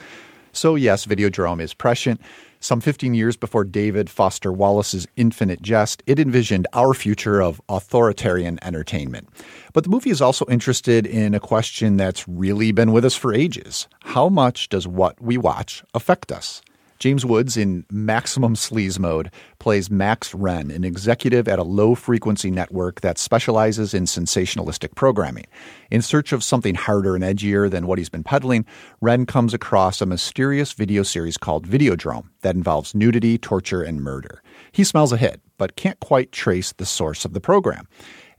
So, 0.54 0.76
yes, 0.76 1.06
Videodrome 1.06 1.60
is 1.60 1.74
prescient. 1.74 2.22
Some 2.62 2.80
15 2.80 3.14
years 3.14 3.36
before 3.36 3.66
David 3.66 4.10
Foster 4.10 4.54
Wallace's 4.54 5.06
Infinite 5.18 5.62
Jest, 5.62 6.02
it 6.06 6.20
envisioned 6.20 6.68
our 6.72 6.94
future 6.94 7.42
of 7.42 7.60
authoritarian 7.68 8.60
entertainment. 8.62 9.28
But 9.74 9.84
the 9.84 9.90
movie 9.90 10.10
is 10.10 10.22
also 10.22 10.46
interested 10.46 11.06
in 11.06 11.34
a 11.34 11.42
question 11.42 11.98
that's 11.98 12.30
really 12.30 12.72
been 12.72 12.94
with 12.94 13.04
us 13.04 13.16
for 13.16 13.34
ages 13.34 13.90
How 14.04 14.30
much 14.30 14.70
does 14.70 14.88
what 14.88 15.22
we 15.22 15.38
watch 15.38 15.84
affect 15.94 16.32
us? 16.32 16.62
James 17.00 17.26
Woods, 17.26 17.58
in 17.58 17.86
maximum 17.92 18.56
sleaze 18.56 18.98
mode, 18.98 19.32
plays 19.60 19.92
Max 19.92 20.34
Renn, 20.34 20.74
an 20.74 20.84
executive 20.84 21.48
at 21.48 21.60
a 21.60 21.64
low 21.64 21.94
frequency 21.94 22.50
network 22.50 23.02
that 23.02 23.18
specializes 23.18 23.94
in 23.94 24.06
sensationalistic 24.06 24.96
programming. 24.96 25.46
In 25.92 26.02
search 26.02 26.32
of 26.32 26.44
something 26.44 26.74
harder 26.74 27.16
and 27.16 27.24
edgier 27.24 27.70
than 27.70 27.86
what 27.86 28.00
he's 28.00 28.10
been 28.10 28.24
peddling, 28.24 28.66
Renn 29.02 29.28
comes 29.28 29.54
across 29.54 30.02
a 30.02 30.06
mysterious 30.08 30.74
video 30.74 31.04
series 31.04 31.38
called 31.38 31.68
Videodrome 31.68 32.30
that 32.42 32.56
involves 32.56 32.96
nudity, 32.96 33.38
torture, 33.38 33.84
and 33.84 34.02
murder. 34.02 34.42
He 34.72 34.84
smells 34.84 35.14
a 35.14 35.18
hit, 35.18 35.40
but 35.58 35.76
can't 35.76 36.00
quite 36.00 36.32
trace 36.32 36.74
the 36.74 36.86
source 36.86 37.26
of 37.26 37.34
the 37.34 37.42
program. 37.42 37.88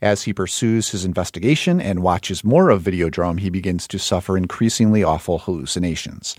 As 0.00 0.22
he 0.22 0.32
pursues 0.32 0.90
his 0.90 1.04
investigation 1.04 1.80
and 1.80 2.02
watches 2.02 2.44
more 2.44 2.70
of 2.70 2.82
Videodrome, 2.82 3.40
he 3.40 3.50
begins 3.50 3.88
to 3.88 3.98
suffer 3.98 4.36
increasingly 4.36 5.02
awful 5.02 5.38
hallucinations. 5.38 6.36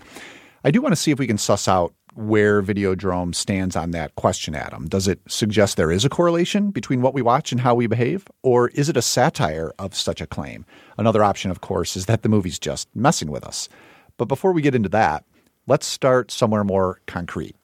I 0.62 0.70
do 0.70 0.82
want 0.82 0.92
to 0.92 0.96
see 0.96 1.10
if 1.10 1.18
we 1.18 1.26
can 1.26 1.38
suss 1.38 1.68
out 1.68 1.94
where 2.14 2.62
Videodrome 2.62 3.34
stands 3.34 3.76
on 3.76 3.92
that 3.92 4.14
question, 4.16 4.54
Adam. 4.54 4.88
Does 4.88 5.08
it 5.08 5.20
suggest 5.28 5.76
there 5.76 5.90
is 5.90 6.04
a 6.04 6.08
correlation 6.08 6.70
between 6.70 7.02
what 7.02 7.14
we 7.14 7.22
watch 7.22 7.52
and 7.52 7.60
how 7.60 7.74
we 7.74 7.86
behave? 7.86 8.26
Or 8.42 8.68
is 8.68 8.88
it 8.88 8.96
a 8.96 9.02
satire 9.02 9.72
of 9.78 9.94
such 9.94 10.20
a 10.20 10.26
claim? 10.26 10.64
Another 10.98 11.22
option, 11.22 11.50
of 11.50 11.60
course, 11.60 11.96
is 11.96 12.06
that 12.06 12.22
the 12.22 12.28
movie's 12.28 12.58
just 12.58 12.88
messing 12.94 13.30
with 13.30 13.44
us. 13.44 13.68
But 14.16 14.26
before 14.26 14.52
we 14.52 14.62
get 14.62 14.74
into 14.74 14.88
that, 14.90 15.24
let's 15.66 15.86
start 15.86 16.30
somewhere 16.30 16.64
more 16.64 17.00
concrete. 17.06 17.56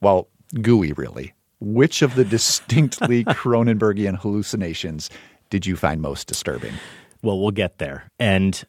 Well, 0.00 0.28
gooey, 0.60 0.92
really. 0.92 1.34
Which 1.60 2.02
of 2.02 2.14
the 2.14 2.24
distinctly 2.24 3.24
Cronenbergian 3.26 4.18
hallucinations 4.18 5.10
did 5.50 5.66
you 5.66 5.76
find 5.76 6.00
most 6.00 6.26
disturbing? 6.26 6.74
Well, 7.22 7.38
we'll 7.38 7.50
get 7.50 7.78
there. 7.78 8.04
And 8.18 8.64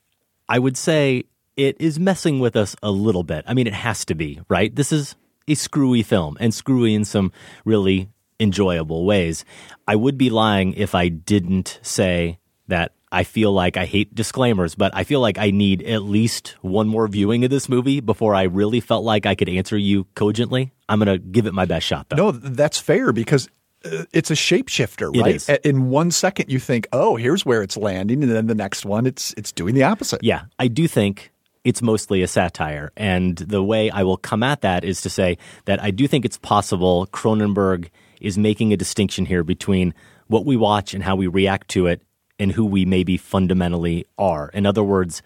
I 0.49 0.59
would 0.59 0.75
say 0.75 1.23
it 1.55 1.77
is 1.79 1.99
messing 1.99 2.39
with 2.39 2.55
us 2.55 2.75
a 2.83 2.91
little 2.91 3.23
bit. 3.23 3.45
I 3.47 3.53
mean, 3.53 3.67
it 3.67 3.73
has 3.73 4.03
to 4.05 4.15
be, 4.15 4.41
right? 4.49 4.75
This 4.75 4.91
is 4.91 5.15
a 5.51 5.55
screwy 5.55 6.03
film 6.03 6.37
and 6.39 6.53
screwy 6.53 6.93
in 6.93 7.05
some 7.05 7.31
really 7.65 8.09
enjoyable 8.39 9.05
ways. 9.05 9.45
I 9.87 9.95
would 9.95 10.17
be 10.17 10.29
lying 10.29 10.73
if 10.73 10.95
I 10.95 11.09
didn't 11.09 11.79
say 11.81 12.39
that 12.67 12.93
I 13.11 13.23
feel 13.23 13.51
like 13.51 13.75
I 13.75 13.85
hate 13.85 14.15
disclaimers, 14.15 14.73
but 14.73 14.95
I 14.95 15.03
feel 15.03 15.19
like 15.19 15.37
I 15.37 15.51
need 15.51 15.83
at 15.83 16.03
least 16.03 16.55
one 16.61 16.87
more 16.87 17.07
viewing 17.07 17.43
of 17.43 17.49
this 17.49 17.67
movie 17.67 17.99
before 17.99 18.33
I 18.33 18.43
really 18.43 18.79
felt 18.79 19.03
like 19.03 19.25
I 19.25 19.35
could 19.35 19.49
answer 19.49 19.77
you 19.77 20.05
cogently. 20.15 20.71
I'm 20.87 20.99
going 20.99 21.07
to 21.07 21.19
give 21.19 21.45
it 21.45 21.53
my 21.53 21.65
best 21.65 21.85
shot, 21.85 22.07
though. 22.09 22.15
No, 22.15 22.31
that's 22.31 22.79
fair 22.79 23.11
because 23.11 23.49
uh, 23.83 24.05
it's 24.13 24.31
a 24.31 24.35
shapeshifter, 24.35 25.13
right? 25.21 25.65
In 25.65 25.89
one 25.89 26.11
second, 26.11 26.49
you 26.49 26.59
think, 26.59 26.87
"Oh, 26.93 27.17
here's 27.17 27.45
where 27.45 27.61
it's 27.63 27.75
landing," 27.75 28.23
and 28.23 28.31
then 28.31 28.47
the 28.47 28.55
next 28.55 28.85
one, 28.85 29.05
it's 29.05 29.33
it's 29.35 29.51
doing 29.51 29.75
the 29.75 29.83
opposite. 29.83 30.23
Yeah, 30.23 30.43
I 30.57 30.67
do 30.67 30.87
think 30.87 31.30
it's 31.63 31.81
mostly 31.81 32.21
a 32.21 32.27
satire. 32.27 32.91
And 32.97 33.37
the 33.37 33.63
way 33.63 33.89
I 33.89 34.03
will 34.03 34.17
come 34.17 34.43
at 34.43 34.61
that 34.61 34.83
is 34.83 35.01
to 35.01 35.09
say 35.09 35.37
that 35.65 35.81
I 35.81 35.91
do 35.91 36.07
think 36.07 36.25
it's 36.25 36.37
possible 36.37 37.07
Cronenberg 37.07 37.89
is 38.19 38.37
making 38.37 38.73
a 38.73 38.77
distinction 38.77 39.25
here 39.25 39.43
between 39.43 39.93
what 40.27 40.45
we 40.45 40.55
watch 40.55 40.93
and 40.93 41.03
how 41.03 41.15
we 41.15 41.27
react 41.27 41.67
to 41.69 41.87
it 41.87 42.01
and 42.39 42.51
who 42.51 42.65
we 42.65 42.85
maybe 42.85 43.17
fundamentally 43.17 44.05
are. 44.17 44.49
In 44.53 44.65
other 44.65 44.83
words, 44.83 45.21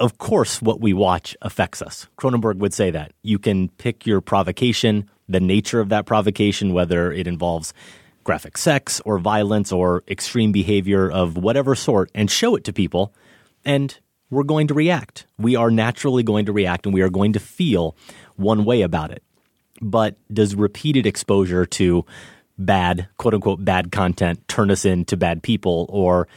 of 0.00 0.18
course, 0.18 0.60
what 0.60 0.80
we 0.80 0.92
watch 0.92 1.36
affects 1.42 1.82
us. 1.82 2.08
Cronenberg 2.18 2.56
would 2.56 2.74
say 2.74 2.90
that. 2.90 3.12
You 3.22 3.38
can 3.38 3.68
pick 3.68 4.06
your 4.06 4.20
provocation, 4.20 5.08
the 5.28 5.40
nature 5.40 5.80
of 5.80 5.88
that 5.90 6.06
provocation, 6.06 6.72
whether 6.72 7.12
it 7.12 7.26
involves 7.26 7.72
graphic 8.24 8.56
sex 8.56 9.00
or 9.04 9.18
violence 9.18 9.70
or 9.70 10.02
extreme 10.08 10.50
behavior 10.50 11.10
of 11.10 11.36
whatever 11.36 11.74
sort, 11.74 12.10
and 12.14 12.30
show 12.30 12.56
it 12.56 12.64
to 12.64 12.72
people. 12.72 13.12
And 13.64 13.98
we're 14.34 14.42
going 14.42 14.66
to 14.68 14.74
react. 14.74 15.26
We 15.38 15.56
are 15.56 15.70
naturally 15.70 16.22
going 16.22 16.46
to 16.46 16.52
react 16.52 16.86
and 16.86 16.94
we 16.94 17.02
are 17.02 17.10
going 17.10 17.32
to 17.34 17.40
feel 17.40 17.96
one 18.36 18.64
way 18.64 18.82
about 18.82 19.10
it. 19.10 19.22
But 19.80 20.16
does 20.32 20.54
repeated 20.54 21.06
exposure 21.06 21.66
to 21.66 22.04
bad, 22.58 23.08
quote 23.16 23.34
unquote, 23.34 23.64
bad 23.64 23.92
content 23.92 24.46
turn 24.48 24.70
us 24.70 24.84
into 24.84 25.16
bad 25.16 25.42
people? 25.42 25.86
Or 25.88 26.28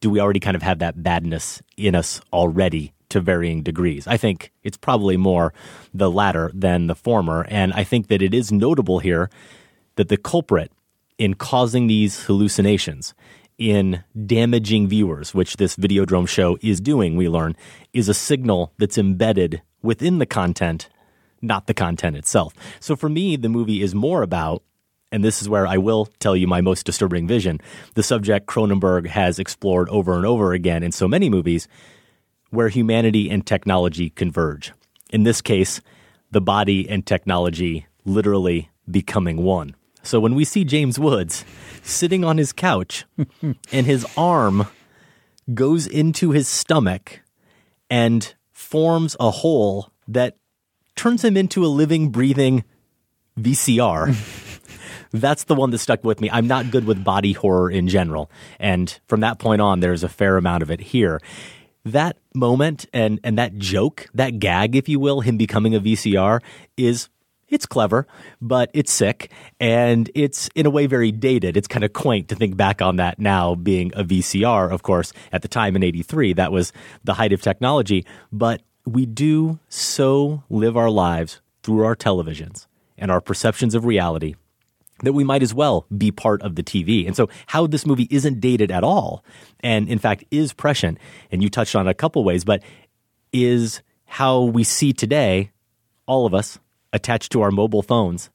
do 0.00 0.10
we 0.10 0.20
already 0.20 0.40
kind 0.40 0.56
of 0.56 0.62
have 0.62 0.80
that 0.80 1.02
badness 1.02 1.62
in 1.76 1.94
us 1.94 2.20
already 2.32 2.92
to 3.10 3.20
varying 3.20 3.62
degrees? 3.62 4.06
I 4.06 4.16
think 4.16 4.52
it's 4.62 4.76
probably 4.76 5.16
more 5.16 5.52
the 5.94 6.10
latter 6.10 6.50
than 6.54 6.86
the 6.86 6.94
former. 6.94 7.46
And 7.48 7.72
I 7.72 7.84
think 7.84 8.08
that 8.08 8.22
it 8.22 8.34
is 8.34 8.52
notable 8.52 8.98
here 8.98 9.30
that 9.96 10.08
the 10.08 10.16
culprit 10.16 10.72
in 11.18 11.34
causing 11.34 11.86
these 11.86 12.24
hallucinations, 12.24 13.14
in 13.70 14.02
damaging 14.26 14.88
viewers, 14.88 15.34
which 15.34 15.56
this 15.56 15.76
Videodrome 15.76 16.28
show 16.28 16.58
is 16.60 16.80
doing, 16.80 17.16
we 17.16 17.28
learn, 17.28 17.56
is 17.92 18.08
a 18.08 18.14
signal 18.14 18.72
that's 18.78 18.98
embedded 18.98 19.62
within 19.82 20.18
the 20.18 20.26
content, 20.26 20.88
not 21.40 21.66
the 21.66 21.74
content 21.74 22.16
itself. 22.16 22.54
So 22.80 22.96
for 22.96 23.08
me, 23.08 23.36
the 23.36 23.48
movie 23.48 23.82
is 23.82 23.94
more 23.94 24.22
about 24.22 24.62
and 25.12 25.22
this 25.22 25.42
is 25.42 25.48
where 25.48 25.66
I 25.66 25.76
will 25.76 26.06
tell 26.18 26.34
you 26.34 26.46
my 26.48 26.62
most 26.62 26.86
disturbing 26.86 27.28
vision, 27.28 27.60
the 27.94 28.02
subject 28.02 28.46
Cronenberg 28.46 29.06
has 29.06 29.38
explored 29.38 29.90
over 29.90 30.16
and 30.16 30.24
over 30.24 30.54
again 30.54 30.82
in 30.82 30.90
so 30.90 31.06
many 31.06 31.28
movies, 31.28 31.68
where 32.48 32.70
humanity 32.70 33.28
and 33.30 33.46
technology 33.46 34.08
converge. 34.08 34.72
In 35.10 35.24
this 35.24 35.42
case, 35.42 35.82
the 36.30 36.40
body 36.40 36.88
and 36.88 37.04
technology 37.04 37.86
literally 38.06 38.70
becoming 38.90 39.36
one. 39.44 39.76
So 40.02 40.20
when 40.20 40.34
we 40.34 40.44
see 40.44 40.64
James 40.64 40.98
Woods 40.98 41.44
sitting 41.82 42.24
on 42.24 42.38
his 42.38 42.52
couch 42.52 43.04
and 43.72 43.86
his 43.86 44.06
arm 44.16 44.66
goes 45.52 45.86
into 45.86 46.30
his 46.30 46.48
stomach 46.48 47.20
and 47.90 48.34
forms 48.50 49.16
a 49.20 49.30
hole 49.30 49.90
that 50.08 50.36
turns 50.96 51.24
him 51.24 51.36
into 51.36 51.64
a 51.64 51.68
living, 51.68 52.10
breathing 52.10 52.64
VCR. 53.38 54.14
That's 55.12 55.44
the 55.44 55.54
one 55.54 55.70
that 55.70 55.78
stuck 55.78 56.04
with 56.04 56.20
me. 56.20 56.30
I'm 56.30 56.46
not 56.46 56.70
good 56.70 56.86
with 56.86 57.04
body 57.04 57.32
horror 57.32 57.70
in 57.70 57.88
general. 57.88 58.30
And 58.58 58.98
from 59.06 59.20
that 59.20 59.38
point 59.38 59.60
on, 59.60 59.80
there's 59.80 60.02
a 60.02 60.08
fair 60.08 60.36
amount 60.36 60.62
of 60.62 60.70
it 60.70 60.80
here. 60.80 61.20
That 61.84 62.16
moment 62.34 62.86
and, 62.92 63.20
and 63.22 63.36
that 63.36 63.58
joke, 63.58 64.08
that 64.14 64.38
gag, 64.38 64.74
if 64.74 64.88
you 64.88 64.98
will, 64.98 65.20
him 65.20 65.36
becoming 65.36 65.74
a 65.74 65.80
VCR 65.80 66.40
is 66.76 67.08
it's 67.52 67.66
clever, 67.66 68.06
but 68.40 68.70
it's 68.72 68.92
sick 68.92 69.30
and 69.60 70.10
it's 70.14 70.48
in 70.54 70.66
a 70.66 70.70
way 70.70 70.86
very 70.86 71.12
dated. 71.12 71.56
It's 71.56 71.68
kind 71.68 71.84
of 71.84 71.92
quaint 71.92 72.28
to 72.28 72.34
think 72.34 72.56
back 72.56 72.82
on 72.82 72.96
that 72.96 73.18
now 73.18 73.54
being 73.54 73.92
a 73.94 74.02
VCR, 74.02 74.72
of 74.72 74.82
course, 74.82 75.12
at 75.30 75.42
the 75.42 75.48
time 75.48 75.76
in 75.76 75.82
83, 75.82 76.32
that 76.32 76.50
was 76.50 76.72
the 77.04 77.14
height 77.14 77.32
of 77.32 77.42
technology. 77.42 78.06
But 78.32 78.62
we 78.86 79.06
do 79.06 79.60
so 79.68 80.42
live 80.50 80.76
our 80.76 80.90
lives 80.90 81.40
through 81.62 81.84
our 81.84 81.94
televisions 81.94 82.66
and 82.96 83.10
our 83.10 83.20
perceptions 83.20 83.74
of 83.74 83.84
reality 83.84 84.34
that 85.02 85.12
we 85.12 85.24
might 85.24 85.42
as 85.42 85.52
well 85.52 85.86
be 85.96 86.10
part 86.10 86.40
of 86.42 86.54
the 86.54 86.62
TV. 86.62 87.06
And 87.06 87.16
so 87.16 87.28
how 87.46 87.66
this 87.66 87.84
movie 87.84 88.08
isn't 88.10 88.40
dated 88.40 88.70
at 88.70 88.84
all 88.84 89.24
and 89.60 89.88
in 89.88 89.98
fact 89.98 90.24
is 90.30 90.52
prescient 90.52 90.98
and 91.30 91.42
you 91.42 91.50
touched 91.50 91.76
on 91.76 91.86
a 91.86 91.94
couple 91.94 92.24
ways 92.24 92.44
but 92.44 92.62
is 93.32 93.82
how 94.04 94.42
we 94.42 94.64
see 94.64 94.92
today 94.92 95.50
all 96.06 96.26
of 96.26 96.34
us 96.34 96.58
attached 96.92 97.32
to 97.32 97.42
our 97.42 97.50
mobile 97.50 97.82
phones 97.82 98.30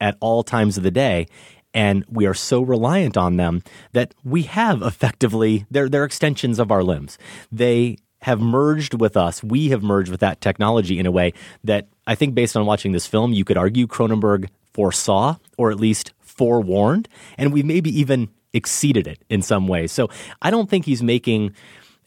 at 0.00 0.16
all 0.20 0.42
times 0.42 0.76
of 0.76 0.82
the 0.82 0.90
day 0.90 1.26
and 1.74 2.04
we 2.08 2.26
are 2.26 2.34
so 2.34 2.60
reliant 2.62 3.16
on 3.16 3.36
them 3.36 3.62
that 3.92 4.14
we 4.24 4.42
have 4.42 4.82
effectively 4.82 5.66
they're, 5.70 5.88
they're 5.88 6.04
extensions 6.04 6.58
of 6.58 6.70
our 6.70 6.82
limbs. 6.82 7.18
They 7.50 7.98
have 8.22 8.40
merged 8.40 8.94
with 8.94 9.16
us. 9.16 9.42
We 9.42 9.70
have 9.70 9.82
merged 9.82 10.10
with 10.10 10.20
that 10.20 10.40
technology 10.40 10.98
in 10.98 11.06
a 11.06 11.10
way 11.10 11.32
that 11.64 11.88
I 12.06 12.14
think, 12.14 12.34
based 12.34 12.56
on 12.56 12.66
watching 12.66 12.92
this 12.92 13.06
film, 13.06 13.32
you 13.32 13.44
could 13.44 13.56
argue 13.56 13.86
Cronenberg 13.86 14.48
foresaw 14.72 15.36
or 15.58 15.70
at 15.70 15.78
least 15.78 16.12
forewarned, 16.20 17.08
and 17.36 17.52
we 17.52 17.62
maybe 17.62 17.96
even 17.98 18.28
exceeded 18.52 19.06
it 19.06 19.18
in 19.28 19.42
some 19.42 19.66
ways. 19.66 19.92
So 19.92 20.08
I 20.40 20.50
don't 20.50 20.68
think 20.68 20.84
he's 20.84 21.02
making 21.02 21.54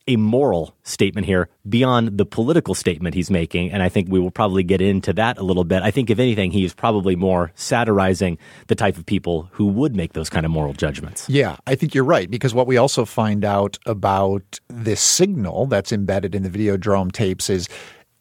a 0.07 0.18
moral 0.18 0.76
statement 0.84 1.26
here 1.26 1.49
beyond 1.68 2.18
the 2.18 2.26
political 2.26 2.76
statement 2.76 3.15
he's 3.15 3.32
making. 3.32 3.72
And 3.72 3.82
I 3.82 3.90
think 3.90 4.07
we 4.10 4.19
will 4.19 4.30
probably 4.32 4.61
get 4.64 4.80
into 4.80 5.14
that 5.14 5.38
a 5.40 5.44
little 5.44 5.64
bit. 5.64 5.82
I 5.82 5.90
think, 5.90 6.10
if 6.11 6.19
anything, 6.19 6.52
he 6.52 6.64
is 6.64 6.73
probably 6.76 7.15
more 7.15 7.52
satirizing 7.56 8.38
the 8.68 8.76
type 8.76 8.98
of 8.98 9.06
people 9.06 9.49
who 9.53 9.65
would 9.65 9.95
make 9.95 10.14
those 10.14 10.30
kind 10.30 10.45
of 10.45 10.52
moral 10.52 10.73
judgments. 10.73 11.27
Yeah, 11.27 11.57
I 11.65 11.73
think 11.76 11.95
you're 11.95 12.03
right 12.03 12.30
because 12.30 12.53
what 12.53 12.68
we 12.68 12.77
also 12.77 13.03
find 13.06 13.44
out 13.44 13.80
about 13.88 14.60
this 14.69 15.02
signal 15.02 15.65
that's 15.65 15.91
embedded 15.91 16.36
in 16.36 16.44
the 16.44 16.49
Videodrome 16.49 17.11
tapes 17.11 17.49
is 17.49 17.68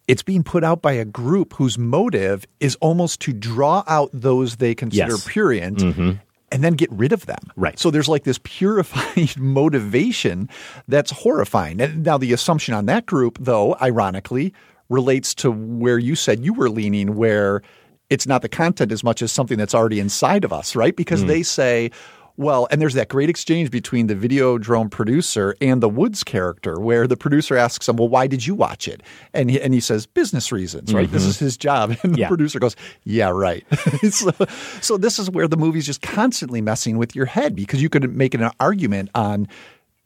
it's 0.09 0.23
being 0.23 0.43
put 0.43 0.65
out 0.65 0.81
by 0.83 0.93
a 0.93 1.05
group 1.05 1.55
whose 1.55 1.77
motive 1.79 2.47
is 2.61 2.77
almost 2.77 3.21
to 3.21 3.33
draw 3.33 3.85
out 3.87 4.11
those 4.13 4.57
they 4.57 4.75
consider 4.75 5.13
Yes. 5.13 5.27
purient 5.29 5.79
Mm-hmm. 5.79 6.13
And 6.55 6.63
then 6.65 6.75
get 6.75 6.91
rid 6.93 7.13
of 7.13 7.27
them. 7.27 7.41
Right. 7.57 7.79
So 7.79 7.91
there's 7.91 8.09
like 8.09 8.23
this 8.25 8.39
purified 8.45 9.37
motivation 9.39 10.49
that's 10.89 11.11
horrifying. 11.11 11.81
And 11.81 12.05
now 12.05 12.17
the 12.17 12.33
assumption 12.33 12.75
on 12.75 12.87
that 12.87 13.07
group, 13.07 13.37
though, 13.41 13.77
ironically, 13.83 14.55
relates 14.89 15.35
to 15.37 15.51
where 15.51 15.99
you 15.99 16.15
said 16.15 16.45
you 16.45 16.55
were 16.55 16.71
leaning, 16.71 17.17
where 17.17 17.61
it's 18.09 18.27
not 18.27 18.43
the 18.43 18.49
content 18.49 18.93
as 18.93 19.03
much 19.03 19.21
as 19.21 19.33
something 19.33 19.59
that's 19.59 19.75
already 19.75 19.99
inside 19.99 20.45
of 20.45 20.53
us, 20.53 20.77
right? 20.77 20.95
Because 20.95 21.25
Mm. 21.25 21.27
they 21.29 21.43
say, 21.43 21.91
well, 22.37 22.67
and 22.71 22.81
there's 22.81 22.95
that 22.95 23.09
great 23.09 23.31
exchange 23.31 23.71
between 23.71 24.09
the 24.09 24.15
Videodrome 24.15 24.91
producer 24.91 25.55
and 25.61 25.83
the 25.83 25.89
Woods 25.89 26.25
character, 26.25 26.81
where 26.81 27.07
the 27.07 27.17
producer 27.17 27.57
asks 27.57 27.89
him, 27.89 27.97
"Well, 27.97 28.09
why 28.09 28.27
did 28.27 28.47
you 28.47 28.55
watch 28.55 28.89
it?" 28.89 29.03
And 29.33 29.51
he, 29.51 29.61
and 29.61 29.73
he 29.73 29.81
says, 29.81 30.07
"Business 30.07 30.51
reasons." 30.51 30.93
Right? 30.93 31.11
This 31.11 31.25
Mhm. 31.25 31.29
is 31.29 31.39
his 31.39 31.57
job, 31.57 31.97
and 32.03 32.15
the 32.15 32.21
Yeah. 32.21 32.29
producer 32.29 32.59
goes, 32.59 32.75
"Yeah, 33.05 33.29
right." 33.31 33.65
so, 34.11 34.33
so 34.81 34.97
this 34.97 35.19
is 35.19 35.31
where 35.31 35.47
the 35.49 35.57
movie's 35.57 35.87
just 35.87 36.03
constantly 36.03 36.61
messing 36.61 36.99
with 36.99 37.15
your 37.15 37.27
head 37.27 37.55
because 37.55 37.81
you 37.81 37.89
could 37.89 38.15
make 38.15 38.35
an 38.35 38.51
argument 38.59 39.11
on 39.15 39.47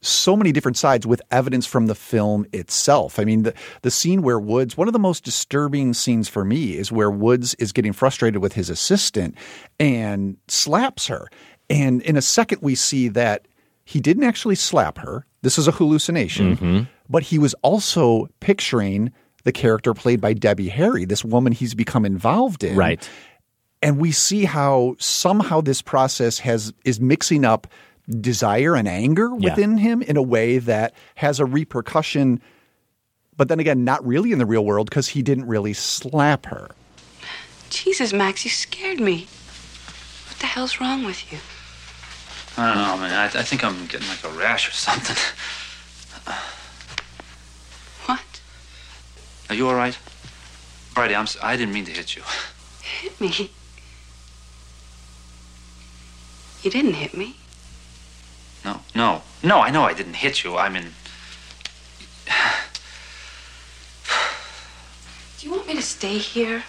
so 0.00 0.36
many 0.36 0.52
different 0.52 0.76
sides 0.76 1.06
with 1.09 1.20
evidence 1.32 1.66
from 1.66 1.86
the 1.86 1.94
film 1.94 2.46
itself. 2.52 3.18
I 3.18 3.24
mean, 3.24 3.42
the, 3.42 3.52
the 3.82 3.90
scene 3.90 4.22
where 4.22 4.38
Woods, 4.38 4.76
one 4.76 4.86
of 4.86 4.92
the 4.92 4.98
most 5.00 5.24
disturbing 5.24 5.92
scenes 5.92 6.28
for 6.28 6.44
me 6.44 6.76
is 6.76 6.92
where 6.92 7.10
Woods 7.10 7.55
is 7.55 7.72
getting 7.72 7.92
frustrated 7.92 8.40
with 8.40 8.52
his 8.52 8.70
assistant 8.70 9.34
and 9.80 10.36
slaps 10.46 11.09
her. 11.09 11.26
And 11.70 12.00
in 12.02 12.16
a 12.16 12.22
second, 12.22 12.60
we 12.62 12.74
see 12.74 13.08
that 13.08 13.46
he 13.84 14.00
didn't 14.00 14.24
actually 14.24 14.54
slap 14.54 14.98
her. 14.98 15.24
This 15.42 15.58
is 15.58 15.68
a 15.68 15.72
hallucination. 15.72 16.56
Mhm. 16.56 16.88
But 17.08 17.24
he 17.24 17.38
was 17.38 17.54
also 17.62 18.28
picturing 18.40 19.12
the 19.44 19.52
character 19.52 19.94
played 19.94 20.20
by 20.20 20.32
Debbie 20.34 20.68
Harry, 20.68 21.04
this 21.04 21.24
woman 21.24 21.52
he's 21.52 21.74
become 21.74 22.04
involved 22.04 22.62
in 22.64 22.76
Right. 22.76 23.08
and 23.80 23.98
we 23.98 24.10
see 24.12 24.44
how 24.44 24.96
somehow 24.98 25.60
this 25.60 25.80
process 25.80 26.40
has 26.40 26.72
is 26.84 27.00
mixing 27.00 27.44
up 27.44 27.66
desire 28.10 28.74
and 28.74 28.88
anger 28.88 29.30
Yeah. 29.38 29.50
within 29.50 29.78
him 29.78 30.02
in 30.02 30.16
a 30.16 30.22
way 30.22 30.58
that 30.58 30.92
has 31.14 31.38
a 31.40 31.44
repercussion 31.46 32.40
but 33.36 33.48
then 33.48 33.60
again 33.60 33.84
not 33.84 34.04
really 34.06 34.32
in 34.32 34.38
the 34.38 34.44
real 34.46 34.64
world 34.64 34.90
because 34.90 35.08
he 35.08 35.22
didn't 35.22 35.46
really 35.46 35.72
slap 35.74 36.46
her 36.46 36.68
Jesus, 37.70 38.12
Max, 38.14 38.44
you 38.44 38.50
scared 38.50 38.98
me. 38.98 39.26
What 40.28 40.38
the 40.40 40.46
hell's 40.46 40.80
wrong 40.80 41.04
with 41.04 41.30
you? 41.30 41.38
I 42.60 42.74
don't 42.74 42.82
know, 42.82 42.97
man. 42.98 43.12
I, 43.12 43.24
I 43.26 43.43
think 43.43 43.62
I'm 43.64 43.86
getting 43.86 44.09
like 44.09 44.24
a 44.24 44.28
rash 44.30 44.68
or 44.68 44.72
something. 44.72 45.16
What? 48.06 48.20
Are 49.48 49.55
you 49.55 49.68
all 49.68 49.74
right? 49.74 49.97
Brady, 50.94 51.14
I'm. 51.14 51.22
s- 51.22 51.36
I 51.43 51.56
didn't 51.56 51.72
mean 51.72 51.85
to 51.85 51.93
hit 51.93 52.16
you. 52.16 52.22
Hit 52.82 53.20
me? 53.20 53.51
You 56.62 56.70
didn't 56.70 56.94
hit 56.94 57.16
me. 57.16 57.36
No, 58.64 58.80
no, 58.94 59.22
no. 59.43 59.60
I 59.60 59.70
know 59.70 59.82
I 59.82 59.94
didn't 59.94 60.14
hit 60.14 60.43
you. 60.43 60.56
I 60.56 60.68
mean, 60.68 60.86
Do 65.39 65.47
you 65.47 65.52
want 65.52 65.68
me 65.68 65.74
to 65.74 65.82
stay 65.82 66.18
here? 66.18 66.64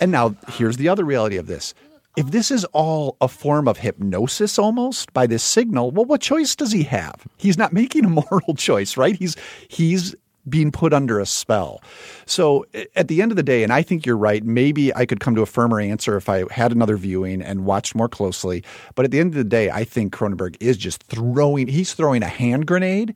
and 0.00 0.10
now 0.10 0.34
here's 0.48 0.76
the 0.76 0.88
other 0.88 1.04
reality 1.04 1.36
of 1.38 1.46
this 1.46 1.72
if 2.16 2.30
this 2.30 2.50
is 2.50 2.64
all 2.66 3.16
a 3.20 3.28
form 3.28 3.66
of 3.66 3.78
hypnosis 3.78 4.58
almost 4.58 5.12
by 5.12 5.26
this 5.26 5.42
signal 5.42 5.90
well 5.90 6.04
what 6.04 6.20
choice 6.20 6.54
does 6.54 6.72
he 6.72 6.84
have? 6.84 7.26
He's 7.36 7.58
not 7.58 7.72
making 7.72 8.04
a 8.04 8.08
moral 8.30 8.54
choice 8.56 8.96
right? 8.96 9.16
He's 9.16 9.36
he's 9.68 10.14
being 10.48 10.70
put 10.70 10.92
under 10.92 11.20
a 11.20 11.26
spell. 11.26 11.82
So 12.26 12.66
at 12.94 13.08
the 13.08 13.22
end 13.22 13.32
of 13.32 13.36
the 13.36 13.42
day 13.42 13.62
and 13.62 13.72
i 13.72 13.82
think 13.82 14.04
you're 14.04 14.16
right 14.16 14.44
maybe 14.44 14.94
i 14.94 15.06
could 15.06 15.20
come 15.20 15.34
to 15.34 15.42
a 15.42 15.46
firmer 15.46 15.80
answer 15.80 16.16
if 16.16 16.28
i 16.28 16.44
had 16.50 16.70
another 16.70 16.96
viewing 16.96 17.40
and 17.42 17.64
watched 17.64 17.94
more 17.94 18.08
closely. 18.08 18.62
But 18.94 19.04
at 19.04 19.10
the 19.10 19.20
end 19.20 19.32
of 19.32 19.36
the 19.36 19.44
day 19.44 19.70
i 19.70 19.84
think 19.84 20.12
cronenberg 20.12 20.56
is 20.60 20.76
just 20.76 21.02
throwing 21.04 21.66
he's 21.68 21.94
throwing 21.94 22.22
a 22.22 22.28
hand 22.28 22.66
grenade 22.66 23.14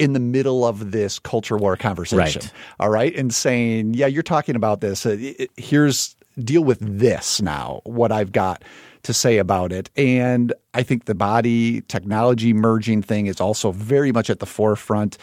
in 0.00 0.12
the 0.12 0.20
middle 0.20 0.64
of 0.66 0.90
this 0.90 1.20
culture 1.20 1.56
war 1.56 1.76
conversation. 1.76 2.42
Right. 2.42 2.52
all 2.80 2.90
right? 2.90 3.14
And 3.14 3.32
saying 3.32 3.94
yeah 3.94 4.06
you're 4.06 4.22
talking 4.24 4.56
about 4.56 4.80
this. 4.80 5.06
Uh, 5.06 5.32
here's 5.56 6.16
deal 6.42 6.64
with 6.64 6.78
this 6.80 7.40
now 7.40 7.80
what 7.84 8.10
i've 8.10 8.32
got 8.32 8.62
to 9.02 9.12
say 9.14 9.38
about 9.38 9.72
it 9.72 9.90
and 9.96 10.52
i 10.74 10.82
think 10.82 11.04
the 11.04 11.14
body 11.14 11.80
technology 11.82 12.52
merging 12.52 13.02
thing 13.02 13.26
is 13.26 13.40
also 13.40 13.70
very 13.72 14.10
much 14.12 14.30
at 14.30 14.40
the 14.40 14.46
forefront 14.46 15.16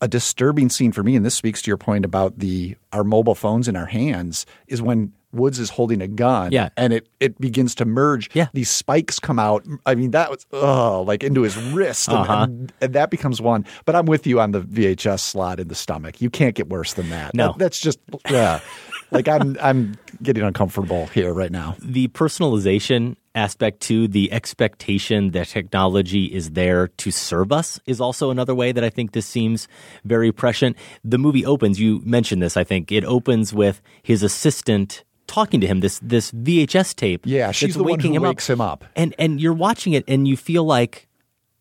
a 0.00 0.08
disturbing 0.08 0.68
scene 0.68 0.92
for 0.92 1.02
me 1.02 1.16
and 1.16 1.24
this 1.26 1.34
speaks 1.34 1.60
to 1.62 1.68
your 1.70 1.76
point 1.76 2.04
about 2.04 2.38
the 2.38 2.76
our 2.92 3.04
mobile 3.04 3.34
phones 3.34 3.68
in 3.68 3.76
our 3.76 3.86
hands 3.86 4.46
is 4.68 4.80
when 4.82 5.12
Woods 5.30 5.58
is 5.58 5.68
holding 5.68 6.00
a 6.00 6.08
gun 6.08 6.52
Yeah. 6.52 6.70
and 6.78 6.90
it 6.90 7.06
it 7.20 7.38
begins 7.38 7.74
to 7.74 7.84
merge. 7.84 8.30
Yeah. 8.32 8.46
These 8.54 8.70
spikes 8.70 9.18
come 9.18 9.38
out. 9.38 9.62
I 9.84 9.94
mean, 9.94 10.12
that 10.12 10.30
was 10.30 10.46
oh, 10.54 11.02
like 11.02 11.22
into 11.22 11.42
his 11.42 11.54
wrist. 11.54 12.08
and- 12.08 12.16
Uh-huh. 12.16 12.42
And, 12.44 12.72
and 12.80 12.94
that 12.94 13.10
becomes 13.10 13.38
one. 13.38 13.66
But 13.84 13.94
I'm 13.94 14.06
with 14.06 14.26
you 14.26 14.40
on 14.40 14.52
the 14.52 14.62
VHS 14.62 15.20
slot 15.20 15.60
in 15.60 15.68
the 15.68 15.74
stomach. 15.74 16.22
You 16.22 16.30
can't 16.30 16.54
get 16.54 16.70
worse 16.70 16.94
than 16.94 17.10
that. 17.10 17.34
No. 17.34 17.48
That- 17.48 17.58
that's 17.58 17.78
just 17.78 17.98
yeah. 18.30 18.60
Like 19.10 19.28
I'm 19.28 19.56
I'm 19.60 19.96
getting 20.22 20.42
uncomfortable 20.42 21.06
here 21.08 21.32
right 21.32 21.50
now. 21.50 21.76
the 21.80 22.08
personalization 22.08 23.16
aspect 23.34 23.80
too, 23.80 24.08
the 24.08 24.32
expectation 24.32 25.30
that 25.30 25.46
technology 25.46 26.24
is 26.26 26.50
there 26.50 26.88
to 26.88 27.10
serve 27.10 27.52
us 27.52 27.78
is 27.86 28.00
also 28.00 28.30
another 28.30 28.54
way 28.54 28.72
that 28.72 28.82
I 28.84 28.90
think 28.90 29.12
this 29.12 29.26
seems 29.26 29.68
very 30.04 30.32
prescient. 30.32 30.76
The 31.04 31.18
movie 31.18 31.46
opens, 31.46 31.80
you 31.80 32.00
mentioned 32.04 32.42
this, 32.42 32.56
I 32.56 32.64
think. 32.64 32.90
It 32.90 33.04
opens 33.04 33.54
with 33.54 33.80
his 34.02 34.22
assistant 34.22 35.04
talking 35.26 35.60
to 35.60 35.66
him, 35.66 35.80
this 35.80 36.00
this 36.02 36.32
VHS 36.32 36.96
tape. 36.96 37.22
Yeah, 37.24 37.52
she's 37.52 37.74
the 37.74 37.84
one 37.84 37.92
waking 37.92 38.12
who 38.12 38.16
him 38.16 38.22
wakes 38.24 38.50
up. 38.50 38.54
him 38.54 38.60
up. 38.60 38.84
And 38.96 39.14
and 39.18 39.40
you're 39.40 39.52
watching 39.52 39.92
it 39.92 40.04
and 40.08 40.26
you 40.26 40.36
feel 40.36 40.64
like 40.64 41.06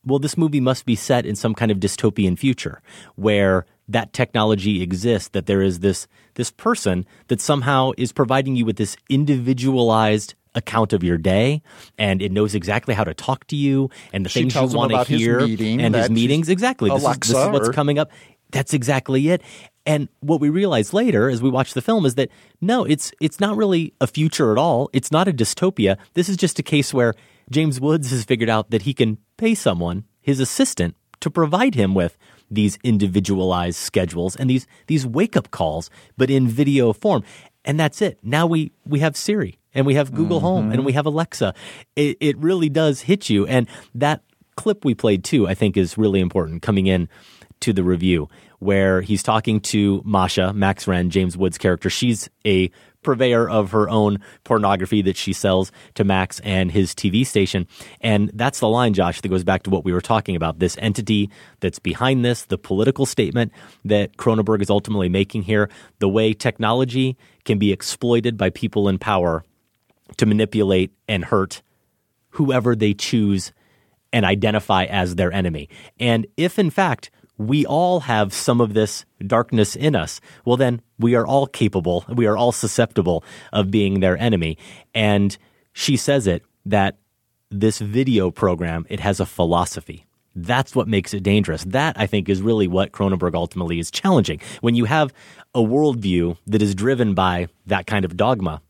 well, 0.05 0.19
this 0.19 0.37
movie 0.37 0.61
must 0.61 0.85
be 0.85 0.95
set 0.95 1.25
in 1.25 1.35
some 1.35 1.53
kind 1.53 1.69
of 1.69 1.79
dystopian 1.79 2.39
future 2.39 2.81
where 3.15 3.65
that 3.87 4.13
technology 4.13 4.81
exists, 4.81 5.29
that 5.29 5.45
there 5.45 5.61
is 5.61 5.79
this 5.79 6.07
this 6.35 6.51
person 6.51 7.05
that 7.27 7.41
somehow 7.41 7.91
is 7.97 8.11
providing 8.11 8.55
you 8.55 8.65
with 8.65 8.77
this 8.77 8.95
individualized 9.09 10.35
account 10.55 10.91
of 10.91 11.03
your 11.03 11.17
day 11.17 11.61
and 11.97 12.21
it 12.21 12.31
knows 12.31 12.55
exactly 12.55 12.93
how 12.93 13.03
to 13.03 13.13
talk 13.13 13.45
to 13.47 13.55
you 13.55 13.89
and 14.11 14.25
the 14.25 14.29
She 14.29 14.41
things 14.41 14.55
you 14.55 14.77
want 14.77 14.91
to 14.91 15.03
his 15.03 15.19
hear 15.19 15.39
meeting 15.41 15.81
and 15.81 15.95
his 15.95 16.09
meetings. 16.09 16.49
Exactly. 16.49 16.89
This, 16.89 17.03
is, 17.03 17.17
this 17.19 17.29
is 17.29 17.47
what's 17.49 17.69
or- 17.69 17.73
coming 17.73 17.99
up. 17.99 18.11
That's 18.51 18.73
exactly 18.73 19.29
it. 19.29 19.41
And 19.85 20.09
what 20.19 20.41
we 20.41 20.49
realize 20.49 20.93
later 20.93 21.29
as 21.29 21.41
we 21.41 21.49
watch 21.49 21.73
the 21.73 21.81
film 21.81 22.05
is 22.05 22.15
that 22.15 22.29
no 22.59 22.83
it's 22.83 23.11
it's 23.21 23.39
not 23.39 23.55
really 23.55 23.93
a 24.01 24.07
future 24.07 24.51
at 24.51 24.57
all. 24.57 24.89
It's 24.93 25.11
not 25.11 25.27
a 25.27 25.33
dystopia. 25.33 25.97
This 26.13 26.27
is 26.27 26.37
just 26.37 26.59
a 26.59 26.63
case 26.63 26.93
where 26.93 27.13
James 27.49 27.79
Woods 27.79 28.09
has 28.11 28.25
figured 28.25 28.49
out 28.49 28.71
that 28.71 28.81
he 28.81 28.93
can 28.93 29.17
pay 29.37 29.55
someone 29.55 30.05
his 30.21 30.39
assistant 30.39 30.95
to 31.21 31.29
provide 31.29 31.75
him 31.75 31.93
with 31.93 32.17
these 32.49 32.77
individualized 32.83 33.77
schedules 33.77 34.35
and 34.35 34.49
these 34.49 34.67
these 34.87 35.05
wake 35.05 35.35
up 35.35 35.51
calls 35.51 35.89
but 36.17 36.29
in 36.29 36.47
video 36.47 36.93
form. 36.93 37.23
And 37.65 37.79
that's 37.79 38.01
it. 38.01 38.17
Now 38.23 38.47
we 38.47 38.71
we 38.85 38.99
have 38.99 39.17
Siri 39.17 39.59
and 39.73 39.85
we 39.85 39.95
have 39.95 40.13
Google 40.13 40.39
Home 40.39 40.71
and 40.71 40.85
we 40.85 40.91
mm-hmm. 40.91 40.97
have 40.97 41.05
Alexa. 41.05 41.53
It 41.95 42.17
it 42.19 42.37
really 42.37 42.69
does 42.69 43.01
hit 43.01 43.29
you. 43.29 43.45
And 43.45 43.67
that 43.95 44.21
clip 44.55 44.85
we 44.85 44.95
played 44.95 45.23
too 45.23 45.47
I 45.47 45.53
think 45.53 45.77
is 45.77 45.97
really 45.97 46.19
important 46.19 46.61
coming 46.61 46.87
in 46.87 47.09
to 47.59 47.73
the 47.73 47.83
review 47.83 48.29
where 48.59 49.01
he's 49.01 49.21
talking 49.21 49.59
to 49.59 50.01
Masha, 50.03 50.51
Max 50.53 50.85
Renn, 50.85 51.09
James 51.09 51.37
Wood's 51.37 51.57
character. 51.57 51.89
She's 51.89 52.29
a 52.45 52.71
purveyor 53.07 53.49
of 53.49 53.71
her 53.71 53.89
own 53.89 54.19
pornography 54.43 55.01
that 55.01 55.15
she 55.15 55.31
sells 55.31 55.71
to 55.95 56.03
Max 56.03 56.41
and 56.41 56.69
his 56.69 56.93
TV 56.93 57.25
station. 57.25 57.65
And 58.01 58.29
that's 58.33 58.59
the 58.59 58.67
line, 58.67 58.93
Josh, 58.93 59.21
that 59.21 59.29
goes 59.29 59.45
back 59.45 59.63
to 59.63 59.69
what 59.69 59.85
we 59.85 59.93
were 59.93 60.01
talking 60.01 60.35
about. 60.35 60.59
This 60.59 60.75
entity 60.81 61.29
that's 61.61 61.79
behind 61.79 62.25
this, 62.25 62.43
the 62.43 62.57
political 62.57 63.05
statement 63.05 63.53
that 63.85 64.17
Cronenberg 64.17 64.61
is 64.61 64.69
ultimately 64.69 65.07
making 65.07 65.43
here, 65.43 65.69
the 65.99 66.09
way 66.09 66.33
technology 66.33 67.15
can 67.45 67.57
be 67.57 67.71
exploited 67.71 68.35
by 68.35 68.49
people 68.49 68.89
in 68.89 68.97
power 68.99 69.45
to 70.17 70.25
manipulate 70.25 70.91
and 71.07 71.23
hurt 71.23 71.61
whoever 72.31 72.75
they 72.75 72.93
choose 72.93 73.53
and 74.11 74.25
identify 74.25 74.83
as 74.83 75.15
their 75.15 75.31
enemy. 75.31 75.69
And 75.97 76.27
if 76.35 76.59
in 76.59 76.71
fact 76.71 77.09
we 77.37 77.65
all 77.65 78.01
have 78.01 78.33
some 78.33 78.61
of 78.61 78.73
this 78.73 79.05
darkness 79.25 79.75
in 79.75 79.95
us, 79.95 80.19
well, 80.45 80.57
then 80.57 80.81
we 80.99 81.15
are 81.15 81.25
all 81.25 81.47
capable, 81.47 82.05
we 82.09 82.25
are 82.25 82.37
all 82.37 82.51
susceptible 82.51 83.23
of 83.53 83.71
being 83.71 83.99
their 83.99 84.17
enemy. 84.17 84.57
And 84.93 85.37
she 85.73 85.97
says 85.97 86.27
it 86.27 86.43
that 86.65 86.97
this 87.49 87.79
video 87.79 88.31
program, 88.31 88.85
it 88.89 88.99
has 88.99 89.19
a 89.19 89.25
philosophy. 89.25 90.05
That's 90.35 90.75
what 90.75 90.87
makes 90.87 91.13
it 91.13 91.23
dangerous. 91.23 91.63
That, 91.63 91.99
I 91.99 92.05
think, 92.05 92.29
is 92.29 92.41
really 92.41 92.67
what 92.67 92.91
Cronenberg 92.91 93.33
ultimately 93.33 93.79
is 93.79 93.89
challenging. 93.89 94.39
When 94.61 94.75
you 94.75 94.85
have 94.85 95.13
a 95.55 95.61
worldview 95.61 96.37
that 96.45 96.61
is 96.61 96.75
driven 96.75 97.15
by 97.15 97.47
that 97.65 97.87
kind 97.87 98.05
of 98.05 98.15
dogma, 98.15 98.61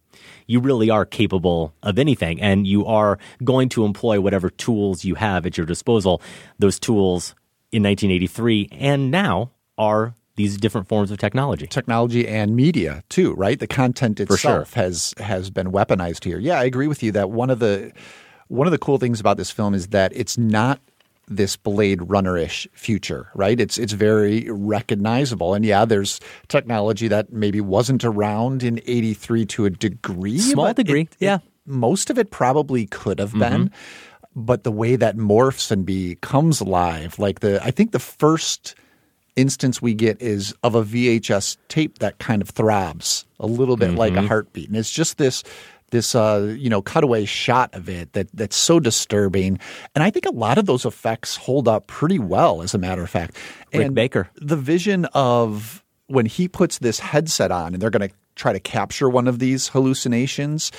you 0.46 0.62
really 0.62 0.90
are 0.90 1.06
capable 1.06 1.74
of 1.84 2.00
anything 2.00 2.42
and 2.42 2.66
you 2.66 2.86
are 2.86 3.20
going 3.44 3.68
to 3.70 3.84
employ 3.84 4.22
whatever 4.22 4.50
tools 4.50 5.04
you 5.04 5.16
have 5.16 5.46
at 5.46 5.58
your 5.58 5.66
disposal. 5.66 6.22
Those 6.58 6.80
tools 6.80 7.36
in 7.72 7.84
1983 7.84 8.70
and 8.72 9.12
now 9.12 9.52
are 9.78 10.14
these 10.36 10.58
different 10.58 10.88
forms 10.88 11.10
of 11.12 11.18
technology. 11.18 11.66
Technology 11.68 12.28
and 12.28 12.56
media 12.56 13.04
too, 13.10 13.34
right? 13.34 13.60
The 13.60 13.68
content 13.68 14.18
For 14.28 14.38
sure. 14.38 14.62
itself 14.62 14.74
has 14.74 15.14
has 15.18 15.50
been 15.50 15.72
weaponized 15.72 16.24
here. 16.24 16.38
Yeah, 16.40 16.60
I 16.60 16.64
agree 16.66 16.88
with 16.88 17.02
you 17.02 17.12
that 17.14 17.32
one 17.32 17.50
of 17.50 17.60
the 17.60 17.92
one 18.48 18.68
of 18.68 18.72
the 18.72 18.78
cool 18.78 18.98
things 19.00 19.20
about 19.20 19.38
this 19.38 19.50
film 19.52 19.74
is 19.74 19.88
that 19.88 20.12
it's 20.16 20.38
not 20.38 20.80
this 21.30 21.58
Blade 21.58 22.00
Runner-ish 22.10 22.68
future, 22.74 23.30
right? 23.36 23.60
It's 23.60 23.78
it's 23.78 23.94
very 23.94 24.48
recognizable, 24.50 25.54
and 25.56 25.66
yeah, 25.66 25.84
there's 25.84 26.20
technology 26.48 27.08
that 27.10 27.34
maybe 27.34 27.60
wasn't 27.60 28.06
around 28.06 28.64
in 28.64 28.80
'83 28.86 29.46
to 29.48 29.66
a 29.66 29.70
degree, 29.70 30.38
Small 30.40 30.74
degree, 30.74 31.02
it- 31.02 31.08
it- 31.20 31.26
yeah. 31.26 31.40
most 31.66 32.10
of 32.10 32.18
it 32.18 32.32
probably 32.32 32.86
could 32.86 33.20
have 33.20 33.34
been, 33.34 33.70
Mhm. 33.70 33.72
But 34.38 34.64
the 34.64 34.72
way 34.72 34.96
that 34.96 35.18
morphs 35.18 35.72
and 35.72 35.84
becomes 35.86 36.62
live, 36.62 37.18
like 37.20 37.40
the 37.42 37.60
I 37.64 37.72
think 37.72 37.92
the 37.92 38.00
first 38.00 38.76
instance 39.36 39.82
we 39.82 39.94
get 39.94 40.22
is 40.22 40.54
of 40.64 40.76
a 40.76 40.84
VHS 40.84 41.58
tape 41.68 42.00
that 42.00 42.20
kind 42.20 42.42
of 42.42 42.50
throbs 42.50 43.26
a 43.40 43.48
little 43.48 43.76
bit 43.78 43.92
like 43.96 44.14
a 44.14 44.18
Mhm. 44.22 44.28
heartbeat, 44.28 44.68
and 44.70 44.78
it's 44.78 44.92
just 44.92 45.18
this 45.18 45.44
this 45.90 46.14
uh, 46.16 46.54
you 46.58 46.70
know 46.70 46.82
cutaway 46.82 47.24
shot 47.26 47.74
of 47.74 47.88
it 47.90 48.12
that 48.14 48.28
that's 48.34 48.56
so 48.58 48.80
disturbing. 48.80 49.58
And 49.96 50.04
I 50.04 50.10
think 50.12 50.26
a 50.26 50.32
lot 50.32 50.58
of 50.58 50.66
those 50.66 50.86
effects 50.86 51.36
hold 51.38 51.68
up 51.68 51.88
pretty 51.88 52.20
well, 52.20 52.62
as 52.62 52.74
a 52.74 52.78
matter 52.78 53.02
of 53.04 53.10
fact. 53.10 53.38
Rick 53.74 53.86
and 53.88 53.96
Baker. 53.96 54.30
the 54.36 54.58
vision 54.58 55.06
of 55.14 55.84
when 56.08 56.26
he 56.26 56.48
puts 56.48 56.78
this 56.80 57.00
headset 57.00 57.52
on 57.52 57.74
and 57.74 57.82
they're 57.82 57.90
going 57.90 58.08
to 58.10 58.14
try 58.36 58.54
to 58.54 58.60
capture 58.60 59.10
one 59.10 59.28
of 59.28 59.40
these 59.40 59.70
hallucinations 59.70 60.72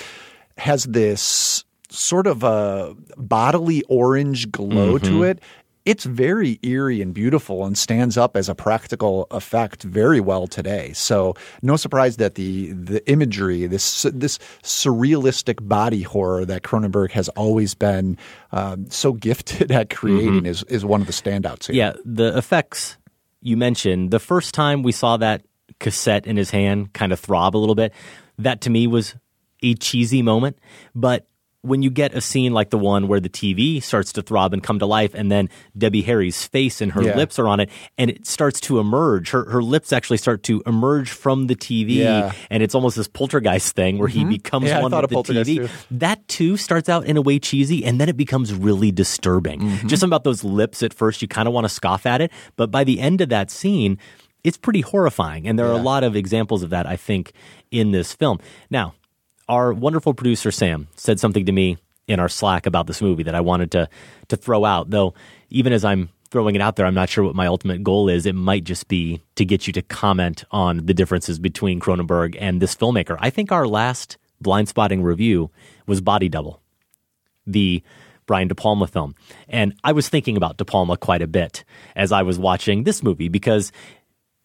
has 0.58 0.84
this 0.84 1.64
sort 1.90 2.26
of 2.26 2.42
a 2.44 2.94
bodily 3.16 3.82
orange 3.88 4.50
glow 4.52 4.98
to 4.98 5.10
Mhm. 5.10 5.30
it. 5.30 5.40
It's 5.84 6.04
very 6.04 6.58
eerie 6.62 7.00
and 7.00 7.14
beautiful 7.14 7.64
and 7.64 7.78
stands 7.78 8.18
up 8.18 8.36
as 8.36 8.50
a 8.50 8.54
practical 8.54 9.26
effect 9.30 9.84
very 9.84 10.20
well 10.20 10.46
today. 10.46 10.92
So 10.92 11.34
no 11.62 11.76
surprise 11.76 12.18
that 12.18 12.34
the 12.34 12.72
the 12.72 13.00
imagery, 13.10 13.66
this 13.66 14.02
this 14.12 14.38
surrealistic 14.62 15.66
body 15.66 16.02
horror 16.02 16.44
that 16.44 16.62
Cronenberg 16.62 17.12
has 17.12 17.30
always 17.30 17.74
been 17.74 18.18
um, 18.52 18.86
so 18.90 19.12
gifted 19.12 19.70
at 19.80 19.88
creating 19.88 20.42
Mhm. 20.42 20.46
is 20.46 20.62
is 20.64 20.84
one 20.84 21.00
of 21.00 21.06
the 21.06 21.12
standouts 21.14 21.68
here. 21.68 21.76
Yeah, 21.76 21.92
the 22.04 22.36
effects 22.36 22.98
you 23.40 23.56
mentioned, 23.56 24.10
the 24.10 24.18
first 24.18 24.52
time 24.52 24.82
we 24.82 24.92
saw 24.92 25.16
that 25.16 25.42
cassette 25.80 26.26
in 26.26 26.36
his 26.36 26.50
hand 26.50 26.92
kind 26.92 27.12
of 27.12 27.20
throb 27.20 27.56
a 27.56 27.58
little 27.58 27.76
bit, 27.76 27.92
that 28.36 28.60
to 28.62 28.68
me 28.70 28.86
was 28.86 29.14
a 29.62 29.74
cheesy 29.74 30.20
moment. 30.22 30.58
But 30.94 31.27
when 31.62 31.82
you 31.82 31.90
get 31.90 32.14
a 32.14 32.20
scene 32.20 32.52
like 32.52 32.70
the 32.70 32.78
one 32.78 33.08
where 33.08 33.18
the 33.18 33.28
TV 33.28 33.82
starts 33.82 34.12
to 34.12 34.22
throb 34.22 34.52
and 34.52 34.62
come 34.62 34.78
to 34.78 34.86
life, 34.86 35.12
and 35.14 35.30
then 35.30 35.48
Debbie 35.76 36.02
Harry's 36.02 36.46
face 36.46 36.80
and 36.80 36.92
her 36.92 37.02
Yeah. 37.02 37.16
lips 37.16 37.36
are 37.38 37.48
on 37.48 37.58
it, 37.58 37.68
and 37.98 38.10
it 38.10 38.26
starts 38.28 38.60
to 38.60 38.78
emerge, 38.78 39.30
her, 39.30 39.44
her 39.50 39.60
lips 39.62 39.92
actually 39.92 40.18
start 40.18 40.44
to 40.44 40.62
emerge 40.66 41.10
from 41.10 41.48
the 41.48 41.56
TV, 41.56 41.96
Yeah. 41.96 42.32
and 42.48 42.62
it's 42.62 42.76
almost 42.76 42.96
this 42.96 43.08
poltergeist 43.08 43.74
thing 43.74 43.98
where 43.98 44.06
he 44.08 44.20
Mhm. 44.24 44.28
becomes 44.30 44.66
Yeah, 44.68 44.80
one 44.82 44.92
with 44.92 45.04
of 45.04 45.10
the 45.10 45.22
TV. 45.34 45.56
too. 45.56 45.68
That 45.90 46.26
too 46.28 46.56
starts 46.56 46.88
out 46.88 47.06
in 47.06 47.16
a 47.16 47.22
way 47.22 47.40
cheesy, 47.40 47.84
and 47.84 48.00
then 48.00 48.08
it 48.08 48.16
becomes 48.16 48.54
really 48.54 48.92
disturbing. 48.92 49.60
Mm-hmm. 49.60 49.88
Just 49.88 50.04
about 50.04 50.22
those 50.22 50.44
lips 50.44 50.82
at 50.84 50.94
first, 50.94 51.22
you 51.22 51.28
kind 51.28 51.48
of 51.48 51.54
want 51.54 51.64
to 51.64 51.68
scoff 51.68 52.06
at 52.06 52.20
it, 52.20 52.30
but 52.56 52.70
by 52.70 52.84
the 52.84 53.00
end 53.00 53.20
of 53.20 53.30
that 53.30 53.50
scene, 53.50 53.98
it's 54.44 54.56
pretty 54.56 54.80
horrifying. 54.82 55.48
And 55.48 55.58
there 55.58 55.66
are 55.66 55.72
a 55.72 55.82
lot 55.82 56.04
of 56.04 56.14
examples 56.14 56.62
of 56.62 56.70
that, 56.70 56.86
I 56.86 56.94
think, 56.94 57.32
in 57.72 57.90
this 57.90 58.12
film. 58.12 58.38
Now, 58.70 58.94
our 59.48 59.72
wonderful 59.72 60.14
producer 60.14 60.50
Sam 60.50 60.88
said 60.94 61.20
something 61.20 61.46
to 61.46 61.52
me 61.52 61.78
in 62.06 62.20
our 62.20 62.28
Slack 62.28 62.66
about 62.66 62.86
this 62.86 63.02
movie 63.02 63.22
that 63.24 63.34
I 63.34 63.40
wanted 63.40 63.70
to 63.72 63.88
to 64.28 64.36
throw 64.36 64.64
out. 64.64 64.90
Though, 64.90 65.14
even 65.50 65.72
as 65.72 65.84
I'm 65.84 66.08
throwing 66.30 66.54
it 66.54 66.60
out 66.60 66.76
there, 66.76 66.86
I'm 66.86 66.94
not 66.94 67.08
sure 67.08 67.24
what 67.24 67.34
my 67.34 67.46
ultimate 67.46 67.82
goal 67.82 68.08
is. 68.08 68.26
It 68.26 68.34
might 68.34 68.64
just 68.64 68.88
be 68.88 69.22
to 69.36 69.44
get 69.44 69.66
you 69.66 69.72
to 69.74 69.82
comment 69.82 70.44
on 70.50 70.84
the 70.86 70.94
differences 70.94 71.38
between 71.38 71.80
Cronenberg 71.80 72.36
and 72.38 72.60
this 72.60 72.74
filmmaker. 72.74 73.16
I 73.20 73.30
think 73.30 73.50
our 73.50 73.66
last 73.66 74.18
blind 74.40 74.68
spotting 74.68 75.02
review 75.02 75.50
was 75.86 76.00
Body 76.00 76.28
Double 76.28 76.60
the 77.48 77.82
Brian 78.26 78.46
De 78.46 78.54
Palma 78.54 78.86
film. 78.86 79.14
And 79.48 79.74
I 79.82 79.92
was 79.92 80.08
thinking 80.08 80.36
about 80.36 80.58
De 80.58 80.64
Palma 80.64 80.96
quite 80.96 81.22
a 81.22 81.26
bit 81.26 81.64
as 81.96 82.12
I 82.12 82.22
was 82.22 82.38
watching 82.38 82.84
this 82.84 83.02
movie 83.02 83.28
because 83.28 83.72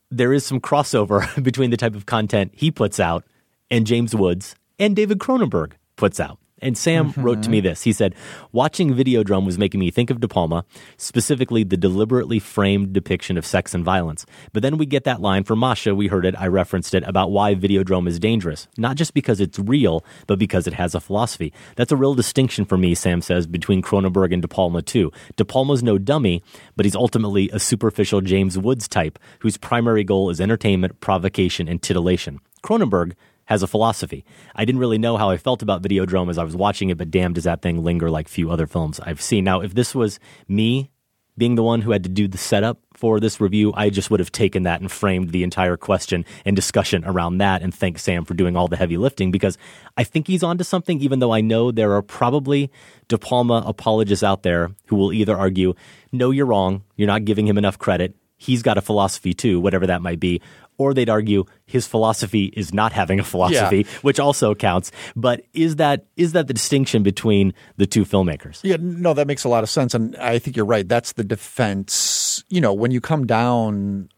there 0.09 0.33
is 0.33 0.45
some 0.45 0.61
crossover 0.61 1.43
between 1.43 1.69
the 1.69 1.77
type 1.77 1.95
of 1.95 2.05
content 2.05 2.53
he 2.55 2.71
puts 2.71 2.99
out 2.99 3.25
and 3.69 3.85
James 3.85 4.15
Woods 4.15 4.55
and 4.79 4.95
David 4.95 5.19
Cronenberg 5.19 5.73
puts 5.95 6.19
out. 6.19 6.39
And 6.63 6.77
Sam 6.77 7.11
mm-hmm. 7.11 7.21
wrote 7.21 7.43
to 7.43 7.49
me 7.49 7.59
this. 7.59 7.83
He 7.83 7.91
said, 7.91 8.15
Watching 8.53 8.93
Videodrome 8.93 9.45
was 9.45 9.57
making 9.57 9.81
me 9.81 9.91
think 9.91 10.09
of 10.09 10.21
De 10.21 10.29
Palma, 10.29 10.63
specifically 10.95 11.65
the 11.65 11.75
deliberately 11.75 12.39
framed 12.39 12.93
depiction 12.93 13.37
of 13.37 13.45
sex 13.45 13.73
and 13.73 13.83
violence. 13.83 14.25
But 14.53 14.63
then 14.63 14.77
we 14.77 14.85
get 14.85 15.03
that 15.03 15.19
line 15.19 15.43
from 15.43 15.59
Masha, 15.59 15.93
we 15.93 16.07
heard 16.07 16.25
it, 16.25 16.39
I 16.39 16.47
referenced 16.47 16.93
it, 16.93 17.03
about 17.03 17.31
why 17.31 17.53
Videodrome 17.53 18.07
is 18.07 18.17
dangerous. 18.17 18.69
Not 18.77 18.95
just 18.95 19.13
because 19.13 19.41
it's 19.41 19.59
real, 19.59 20.05
but 20.25 20.39
because 20.39 20.65
it 20.65 20.73
has 20.73 20.95
a 20.95 21.01
philosophy. 21.01 21.51
That's 21.75 21.91
a 21.91 21.97
real 21.97 22.13
distinction 22.13 22.63
for 22.63 22.77
me, 22.77 22.95
Sam 22.95 23.21
says, 23.21 23.45
between 23.45 23.81
Cronenberg 23.81 24.31
and 24.31 24.41
De 24.41 24.47
Palma, 24.47 24.81
too. 24.81 25.11
De 25.35 25.43
Palma's 25.43 25.83
no 25.83 25.97
dummy, 25.97 26.41
but 26.77 26.85
he's 26.85 26.95
ultimately 26.95 27.49
a 27.49 27.59
superficial 27.59 28.21
James 28.21 28.57
Woods 28.57 28.87
type 28.87 29.19
whose 29.39 29.57
primary 29.57 30.05
goal 30.05 30.29
is 30.29 30.39
entertainment, 30.39 31.01
provocation, 31.01 31.67
and 31.67 31.81
titillation. 31.81 32.39
Cronenberg 32.63 33.15
has 33.45 33.63
a 33.63 33.67
philosophy. 33.67 34.25
I 34.55 34.65
didn't 34.65 34.79
really 34.79 34.97
know 34.97 35.17
how 35.17 35.29
I 35.29 35.37
felt 35.37 35.61
about 35.61 35.81
Videodrome 35.81 36.29
as 36.29 36.37
I 36.37 36.43
was 36.43 36.55
watching 36.55 36.89
it, 36.89 36.97
but 36.97 37.11
damn, 37.11 37.33
does 37.33 37.43
that 37.43 37.61
thing 37.61 37.83
linger 37.83 38.09
like 38.09 38.27
few 38.27 38.49
other 38.49 38.67
films 38.67 38.99
I've 38.99 39.21
seen. 39.21 39.43
Now, 39.43 39.61
if 39.61 39.73
this 39.73 39.93
was 39.93 40.19
me 40.47 40.91
being 41.37 41.55
the 41.55 41.63
one 41.63 41.81
who 41.81 41.91
had 41.91 42.03
to 42.03 42.09
do 42.09 42.27
the 42.27 42.37
setup 42.37 42.79
for 42.93 43.19
this 43.19 43.41
review, 43.41 43.73
I 43.75 43.89
just 43.89 44.11
would 44.11 44.19
have 44.19 44.31
taken 44.31 44.63
that 44.63 44.81
and 44.81 44.91
framed 44.91 45.31
the 45.31 45.43
entire 45.43 45.77
question 45.77 46.25
and 46.45 46.55
discussion 46.55 47.03
around 47.05 47.39
that 47.39 47.61
and 47.61 47.73
thank 47.73 47.97
Sam 47.97 48.23
for 48.23 48.35
doing 48.35 48.55
all 48.55 48.67
the 48.67 48.77
heavy 48.77 48.97
lifting 48.97 49.31
because 49.31 49.57
I 49.97 50.03
think 50.03 50.27
he's 50.27 50.43
onto 50.43 50.63
something, 50.63 51.01
even 51.01 51.19
though 51.19 51.33
I 51.33 51.41
know 51.41 51.71
there 51.71 51.93
are 51.93 52.03
probably 52.03 52.71
De 53.07 53.17
Palma 53.17 53.63
apologists 53.65 54.23
out 54.23 54.43
there 54.43 54.71
who 54.87 54.95
will 54.95 55.11
either 55.11 55.35
argue, 55.35 55.73
no, 56.11 56.29
you're 56.29 56.45
wrong, 56.45 56.83
you're 56.95 57.07
not 57.07 57.25
giving 57.25 57.47
him 57.47 57.57
enough 57.57 57.79
credit, 57.79 58.15
he's 58.37 58.61
got 58.61 58.77
a 58.77 58.81
philosophy 58.81 59.33
too, 59.33 59.59
whatever 59.59 59.87
that 59.87 60.01
might 60.01 60.19
be. 60.19 60.41
Or 60.77 60.93
they'd 60.93 61.09
argue 61.09 61.45
his 61.65 61.87
philosophy 61.87 62.45
is 62.55 62.73
not 62.73 62.91
having 62.91 63.19
a 63.19 63.23
philosophy, 63.23 63.85
which 64.01 64.19
also 64.19 64.55
counts. 64.55 64.91
But 65.15 65.43
is 65.53 65.77
that 65.77 66.05
is 66.15 66.33
that 66.33 66.47
the 66.47 66.53
distinction 66.53 67.03
between 67.03 67.53
the 67.77 67.85
two 67.85 68.05
filmmakers? 68.05 68.59
Yeah, 68.63 68.77
no, 68.79 69.13
that 69.13 69.27
makes 69.27 69.43
a 69.43 69.49
lot 69.49 69.63
of 69.63 69.69
sense. 69.69 69.93
And 69.93 70.15
I 70.17 70.39
think 70.39 70.55
you're 70.55 70.65
right. 70.65 70.87
That's 70.87 71.13
the 71.13 71.23
defense. 71.23 72.43
You 72.49 72.61
know, 72.61 72.73
when 72.73 72.91
you 72.91 73.01
come 73.01 73.25
down 73.25 74.09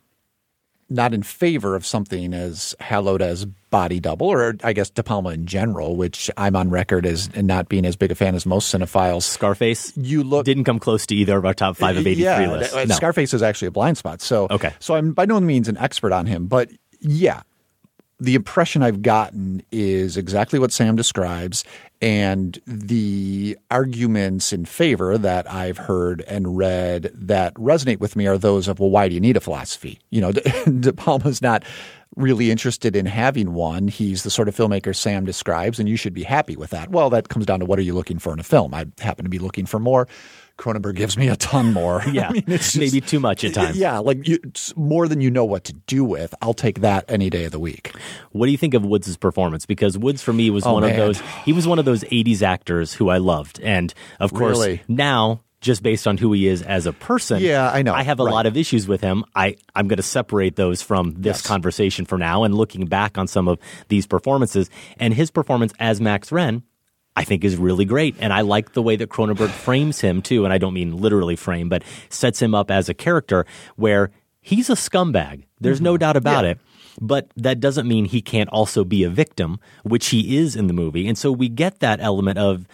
not 0.89 1.13
in 1.13 1.23
favor 1.23 1.75
of 1.75 1.85
something 1.85 2.33
as 2.33 2.75
hallowed 2.79 3.21
as 3.21 3.45
Body 3.45 3.99
Double, 3.99 4.27
or 4.27 4.55
I 4.63 4.73
guess 4.73 4.89
De 4.89 5.01
Palma 5.03 5.29
in 5.29 5.45
general, 5.47 5.95
which 5.95 6.29
I'm 6.37 6.55
on 6.55 6.69
record 6.69 7.05
as 7.05 7.35
not 7.35 7.67
being 7.69 7.85
as 7.85 7.95
big 7.95 8.11
a 8.11 8.15
fan 8.15 8.35
as 8.35 8.45
most 8.45 8.73
cinephiles. 8.73 9.23
Scarface, 9.23 9.91
you 9.97 10.23
look 10.23 10.45
didn't 10.45 10.63
come 10.63 10.79
close 10.79 11.05
to 11.07 11.15
either 11.15 11.37
of 11.37 11.45
our 11.45 11.53
top 11.53 11.75
five 11.77 11.97
of 11.97 12.05
eighty 12.05 12.15
three 12.21 12.23
yeah, 12.23 12.51
lists. 12.51 12.73
uh, 12.75 12.85
No. 12.85 12.95
Scarface 12.95 13.33
is 13.33 13.41
actually 13.41 13.69
a 13.69 13.71
blind 13.71 13.97
spot. 13.97 14.21
So 14.21 14.47
Okay. 14.51 14.73
so 14.79 14.93
I'm 14.95 15.13
by 15.13 15.25
no 15.25 15.39
means 15.41 15.67
an 15.67 15.77
expert 15.77 16.13
on 16.13 16.25
him, 16.25 16.45
but 16.47 16.69
yeah, 17.01 17.41
the 18.25 18.35
impression 18.35 18.81
I've 18.81 19.01
gotten 19.03 19.61
is 19.71 20.17
exactly 20.17 20.57
what 20.57 20.71
Sam 20.71 20.95
describes, 20.95 21.63
and 22.01 22.59
the 22.65 23.57
arguments 23.69 24.51
in 24.51 24.65
favor 24.65 25.17
that 25.17 25.49
I've 25.51 25.77
heard 25.77 26.21
and 26.27 26.57
read 26.57 27.11
that 27.13 27.53
resonate 27.53 27.99
with 27.99 28.15
me 28.15 28.25
are 28.25 28.37
those 28.37 28.67
of, 28.67 28.79
well, 28.79 28.89
why 28.89 29.07
do 29.07 29.13
you 29.13 29.21
need 29.21 29.37
a 29.37 29.41
philosophy? 29.41 29.99
You 30.09 30.21
know, 30.21 30.31
De, 30.79 30.91
Palma's 30.91 31.41
not 31.41 31.63
really 32.15 32.49
interested 32.49 32.95
in 32.95 33.05
having 33.05 33.53
one. 33.53 33.87
He's 33.87 34.23
the 34.23 34.31
sort 34.31 34.47
of 34.47 34.55
filmmaker 34.55 34.95
Sam 34.95 35.23
describes, 35.23 35.79
and 35.79 35.87
you 35.87 35.95
should 35.95 36.13
be 36.13 36.23
happy 36.23 36.55
with 36.55 36.71
that. 36.71 36.89
Well, 36.89 37.11
that 37.11 37.29
comes 37.29 37.45
down 37.45 37.59
to 37.59 37.65
what 37.65 37.77
are 37.77 37.83
you 37.83 37.93
looking 37.93 38.17
for 38.17 38.33
in 38.33 38.39
a 38.39 38.43
film? 38.43 38.73
I 38.73 38.85
happen 38.99 39.23
to 39.23 39.29
be 39.29 39.39
looking 39.39 39.67
for 39.67 39.79
more. 39.79 40.07
Cronenberg 40.57 40.95
gives 40.95 41.17
me 41.17 41.27
a 41.27 41.35
ton 41.35 41.73
more. 41.73 42.01
Yeah, 42.11 42.27
I 42.29 42.33
mean, 42.33 42.43
it's 42.47 42.71
just- 42.73 42.77
maybe 42.77 43.01
too 43.05 43.19
much 43.19 43.43
at 43.43 43.53
times. 43.53 43.77
Yeah, 43.77 43.97
like 43.99 44.27
you, 44.27 44.39
it's 44.43 44.75
more 44.77 45.07
than 45.07 45.19
you 45.21 45.29
know 45.31 45.43
what 45.45 45.63
to 45.65 45.73
do 45.73 46.03
with. 46.05 46.33
I'll 46.41 46.53
take 46.53 46.81
that 46.81 47.05
any 47.09 47.29
day 47.29 47.45
of 47.45 47.51
the 47.51 47.59
week. 47.59 47.93
What 48.31 48.45
do 48.45 48.51
you 48.51 48.57
think 48.57 48.73
of 48.73 48.85
Woods' 48.85 49.15
performance? 49.17 49.65
Because 49.65 49.97
Woods 49.97 50.21
for 50.21 50.33
me 50.33 50.49
was 50.49 50.65
Oh, 50.65 50.73
one 50.73 50.83
of 50.83 50.95
those 50.95 51.21
he 51.43 51.51
was 51.53 51.67
one 51.67 51.79
of 51.79 51.85
those 51.85 52.03
80s 52.05 52.41
actors 52.41 52.93
who 52.93 53.09
I 53.09 53.17
loved. 53.17 53.59
And 53.61 53.93
of 54.19 54.33
course, 54.33 54.59
Really? 54.59 54.81
now 54.87 55.41
just 55.61 55.81
based 55.81 56.05
on 56.05 56.17
who 56.17 56.31
he 56.31 56.47
is 56.47 56.61
as 56.61 56.85
a 56.85 56.93
person, 56.93 57.41
Yeah, 57.41 57.69
I 57.71 57.81
know. 57.81 57.93
I 57.93 58.03
have 58.03 58.19
a 58.19 58.23
Right. 58.23 58.31
lot 58.31 58.45
of 58.45 58.55
issues 58.55 58.87
with 58.87 59.01
him. 59.01 59.23
I 59.35 59.55
I'm 59.73 59.87
going 59.87 59.97
to 59.97 60.03
separate 60.03 60.55
those 60.57 60.81
from 60.83 61.15
this 61.17 61.41
conversation 61.41 62.05
for 62.05 62.17
now 62.19 62.43
and 62.43 62.53
looking 62.53 62.85
back 62.85 63.17
on 63.17 63.27
some 63.27 63.47
of 63.47 63.57
these 63.87 64.05
performances 64.05 64.69
and 64.99 65.13
his 65.13 65.31
performance 65.31 65.73
as 65.79 65.99
Max 65.99 66.29
Renn 66.29 66.61
I 67.15 67.23
think 67.23 67.43
is 67.43 67.55
really 67.55 67.85
great. 67.85 68.15
And 68.19 68.33
I 68.33 68.41
like 68.41 68.73
the 68.73 68.81
way 68.81 68.95
that 68.97 69.09
Cronenberg 69.09 69.49
frames 69.49 70.01
him 70.01 70.21
too. 70.21 70.43
And 70.43 70.53
I 70.53 70.57
don't 70.57 70.73
mean 70.73 70.97
literally 70.97 71.35
frame, 71.35 71.69
but 71.69 71.83
sets 72.09 72.41
him 72.41 72.53
up 72.53 72.69
as 72.69 72.89
a 72.89 72.93
character 72.93 73.45
where 73.75 74.11
he's 74.41 74.69
a 74.69 74.73
scumbag. 74.73 75.43
There's 75.59 75.81
no 75.81 75.93
mm-hmm. 75.93 75.99
doubt 75.99 76.17
about 76.17 76.45
it. 76.45 76.59
But 77.01 77.29
that 77.35 77.59
doesn't 77.59 77.87
mean 77.87 78.05
he 78.05 78.21
can't 78.21 78.49
also 78.49 78.85
be 78.85 79.03
a 79.03 79.09
victim, 79.09 79.59
which 79.83 80.07
he 80.07 80.37
is 80.37 80.55
in 80.55 80.67
the 80.67 80.73
movie. 80.73 81.07
And 81.07 81.17
so 81.17 81.31
we 81.31 81.49
get 81.49 81.79
that 81.79 81.99
element 81.99 82.37
of 82.37 82.67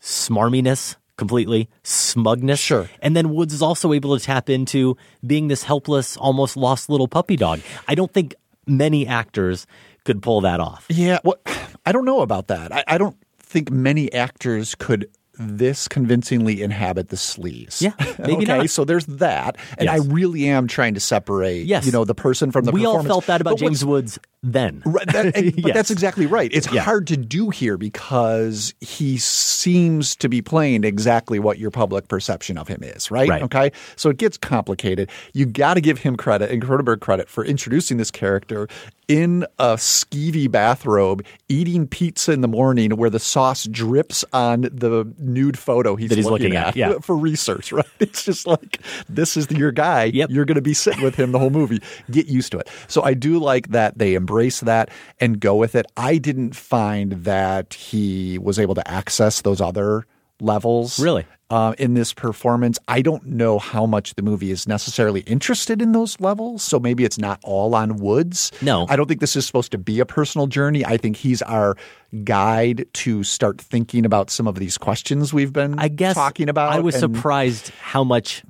smarminess 0.00 0.96
completely, 1.16 1.68
smugness. 1.82 2.60
Sure. 2.60 2.88
And 3.02 3.14
then 3.14 3.34
Woods 3.34 3.52
is 3.52 3.60
also 3.60 3.92
able 3.92 4.16
to 4.16 4.24
tap 4.24 4.48
into 4.48 4.96
being 5.26 5.48
this 5.48 5.64
helpless, 5.64 6.16
almost 6.16 6.56
lost 6.56 6.88
little 6.88 7.08
puppy 7.08 7.36
dog. 7.36 7.60
I 7.86 7.94
don't 7.94 8.12
think 8.12 8.34
many 8.66 9.06
actors 9.06 9.66
could 10.04 10.22
pull 10.22 10.40
that 10.42 10.60
off. 10.60 10.86
Yeah, 10.88 11.18
well, 11.24 11.36
I 11.84 11.92
don't 11.92 12.04
know 12.04 12.20
about 12.20 12.48
that. 12.48 12.72
I, 12.72 12.84
I 12.86 12.98
don't 12.98 13.16
think 13.48 13.70
many 13.70 14.12
actors 14.12 14.74
could 14.74 15.08
this 15.40 15.86
convincingly 15.86 16.62
inhabit 16.62 17.10
the 17.10 17.16
sleaze. 17.16 17.80
Yeah, 17.80 17.92
maybe 18.18 18.42
okay, 18.42 18.58
not. 18.58 18.70
so 18.70 18.84
there's 18.84 19.06
that, 19.06 19.56
and 19.78 19.86
Yes. 19.86 20.00
I 20.00 20.04
really 20.12 20.48
am 20.48 20.66
trying 20.66 20.94
to 20.94 21.00
separate. 21.00 21.66
Yes. 21.66 21.86
you 21.86 21.92
know, 21.92 22.04
the 22.04 22.14
person 22.14 22.50
from 22.50 22.64
the. 22.64 22.72
we 22.72 22.84
all 22.84 23.02
felt 23.04 23.26
that 23.26 23.40
about 23.40 23.52
But 23.52 23.60
James 23.60 23.84
Woods 23.84 24.18
then. 24.42 24.82
Right, 24.84 25.06
that- 25.08 25.54
but 25.62 25.74
that's 25.74 25.90
exactly 25.90 26.26
right. 26.26 26.50
It's 26.52 26.70
Yeah. 26.72 26.82
hard 26.82 27.06
to 27.08 27.16
do 27.16 27.50
here 27.50 27.76
because 27.76 28.74
he 28.80 29.18
seems 29.18 30.14
to 30.16 30.28
be 30.28 30.40
playing 30.42 30.84
exactly 30.84 31.38
what 31.38 31.58
your 31.58 31.70
public 31.70 32.08
perception 32.08 32.56
of 32.58 32.68
him 32.68 32.82
is, 32.82 33.10
right? 33.10 33.28
Right. 33.28 33.42
Okay. 33.42 33.72
So 33.96 34.10
it 34.10 34.16
gets 34.18 34.36
complicated. 34.38 35.10
You 35.34 35.46
got 35.46 35.74
to 35.74 35.80
give 35.80 35.98
him 35.98 36.16
credit 36.16 36.50
and 36.50 36.62
Cronenberg 36.62 37.00
credit 37.00 37.28
for 37.28 37.44
introducing 37.44 37.96
this 37.96 38.10
character 38.10 38.68
in 39.08 39.42
a 39.58 39.74
skeevy 39.76 40.50
bathrobe, 40.50 41.24
eating 41.48 41.86
pizza 41.86 42.30
in 42.30 42.42
the 42.42 42.48
morning 42.48 42.90
where 42.90 43.08
the 43.08 43.18
sauce 43.18 43.64
drips 43.64 44.22
on 44.34 44.62
the 44.70 45.10
nude 45.18 45.58
photo 45.58 45.96
he's, 45.96 46.14
he's 46.14 46.26
looking 46.26 46.54
at, 46.54 46.76
yeah. 46.76 46.92
for 47.00 47.16
research, 47.16 47.72
right? 47.72 47.86
It's 48.00 48.22
just 48.22 48.46
like, 48.46 48.80
this 49.08 49.34
is 49.36 49.50
your 49.50 49.72
guy. 49.72 50.04
You're 50.04 50.44
going 50.44 50.56
to 50.56 50.60
be 50.62 50.74
sitting 50.74 51.02
with 51.02 51.14
him 51.14 51.32
the 51.32 51.38
whole 51.38 51.48
movie. 51.48 51.80
Get 52.10 52.26
used 52.26 52.52
to 52.52 52.58
it. 52.58 52.68
So 52.86 53.02
I 53.02 53.14
do 53.14 53.38
like 53.38 53.68
that 53.68 53.96
they 53.98 54.12
embrace 54.14 54.27
that 54.60 54.90
and 55.20 55.40
go 55.40 55.56
with 55.56 55.74
it. 55.74 55.86
I 55.96 56.18
didn't 56.18 56.54
find 56.54 57.12
that 57.24 57.74
he 57.74 58.38
was 58.38 58.58
able 58.58 58.74
to 58.74 58.88
access 58.88 59.42
those 59.42 59.60
other 59.60 60.06
levels. 60.40 60.98
Really? 60.98 61.26
Uh, 61.50 61.74
in 61.78 61.94
this 61.94 62.12
performance, 62.12 62.78
I 62.88 63.00
don't 63.00 63.24
know 63.24 63.58
how 63.58 63.86
much 63.86 64.14
the 64.16 64.22
movie 64.22 64.50
is 64.50 64.68
necessarily 64.68 65.20
interested 65.20 65.80
in 65.80 65.92
those 65.92 66.20
levels. 66.20 66.62
So 66.62 66.78
maybe 66.78 67.04
it's 67.04 67.18
not 67.18 67.40
all 67.42 67.74
on 67.74 67.96
Woods. 67.96 68.52
No. 68.60 68.86
I 68.90 68.96
don't 68.96 69.06
think 69.06 69.20
this 69.20 69.34
is 69.34 69.46
supposed 69.46 69.72
to 69.72 69.78
be 69.78 69.98
a 69.98 70.04
personal 70.04 70.46
journey. 70.46 70.84
I 70.84 70.98
think 70.98 71.16
he's 71.16 71.40
our 71.42 71.74
guide 72.22 72.86
to 72.94 73.22
start 73.24 73.60
thinking 73.60 74.04
about 74.04 74.28
some 74.28 74.46
of 74.46 74.56
these 74.56 74.76
questions 74.76 75.32
we've 75.32 75.52
been 75.52 75.78
I 75.78 75.88
guess 75.88 76.14
talking 76.14 76.50
about. 76.50 76.72
I 76.72 76.80
was 76.80 77.02
and- 77.02 77.16
surprised 77.16 77.70
how 77.80 78.04
much 78.04 78.42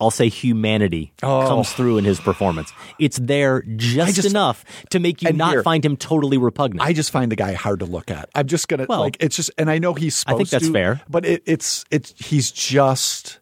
I'll 0.00 0.10
say 0.10 0.28
humanity 0.28 1.12
Oh. 1.22 1.46
comes 1.46 1.72
through 1.72 1.98
in 1.98 2.04
his 2.04 2.18
performance. 2.20 2.72
It's 2.98 3.16
there 3.18 3.62
just, 3.76 4.16
just- 4.16 4.28
enough 4.28 4.64
to 4.90 4.98
make 4.98 5.22
you 5.22 5.32
not 5.32 5.50
here- 5.52 5.62
find 5.62 5.84
him 5.84 5.96
totally 5.96 6.36
repugnant. 6.36 6.80
I 6.86 6.92
just 6.92 7.10
find 7.10 7.30
the 7.30 7.36
guy 7.36 7.52
hard 7.52 7.78
to 7.80 7.86
look 7.86 8.10
at. 8.10 8.28
I'm 8.34 8.46
just 8.46 8.68
gonna 8.68 8.86
Well, 8.88 9.00
like 9.00 9.16
it's 9.20 9.36
just, 9.36 9.50
and 9.56 9.70
I 9.70 9.78
know 9.78 9.94
he's 9.94 10.24
I 10.26 10.32
supposed 10.32 10.38
think 10.38 10.48
that's 10.50 10.66
to, 10.66 10.72
fair. 10.72 11.00
but 11.08 11.24
it, 11.24 11.42
it's 11.46 11.84
it's 11.90 12.12
he's 12.18 12.50
just 12.50 13.38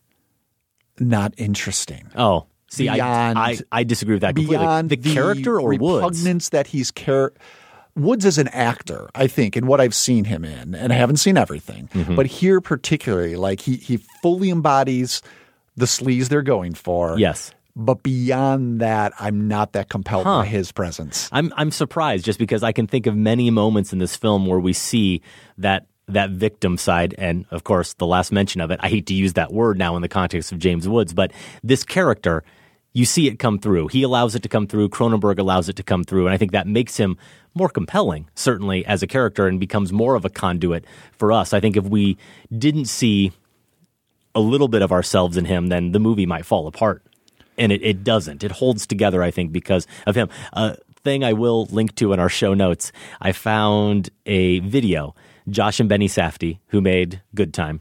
not 1.01 1.33
interesting. 1.37 2.05
oh, 2.16 2.47
see, 2.69 2.89
I, 2.89 2.95
Beyond- 2.97 3.39
I 3.39 3.59
I 3.73 3.85
disagree 3.85 4.15
with 4.15 4.20
that 4.23 4.35
completely. 4.37 4.59
Beyond 4.65 4.91
The, 4.91 4.97
character 4.99 5.59
or 5.61 5.74
Woods? 5.74 6.19
repugnance 6.20 6.51
that 6.51 6.69
he's 6.69 6.91
care. 6.91 7.33
Woods 7.95 8.24
is 8.24 8.39
an 8.39 8.49
actor, 8.49 9.11
I 9.15 9.27
think, 9.27 9.55
in 9.57 9.66
what 9.66 9.79
I've 9.81 9.95
seen 9.95 10.24
him 10.24 10.45
in, 10.45 10.74
and 10.74 10.93
I 10.93 10.97
haven't 10.97 11.16
seen 11.16 11.37
everything, 11.37 11.89
Mm-hmm. 11.93 12.15
but 12.15 12.27
here 12.27 12.61
particularly, 12.61 13.37
like 13.37 13.61
he 13.62 13.77
he 13.77 13.99
fully 14.23 14.49
embodies 14.51 15.23
the 15.77 15.86
sleaze 15.86 16.28
they're 16.28 16.43
going 16.43 16.74
for. 16.74 17.19
Yes. 17.19 17.53
But 17.74 18.03
beyond 18.03 18.81
that, 18.81 19.12
I'm 19.19 19.49
not 19.49 19.73
that 19.73 19.89
compelled 19.89 20.24
Huh. 20.24 20.40
by 20.40 20.47
his 20.47 20.73
presence. 20.73 21.28
I'm 21.32 21.53
I'm 21.57 21.70
surprised 21.70 22.24
just 22.24 22.39
because 22.39 22.62
I 22.62 22.73
can 22.73 22.86
think 22.86 23.07
of 23.07 23.16
many 23.16 23.51
moments 23.51 23.93
in 23.93 23.99
this 23.99 24.15
film 24.15 24.47
where 24.47 24.61
we 24.61 24.73
see 24.74 25.23
that 25.59 25.86
that 26.09 26.31
victim 26.31 26.77
side 26.77 27.15
and 27.16 27.47
of 27.51 27.65
course 27.65 27.94
the 27.94 28.07
last 28.07 28.31
mention 28.32 28.61
of 28.61 28.70
it. 28.70 28.78
I 28.82 28.89
hate 28.90 29.07
to 29.07 29.15
use 29.15 29.32
that 29.35 29.53
word 29.53 29.78
now 29.78 29.97
in 29.97 30.03
the 30.03 30.09
context 30.09 30.53
of 30.53 30.59
James 30.59 30.86
Woods, 30.86 31.15
but 31.15 31.32
this 31.62 31.82
character 31.85 32.44
you 32.93 33.07
see 33.07 33.27
it 33.27 33.39
come 33.39 33.59
through. 33.59 33.89
He 33.89 34.03
allows 34.03 34.35
it 34.35 34.43
to 34.43 34.51
come 34.51 34.66
through. 34.66 34.90
Cronenberg 34.90 35.39
allows 35.39 35.70
it 35.70 35.77
to 35.77 35.82
come 35.82 36.05
through, 36.05 36.27
and 36.27 36.35
I 36.35 36.36
think 36.36 36.53
that 36.53 36.66
makes 36.66 36.99
him 36.99 37.16
more 37.55 37.70
compelling, 37.70 38.28
certainly 38.35 38.85
as 38.85 39.03
a 39.03 39.07
character, 39.07 39.47
and 39.47 39.59
becomes 39.59 39.94
more 39.94 40.15
of 40.15 40.27
a 40.27 40.28
conduit 40.28 40.85
for 41.12 41.32
us. 41.32 41.55
I 41.55 41.61
think 41.61 41.78
if 41.78 41.85
we 41.85 42.19
didn't 42.59 42.85
see 42.85 43.32
a 44.35 44.41
little 44.41 44.69
bit 44.69 44.83
of 44.83 44.93
ourselves 44.93 45.37
in 45.37 45.45
him, 45.45 45.69
then 45.69 45.93
the 45.93 46.01
movie 46.01 46.27
might 46.27 46.47
fall 46.47 46.67
apart. 46.67 47.03
And 47.59 47.71
it, 47.71 47.83
it 47.83 48.03
doesn't. 48.03 48.43
It 48.43 48.53
holds 48.53 48.87
together, 48.87 49.23
I 49.23 49.31
think, 49.31 49.53
because 49.53 49.87
of 50.07 50.15
him. 50.15 50.29
A 50.53 50.77
thing 51.03 51.23
I 51.23 51.33
will 51.33 51.67
link 51.67 51.95
to 51.97 52.13
in 52.13 52.21
our 52.21 52.29
show 52.29 52.55
notes, 52.55 52.93
I 53.21 53.33
found 53.33 54.11
a 54.25 54.61
video. 54.61 55.15
Josh 55.49 55.81
and 55.81 55.89
Benny 55.89 56.09
Safdie, 56.09 56.59
who 56.69 56.81
made 56.81 57.21
Good 57.35 57.53
Time. 57.53 57.81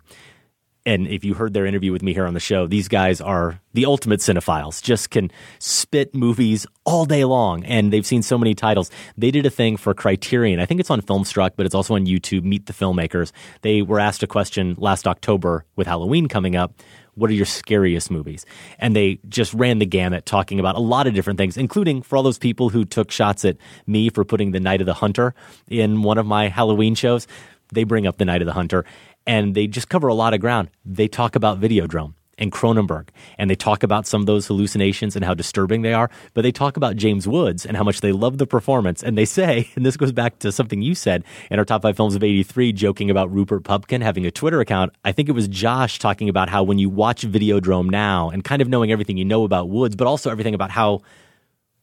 And 0.85 1.07
if 1.07 1.23
you 1.23 1.35
heard 1.35 1.53
their 1.53 1.65
interview 1.65 1.91
with 1.91 2.01
me 2.01 2.13
here 2.13 2.25
on 2.25 2.33
the 2.33 2.39
show, 2.39 2.65
these 2.65 2.87
guys 2.87 3.21
are 3.21 3.61
the 3.73 3.85
ultimate 3.85 4.19
cinephiles, 4.19 4.81
just 4.81 5.11
can 5.11 5.31
spit 5.59 6.15
movies 6.15 6.65
all 6.85 7.05
day 7.05 7.23
long. 7.23 7.63
And 7.65 7.93
they've 7.93 8.05
seen 8.05 8.23
so 8.23 8.37
many 8.37 8.55
titles. 8.55 8.89
They 9.15 9.29
did 9.29 9.45
a 9.45 9.51
thing 9.51 9.77
for 9.77 9.93
Criterion. 9.93 10.59
I 10.59 10.65
think 10.65 10.79
it's 10.79 10.89
on 10.89 11.01
Filmstruck, 11.01 11.51
but 11.55 11.65
it's 11.65 11.75
also 11.75 11.95
on 11.95 12.07
YouTube, 12.07 12.43
Meet 12.43 12.65
the 12.65 12.73
Filmmakers. 12.73 13.31
They 13.61 13.83
were 13.83 13.99
asked 13.99 14.23
a 14.23 14.27
question 14.27 14.75
last 14.79 15.07
October 15.07 15.65
with 15.75 15.85
Halloween 15.87 16.27
coming 16.27 16.55
up 16.55 16.73
what 17.15 17.29
are 17.29 17.33
your 17.33 17.45
scariest 17.45 18.09
movies? 18.09 18.45
And 18.79 18.95
they 18.95 19.19
just 19.27 19.53
ran 19.53 19.79
the 19.79 19.85
gamut 19.85 20.25
talking 20.25 20.59
about 20.59 20.75
a 20.75 20.79
lot 20.79 21.07
of 21.07 21.13
different 21.13 21.37
things, 21.37 21.57
including 21.57 22.01
for 22.01 22.15
all 22.15 22.23
those 22.23 22.37
people 22.37 22.69
who 22.69 22.85
took 22.85 23.11
shots 23.11 23.43
at 23.43 23.57
me 23.85 24.09
for 24.09 24.23
putting 24.23 24.51
The 24.51 24.59
Night 24.59 24.81
of 24.81 24.87
the 24.87 24.93
Hunter 24.93 25.33
in 25.69 26.03
one 26.03 26.17
of 26.17 26.25
my 26.25 26.47
Halloween 26.47 26.95
shows. 26.95 27.27
They 27.73 27.83
bring 27.83 28.07
up 28.07 28.17
The 28.17 28.25
Night 28.25 28.41
of 28.41 28.45
the 28.45 28.53
Hunter 28.53 28.85
and 29.25 29.55
they 29.55 29.67
just 29.67 29.89
cover 29.89 30.07
a 30.07 30.13
lot 30.13 30.33
of 30.33 30.39
ground. 30.39 30.69
They 30.85 31.07
talk 31.07 31.35
about 31.35 31.59
Videodrome 31.59 32.13
and 32.37 32.51
Cronenberg, 32.51 33.09
and 33.37 33.49
they 33.49 33.55
talk 33.55 33.83
about 33.83 34.07
some 34.07 34.21
of 34.21 34.25
those 34.25 34.47
hallucinations 34.47 35.15
and 35.15 35.23
how 35.23 35.35
disturbing 35.35 35.83
they 35.83 35.93
are. 35.93 36.09
But 36.33 36.41
they 36.41 36.51
talk 36.51 36.75
about 36.75 36.95
James 36.95 37.27
Woods 37.27 37.65
and 37.65 37.77
how 37.77 37.83
much 37.83 38.01
they 38.01 38.11
love 38.11 38.39
the 38.39 38.47
performance. 38.47 39.03
And 39.03 39.15
they 39.15 39.25
say, 39.25 39.69
and 39.75 39.85
this 39.85 39.95
goes 39.95 40.11
back 40.11 40.39
to 40.39 40.51
something 40.51 40.81
you 40.81 40.95
said 40.95 41.23
in 41.51 41.59
our 41.59 41.65
top 41.65 41.83
five 41.83 41.95
films 41.95 42.15
of 42.15 42.23
83, 42.23 42.73
joking 42.73 43.11
about 43.11 43.31
Rupert 43.31 43.63
Pupkin 43.63 44.01
having 44.01 44.25
a 44.25 44.31
Twitter 44.31 44.59
account. 44.59 44.93
I 45.05 45.11
think 45.11 45.29
it 45.29 45.33
was 45.33 45.47
Josh 45.47 45.99
talking 45.99 46.29
about 46.29 46.49
how 46.49 46.63
when 46.63 46.79
you 46.79 46.89
watch 46.89 47.21
Videodrome 47.21 47.89
now 47.89 48.29
and 48.29 48.43
kind 48.43 48.61
of 48.61 48.67
knowing 48.67 48.91
everything 48.91 49.17
you 49.17 49.25
know 49.25 49.43
about 49.43 49.69
Woods, 49.69 49.95
but 49.95 50.07
also 50.07 50.31
everything 50.31 50.55
about 50.55 50.71
how 50.71 51.01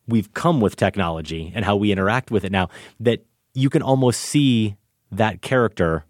we've 0.09 0.33
come 0.35 0.61
with 0.61 0.75
technology 0.75 1.53
and 1.55 1.65
how 1.65 1.77
we 1.77 1.93
interact 1.93 2.31
with 2.31 2.45
it 2.45 2.51
now, 2.51 2.69
that 2.99 3.25
you 3.55 3.71
can 3.71 3.83
almost 3.83 4.21
see 4.21 4.77
that 5.13 5.41
character 5.43 6.05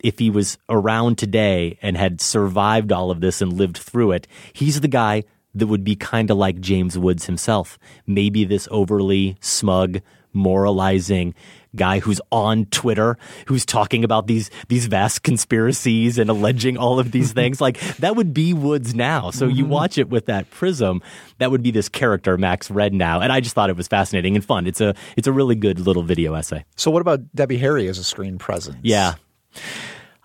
if 0.00 0.18
he 0.18 0.30
was 0.30 0.58
around 0.68 1.18
today 1.18 1.78
and 1.82 1.96
had 1.96 2.20
survived 2.20 2.92
all 2.92 3.10
of 3.10 3.20
this 3.20 3.40
and 3.40 3.52
lived 3.52 3.78
through 3.78 4.12
it, 4.12 4.26
he's 4.52 4.80
the 4.80 4.88
guy 4.88 5.24
that 5.54 5.66
would 5.66 5.84
be 5.84 5.96
kind 5.96 6.30
of 6.30 6.36
like 6.36 6.60
James 6.60 6.98
Woods 6.98 7.26
himself. 7.26 7.78
Maybe 8.06 8.44
this 8.44 8.68
overly 8.70 9.36
smug, 9.40 10.00
moralizing 10.32 11.34
guy 11.74 11.98
who's 11.98 12.20
on 12.30 12.66
Twitter, 12.66 13.16
who's 13.46 13.64
talking 13.64 14.04
about 14.04 14.26
these 14.26 14.50
these 14.68 14.86
vast 14.86 15.22
conspiracies 15.22 16.18
and 16.18 16.28
alleging 16.30 16.76
all 16.76 16.98
of 16.98 17.12
these 17.12 17.32
things. 17.34 17.60
Like 17.60 17.78
that 17.96 18.16
would 18.16 18.34
be 18.34 18.52
Woods 18.52 18.94
now. 18.94 19.30
So 19.30 19.46
you 19.46 19.64
mm-hmm. 19.64 19.72
watch 19.72 19.98
it 19.98 20.08
with 20.08 20.26
that 20.26 20.50
prism, 20.50 21.02
that 21.38 21.50
would 21.50 21.62
be 21.62 21.70
this 21.70 21.88
character 21.88 22.36
Max 22.36 22.68
Renn 22.68 22.92
now. 22.92 23.20
And 23.20 23.32
I 23.32 23.40
just 23.40 23.54
thought 23.54 23.70
it 23.70 23.76
was 23.76 23.88
fascinating 23.88 24.36
and 24.36 24.44
fun. 24.44 24.66
It's 24.66 24.80
a 24.80 24.94
it's 25.16 25.26
a 25.26 25.32
really 25.32 25.54
good 25.54 25.78
little 25.80 26.02
video 26.02 26.34
essay. 26.34 26.64
So 26.76 26.90
what 26.90 27.00
about 27.00 27.34
Debbie 27.34 27.58
Harry 27.58 27.88
as 27.88 27.98
a 27.98 28.04
screen 28.04 28.38
presence? 28.38 28.76
Yeah. 28.82 29.14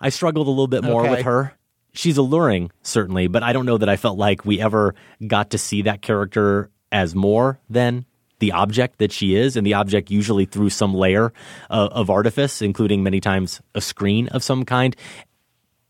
I 0.00 0.08
struggled 0.08 0.46
a 0.46 0.50
little 0.50 0.66
bit 0.68 0.82
more 0.84 1.02
Okay. 1.02 1.10
with 1.10 1.22
her. 1.22 1.52
She's 1.94 2.16
alluring, 2.16 2.70
certainly, 2.82 3.26
but 3.26 3.42
I 3.42 3.52
don't 3.52 3.66
know 3.66 3.78
that 3.78 3.88
I 3.88 3.96
felt 3.96 4.18
like 4.18 4.44
we 4.46 4.60
ever 4.60 4.94
got 5.26 5.50
to 5.50 5.58
see 5.58 5.82
that 5.82 6.00
character 6.02 6.70
as 6.90 7.14
more 7.14 7.60
than 7.68 8.06
the 8.38 8.52
object 8.52 8.98
that 8.98 9.12
she 9.12 9.36
is, 9.36 9.56
and 9.56 9.64
the 9.66 9.74
object 9.74 10.10
usually 10.10 10.44
through 10.46 10.70
some 10.70 10.94
layer 10.94 11.32
uh, 11.70 11.88
of 11.92 12.10
artifice, 12.10 12.60
including 12.62 13.02
many 13.02 13.20
times 13.20 13.60
a 13.74 13.80
screen 13.80 14.26
of 14.28 14.42
some 14.42 14.64
kind. 14.64 14.96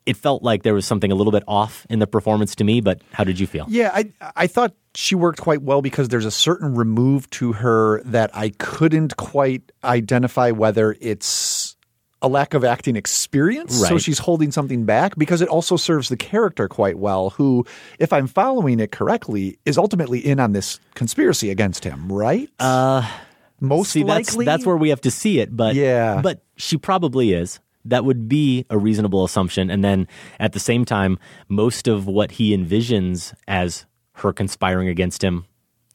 It 0.04 0.16
felt 0.16 0.42
like 0.42 0.64
there 0.64 0.74
was 0.74 0.84
something 0.84 1.12
a 1.12 1.14
little 1.14 1.30
bit 1.30 1.44
off 1.46 1.86
in 1.88 2.00
the 2.00 2.08
performance 2.08 2.56
to 2.56 2.64
me, 2.64 2.80
but 2.80 3.00
how 3.12 3.22
did 3.22 3.38
you 3.38 3.46
feel? 3.46 3.66
Yeah, 3.68 3.90
I 3.94 4.10
I 4.34 4.48
thought 4.48 4.74
she 4.96 5.14
worked 5.14 5.40
quite 5.40 5.62
well 5.62 5.80
because 5.80 6.08
there's 6.08 6.24
a 6.24 6.30
certain 6.32 6.74
remove 6.74 7.30
to 7.30 7.52
her 7.52 8.02
that 8.06 8.30
I 8.34 8.50
couldn't 8.58 9.16
quite 9.16 9.70
identify 9.84 10.50
whether 10.50 10.96
it's 11.00 11.61
a 12.22 12.28
lack 12.28 12.54
of 12.54 12.64
acting 12.64 12.96
experience. 12.96 13.76
So 13.88 13.98
she's 13.98 14.18
holding 14.18 14.52
something 14.52 14.84
back 14.84 15.16
because 15.18 15.42
it 15.42 15.48
also 15.48 15.76
serves 15.76 16.08
the 16.08 16.16
character 16.16 16.68
quite 16.68 16.98
well, 16.98 17.30
who, 17.30 17.66
if 17.98 18.12
I'm 18.12 18.26
following 18.26 18.80
it 18.80 18.92
correctly, 18.92 19.58
is 19.66 19.76
ultimately 19.76 20.20
in 20.20 20.40
on 20.40 20.52
this 20.52 20.78
conspiracy 20.94 21.50
against 21.50 21.84
him, 21.84 22.10
right? 22.10 22.48
Uh, 22.58 23.06
Most 23.60 23.90
see, 23.92 24.02
that's, 24.04 24.30
likely. 24.30 24.44
that's 24.44 24.64
where 24.64 24.76
we 24.76 24.88
have 24.90 25.00
to 25.02 25.10
see 25.10 25.40
it, 25.40 25.54
but 25.56 25.74
Yeah. 25.74 26.20
but 26.22 26.42
she 26.56 26.76
probably 26.76 27.32
is. 27.32 27.60
That 27.84 28.04
would 28.04 28.28
be 28.28 28.64
a 28.70 28.78
reasonable 28.78 29.24
assumption. 29.24 29.68
And 29.68 29.82
then 29.82 30.06
at 30.38 30.52
the 30.52 30.60
same 30.60 30.84
time, 30.84 31.18
most 31.48 31.88
of 31.88 32.06
what 32.06 32.32
he 32.32 32.56
envisions 32.56 33.34
as 33.48 33.86
her 34.14 34.32
conspiring 34.32 34.86
against 34.88 35.22
him 35.24 35.46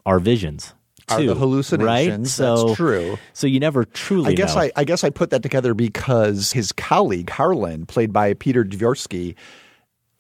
are 0.06 0.20
visions. 0.20 0.74
Are 1.10 1.20
too, 1.20 1.28
the 1.28 1.36
hallucinations. 1.36 2.18
Right? 2.18 2.28
So, 2.28 2.68
That's 2.68 2.78
true. 2.78 3.18
So 3.34 3.48
you 3.48 3.60
never 3.60 3.86
truly 3.86 4.32
I 4.32 4.34
guess 4.34 4.56
know. 4.56 4.62
I, 4.62 4.72
I 4.76 4.84
guess 4.84 5.04
I 5.04 5.10
put 5.10 5.30
that 5.30 5.42
together 5.42 5.74
because 5.74 6.52
his 6.52 6.72
colleague 6.72 7.30
Harlan, 7.30 7.86
played 7.86 8.12
by 8.12 8.34
Peter 8.34 8.66
Dvorsky, 8.66 9.36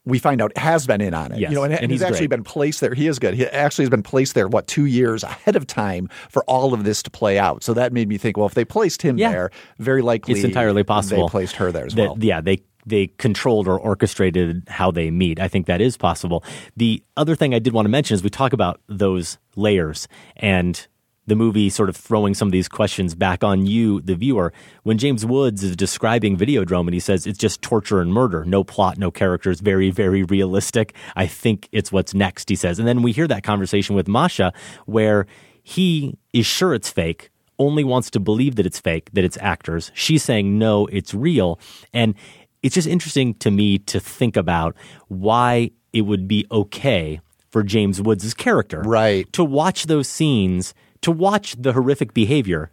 we 0.05 0.19
find 0.19 0.41
out 0.41 0.57
has 0.57 0.87
been 0.87 1.01
in 1.01 1.13
on 1.13 1.33
it. 1.33 1.39
Yes, 1.39 1.49
you 1.49 1.55
know, 1.55 1.63
and, 1.63 1.73
and 1.73 1.91
he's, 1.91 1.99
he's 1.99 2.01
actually 2.01 2.27
great. 2.27 2.37
been 2.37 2.43
placed 2.45 2.79
there. 2.79 2.93
He 2.93 3.07
is 3.07 3.19
good. 3.19 3.33
He 3.33 3.45
actually 3.45 3.83
has 3.83 3.89
been 3.89 4.03
placed 4.03 4.35
there. 4.35 4.47
What 4.47 4.65
two 4.67 4.85
years 4.85 5.23
ahead 5.23 5.57
of 5.57 5.67
time 5.67 6.07
for 6.29 6.45
all 6.45 6.73
of 6.73 6.85
this 6.85 7.03
to 7.03 7.11
play 7.11 7.37
out. 7.37 7.61
So 7.63 7.73
that 7.73 7.91
made 7.91 8.07
me 8.07 8.17
think. 8.17 8.37
Well, 8.37 8.45
if 8.45 8.53
they 8.53 8.63
placed 8.63 9.01
him 9.01 9.17
Yeah. 9.17 9.31
there, 9.31 9.51
very 9.79 10.01
likely 10.01 10.35
it's 10.35 10.45
entirely 10.45 10.85
possible 10.85 11.27
they 11.27 11.31
placed 11.31 11.57
her 11.57 11.73
there 11.73 11.85
as 11.85 11.93
well. 11.95 12.17
Yeah, 12.21 12.39
they 12.39 12.61
they 12.87 13.07
controlled 13.17 13.67
or 13.67 13.79
orchestrated 13.79 14.63
how 14.67 14.91
they 14.91 15.11
meet. 15.11 15.39
I 15.39 15.47
think 15.47 15.65
that 15.67 15.81
is 15.81 15.97
possible. 15.97 16.43
The 16.75 17.03
other 17.15 17.35
thing 17.35 17.53
I 17.53 17.59
did 17.59 17.73
want 17.73 17.85
to 17.85 17.89
mention 17.89 18.15
is 18.15 18.23
we 18.23 18.29
talk 18.29 18.53
about 18.53 18.81
those 18.87 19.37
layers 19.55 20.07
and 20.37 20.87
the 21.27 21.35
movie 21.35 21.69
sort 21.69 21.89
of 21.89 21.95
throwing 21.95 22.33
some 22.33 22.47
of 22.47 22.53
these 22.53 22.69
questions 22.69 23.13
back 23.13 23.43
on 23.43 23.65
you, 23.65 23.99
the 24.01 24.15
viewer. 24.15 24.53
When 24.83 24.97
James 24.97 25.25
Woods 25.25 25.61
is 25.61 25.75
describing 25.75 26.37
Videodrome 26.37 26.85
and 26.87 26.93
he 26.93 27.01
says 27.01 27.27
it's 27.27 27.37
just 27.37 27.61
torture 27.61 27.99
and 27.99 28.13
murder, 28.13 28.45
no 28.45 28.63
plot, 28.63 28.97
no 28.97 29.11
characters, 29.11 29.59
very, 29.59 29.91
very 29.91 30.23
realistic. 30.23 30.95
I 31.17 31.27
think 31.27 31.67
it's 31.73 31.91
what's 31.91 32.13
next, 32.13 32.47
he 32.47 32.55
says. 32.55 32.79
And 32.79 32.87
then 32.87 33.01
we 33.01 33.11
hear 33.11 33.27
that 33.27 33.43
conversation 33.43 33.93
with 33.93 34.07
Masha 34.07 34.53
where 34.85 35.27
he 35.61 36.17
is 36.31 36.45
sure 36.45 36.73
it's 36.73 36.89
fake, 36.89 37.29
only 37.59 37.83
wants 37.83 38.09
to 38.11 38.21
believe 38.21 38.55
that 38.55 38.65
it's 38.65 38.79
fake, 38.79 39.09
that 39.11 39.25
it's 39.25 39.37
actors. 39.41 39.91
She's 39.93 40.23
saying, 40.23 40.57
no, 40.57 40.85
it's 40.87 41.13
real. 41.13 41.59
And 41.91 42.15
it's 42.63 42.75
just 42.75 42.87
interesting 42.87 43.33
to 43.35 43.51
me 43.51 43.77
to 43.79 43.99
think 43.99 44.35
about 44.35 44.75
why 45.07 45.71
it 45.93 46.01
would 46.01 46.27
be 46.27 46.45
okay 46.51 47.21
for 47.49 47.63
James 47.63 48.01
Woods' 48.01 48.33
character 48.33 48.81
right. 48.81 49.31
to 49.33 49.43
watch 49.43 49.85
those 49.85 50.07
scenes, 50.07 50.73
to 51.01 51.11
watch 51.11 51.55
the 51.57 51.73
horrific 51.73 52.13
behavior 52.13 52.69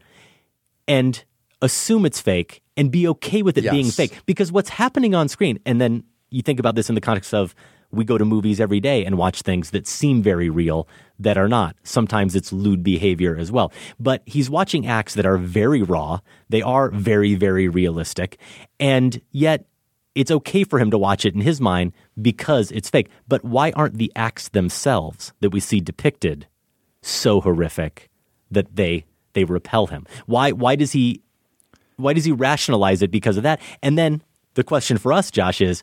and 0.89 1.25
assume 1.63 2.05
it's 2.05 2.21
fake 2.21 2.63
and 2.77 2.91
be 2.91 3.07
okay 3.09 3.43
with 3.43 3.57
it 3.57 3.71
being 3.71 3.91
fake. 3.91 4.21
Because 4.27 4.51
what's 4.51 4.71
happening 4.71 5.15
on 5.15 5.29
screen, 5.29 5.59
and 5.65 5.81
then 5.81 6.05
you 6.31 6.43
think 6.43 6.59
about 6.59 6.75
this 6.75 6.89
in 6.89 6.95
the 6.95 7.01
context 7.01 7.33
of 7.33 7.55
we 7.91 8.05
go 8.05 8.19
to 8.19 8.25
movies 8.25 8.61
every 8.61 8.81
day 8.81 9.05
and 9.05 9.17
watch 9.17 9.43
things 9.43 9.71
that 9.71 9.87
seem 9.87 10.23
very 10.23 10.51
real 10.51 10.89
that 11.19 11.39
are 11.39 11.49
not. 11.49 11.77
Sometimes 11.85 12.35
it's 12.35 12.53
lewd 12.53 12.83
behavior 12.83 13.37
as 13.37 13.53
well. 13.53 13.73
But 14.01 14.23
he's 14.27 14.51
watching 14.51 14.87
acts 14.87 15.15
that 15.15 15.27
are 15.27 15.39
very 15.39 15.83
raw. 15.83 16.19
They 16.49 16.61
are 16.61 16.91
very, 16.91 17.37
very 17.37 17.69
realistic. 17.69 18.39
And 18.81 19.21
yet 19.31 19.65
it's 20.15 20.31
okay 20.31 20.65
for 20.65 20.79
him 20.79 20.91
to 20.91 20.99
watch 20.99 21.25
it 21.25 21.35
in 21.35 21.41
his 21.41 21.61
mind 21.61 21.93
because 22.21 22.71
it's 22.71 22.91
fake. 22.91 23.09
But 23.29 23.45
why 23.45 23.73
aren't 23.73 23.99
the 23.99 24.13
acts 24.15 24.49
themselves 24.49 25.33
that 25.41 25.51
we 25.51 25.61
see 25.61 25.81
depicted 25.81 26.47
so 27.03 27.41
horrific 27.41 28.11
that 28.51 28.77
they 28.77 29.05
they 29.33 29.45
repel 29.45 29.89
him? 29.89 30.07
Why 30.27 30.53
why 30.53 30.77
does 30.77 30.93
he 30.93 31.23
why 31.97 32.13
does 32.13 32.25
he 32.25 32.33
rationalize 32.33 33.03
it 33.03 33.11
because 33.11 33.37
of 33.37 33.43
that? 33.43 33.61
And 33.83 33.99
then 33.99 34.23
the 34.55 34.65
question 34.65 34.99
for 34.99 35.13
us, 35.13 35.31
Josh, 35.31 35.61
is 35.61 35.83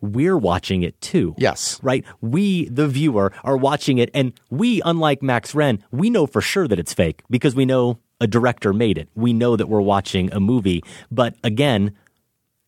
we're 0.00 0.36
watching 0.36 0.82
it 0.82 1.00
too. 1.00 1.34
Yes. 1.38 1.80
Right? 1.82 2.04
We, 2.20 2.68
the 2.68 2.86
viewer, 2.86 3.32
are 3.44 3.56
watching 3.56 3.98
it, 3.98 4.10
and 4.14 4.32
we, 4.50 4.80
unlike 4.84 5.22
Max 5.22 5.52
Renn, 5.52 5.80
we 5.90 6.08
know 6.08 6.26
for 6.26 6.40
sure 6.40 6.68
that 6.68 6.78
it's 6.78 6.94
fake 6.94 7.22
because 7.28 7.54
we 7.54 7.66
know 7.66 7.98
a 8.20 8.26
director 8.26 8.72
made 8.72 8.98
it. 8.98 9.08
We 9.14 9.32
know 9.32 9.56
that 9.56 9.68
we're 9.68 9.80
watching 9.80 10.32
a 10.32 10.40
movie. 10.40 10.82
But 11.10 11.34
again, 11.42 11.96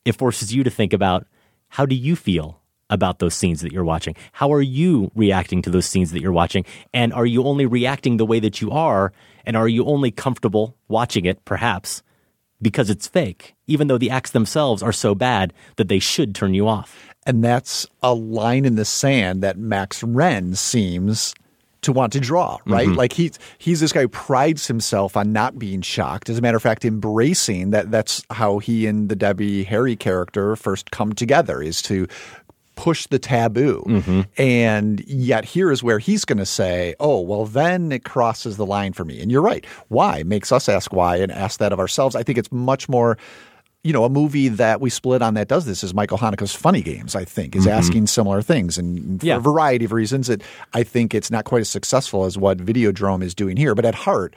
it 0.05 0.17
forces 0.17 0.55
you 0.55 0.65
to 0.65 0.71
think 0.71 0.93
about 0.93 1.27
how 1.69 1.87
do 1.87 1.95
you 1.95 2.17
feel 2.17 2.61
about 2.91 3.21
those 3.21 3.35
scenes 3.35 3.61
that 3.61 3.73
you're 3.73 3.85
watching? 3.85 4.17
How 4.33 4.53
are 4.53 4.61
you 4.61 5.11
reacting 5.15 5.63
to 5.63 5.71
those 5.71 5.87
scenes 5.87 6.11
that 6.11 6.21
you're 6.21 6.33
watching? 6.33 6.65
And 6.93 7.13
are 7.13 7.27
you 7.27 7.45
only 7.45 7.67
reacting 7.67 8.17
the 8.17 8.27
way 8.27 8.41
that 8.41 8.61
you 8.61 8.71
are? 8.73 9.13
And 9.45 9.57
are 9.57 9.69
you 9.69 9.85
only 9.87 10.11
comfortable 10.11 10.77
watching 10.89 11.25
it, 11.25 11.45
perhaps, 11.45 12.03
because 12.61 12.91
it's 12.91 13.07
fake, 13.07 13.55
even 13.67 13.87
though 13.87 13.99
the 13.99 14.11
acts 14.11 14.33
themselves 14.33 14.83
are 14.83 14.93
so 14.93 15.15
bad 15.15 15.53
that 15.77 15.89
they 15.89 16.01
should 16.01 16.35
turn 16.35 16.53
you 16.53 16.69
off? 16.69 17.15
And 17.25 17.45
that's 17.45 17.87
a 18.03 18.13
line 18.13 18.65
in 18.65 18.75
the 18.75 18.85
sand 18.85 19.43
that 19.43 19.59
Max 19.59 20.03
Renn 20.03 20.57
seems 20.57 21.35
to 21.83 21.93
want 21.93 22.13
to 22.13 22.21
draw, 22.21 22.59
right? 22.67 22.89
Mhm. 22.89 22.97
Like 22.97 23.13
he's 23.13 23.39
he's 23.59 23.81
this 23.81 23.93
guy 23.93 24.03
who 24.03 24.09
prides 24.09 24.67
himself 24.67 25.17
on 25.17 25.33
not 25.33 25.59
being 25.59 25.81
shocked. 25.81 26.29
As 26.29 26.39
a 26.39 26.43
matter 26.43 26.57
of 26.57 26.63
fact, 26.63 26.85
embracing 26.85 27.71
that 27.71 27.91
that's 27.91 28.23
how 28.31 28.59
he 28.59 28.87
and 28.87 29.09
the 29.09 29.17
Debbie 29.17 29.65
Harry 29.65 29.97
character 29.97 30.57
first 30.57 30.91
come 30.91 31.13
together 31.13 31.63
is 31.63 31.81
to 31.83 32.07
push 32.77 33.07
the 33.09 33.19
taboo. 33.19 33.83
And 34.39 35.01
yet 35.07 35.45
here 35.45 35.71
is 35.71 35.83
where 35.83 35.99
he's 35.99 36.25
going 36.25 36.39
to 36.39 36.47
say, 36.47 36.95
"Oh, 36.99 37.21
well 37.21 37.45
then 37.45 37.93
it 37.93 38.05
crosses 38.05 38.57
the 38.57 38.65
line 38.65 38.93
for 38.95 39.05
me." 39.05 39.21
And 39.21 39.31
you're 39.31 39.43
right. 39.43 39.67
Why? 39.89 40.23
Makes 40.23 40.51
us 40.51 40.67
ask 40.69 40.93
why 40.93 41.17
and 41.17 41.31
ask 41.31 41.61
that 41.61 41.73
of 41.75 41.79
ourselves. 41.79 42.17
I 42.17 42.23
think 42.23 42.39
it's 42.39 42.51
much 42.53 42.89
more 42.89 43.19
you 43.83 43.93
know, 43.93 44.05
a 44.05 44.11
movie 44.11 44.49
that 44.49 44.81
we 44.81 44.91
split 44.91 45.23
on 45.23 45.35
that 45.35 45.49
does 45.49 45.65
this 45.65 45.83
is 45.83 45.95
Michael 45.95 46.19
Haneke's 46.19 46.55
Funny 46.55 46.83
Games, 46.83 47.17
I 47.17 47.25
think, 47.25 47.57
is 47.57 47.67
Mhm. 47.67 47.71
asking 47.73 48.07
similar 48.09 48.43
things. 48.43 48.77
And 48.77 49.19
for 49.21 49.27
Yeah. 49.27 49.37
a 49.37 49.41
variety 49.41 49.87
of 49.87 49.93
reasons, 49.93 50.29
it, 50.29 50.43
I 50.75 50.83
think 50.83 51.15
it's 51.15 51.31
not 51.31 51.45
quite 51.47 51.61
as 51.63 51.69
successful 51.71 52.25
as 52.27 52.37
what 52.37 52.59
Videodrome 52.59 53.23
is 53.23 53.35
doing 53.35 53.57
here. 53.57 53.75
But 53.75 53.87
at 53.87 53.95
heart, 53.95 54.37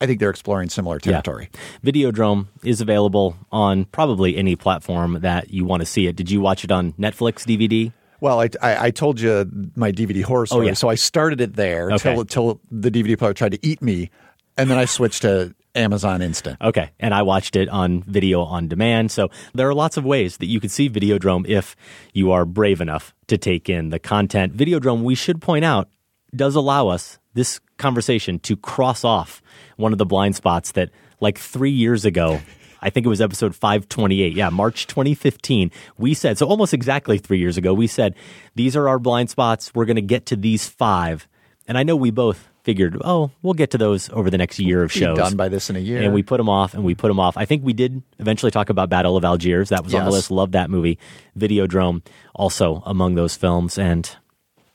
I 0.00 0.06
think 0.06 0.20
they're 0.20 0.30
exploring 0.30 0.68
similar 0.68 0.98
territory. 1.00 1.50
Videodrome 1.84 2.46
is 2.64 2.80
available 2.80 3.36
on 3.50 3.86
probably 3.86 4.36
any 4.36 4.54
platform 4.56 5.18
that 5.20 5.52
you 5.52 5.64
want 5.64 5.80
to 5.80 5.86
see 5.86 6.06
it. 6.06 6.14
Did 6.16 6.30
you 6.30 6.40
watch 6.40 6.62
it 6.64 6.70
on 6.70 6.92
Netflix 6.92 7.44
DVD? 7.44 7.92
Well, 8.20 8.40
I, 8.40 8.48
I, 8.62 8.86
I 8.86 8.90
told 8.92 9.20
you 9.20 9.50
my 9.74 9.90
DVD 9.90 10.22
horror 10.22 10.46
story, 10.46 10.66
Oh, 10.66 10.68
yeah. 10.68 10.74
so 10.74 10.88
I 10.88 10.94
started 10.94 11.40
it 11.40 11.56
there 11.56 11.90
Okay. 11.92 12.14
till, 12.14 12.24
till 12.24 12.60
the 12.70 12.90
DVD 12.90 13.16
player 13.18 13.32
tried 13.34 13.52
to 13.52 13.66
eat 13.66 13.82
me, 13.82 14.10
and 14.56 14.70
then 14.70 14.78
I 14.78 14.84
switched 14.84 15.22
to 15.22 15.54
Amazon 15.80 16.22
Instant. 16.22 16.58
Okay. 16.60 16.90
And 17.00 17.12
I 17.12 17.22
watched 17.22 17.56
it 17.56 17.68
on 17.68 18.02
video 18.04 18.42
on 18.42 18.68
demand. 18.68 19.10
So 19.10 19.30
there 19.54 19.68
are 19.68 19.74
lots 19.74 19.96
of 19.96 20.04
ways 20.04 20.36
that 20.36 20.46
you 20.46 20.60
could 20.60 20.70
see 20.70 20.88
Videodrome 20.88 21.48
if 21.48 21.74
you 22.12 22.30
are 22.30 22.44
brave 22.44 22.80
enough 22.80 23.14
to 23.26 23.36
take 23.36 23.68
in 23.68 23.88
the 23.88 23.98
content. 23.98 24.56
Videodrome, 24.56 25.02
we 25.02 25.14
should 25.14 25.40
point 25.40 25.64
out, 25.64 25.88
does 26.34 26.54
allow 26.54 26.88
us 26.88 27.18
this 27.34 27.60
conversation 27.78 28.38
to 28.40 28.56
cross 28.56 29.04
off 29.04 29.42
one 29.76 29.92
of 29.92 29.98
the 29.98 30.06
blind 30.06 30.36
spots 30.36 30.72
that, 30.72 30.90
like 31.20 31.38
three 31.38 31.70
years 31.70 32.04
ago, 32.04 32.40
I 32.82 32.90
think 32.90 33.06
it 33.06 33.08
was 33.08 33.20
episode 33.20 33.54
528. 33.54 34.34
Yeah, 34.34 34.50
March 34.50 34.86
2015. 34.86 35.70
We 35.98 36.14
said, 36.14 36.38
so 36.38 36.46
almost 36.46 36.72
exactly 36.72 37.18
three 37.18 37.38
years 37.38 37.56
ago, 37.56 37.74
we 37.74 37.86
said, 37.86 38.14
these 38.54 38.76
are 38.76 38.88
our 38.88 38.98
blind 38.98 39.30
spots. 39.30 39.72
We're 39.74 39.84
going 39.84 39.96
to 39.96 40.02
get 40.02 40.26
to 40.26 40.36
these 40.36 40.68
five. 40.68 41.28
And 41.66 41.76
I 41.76 41.82
know 41.82 41.96
we 41.96 42.10
both 42.10 42.49
figured, 42.62 42.96
oh, 43.04 43.30
we'll 43.42 43.54
get 43.54 43.70
to 43.70 43.78
those 43.78 44.10
over 44.10 44.30
the 44.30 44.38
next 44.38 44.58
year 44.58 44.82
of 44.82 44.92
Be 44.92 45.00
shows. 45.00 45.16
done 45.18 45.36
by 45.36 45.48
this 45.48 45.70
in 45.70 45.76
a 45.76 45.80
year. 45.80 46.02
And 46.02 46.12
we 46.12 46.22
put 46.22 46.36
them 46.36 46.48
off 46.48 46.74
and 46.74 46.84
we 46.84 46.94
put 46.94 47.08
them 47.08 47.18
off. 47.20 47.36
I 47.36 47.44
think 47.44 47.64
we 47.64 47.72
did 47.72 48.02
eventually 48.18 48.50
talk 48.50 48.68
about 48.70 48.88
Battle 48.90 49.16
of 49.16 49.24
Algiers. 49.24 49.70
That 49.70 49.82
was 49.84 49.94
on 49.94 50.04
the 50.04 50.10
list. 50.10 50.30
Love 50.30 50.52
that 50.52 50.70
movie. 50.70 50.98
Videodrome 51.38 52.04
also 52.34 52.82
among 52.86 53.14
those 53.14 53.36
films. 53.36 53.78
And 53.78 54.08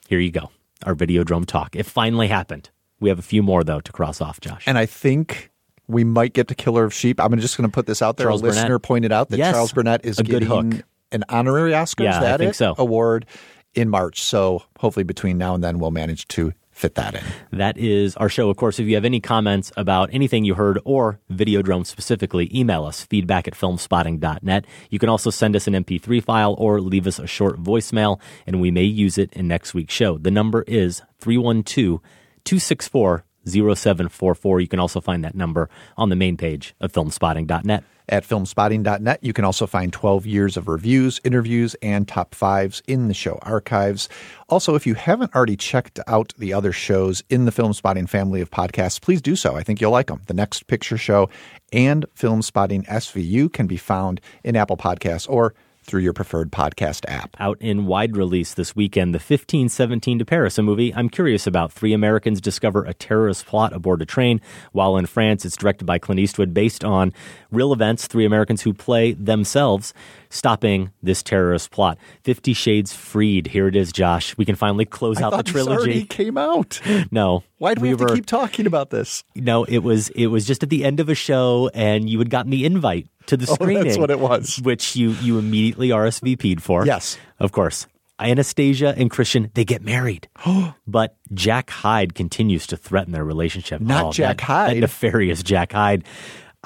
here 0.08 0.18
you 0.18 0.30
go. 0.30 0.50
Our 0.84 0.94
Videodrome 0.94 1.46
talk. 1.46 1.74
It 1.76 1.86
finally 1.86 2.28
happened. 2.28 2.70
We 3.00 3.08
have 3.08 3.18
a 3.18 3.22
few 3.22 3.42
more 3.42 3.62
though 3.64 3.80
to 3.80 3.92
cross 3.92 4.20
off, 4.20 4.40
Josh. 4.40 4.64
And 4.66 4.76
I 4.78 4.86
think 4.86 5.50
we 5.88 6.02
might 6.04 6.32
get 6.32 6.48
to 6.48 6.54
Killer 6.54 6.84
of 6.84 6.92
Sheep. 6.94 7.20
I'm 7.20 7.38
just 7.38 7.56
going 7.56 7.68
to 7.68 7.72
put 7.72 7.86
this 7.86 8.02
out 8.02 8.16
there. 8.16 8.26
Charles 8.26 8.42
a 8.42 8.46
listener 8.46 8.68
Burnett. 8.70 8.82
pointed 8.82 9.12
out 9.12 9.28
that 9.30 9.38
Yes. 9.38 9.54
Charles 9.54 9.72
Burnett 9.72 10.04
is 10.04 10.18
A 10.18 10.24
good 10.24 10.42
getting 10.42 10.72
hook. 10.72 10.84
an 11.12 11.24
honorary 11.28 11.74
Oscar. 11.74 12.04
Yeah, 12.04 12.34
I 12.34 12.36
think 12.36 12.50
it? 12.52 12.56
so. 12.56 12.74
Award 12.78 13.26
in 13.74 13.88
March. 13.88 14.22
So 14.22 14.64
hopefully 14.78 15.04
between 15.04 15.38
now 15.38 15.54
and 15.54 15.62
then 15.62 15.78
we'll 15.78 15.90
manage 15.92 16.26
to 16.28 16.52
fit 16.76 16.94
that 16.94 17.14
in. 17.14 17.24
That 17.52 17.78
is 17.78 18.16
our 18.16 18.28
show. 18.28 18.50
Of 18.50 18.58
course, 18.58 18.78
if 18.78 18.86
you 18.86 18.94
have 18.94 19.04
any 19.04 19.18
comments 19.18 19.72
about 19.76 20.10
anything 20.12 20.44
you 20.44 20.54
heard 20.54 20.78
or 20.84 21.18
Videodrome 21.32 21.86
specifically, 21.86 22.50
email 22.54 22.84
us 22.84 23.02
feedback 23.02 23.48
at 23.48 23.54
filmspotting.net. 23.54 24.66
You 24.90 24.98
can 24.98 25.08
also 25.08 25.30
send 25.30 25.56
us 25.56 25.66
an 25.66 25.72
MP3 25.72 26.22
file 26.22 26.54
or 26.58 26.80
leave 26.80 27.06
us 27.06 27.18
a 27.18 27.26
short 27.26 27.62
voicemail, 27.62 28.20
and 28.46 28.60
we 28.60 28.70
may 28.70 28.84
use 28.84 29.16
it 29.16 29.32
in 29.32 29.48
next 29.48 29.72
week's 29.72 29.94
show. 29.94 30.18
The 30.18 30.30
number 30.30 30.62
is 30.62 31.02
312 31.20 32.00
264 32.44 33.24
0744. 33.46 34.60
You 34.60 34.68
can 34.68 34.80
also 34.80 35.00
find 35.00 35.24
that 35.24 35.34
number 35.34 35.70
on 35.96 36.10
the 36.10 36.16
main 36.16 36.36
page 36.36 36.74
of 36.80 36.92
filmspotting.net. 36.92 37.84
At 38.08 38.24
filmspotting.net, 38.24 39.24
you 39.24 39.32
can 39.32 39.44
also 39.44 39.66
find 39.66 39.92
12 39.92 40.26
years 40.26 40.56
of 40.56 40.68
reviews, 40.68 41.20
interviews, 41.24 41.74
and 41.82 42.06
top 42.06 42.34
fives 42.34 42.80
in 42.86 43.08
the 43.08 43.14
show 43.14 43.38
archives. 43.42 44.08
Also, 44.48 44.76
if 44.76 44.86
you 44.86 44.94
haven't 44.94 45.34
already 45.34 45.56
checked 45.56 45.98
out 46.06 46.32
the 46.38 46.52
other 46.52 46.70
shows 46.70 47.24
in 47.28 47.46
the 47.46 47.52
Film 47.52 47.72
Spotting 47.72 48.06
family 48.06 48.40
of 48.40 48.50
podcasts, 48.50 49.00
please 49.00 49.20
do 49.20 49.34
so. 49.34 49.56
I 49.56 49.64
think 49.64 49.80
you'll 49.80 49.90
like 49.90 50.06
them. 50.06 50.22
The 50.26 50.34
Next 50.34 50.68
Picture 50.68 50.98
Show 50.98 51.28
and 51.72 52.06
Film 52.14 52.42
Spotting 52.42 52.84
SVU 52.84 53.52
can 53.52 53.66
be 53.66 53.76
found 53.76 54.20
in 54.44 54.54
Apple 54.54 54.76
Podcasts 54.76 55.28
or 55.28 55.54
through 55.86 56.02
your 56.02 56.12
preferred 56.12 56.50
podcast 56.52 57.04
app. 57.08 57.36
Out 57.40 57.56
in 57.60 57.86
wide 57.86 58.16
release 58.16 58.54
this 58.54 58.76
weekend, 58.76 59.14
the 59.14 59.18
1517 59.18 60.18
to 60.18 60.24
Paris, 60.24 60.58
a 60.58 60.62
movie 60.62 60.92
I'm 60.94 61.08
curious 61.08 61.46
about. 61.46 61.72
Three 61.72 61.92
Americans 61.92 62.40
discover 62.40 62.84
a 62.84 62.92
terrorist 62.92 63.46
plot 63.46 63.72
aboard 63.72 64.02
a 64.02 64.06
train 64.06 64.40
while 64.72 64.96
in 64.96 65.06
France. 65.06 65.44
It's 65.44 65.56
directed 65.56 65.84
by 65.86 65.98
Clint 65.98 66.18
Eastwood, 66.20 66.52
based 66.52 66.84
on 66.84 67.12
real 67.50 67.72
events. 67.72 68.06
Three 68.06 68.24
Americans 68.26 68.62
who 68.62 68.74
play 68.74 69.12
themselves 69.12 69.94
stopping 70.28 70.90
this 71.02 71.22
terrorist 71.22 71.70
plot. 71.70 71.98
Fifty 72.22 72.52
Shades 72.52 72.92
Freed. 72.92 73.46
Here 73.46 73.68
it 73.68 73.76
is, 73.76 73.92
Josh. 73.92 74.36
We 74.36 74.44
can 74.44 74.56
finally 74.56 74.84
close 74.84 75.18
I 75.22 75.24
out 75.26 75.36
the 75.36 75.42
trilogy. 75.42 75.76
already 75.76 76.04
came 76.04 76.36
out. 76.36 76.80
No. 77.12 77.44
Why 77.58 77.74
do 77.74 77.80
we, 77.80 77.88
have 77.90 78.00
were- 78.00 78.08
to 78.08 78.14
keep 78.14 78.26
talking 78.26 78.66
about 78.66 78.90
this? 78.90 79.24
No, 79.34 79.64
it 79.64 79.78
was 79.78 80.08
it 80.10 80.26
was 80.26 80.46
just 80.46 80.62
at 80.62 80.70
the 80.70 80.84
end 80.84 81.00
of 81.00 81.08
a 81.08 81.14
show, 81.14 81.70
and 81.74 82.08
you 82.08 82.18
had 82.18 82.28
gotten 82.30 82.50
the 82.50 82.64
invite 82.66 83.08
to 83.26 83.36
the 83.36 83.46
Oh, 83.60 83.66
that's 83.82 83.96
what 83.98 84.10
it 84.10 84.20
was. 84.20 84.58
which 84.62 84.94
you 84.96 85.10
you 85.22 85.38
immediately 85.38 85.88
RSVP'd 85.88 86.62
for. 86.62 86.84
Yes. 86.86 87.18
of 87.38 87.52
course. 87.52 87.86
Anastasia 88.18 88.94
and 88.96 89.10
Christian 89.10 89.50
they 89.54 89.64
get 89.66 89.82
married, 89.82 90.28
but 90.86 91.16
Jack 91.34 91.68
Hyde 91.68 92.14
continues 92.14 92.66
to 92.68 92.76
threaten 92.76 93.12
their 93.12 93.24
relationship. 93.24 93.80
Not 93.80 94.04
Oh, 94.06 94.12
Jack 94.12 94.38
that- 94.38 94.44
Hyde. 94.44 94.76
that 94.76 94.80
nefarious 94.80 95.42
Jack 95.42 95.72
Hyde. 95.72 96.04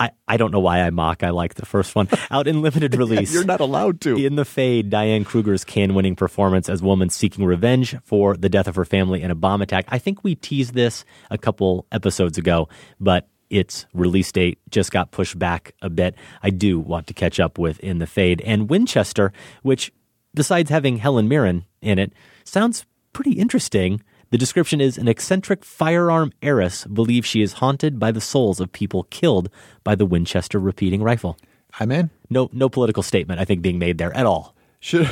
I, 0.01 0.11
I 0.27 0.39
don't 0.39 0.51
know 0.51 0.61
why 0.61 0.81
I 0.81 0.89
mock. 0.89 1.23
I 1.23 1.29
like 1.29 1.55
the 1.55 1.67
first 1.67 1.95
one. 1.95 2.09
Out 2.31 2.49
in 2.49 2.63
limited 2.63 2.97
release. 2.97 3.33
You're 3.35 3.45
not 3.45 3.61
allowed 3.61 4.01
to. 4.03 4.17
In 4.17 4.35
the 4.35 4.47
Fade, 4.47 4.89
Diane 4.89 5.25
Kruger's 5.25 5.63
Cannes 5.63 5.95
winning 5.95 6.17
performance 6.17 6.71
as 6.71 6.83
woman 6.83 7.11
seeking 7.11 7.45
revenge 7.45 7.95
for 8.03 8.35
the 8.35 8.49
death 8.49 8.67
of 8.67 8.77
her 8.77 8.87
family 8.87 9.21
in 9.21 9.31
a 9.31 9.35
bomb 9.35 9.61
attack. 9.61 9.85
I 9.89 9.99
think 9.99 10.25
we 10.25 10.35
teased 10.35 10.73
this 10.73 11.05
a 11.31 11.37
couple 11.37 11.87
episodes 11.93 12.39
ago, 12.39 12.71
but 12.99 13.29
its 13.51 13.85
release 13.93 14.33
date 14.33 14.59
just 14.71 14.91
got 14.91 15.11
pushed 15.11 15.39
back 15.39 15.75
a 15.83 15.91
bit. 15.91 16.15
I 16.43 16.49
do 16.49 16.81
want 16.81 17.07
to 17.09 17.15
catch 17.15 17.39
up 17.39 17.59
with 17.59 17.79
In 17.81 17.99
the 17.99 18.07
Fade. 18.07 18.41
And 18.41 18.71
Winchester, 18.71 19.33
which, 19.63 19.93
besides 20.35 20.71
having 20.71 20.97
Helen 20.97 21.29
Mirren 21.29 21.67
in 21.83 21.99
it, 21.99 22.15
sounds 22.45 22.87
pretty 23.13 23.33
interesting. 23.33 24.03
The 24.31 24.39
description 24.39 24.81
is 24.81 24.97
an 24.97 25.09
eccentric 25.09 25.65
firearm 25.65 26.33
heiress 26.41 26.85
believes 26.85 27.27
she 27.27 27.43
is 27.43 27.55
haunted 27.55 27.99
by 27.99 28.13
the 28.13 28.21
souls 28.21 28.61
of 28.61 28.71
people 28.71 29.03
killed 29.11 29.51
by 29.83 29.97
the 29.97 30.07
Winchester 30.07 30.61
repeating 30.61 31.03
rifle. 31.03 31.37
I'm 31.81 31.91
in. 31.91 32.11
No, 32.31 32.49
no 32.53 32.69
political 32.69 33.03
statement 33.03 33.41
I 33.41 33.45
think 33.45 33.61
being 33.61 33.81
made 33.81 33.99
there 33.99 34.17
at 34.17 34.27
all. 34.27 34.55
Should 34.79 35.11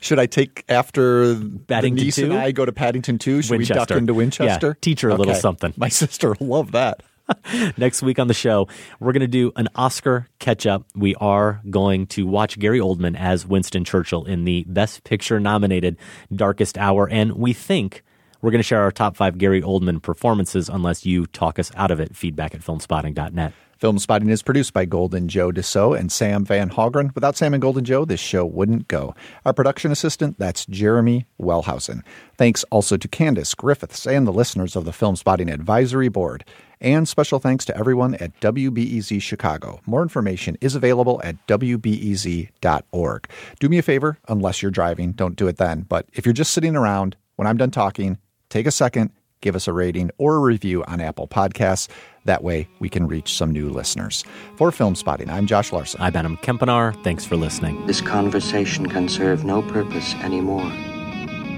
should 0.00 0.18
I 0.18 0.26
take 0.26 0.64
after 0.68 1.36
Paddington 1.36 1.96
the 1.96 2.04
niece 2.04 2.18
and 2.18 2.32
I 2.32 2.50
go 2.50 2.64
to 2.64 2.72
Paddington 2.72 3.18
2? 3.18 3.42
Should 3.42 3.58
we 3.58 3.64
duck 3.64 3.92
into 3.92 4.14
Winchester? 4.14 4.66
Yeah, 4.66 4.74
teach 4.80 5.00
her 5.02 5.10
a 5.10 5.14
little 5.14 5.36
something. 5.36 5.72
My 5.76 5.88
sister 5.88 6.34
will 6.40 6.48
love 6.48 6.72
that. 6.72 7.04
Next 7.76 8.02
week 8.02 8.18
on 8.18 8.26
the 8.26 8.34
show, 8.34 8.68
we're 8.98 9.12
going 9.12 9.20
to 9.20 9.28
do 9.28 9.52
an 9.54 9.68
Oscar 9.76 10.26
catch 10.40 10.66
up. 10.66 10.86
We 10.94 11.14
are 11.16 11.60
going 11.70 12.08
to 12.08 12.26
watch 12.26 12.58
Gary 12.58 12.80
Oldman 12.80 13.16
as 13.16 13.46
Winston 13.46 13.84
Churchill 13.84 14.24
in 14.24 14.44
the 14.44 14.64
Best 14.68 15.04
Picture 15.04 15.38
nominated 15.38 15.96
Darkest 16.34 16.76
Hour. 16.76 17.08
And 17.08 17.32
we 17.32 17.52
think 17.52 18.02
we're 18.42 18.50
going 18.50 18.60
to 18.60 18.62
share 18.62 18.82
our 18.82 18.90
top 18.90 19.16
five 19.16 19.38
Gary 19.38 19.62
Oldman 19.62 20.02
performances 20.02 20.68
unless 20.68 21.06
you 21.06 21.26
talk 21.26 21.58
us 21.58 21.70
out 21.76 21.90
of 21.90 22.00
it. 22.00 22.16
Feedback 22.16 22.54
at 22.54 22.60
filmspotting.net. 22.60 23.52
Film 23.78 23.98
Spotting 23.98 24.30
is 24.30 24.42
produced 24.42 24.72
by 24.72 24.86
Golden 24.86 25.28
Joe 25.28 25.50
Deso 25.50 25.98
and 25.98 26.10
Sam 26.10 26.46
Van 26.46 26.70
Hallgren. 26.70 27.14
Without 27.14 27.36
Sam 27.36 27.52
and 27.52 27.60
Golden 27.60 27.84
Joe, 27.84 28.06
this 28.06 28.20
show 28.20 28.46
wouldn't 28.46 28.88
go. 28.88 29.14
Our 29.44 29.52
production 29.52 29.92
assistant, 29.92 30.38
that's 30.38 30.64
Jeremy 30.64 31.26
Wellhausen. 31.38 32.00
Thanks 32.38 32.64
also 32.70 32.96
to 32.96 33.06
Candace 33.06 33.54
Griffiths 33.54 34.06
and 34.06 34.26
the 34.26 34.32
listeners 34.32 34.76
of 34.76 34.86
the 34.86 34.94
Film 34.94 35.14
Spotting 35.14 35.50
Advisory 35.50 36.08
Board. 36.08 36.42
And 36.80 37.06
special 37.06 37.38
thanks 37.38 37.66
to 37.66 37.76
everyone 37.76 38.14
at 38.14 38.40
WBEZ 38.40 39.20
Chicago. 39.20 39.80
More 39.84 40.02
information 40.02 40.56
is 40.62 40.74
available 40.74 41.20
at 41.22 41.46
WBEZ.org. 41.46 43.28
Do 43.60 43.68
me 43.68 43.76
a 43.76 43.82
favor, 43.82 44.18
unless 44.26 44.62
you're 44.62 44.70
driving, 44.70 45.12
don't 45.12 45.36
do 45.36 45.48
it 45.48 45.58
then. 45.58 45.82
But 45.82 46.06
if 46.14 46.24
you're 46.24 46.32
just 46.32 46.54
sitting 46.54 46.76
around, 46.76 47.16
when 47.36 47.46
I'm 47.46 47.58
done 47.58 47.70
talking, 47.70 48.16
take 48.56 48.66
a 48.66 48.70
second, 48.70 49.10
give 49.42 49.54
us 49.54 49.68
a 49.68 49.72
rating 49.72 50.10
or 50.16 50.36
a 50.36 50.38
review 50.38 50.82
on 50.84 50.98
Apple 50.98 51.28
Podcasts. 51.28 51.88
That 52.24 52.42
way 52.42 52.66
we 52.78 52.88
can 52.88 53.06
reach 53.06 53.34
some 53.34 53.50
new 53.50 53.68
listeners. 53.68 54.24
For 54.56 54.72
Film 54.72 54.94
Spotting, 54.94 55.28
I'm 55.28 55.44
Josh 55.44 55.72
Larsen. 55.72 56.00
I'm 56.00 56.16
Adam 56.16 56.38
Kempenaar. 56.38 56.94
Thanks 57.04 57.26
for 57.26 57.36
listening. 57.36 57.86
This 57.86 58.00
conversation 58.00 58.88
can 58.88 59.10
serve 59.10 59.44
no 59.44 59.60
purpose 59.60 60.14
anymore. 60.14 60.72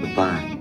Goodbye. 0.01 0.57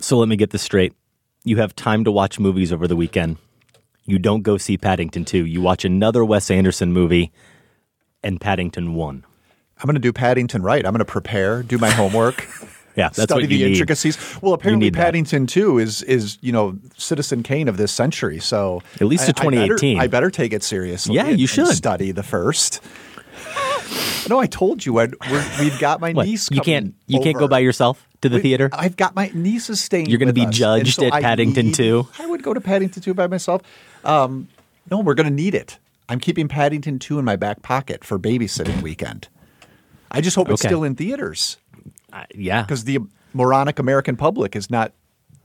So 0.00 0.16
let 0.16 0.30
me 0.30 0.36
get 0.36 0.48
this 0.48 0.62
straight. 0.62 0.94
You 1.44 1.56
have 1.58 1.74
time 1.74 2.04
to 2.04 2.12
watch 2.12 2.38
movies 2.38 2.72
over 2.72 2.86
the 2.86 2.96
weekend. 2.96 3.36
You 4.04 4.18
don't 4.18 4.42
go 4.42 4.56
see 4.58 4.76
Paddington 4.78 5.24
2. 5.24 5.44
You 5.44 5.60
watch 5.60 5.84
another 5.84 6.24
Wes 6.24 6.50
Anderson 6.50 6.92
movie 6.92 7.32
and 8.22 8.40
Paddington 8.40 8.94
1. 8.94 9.24
I'm 9.78 9.86
going 9.86 9.94
to 9.94 10.00
do 10.00 10.12
Paddington 10.12 10.62
right. 10.62 10.84
I'm 10.84 10.92
going 10.92 11.00
to 11.00 11.04
prepare, 11.04 11.62
do 11.62 11.78
my 11.78 11.90
homework. 11.90 12.46
Yeah, 12.94 13.04
that's 13.08 13.22
study 13.22 13.32
what 13.32 13.42
you 13.44 13.48
the 13.48 13.64
need. 13.64 13.70
intricacies. 13.70 14.18
Well, 14.42 14.52
apparently 14.52 14.88
need 14.88 14.94
that. 14.96 15.02
Paddington 15.02 15.46
2 15.46 15.78
is 15.78 16.02
is, 16.02 16.36
you 16.42 16.52
know, 16.52 16.76
Citizen 16.98 17.42
Kane 17.42 17.66
of 17.68 17.78
this 17.78 17.90
century. 17.90 18.38
So 18.38 18.82
At 19.00 19.06
least 19.06 19.24
to 19.24 19.32
I- 19.34 19.46
I 19.46 19.50
better- 19.50 19.78
2018. 19.78 19.98
I 19.98 20.06
better, 20.08 20.30
take 20.30 20.52
it 20.52 20.62
seriously. 20.62 21.14
Yeah, 21.14 21.24
and- 21.28 21.40
you 21.40 21.46
should. 21.46 21.68
study 21.68 22.12
the 22.12 22.22
first. 22.22 22.82
No, 24.28 24.38
I 24.38 24.44
told 24.46 24.84
you 24.84 24.98
I'd, 24.98 25.14
we're, 25.30 25.42
we've 25.58 25.78
got 25.78 26.00
my 26.02 26.12
What? 26.12 26.26
niece. 26.26 26.50
You 26.50 26.60
can't 26.60 26.94
you 27.06 27.20
can't 27.20 27.38
go 27.38 27.48
by 27.48 27.60
yourself 27.60 28.06
to 28.22 28.28
the 28.28 28.36
Wait, 28.36 28.42
theater? 28.42 28.70
I've 28.72 28.96
got 28.96 29.14
my 29.14 29.30
nieces 29.34 29.80
staying. 29.80 30.06
You're 30.06 30.18
gonna 30.18 30.32
be 30.32 30.46
us, 30.46 30.56
judged 30.56 30.96
so 30.96 31.06
at 31.06 31.12
I 31.12 31.20
Paddington 31.20 31.66
need- 31.66 31.74
2? 31.74 32.08
I 32.18 32.26
would 32.26 32.42
go 32.42 32.54
to 32.54 32.60
Paddington 32.60 33.02
2 33.02 33.14
by 33.14 33.26
myself. 33.26 33.62
Um, 34.04 34.48
no, 34.90 34.98
we're 35.00 35.14
going 35.14 35.28
to 35.28 35.32
need 35.34 35.54
it. 35.54 35.78
I'm 36.08 36.18
keeping 36.18 36.48
Paddington 36.48 36.98
2 36.98 37.18
in 37.20 37.24
my 37.24 37.36
back 37.36 37.62
pocket 37.62 38.02
for 38.04 38.18
babysitting 38.18 38.82
weekend. 38.82 39.28
I 40.10 40.20
just 40.20 40.34
hope 40.34 40.50
it's 40.50 40.60
still 40.60 40.82
in 40.82 40.96
theaters. 40.96 41.56
yeah. 42.34 42.62
Because 42.62 42.82
the 42.84 42.98
moronic 43.32 43.78
American 43.78 44.16
public 44.16 44.56
is 44.56 44.70
not 44.70 44.92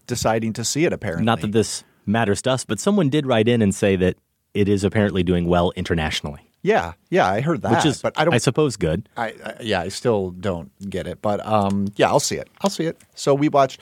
deciding 0.07 0.53
to 0.53 0.63
see 0.65 0.85
it, 0.85 0.91
apparently. 0.91 1.23
Not 1.25 1.41
that 1.41 1.51
this 1.51 1.83
matters 2.07 2.41
to 2.43 2.51
us, 2.51 2.65
but 2.65 2.79
someone 2.79 3.09
did 3.09 3.25
write 3.27 3.47
in 3.47 3.61
and 3.61 3.73
say 3.75 3.95
that 3.97 4.17
it 4.53 4.67
is 4.67 4.83
apparently 4.83 5.21
doing 5.23 5.45
well 5.45 5.71
internationally, 5.75 6.46
Yeah, 6.67 6.93
yeah, 7.09 7.25
I 7.31 7.39
heard 7.39 7.61
that. 7.61 7.71
which 7.71 7.85
is, 7.85 8.01
but 8.01 8.13
I 8.19 8.25
don't. 8.25 8.33
I 8.33 8.39
suppose, 8.39 8.75
good. 8.75 9.07
I, 9.15 9.27
I 9.27 9.55
yeah, 9.61 9.79
I 9.81 9.87
still 9.87 10.31
don't 10.31 10.69
get 10.89 11.07
it, 11.07 11.21
but 11.21 11.45
um, 11.45 11.87
yeah, 11.95 12.09
I'll 12.09 12.19
see 12.19 12.35
it. 12.35 12.49
I'll 12.61 12.69
see 12.69 12.83
it. 12.83 12.97
So 13.15 13.33
we 13.33 13.47
watched, 13.47 13.79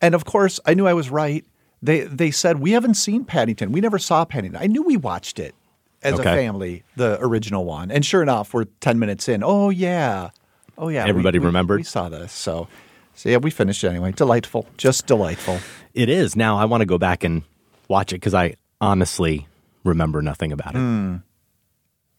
and 0.00 0.14
of 0.14 0.24
course, 0.24 0.58
I 0.64 0.72
knew 0.72 0.86
I 0.86 0.94
was 0.94 1.10
right. 1.10 1.44
They 1.82 2.00
they 2.00 2.30
said 2.30 2.60
we 2.60 2.70
haven't 2.70 2.94
seen 2.94 3.26
Paddington. 3.26 3.72
We 3.72 3.82
never 3.82 3.98
saw 3.98 4.24
Paddington. 4.24 4.58
I 4.62 4.68
knew 4.68 4.82
we 4.82 4.96
watched 4.96 5.38
it 5.38 5.54
as 6.02 6.18
Okay. 6.18 6.32
a 6.32 6.34
family, 6.34 6.82
the 6.96 7.18
original 7.20 7.66
one, 7.66 7.90
and 7.90 8.04
sure 8.06 8.22
enough, 8.22 8.54
we're 8.54 8.64
ten 8.80 8.98
minutes 8.98 9.28
in. 9.28 9.42
Oh 9.44 9.68
yeah, 9.68 10.30
oh 10.78 10.88
yeah. 10.88 11.06
Everybody 11.06 11.38
we, 11.38 11.44
remembered? 11.46 11.80
We 11.80 11.82
saw 11.84 12.08
this. 12.08 12.32
So, 12.32 12.68
so 13.14 13.28
yeah, 13.28 13.36
we 13.36 13.50
finished 13.50 13.84
it 13.84 13.88
anyway. 13.88 14.12
Delightful, 14.12 14.66
just 14.78 15.06
delightful. 15.06 15.58
It 15.92 16.08
is. 16.08 16.36
Now 16.36 16.56
I 16.56 16.64
want 16.64 16.80
to 16.80 16.86
go 16.86 16.96
back 16.96 17.22
and 17.22 17.42
watch 17.88 18.12
it 18.14 18.16
because 18.16 18.32
I 18.32 18.54
honestly 18.80 19.46
remember 19.84 20.22
nothing 20.22 20.52
about 20.52 20.74
it. 20.74 20.78
Hmm. 20.78 21.16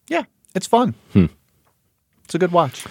Yeah, 0.07 0.23
it's 0.53 0.67
fun. 0.67 0.95
Hmm. 1.13 1.25
It's 2.25 2.35
a 2.35 2.37
good 2.39 2.51
watch. 2.51 2.85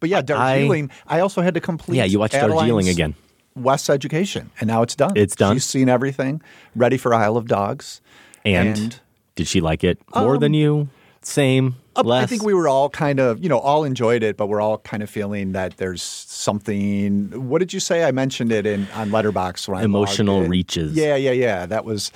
But 0.00 0.08
yeah, 0.08 0.18
I- 0.18 0.22
Darjeeling. 0.22 0.90
I, 1.06 1.20
also 1.20 1.42
had 1.42 1.54
to 1.54 1.60
complete. 1.60 1.96
Yeah, 1.96 2.04
you 2.04 2.18
watched 2.18 2.34
Adeline's 2.34 2.60
Darjeeling 2.60 2.88
again. 2.88 3.14
Wes 3.56 3.90
Education, 3.90 4.50
and 4.60 4.68
now 4.68 4.82
it's 4.82 4.94
done. 4.94 5.12
It's 5.16 5.34
done? 5.34 5.56
She's 5.56 5.64
seen 5.64 5.88
everything. 5.88 6.40
Ready 6.76 6.96
for 6.96 7.12
Isle 7.12 7.36
of 7.36 7.48
Dogs. 7.48 8.00
And, 8.44 9.00
did 9.34 9.48
she 9.48 9.60
like 9.60 9.82
it 9.82 9.98
more 10.14 10.34
Um, 10.34 10.40
than 10.40 10.54
you? 10.54 10.88
Same? 11.22 11.74
Less? 12.02 12.22
I 12.22 12.26
think 12.26 12.44
we 12.44 12.54
were 12.54 12.68
all 12.68 12.88
kind 12.88 13.18
of, 13.18 13.42
you 13.42 13.48
know, 13.48 13.58
all 13.58 13.82
enjoyed 13.82 14.22
it, 14.22 14.36
but 14.36 14.46
we're 14.46 14.60
all 14.60 14.78
kind 14.78 15.02
of 15.02 15.10
feeling 15.10 15.52
that 15.52 15.76
there's 15.78 16.00
something. 16.02 17.48
What 17.48 17.58
did 17.58 17.72
you 17.72 17.80
say? 17.80 18.04
I 18.04 18.12
mentioned 18.12 18.52
it 18.52 18.66
in 18.66 18.86
on 18.94 19.10
Letterboxd 19.10 19.68
when 19.68 19.78
I 19.80 19.82
Emotional 19.84 20.42
reaches. 20.44 20.94
Yeah, 20.94 21.16
yeah, 21.16 21.32
yeah. 21.32 21.66
That 21.66 21.84
was. 21.84 22.12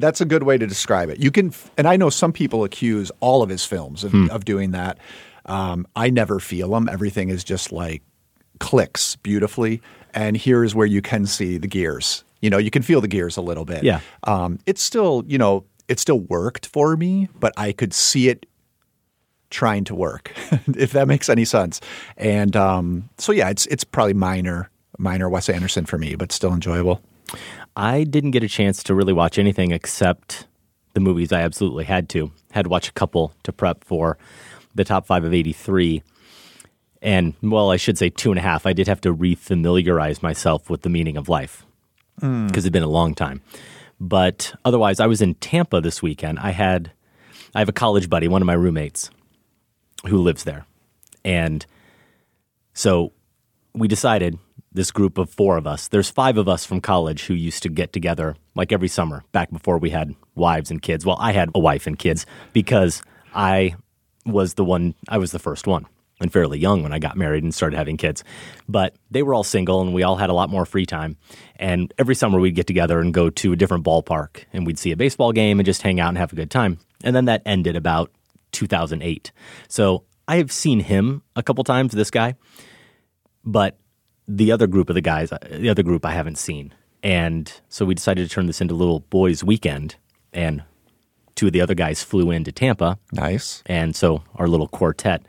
That's 0.00 0.20
a 0.20 0.24
good 0.24 0.42
way 0.42 0.58
to 0.58 0.66
describe 0.66 1.10
it. 1.10 1.18
You 1.20 1.30
can, 1.30 1.52
and 1.76 1.86
I 1.86 1.96
know 1.96 2.10
some 2.10 2.32
people 2.32 2.64
accuse 2.64 3.10
all 3.20 3.42
of 3.42 3.48
his 3.50 3.64
films 3.64 4.04
of, 4.04 4.12
Hmm. 4.12 4.28
of 4.30 4.44
doing 4.44 4.72
that. 4.72 4.98
Um, 5.46 5.86
I 5.96 6.10
never 6.10 6.40
feel 6.40 6.70
them. 6.70 6.88
Everything 6.88 7.28
is 7.30 7.44
just 7.44 7.72
like 7.72 8.02
clicks 8.58 9.16
beautifully. 9.16 9.80
And 10.12 10.36
here's 10.36 10.74
where 10.74 10.86
you 10.86 11.00
can 11.02 11.26
see 11.26 11.56
the 11.58 11.68
gears 11.68 12.24
You 12.42 12.50
know, 12.50 12.58
you 12.58 12.70
can 12.70 12.82
feel 12.82 13.00
the 13.00 13.08
gears 13.08 13.36
a 13.36 13.42
little 13.42 13.64
bit. 13.64 13.84
Yeah. 13.84 14.00
Um, 14.24 14.58
it's 14.66 14.82
still, 14.82 15.24
you 15.26 15.36
know, 15.38 15.64
it 15.88 15.98
still 16.00 16.20
worked 16.20 16.66
for 16.66 16.96
me, 16.96 17.28
but 17.38 17.52
I 17.56 17.72
could 17.72 17.92
see 17.92 18.28
it 18.28 18.46
trying 19.50 19.84
to 19.84 19.94
work, 19.94 20.32
if 20.76 20.92
that 20.92 21.06
makes 21.08 21.28
any 21.28 21.44
sense. 21.44 21.80
And 22.16 22.56
um, 22.56 23.08
so 23.18 23.32
yeah, 23.32 23.50
it's 23.50 23.66
it's 23.66 23.84
probably 23.84 24.14
minor 24.14 24.70
minor 24.98 25.28
Wes 25.28 25.48
Anderson 25.48 25.84
for 25.86 25.98
me, 25.98 26.14
but 26.14 26.32
still 26.32 26.52
enjoyable. 26.52 27.00
I 27.80 28.04
didn't 28.04 28.32
get 28.32 28.42
a 28.42 28.48
chance 28.48 28.82
to 28.84 28.94
really 28.94 29.12
watch 29.14 29.38
anything 29.38 29.70
except 29.72 30.46
the 30.92 31.00
movies 31.00 31.32
I 31.32 31.40
absolutely 31.40 31.84
had 31.84 32.08
to. 32.10 32.30
Had 32.52 32.64
to 32.64 32.68
watch 32.68 32.88
a 32.88 32.92
couple 32.92 33.32
to 33.44 33.52
prep 33.52 33.84
for 33.84 34.18
the 34.74 34.84
top 34.84 35.06
five 35.06 35.24
of 35.24 35.32
83. 35.32 36.02
And, 37.00 37.32
well, 37.42 37.70
I 37.70 37.76
should 37.78 37.96
say 37.96 38.10
two 38.10 38.30
and 38.30 38.38
a 38.38 38.42
half. 38.42 38.66
I 38.66 38.74
did 38.74 38.86
have 38.86 39.00
to 39.02 39.14
refamiliarize 39.14 40.22
myself 40.22 40.68
with 40.68 40.82
the 40.82 40.90
meaning 40.90 41.16
of 41.16 41.28
life 41.28 41.64
because 42.16 42.30
Mm. 42.30 42.56
it'd 42.58 42.72
been 42.72 42.82
a 42.82 42.86
long 42.88 43.14
time. 43.14 43.40
But 43.98 44.54
otherwise, 44.64 45.00
I 45.00 45.06
was 45.06 45.22
in 45.22 45.34
Tampa 45.36 45.80
this 45.80 46.02
weekend. 46.02 46.38
I 46.38 46.50
had, 46.50 46.92
I 47.54 47.60
have 47.60 47.68
a 47.70 47.72
college 47.72 48.10
buddy, 48.10 48.28
one 48.28 48.42
of 48.42 48.46
my 48.46 48.52
roommates, 48.52 49.10
who 50.06 50.18
lives 50.18 50.44
there. 50.44 50.66
And 51.24 51.64
so 52.74 53.12
we 53.74 53.88
decided 53.88 54.38
this 54.72 54.90
group 54.90 55.18
of 55.18 55.30
four 55.30 55.56
of 55.56 55.66
us. 55.66 55.88
There's 55.88 56.10
five 56.10 56.36
of 56.38 56.48
us 56.48 56.64
from 56.64 56.80
college 56.80 57.24
who 57.24 57.34
used 57.34 57.62
to 57.64 57.68
get 57.68 57.92
together 57.92 58.36
like 58.54 58.72
every 58.72 58.88
summer 58.88 59.24
back 59.32 59.50
before 59.50 59.78
we 59.78 59.90
had 59.90 60.14
wives 60.34 60.70
and 60.70 60.80
kids. 60.80 61.04
Well 61.04 61.16
i 61.20 61.32
had 61.32 61.50
a 61.54 61.58
wife 61.58 61.86
and 61.86 61.98
kids 61.98 62.26
because 62.52 63.02
i 63.34 63.74
was 64.26 64.54
the 64.54 64.64
one 64.64 64.94
i 65.08 65.18
was 65.18 65.32
the 65.32 65.38
first 65.38 65.66
one 65.66 65.86
and 66.20 66.32
fairly 66.32 66.58
young 66.58 66.82
when 66.82 66.92
i 66.92 66.98
got 66.98 67.16
married 67.16 67.42
and 67.42 67.54
started 67.54 67.76
having 67.76 67.96
kids. 67.96 68.22
But 68.68 68.94
they 69.10 69.22
were 69.22 69.34
all 69.34 69.44
single 69.44 69.80
and 69.80 69.92
we 69.92 70.02
all 70.02 70.16
had 70.16 70.30
a 70.30 70.34
lot 70.34 70.50
more 70.50 70.66
free 70.66 70.86
time. 70.86 71.16
And 71.56 71.92
every 71.98 72.14
summer 72.14 72.38
we'd 72.38 72.54
get 72.54 72.66
together 72.66 73.00
and 73.00 73.12
go 73.12 73.30
to 73.30 73.52
a 73.52 73.56
different 73.56 73.84
ballpark 73.84 74.44
and 74.52 74.66
we'd 74.66 74.78
see 74.78 74.92
a 74.92 74.96
baseball 74.96 75.32
game 75.32 75.58
and 75.58 75.66
just 75.66 75.82
hang 75.82 75.98
out 75.98 76.10
and 76.10 76.18
have 76.18 76.32
a 76.32 76.36
good 76.36 76.50
time. 76.50 76.78
And 77.02 77.16
then 77.16 77.24
that 77.24 77.42
ended 77.44 77.76
about 77.76 78.12
2008 78.52 79.30
so 79.68 80.02
i 80.26 80.36
have 80.36 80.50
seen 80.50 80.80
him 80.80 81.22
a 81.36 81.42
couple 81.42 81.64
times 81.64 81.92
this 81.92 82.10
guy. 82.10 82.34
But 83.44 83.78
the 84.36 84.52
other 84.52 84.68
group 84.68 84.88
of 84.88 84.94
the 84.94 85.00
guys, 85.00 85.30
the 85.50 85.68
other 85.68 85.82
group 85.82 86.06
I 86.06 86.12
haven't 86.12 86.38
seen. 86.38 86.72
And 87.02 87.52
so 87.68 87.84
we 87.84 87.94
decided 87.94 88.28
to 88.28 88.32
turn 88.32 88.46
this 88.46 88.60
into 88.60 88.74
little 88.74 89.00
boys' 89.00 89.42
weekend. 89.42 89.96
And 90.32 90.62
two 91.34 91.48
of 91.48 91.52
the 91.52 91.60
other 91.60 91.74
guys 91.74 92.04
flew 92.04 92.30
into 92.30 92.52
Tampa. 92.52 92.98
Nice. 93.12 93.62
And 93.66 93.96
so 93.96 94.22
our 94.36 94.46
little 94.46 94.68
quartet 94.68 95.22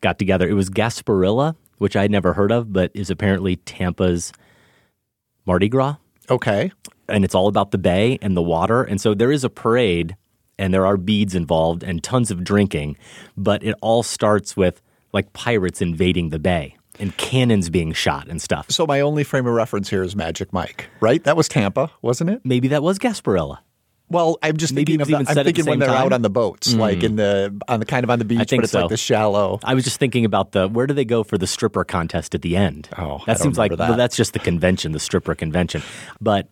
got 0.00 0.18
together. 0.18 0.48
It 0.48 0.54
was 0.54 0.68
Gasparilla, 0.68 1.54
which 1.78 1.94
I 1.94 2.02
had 2.02 2.10
never 2.10 2.32
heard 2.32 2.50
of, 2.50 2.72
but 2.72 2.90
is 2.92 3.10
apparently 3.10 3.56
Tampa's 3.56 4.32
Mardi 5.46 5.68
Gras. 5.68 5.96
Okay. 6.28 6.72
And 7.08 7.24
it's 7.24 7.34
all 7.34 7.48
about 7.48 7.70
the 7.70 7.78
bay 7.78 8.18
and 8.20 8.36
the 8.36 8.42
water. 8.42 8.82
And 8.82 9.00
so 9.00 9.14
there 9.14 9.30
is 9.30 9.44
a 9.44 9.50
parade 9.50 10.16
and 10.58 10.74
there 10.74 10.86
are 10.86 10.96
beads 10.96 11.34
involved 11.34 11.82
and 11.82 12.02
tons 12.02 12.30
of 12.30 12.44
drinking, 12.44 12.96
but 13.36 13.62
it 13.62 13.74
all 13.80 14.02
starts 14.02 14.56
with 14.56 14.82
like 15.12 15.32
pirates 15.32 15.80
invading 15.80 16.30
the 16.30 16.38
bay 16.38 16.76
and 16.98 17.16
cannons 17.16 17.70
being 17.70 17.92
shot 17.92 18.28
and 18.28 18.40
stuff. 18.42 18.70
So 18.70 18.86
my 18.86 19.00
only 19.00 19.24
frame 19.24 19.46
of 19.46 19.54
reference 19.54 19.88
here 19.90 20.02
is 20.02 20.14
Magic 20.16 20.52
Mike, 20.52 20.88
right? 21.00 21.22
That 21.24 21.36
was 21.36 21.48
Tampa, 21.48 21.90
wasn't 22.02 22.30
it? 22.30 22.40
Maybe 22.44 22.68
that 22.68 22.82
was 22.82 22.98
Gasparilla. 22.98 23.58
Well, 24.08 24.38
I'm 24.42 24.56
just 24.56 24.72
Maybe 24.74 24.96
thinking 24.96 25.02
of 25.02 25.08
the, 25.08 25.14
I'm 25.14 25.20
at 25.28 25.34
the 25.36 25.44
thinking 25.44 25.66
when 25.66 25.78
they're 25.78 25.88
time. 25.88 26.06
out 26.06 26.12
on 26.12 26.22
the 26.22 26.30
boats, 26.30 26.74
like 26.74 26.98
Mm. 26.98 27.02
in 27.04 27.16
the 27.16 27.62
on 27.68 27.78
the 27.78 27.86
kind 27.86 28.02
of 28.02 28.10
on 28.10 28.18
the 28.18 28.24
beach, 28.24 28.50
but 28.50 28.64
it's 28.64 28.72
so. 28.72 28.80
like 28.80 28.88
the 28.88 28.96
shallow. 28.96 29.60
I 29.62 29.74
was 29.74 29.84
just 29.84 29.98
thinking 30.00 30.24
about 30.24 30.50
the 30.50 30.66
where 30.66 30.88
do 30.88 30.94
they 30.94 31.04
go 31.04 31.22
for 31.22 31.38
the 31.38 31.46
stripper 31.46 31.84
contest 31.84 32.34
at 32.34 32.42
the 32.42 32.56
end? 32.56 32.88
Oh, 32.98 33.22
that 33.26 33.38
seems 33.38 33.56
like 33.56 33.70
remember 33.70 33.92
well, 33.92 33.96
that's 33.98 34.16
just 34.16 34.32
the 34.32 34.40
convention, 34.40 34.90
the 34.90 34.98
stripper 34.98 35.36
convention. 35.36 35.82
But 36.20 36.48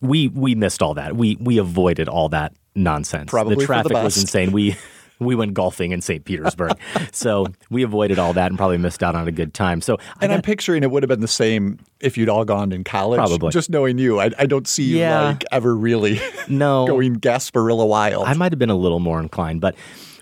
we 0.00 0.28
we 0.28 0.54
missed 0.54 0.80
all 0.80 0.94
that. 0.94 1.16
We 1.16 1.36
we 1.40 1.58
avoided 1.58 2.08
all 2.08 2.28
that 2.28 2.52
nonsense. 2.76 3.30
Probably 3.30 3.56
the 3.56 3.60
the 3.62 3.66
traffic 3.66 3.92
was 3.94 4.16
insane. 4.16 4.52
We 4.52 4.76
we 5.24 5.34
went 5.34 5.54
golfing 5.54 5.92
in 5.92 6.00
St. 6.00 6.24
Petersburg, 6.24 6.72
so 7.12 7.46
we 7.70 7.82
avoided 7.82 8.18
all 8.18 8.32
that 8.32 8.50
and 8.50 8.58
probably 8.58 8.78
missed 8.78 9.02
out 9.02 9.14
on 9.14 9.26
a 9.28 9.32
good 9.32 9.54
time. 9.54 9.80
So 9.80 9.98
And 10.20 10.32
I'm 10.32 10.42
picturing 10.42 10.82
it 10.82 10.90
would 10.90 11.02
have 11.02 11.08
been 11.08 11.20
the 11.20 11.28
same 11.28 11.78
if 12.00 12.16
you'd 12.18 12.28
all 12.28 12.44
gone 12.44 12.72
in 12.72 12.84
college. 12.84 13.18
Probably. 13.18 13.50
Just 13.52 13.70
knowing 13.70 13.98
you, 13.98 14.20
I, 14.20 14.30
I 14.38 14.46
don't 14.46 14.66
see 14.68 14.84
you 14.84 14.98
Yeah. 14.98 15.22
like 15.22 15.44
ever 15.52 15.74
really 15.74 16.20
no 16.48 16.86
going 16.88 17.16
Gasparilla 17.20 17.86
wild. 17.86 18.26
I 18.26 18.34
might 18.34 18.52
have 18.52 18.58
been 18.58 18.70
a 18.70 18.76
little 18.76 19.00
more 19.00 19.20
inclined, 19.20 19.60
but 19.60 19.74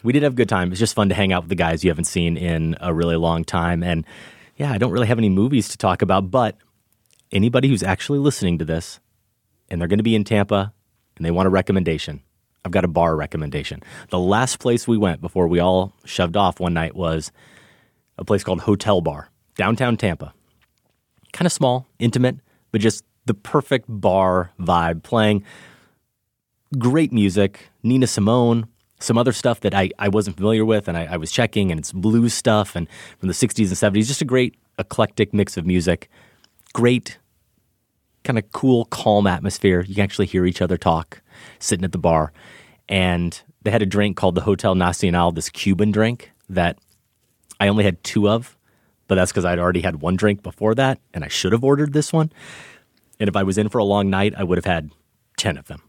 we 0.02 0.12
did 0.12 0.22
have 0.22 0.32
a 0.32 0.36
good 0.36 0.48
time. 0.48 0.70
It's 0.72 0.78
just 0.80 0.94
fun 0.94 1.08
to 1.10 1.14
hang 1.14 1.32
out 1.32 1.42
with 1.42 1.50
the 1.50 1.54
guys 1.56 1.84
you 1.84 1.90
haven't 1.90 2.04
seen 2.06 2.36
in 2.36 2.76
a 2.80 2.92
really 2.94 3.16
long 3.16 3.44
time. 3.44 3.82
And 3.82 4.06
yeah, 4.56 4.72
I 4.72 4.78
don't 4.78 4.92
really 4.92 5.06
have 5.08 5.18
any 5.18 5.28
movies 5.28 5.68
to 5.68 5.78
talk 5.78 6.00
about, 6.02 6.30
but 6.30 6.56
anybody 7.32 7.68
who's 7.68 7.82
actually 7.82 8.18
listening 8.18 8.58
to 8.58 8.64
this 8.64 8.98
and 9.68 9.80
they're 9.80 9.88
going 9.88 9.98
to 9.98 10.02
be 10.04 10.14
in 10.14 10.24
Tampa 10.24 10.72
and 11.16 11.24
they 11.24 11.30
want 11.30 11.46
a 11.46 11.50
recommendation, 11.50 12.22
I've 12.64 12.72
got 12.72 12.84
a 12.84 12.88
bar 12.88 13.16
recommendation. 13.16 13.82
The 14.10 14.18
last 14.18 14.58
place 14.58 14.86
we 14.86 14.98
went 14.98 15.20
before 15.20 15.48
we 15.48 15.58
all 15.58 15.94
shoved 16.04 16.36
off 16.36 16.60
one 16.60 16.74
night 16.74 16.94
was 16.94 17.32
a 18.18 18.24
place 18.24 18.44
called 18.44 18.60
Hotel 18.62 19.00
Bar, 19.00 19.30
downtown 19.56 19.96
Tampa. 19.96 20.34
Kind 21.32 21.46
of 21.46 21.52
small, 21.52 21.86
intimate, 21.98 22.36
but 22.70 22.80
just 22.80 23.04
the 23.26 23.34
perfect 23.34 23.86
bar 23.88 24.52
vibe, 24.60 25.02
playing 25.02 25.44
great 26.78 27.12
music, 27.12 27.70
Nina 27.82 28.06
Simone, 28.06 28.66
some 28.98 29.16
other 29.16 29.32
stuff 29.32 29.60
that 29.60 29.74
I, 29.74 29.90
I 29.98 30.08
wasn't 30.08 30.36
familiar 30.36 30.64
with, 30.64 30.86
and 30.86 30.96
I, 30.96 31.06
I 31.06 31.16
was 31.16 31.32
checking, 31.32 31.70
and 31.70 31.80
it's 31.80 31.92
blues 31.92 32.34
stuff 32.34 32.76
and 32.76 32.88
from 33.18 33.28
the 33.28 33.34
60s 33.34 33.68
and 33.68 33.94
70s. 33.94 34.06
Just 34.06 34.20
a 34.20 34.26
great 34.26 34.56
eclectic 34.78 35.32
mix 35.32 35.56
of 35.56 35.64
music. 35.64 36.10
Great, 36.74 37.18
kind 38.22 38.38
of 38.38 38.52
cool, 38.52 38.84
calm 38.86 39.26
atmosphere. 39.26 39.82
You 39.88 39.94
can 39.94 40.04
actually 40.04 40.26
hear 40.26 40.44
each 40.44 40.60
other 40.60 40.76
talk 40.76 41.19
sitting 41.58 41.84
at 41.84 41.92
the 41.92 41.98
bar. 41.98 42.32
And 42.88 43.40
they 43.62 43.70
had 43.70 43.82
a 43.82 43.86
drink 43.86 44.16
called 44.16 44.34
the 44.34 44.40
Hotel 44.42 44.74
Nacional, 44.74 45.32
this 45.32 45.48
Cuban 45.48 45.90
drink 45.92 46.32
that 46.48 46.78
I 47.60 47.68
only 47.68 47.84
had 47.84 48.02
two 48.02 48.28
of, 48.28 48.56
but 49.06 49.14
that's 49.16 49.30
because 49.30 49.44
I'd 49.44 49.58
already 49.58 49.80
had 49.82 50.00
one 50.00 50.16
drink 50.16 50.42
before 50.42 50.74
that, 50.76 50.98
and 51.14 51.22
I 51.24 51.28
should 51.28 51.52
have 51.52 51.62
ordered 51.62 51.92
this 51.92 52.12
one. 52.12 52.32
And 53.18 53.28
if 53.28 53.36
I 53.36 53.42
was 53.42 53.58
in 53.58 53.68
for 53.68 53.78
a 53.78 53.84
long 53.84 54.08
night, 54.10 54.34
I 54.36 54.44
would 54.44 54.56
have 54.58 54.64
had 54.64 54.90
10 55.36 55.58
of 55.58 55.66
them. 55.66 55.82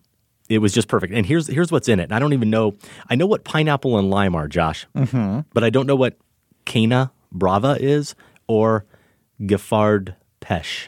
It 0.50 0.58
was 0.60 0.74
just 0.74 0.90
perfect. 0.90 1.14
And 1.14 1.26
here's 1.26 1.48
here's 1.48 1.72
what's 1.72 1.88
in 1.88 2.00
it. 2.02 2.04
And 2.04 2.14
I 2.14 2.20
don't 2.20 2.34
even 2.34 2.50
know. 2.50 2.76
I 3.10 3.16
know 3.16 3.26
what 3.26 3.46
pineapple 3.46 3.98
and 3.98 4.10
lime 4.10 4.36
are, 4.36 4.50
Josh, 4.50 4.86
Mhm. 4.96 5.46
but 5.54 5.64
I 5.64 5.70
don't 5.70 5.88
know 5.88 5.96
what 5.96 6.18
Cana 6.66 7.12
Brava 7.32 7.78
is 7.80 8.16
or 8.48 8.86
Giffard 9.42 10.16
Pêche. 10.42 10.88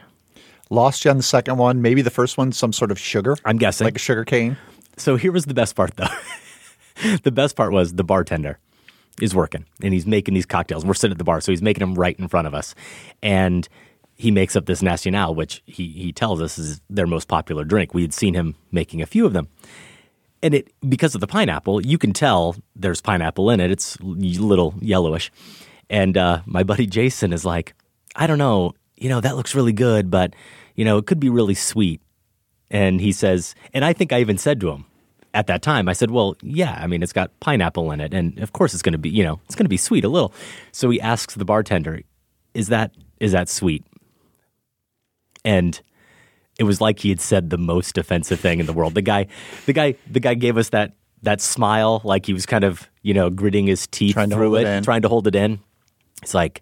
Lost 0.74 1.06
you 1.06 1.12
on 1.12 1.18
the 1.18 1.24
second 1.24 1.58
one. 1.58 1.84
Maybe 1.84 2.02
the 2.02 2.10
first 2.10 2.36
one, 2.36 2.52
some 2.52 2.74
sort 2.74 2.90
of 2.90 2.98
sugar. 2.98 3.38
I'm 3.46 3.58
guessing. 3.58 3.86
Like 3.86 3.96
a 3.96 4.00
sugar 4.00 4.26
cane. 4.26 4.58
So 4.98 5.18
here 5.18 5.32
was 5.32 5.46
the 5.46 5.54
best 5.54 5.76
part, 5.76 5.96
though. 5.98 6.08
the 7.24 7.32
best 7.32 7.56
part 7.56 7.72
was 7.72 7.94
the 7.94 8.04
bartender 8.04 8.58
is 9.22 9.36
working 9.36 9.66
and 9.84 9.94
he's 9.94 10.08
making 10.08 10.34
these 10.34 10.48
cocktails. 10.48 10.84
We're 10.84 10.96
sitting 10.96 11.12
at 11.12 11.20
the 11.20 11.24
bar, 11.24 11.42
so 11.42 11.52
he's 11.52 11.62
making 11.62 11.82
them 11.82 11.94
right 11.94 12.18
in 12.18 12.28
front 12.28 12.48
of 12.48 12.56
us. 12.56 12.74
And 13.22 13.70
he 14.16 14.32
makes 14.32 14.56
up 14.56 14.66
this 14.66 14.82
Nacional, 14.82 15.36
which 15.36 15.62
he, 15.68 15.90
he 15.90 16.12
tells 16.12 16.42
us 16.42 16.58
is 16.58 16.82
their 16.90 17.06
most 17.06 17.28
popular 17.28 17.64
drink. 17.64 17.94
We 17.94 18.02
had 18.02 18.14
seen 18.14 18.34
him 18.34 18.56
making 18.72 19.04
a 19.04 19.06
few 19.06 19.28
of 19.28 19.34
them. 19.34 19.50
And 20.42 20.56
it 20.56 20.74
because 20.90 21.14
of 21.14 21.22
the 21.22 21.28
pineapple, 21.28 21.86
you 21.86 22.00
can 22.00 22.14
tell 22.14 22.56
there's 22.76 23.00
pineapple 23.00 23.52
in 23.52 23.60
it. 23.60 23.70
It's 23.70 23.96
a 23.98 24.06
little 24.06 24.74
yellowish. 24.82 25.32
And 25.88 26.18
uh, 26.18 26.42
my 26.48 26.64
buddy 26.64 26.88
Jason 26.88 27.32
is 27.32 27.46
like, 27.46 27.76
I 28.16 28.26
don't 28.26 28.40
know, 28.40 28.74
you 28.98 29.10
know, 29.10 29.22
that 29.22 29.36
looks 29.36 29.54
really 29.54 29.74
good, 29.74 30.10
but, 30.10 30.34
you 30.76 30.86
know, 30.86 30.98
it 30.98 31.06
could 31.06 31.20
be 31.20 31.30
really 31.30 31.54
sweet. 31.54 32.02
And 32.70 33.00
he 33.00 33.12
says, 33.12 33.56
and 33.74 33.86
I 33.86 33.94
think 33.94 34.12
I 34.12 34.20
even 34.20 34.38
said 34.38 34.60
to 34.62 34.72
him 34.72 34.86
at 35.34 35.48
that 35.48 35.62
time, 35.62 35.88
I 35.90 35.94
said, 35.94 36.12
well, 36.12 36.36
yeah, 36.42 36.80
I 36.82 36.88
mean, 36.88 37.04
it's 37.04 37.14
got 37.14 37.40
pineapple 37.40 37.92
in 37.92 38.00
it. 38.00 38.14
And 38.14 38.40
of 38.40 38.54
course 38.54 38.74
it's 38.74 38.84
going 38.84 38.94
to 38.94 39.00
be, 39.00 39.10
you 39.10 39.24
know, 39.24 39.40
it's 39.46 39.56
going 39.56 39.66
to 39.66 39.70
be 39.70 39.78
sweet 39.78 40.04
a 40.04 40.10
little. 40.10 40.34
So 40.72 40.90
he 40.90 41.02
asks 41.02 41.36
the 41.36 41.46
bartender, 41.46 42.02
is 42.54 42.68
that, 42.68 42.92
is 43.20 43.32
that 43.32 43.50
sweet? 43.50 43.86
And 45.46 45.80
it 46.60 46.64
was 46.64 46.80
like 46.80 47.00
he 47.00 47.10
had 47.10 47.20
said 47.20 47.50
the 47.50 47.58
most 47.58 47.98
offensive 47.98 48.40
thing 48.40 48.60
in 48.60 48.66
the 48.66 48.74
world. 48.74 48.94
The 48.94 49.02
guy, 49.02 49.28
the 49.66 49.74
guy, 49.74 49.96
the 50.10 50.20
guy 50.20 50.36
gave 50.36 50.58
us 50.58 50.70
that, 50.70 50.94
that 51.24 51.42
smile, 51.42 52.02
like 52.04 52.26
he 52.26 52.34
was 52.34 52.46
kind 52.46 52.64
of, 52.64 52.90
you 53.02 53.14
know, 53.14 53.30
gritting 53.30 53.68
his 53.68 53.88
teeth 53.88 54.14
Trying 54.14 54.30
through 54.30 54.56
it, 54.58 54.62
it 54.62 54.68
in. 54.68 54.84
trying 54.84 55.02
to 55.02 55.10
hold 55.10 55.28
it 55.28 55.36
in. 55.36 55.60
It's 56.22 56.34
like, 56.34 56.62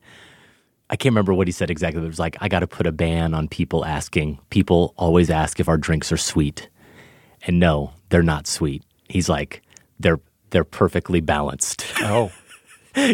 I 0.92 0.98
can't 0.98 1.14
remember 1.14 1.34
what 1.34 1.48
he 1.48 1.54
said 1.54 1.72
exactly, 1.72 2.02
but 2.02 2.06
it 2.06 2.10
was 2.10 2.20
like, 2.20 2.36
I 2.42 2.50
got 2.50 2.60
to 2.60 2.68
put 2.68 2.86
a 2.86 2.92
ban 2.92 3.34
on 3.34 3.48
people 3.48 3.86
asking. 3.86 4.40
People 4.50 4.94
always 4.98 5.30
ask 5.30 5.62
if 5.62 5.70
our 5.70 5.78
drinks 5.78 6.12
are 6.12 6.18
sweet. 6.18 6.68
And 7.48 7.62
no, 7.62 7.94
they're 8.10 8.22
not 8.22 8.46
sweet. 8.46 8.84
He's 9.08 9.30
like, 9.30 9.62
they're 10.00 10.20
they're 10.50 10.66
perfectly 10.66 11.22
balanced. 11.22 11.86
Oh. 12.04 12.32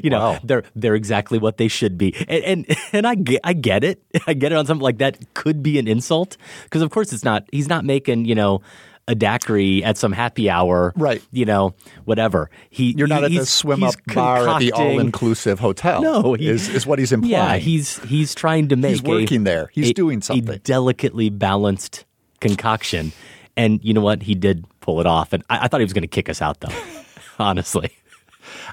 you 0.02 0.10
know, 0.10 0.40
they're 0.44 0.64
they're 0.76 0.96
exactly 0.96 1.38
what 1.38 1.58
they 1.58 1.68
should 1.68 2.00
be. 2.00 2.16
And 2.28 2.44
and, 2.44 2.78
and 2.94 3.06
I 3.06 3.14
get 3.14 3.42
I 3.44 3.54
get 3.54 3.84
it. 3.84 4.02
I 4.28 4.34
get 4.34 4.52
it 4.52 4.56
on 4.56 4.66
something 4.66 4.84
like 4.84 4.98
that 4.98 5.36
could 5.36 5.62
be 5.62 5.78
an 5.78 5.88
insult. 5.88 6.36
Because 6.64 6.82
of 6.82 6.90
course 6.90 7.14
it's 7.14 7.24
not 7.24 7.48
he's 7.52 7.68
not 7.70 7.86
making, 7.86 8.26
you 8.26 8.34
know, 8.34 8.62
a 9.08 9.16
daiquiri 9.16 9.84
at 9.84 9.98
some 9.98 10.12
happy 10.12 10.50
hour. 10.50 10.94
Right. 10.96 11.24
You 11.32 11.46
know, 11.46 11.74
whatever. 12.06 12.50
He 12.70 12.94
You're 12.98 13.08
not 13.08 13.20
he- 13.30 13.38
at 13.38 13.40
the 13.42 13.46
swim 13.46 13.84
up 13.84 13.96
bar 14.14 14.48
at 14.48 14.60
the 14.60 14.72
all 14.74 15.00
inclusive 15.00 15.60
hotel. 15.60 16.02
No, 16.02 16.34
he- 16.34 16.50
is, 16.50 16.68
is 16.70 16.86
what 16.86 17.00
he's 17.00 17.12
implying. 17.12 17.32
Yeah, 17.32 17.58
he's 17.58 18.00
he's 18.04 18.36
trying 18.36 18.68
to 18.70 18.76
make 18.76 18.92
He's 18.92 19.04
working 19.04 19.42
a, 19.42 19.46
there. 19.46 19.70
He's 19.74 19.92
a- 19.92 19.94
doing 19.94 20.22
something. 20.22 20.50
a 20.50 20.60
delicately 20.60 21.30
balanced 21.30 22.06
concoction. 22.42 23.12
And 23.56 23.80
you 23.84 23.94
know 23.94 24.02
what? 24.02 24.22
He 24.24 24.36
did 24.36 24.66
pull 24.82 25.00
it 25.00 25.08
off. 25.08 25.34
And 25.34 25.44
I, 25.50 25.66
I 25.66 25.68
thought 25.68 25.80
he 25.80 25.86
was 25.86 25.94
going 25.94 26.04
to 26.04 26.08
kick 26.08 26.30
us 26.30 26.42
out, 26.42 26.60
though, 26.60 26.74
honestly. 27.40 27.92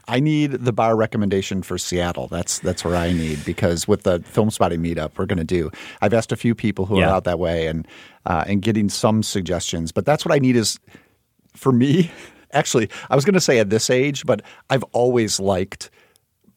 I 0.06 0.20
need 0.20 0.52
the 0.52 0.72
bar 0.72 0.96
recommendation 0.96 1.62
for 1.62 1.78
Seattle. 1.78 2.28
That's 2.28 2.58
that's 2.58 2.84
where 2.84 2.94
I 2.96 3.12
need 3.12 3.44
because 3.44 3.88
with 3.88 4.02
the 4.02 4.20
film 4.20 4.50
spotting 4.50 4.82
meetup 4.82 5.12
we're 5.16 5.26
going 5.26 5.38
to 5.38 5.44
do. 5.44 5.70
I've 6.02 6.12
asked 6.12 6.30
a 6.32 6.36
few 6.36 6.54
people 6.54 6.86
who 6.86 6.98
Yeah. 7.00 7.08
are 7.08 7.14
out 7.16 7.24
that 7.24 7.38
way 7.38 7.66
and 7.66 7.88
uh, 8.26 8.44
and 8.46 8.60
getting 8.62 8.88
some 8.88 9.22
suggestions. 9.22 9.92
But 9.92 10.04
that's 10.04 10.24
what 10.24 10.34
I 10.34 10.38
need 10.38 10.56
is 10.56 10.78
for 11.56 11.72
me. 11.72 12.10
Actually, 12.52 12.88
I 13.10 13.16
was 13.16 13.24
going 13.24 13.34
to 13.34 13.40
say 13.40 13.58
at 13.58 13.70
this 13.70 13.90
age, 13.90 14.24
but 14.26 14.40
I've 14.70 14.84
always 14.92 15.40
liked 15.40 15.90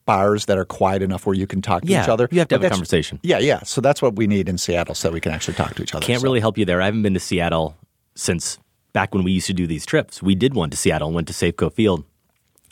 bars 0.05 0.45
that 0.45 0.57
are 0.57 0.63
quiet 0.65 1.01
enough 1.01 1.25
where 1.25 1.33
you 1.35 1.47
can 1.47 1.61
talk 1.61 1.81
to 1.83 1.87
Yeah, 1.87 2.03
each 2.03 2.09
other. 2.09 2.27
you 2.31 2.39
have 2.39 2.47
to 2.49 2.55
But 2.55 2.63
have 2.63 2.71
a 2.71 2.75
conversation. 2.75 3.19
Yeah, 3.23 3.39
yeah. 3.39 3.63
So 3.63 3.81
that's 3.81 4.01
what 4.01 4.15
we 4.15 4.27
need 4.27 4.47
in 4.47 4.57
Seattle, 4.57 4.93
so 4.95 5.07
that 5.07 5.13
we 5.13 5.19
can 5.19 5.31
actually 5.31 5.55
talk 5.55 5.73
to 5.75 5.83
each 5.83 5.95
other. 5.95 6.05
Can't 6.05 6.21
So- 6.21 6.23
really 6.25 6.39
help 6.39 6.57
you 6.57 6.65
there. 6.65 6.81
I 6.81 6.85
haven't 6.85 7.01
been 7.01 7.15
to 7.15 7.19
Seattle 7.19 7.75
since 8.15 8.59
back 8.93 9.13
when 9.15 9.23
we 9.23 9.31
used 9.31 9.47
to 9.47 9.53
do 9.53 9.65
these 9.67 9.85
trips. 9.85 10.21
We 10.21 10.35
did 10.35 10.53
one 10.53 10.69
to 10.69 10.77
Seattle 10.77 11.07
and 11.07 11.15
went 11.15 11.27
to 11.29 11.33
Safeco 11.33 11.73
Field. 11.73 12.03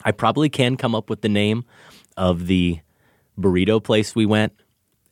I 0.06 0.11
probably 0.11 0.48
can 0.49 0.77
come 0.77 0.95
up 0.95 1.10
with 1.10 1.22
the 1.22 1.30
name 1.30 1.65
of 2.15 2.48
the 2.48 2.80
burrito 3.38 3.84
place 3.84 4.15
we 4.15 4.26
went 4.26 4.53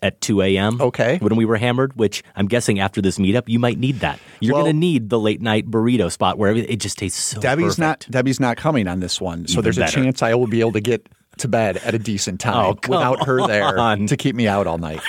at 0.01 0.21
2 0.21 0.41
a.m. 0.41 0.79
Okay. 0.81 1.17
When 1.17 1.35
we 1.35 1.45
were 1.45 1.57
hammered, 1.57 1.95
which 1.95 2.23
I'm 2.35 2.47
guessing 2.47 2.79
after 2.79 3.01
this 3.01 3.17
meetup, 3.17 3.43
you 3.47 3.57
might 3.57 3.79
need 3.79 4.01
that. 4.01 4.19
You're 4.39 4.53
Well- 4.53 4.63
going 4.63 4.75
to 4.75 4.79
need 4.79 5.09
the 5.09 5.19
late 5.19 5.41
night 5.41 5.65
burrito 5.69 6.11
spot 6.11 6.37
where 6.37 6.51
it 6.55 6.79
just 6.79 6.97
tastes 6.97 7.19
so 7.21 7.39
Debbie's 7.41 7.75
perfect. 7.77 7.79
not 7.79 8.07
Debbie's 8.09 8.39
not 8.39 8.55
coming 8.57 8.87
on 8.87 8.99
this 8.99 9.19
one, 9.19 9.47
so 9.47 9.53
Even 9.59 9.63
there's 9.63 9.77
a 9.77 9.87
chance 9.87 10.21
I 10.21 10.35
will 10.35 10.47
be 10.47 10.59
able 10.59 10.73
to 10.73 10.81
get 10.81 11.07
to 11.39 11.47
bed 11.47 11.77
at 11.77 11.95
a 11.95 11.99
decent 11.99 12.41
oh, 12.45 12.51
time 12.51 12.65
Oh, 12.65 12.89
without 12.89 13.25
her 13.25 13.47
there 13.47 13.97
to 14.07 14.17
keep 14.17 14.35
me 14.35 14.47
out 14.47 14.67
all 14.67 14.77
night. 14.77 15.01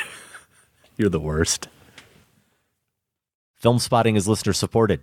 You're 0.97 1.11
the 1.11 1.21
worst. 1.21 1.69
Film 3.57 3.79
Spotting 3.79 4.15
is 4.17 4.29
listener 4.29 4.53
supported. 4.53 5.03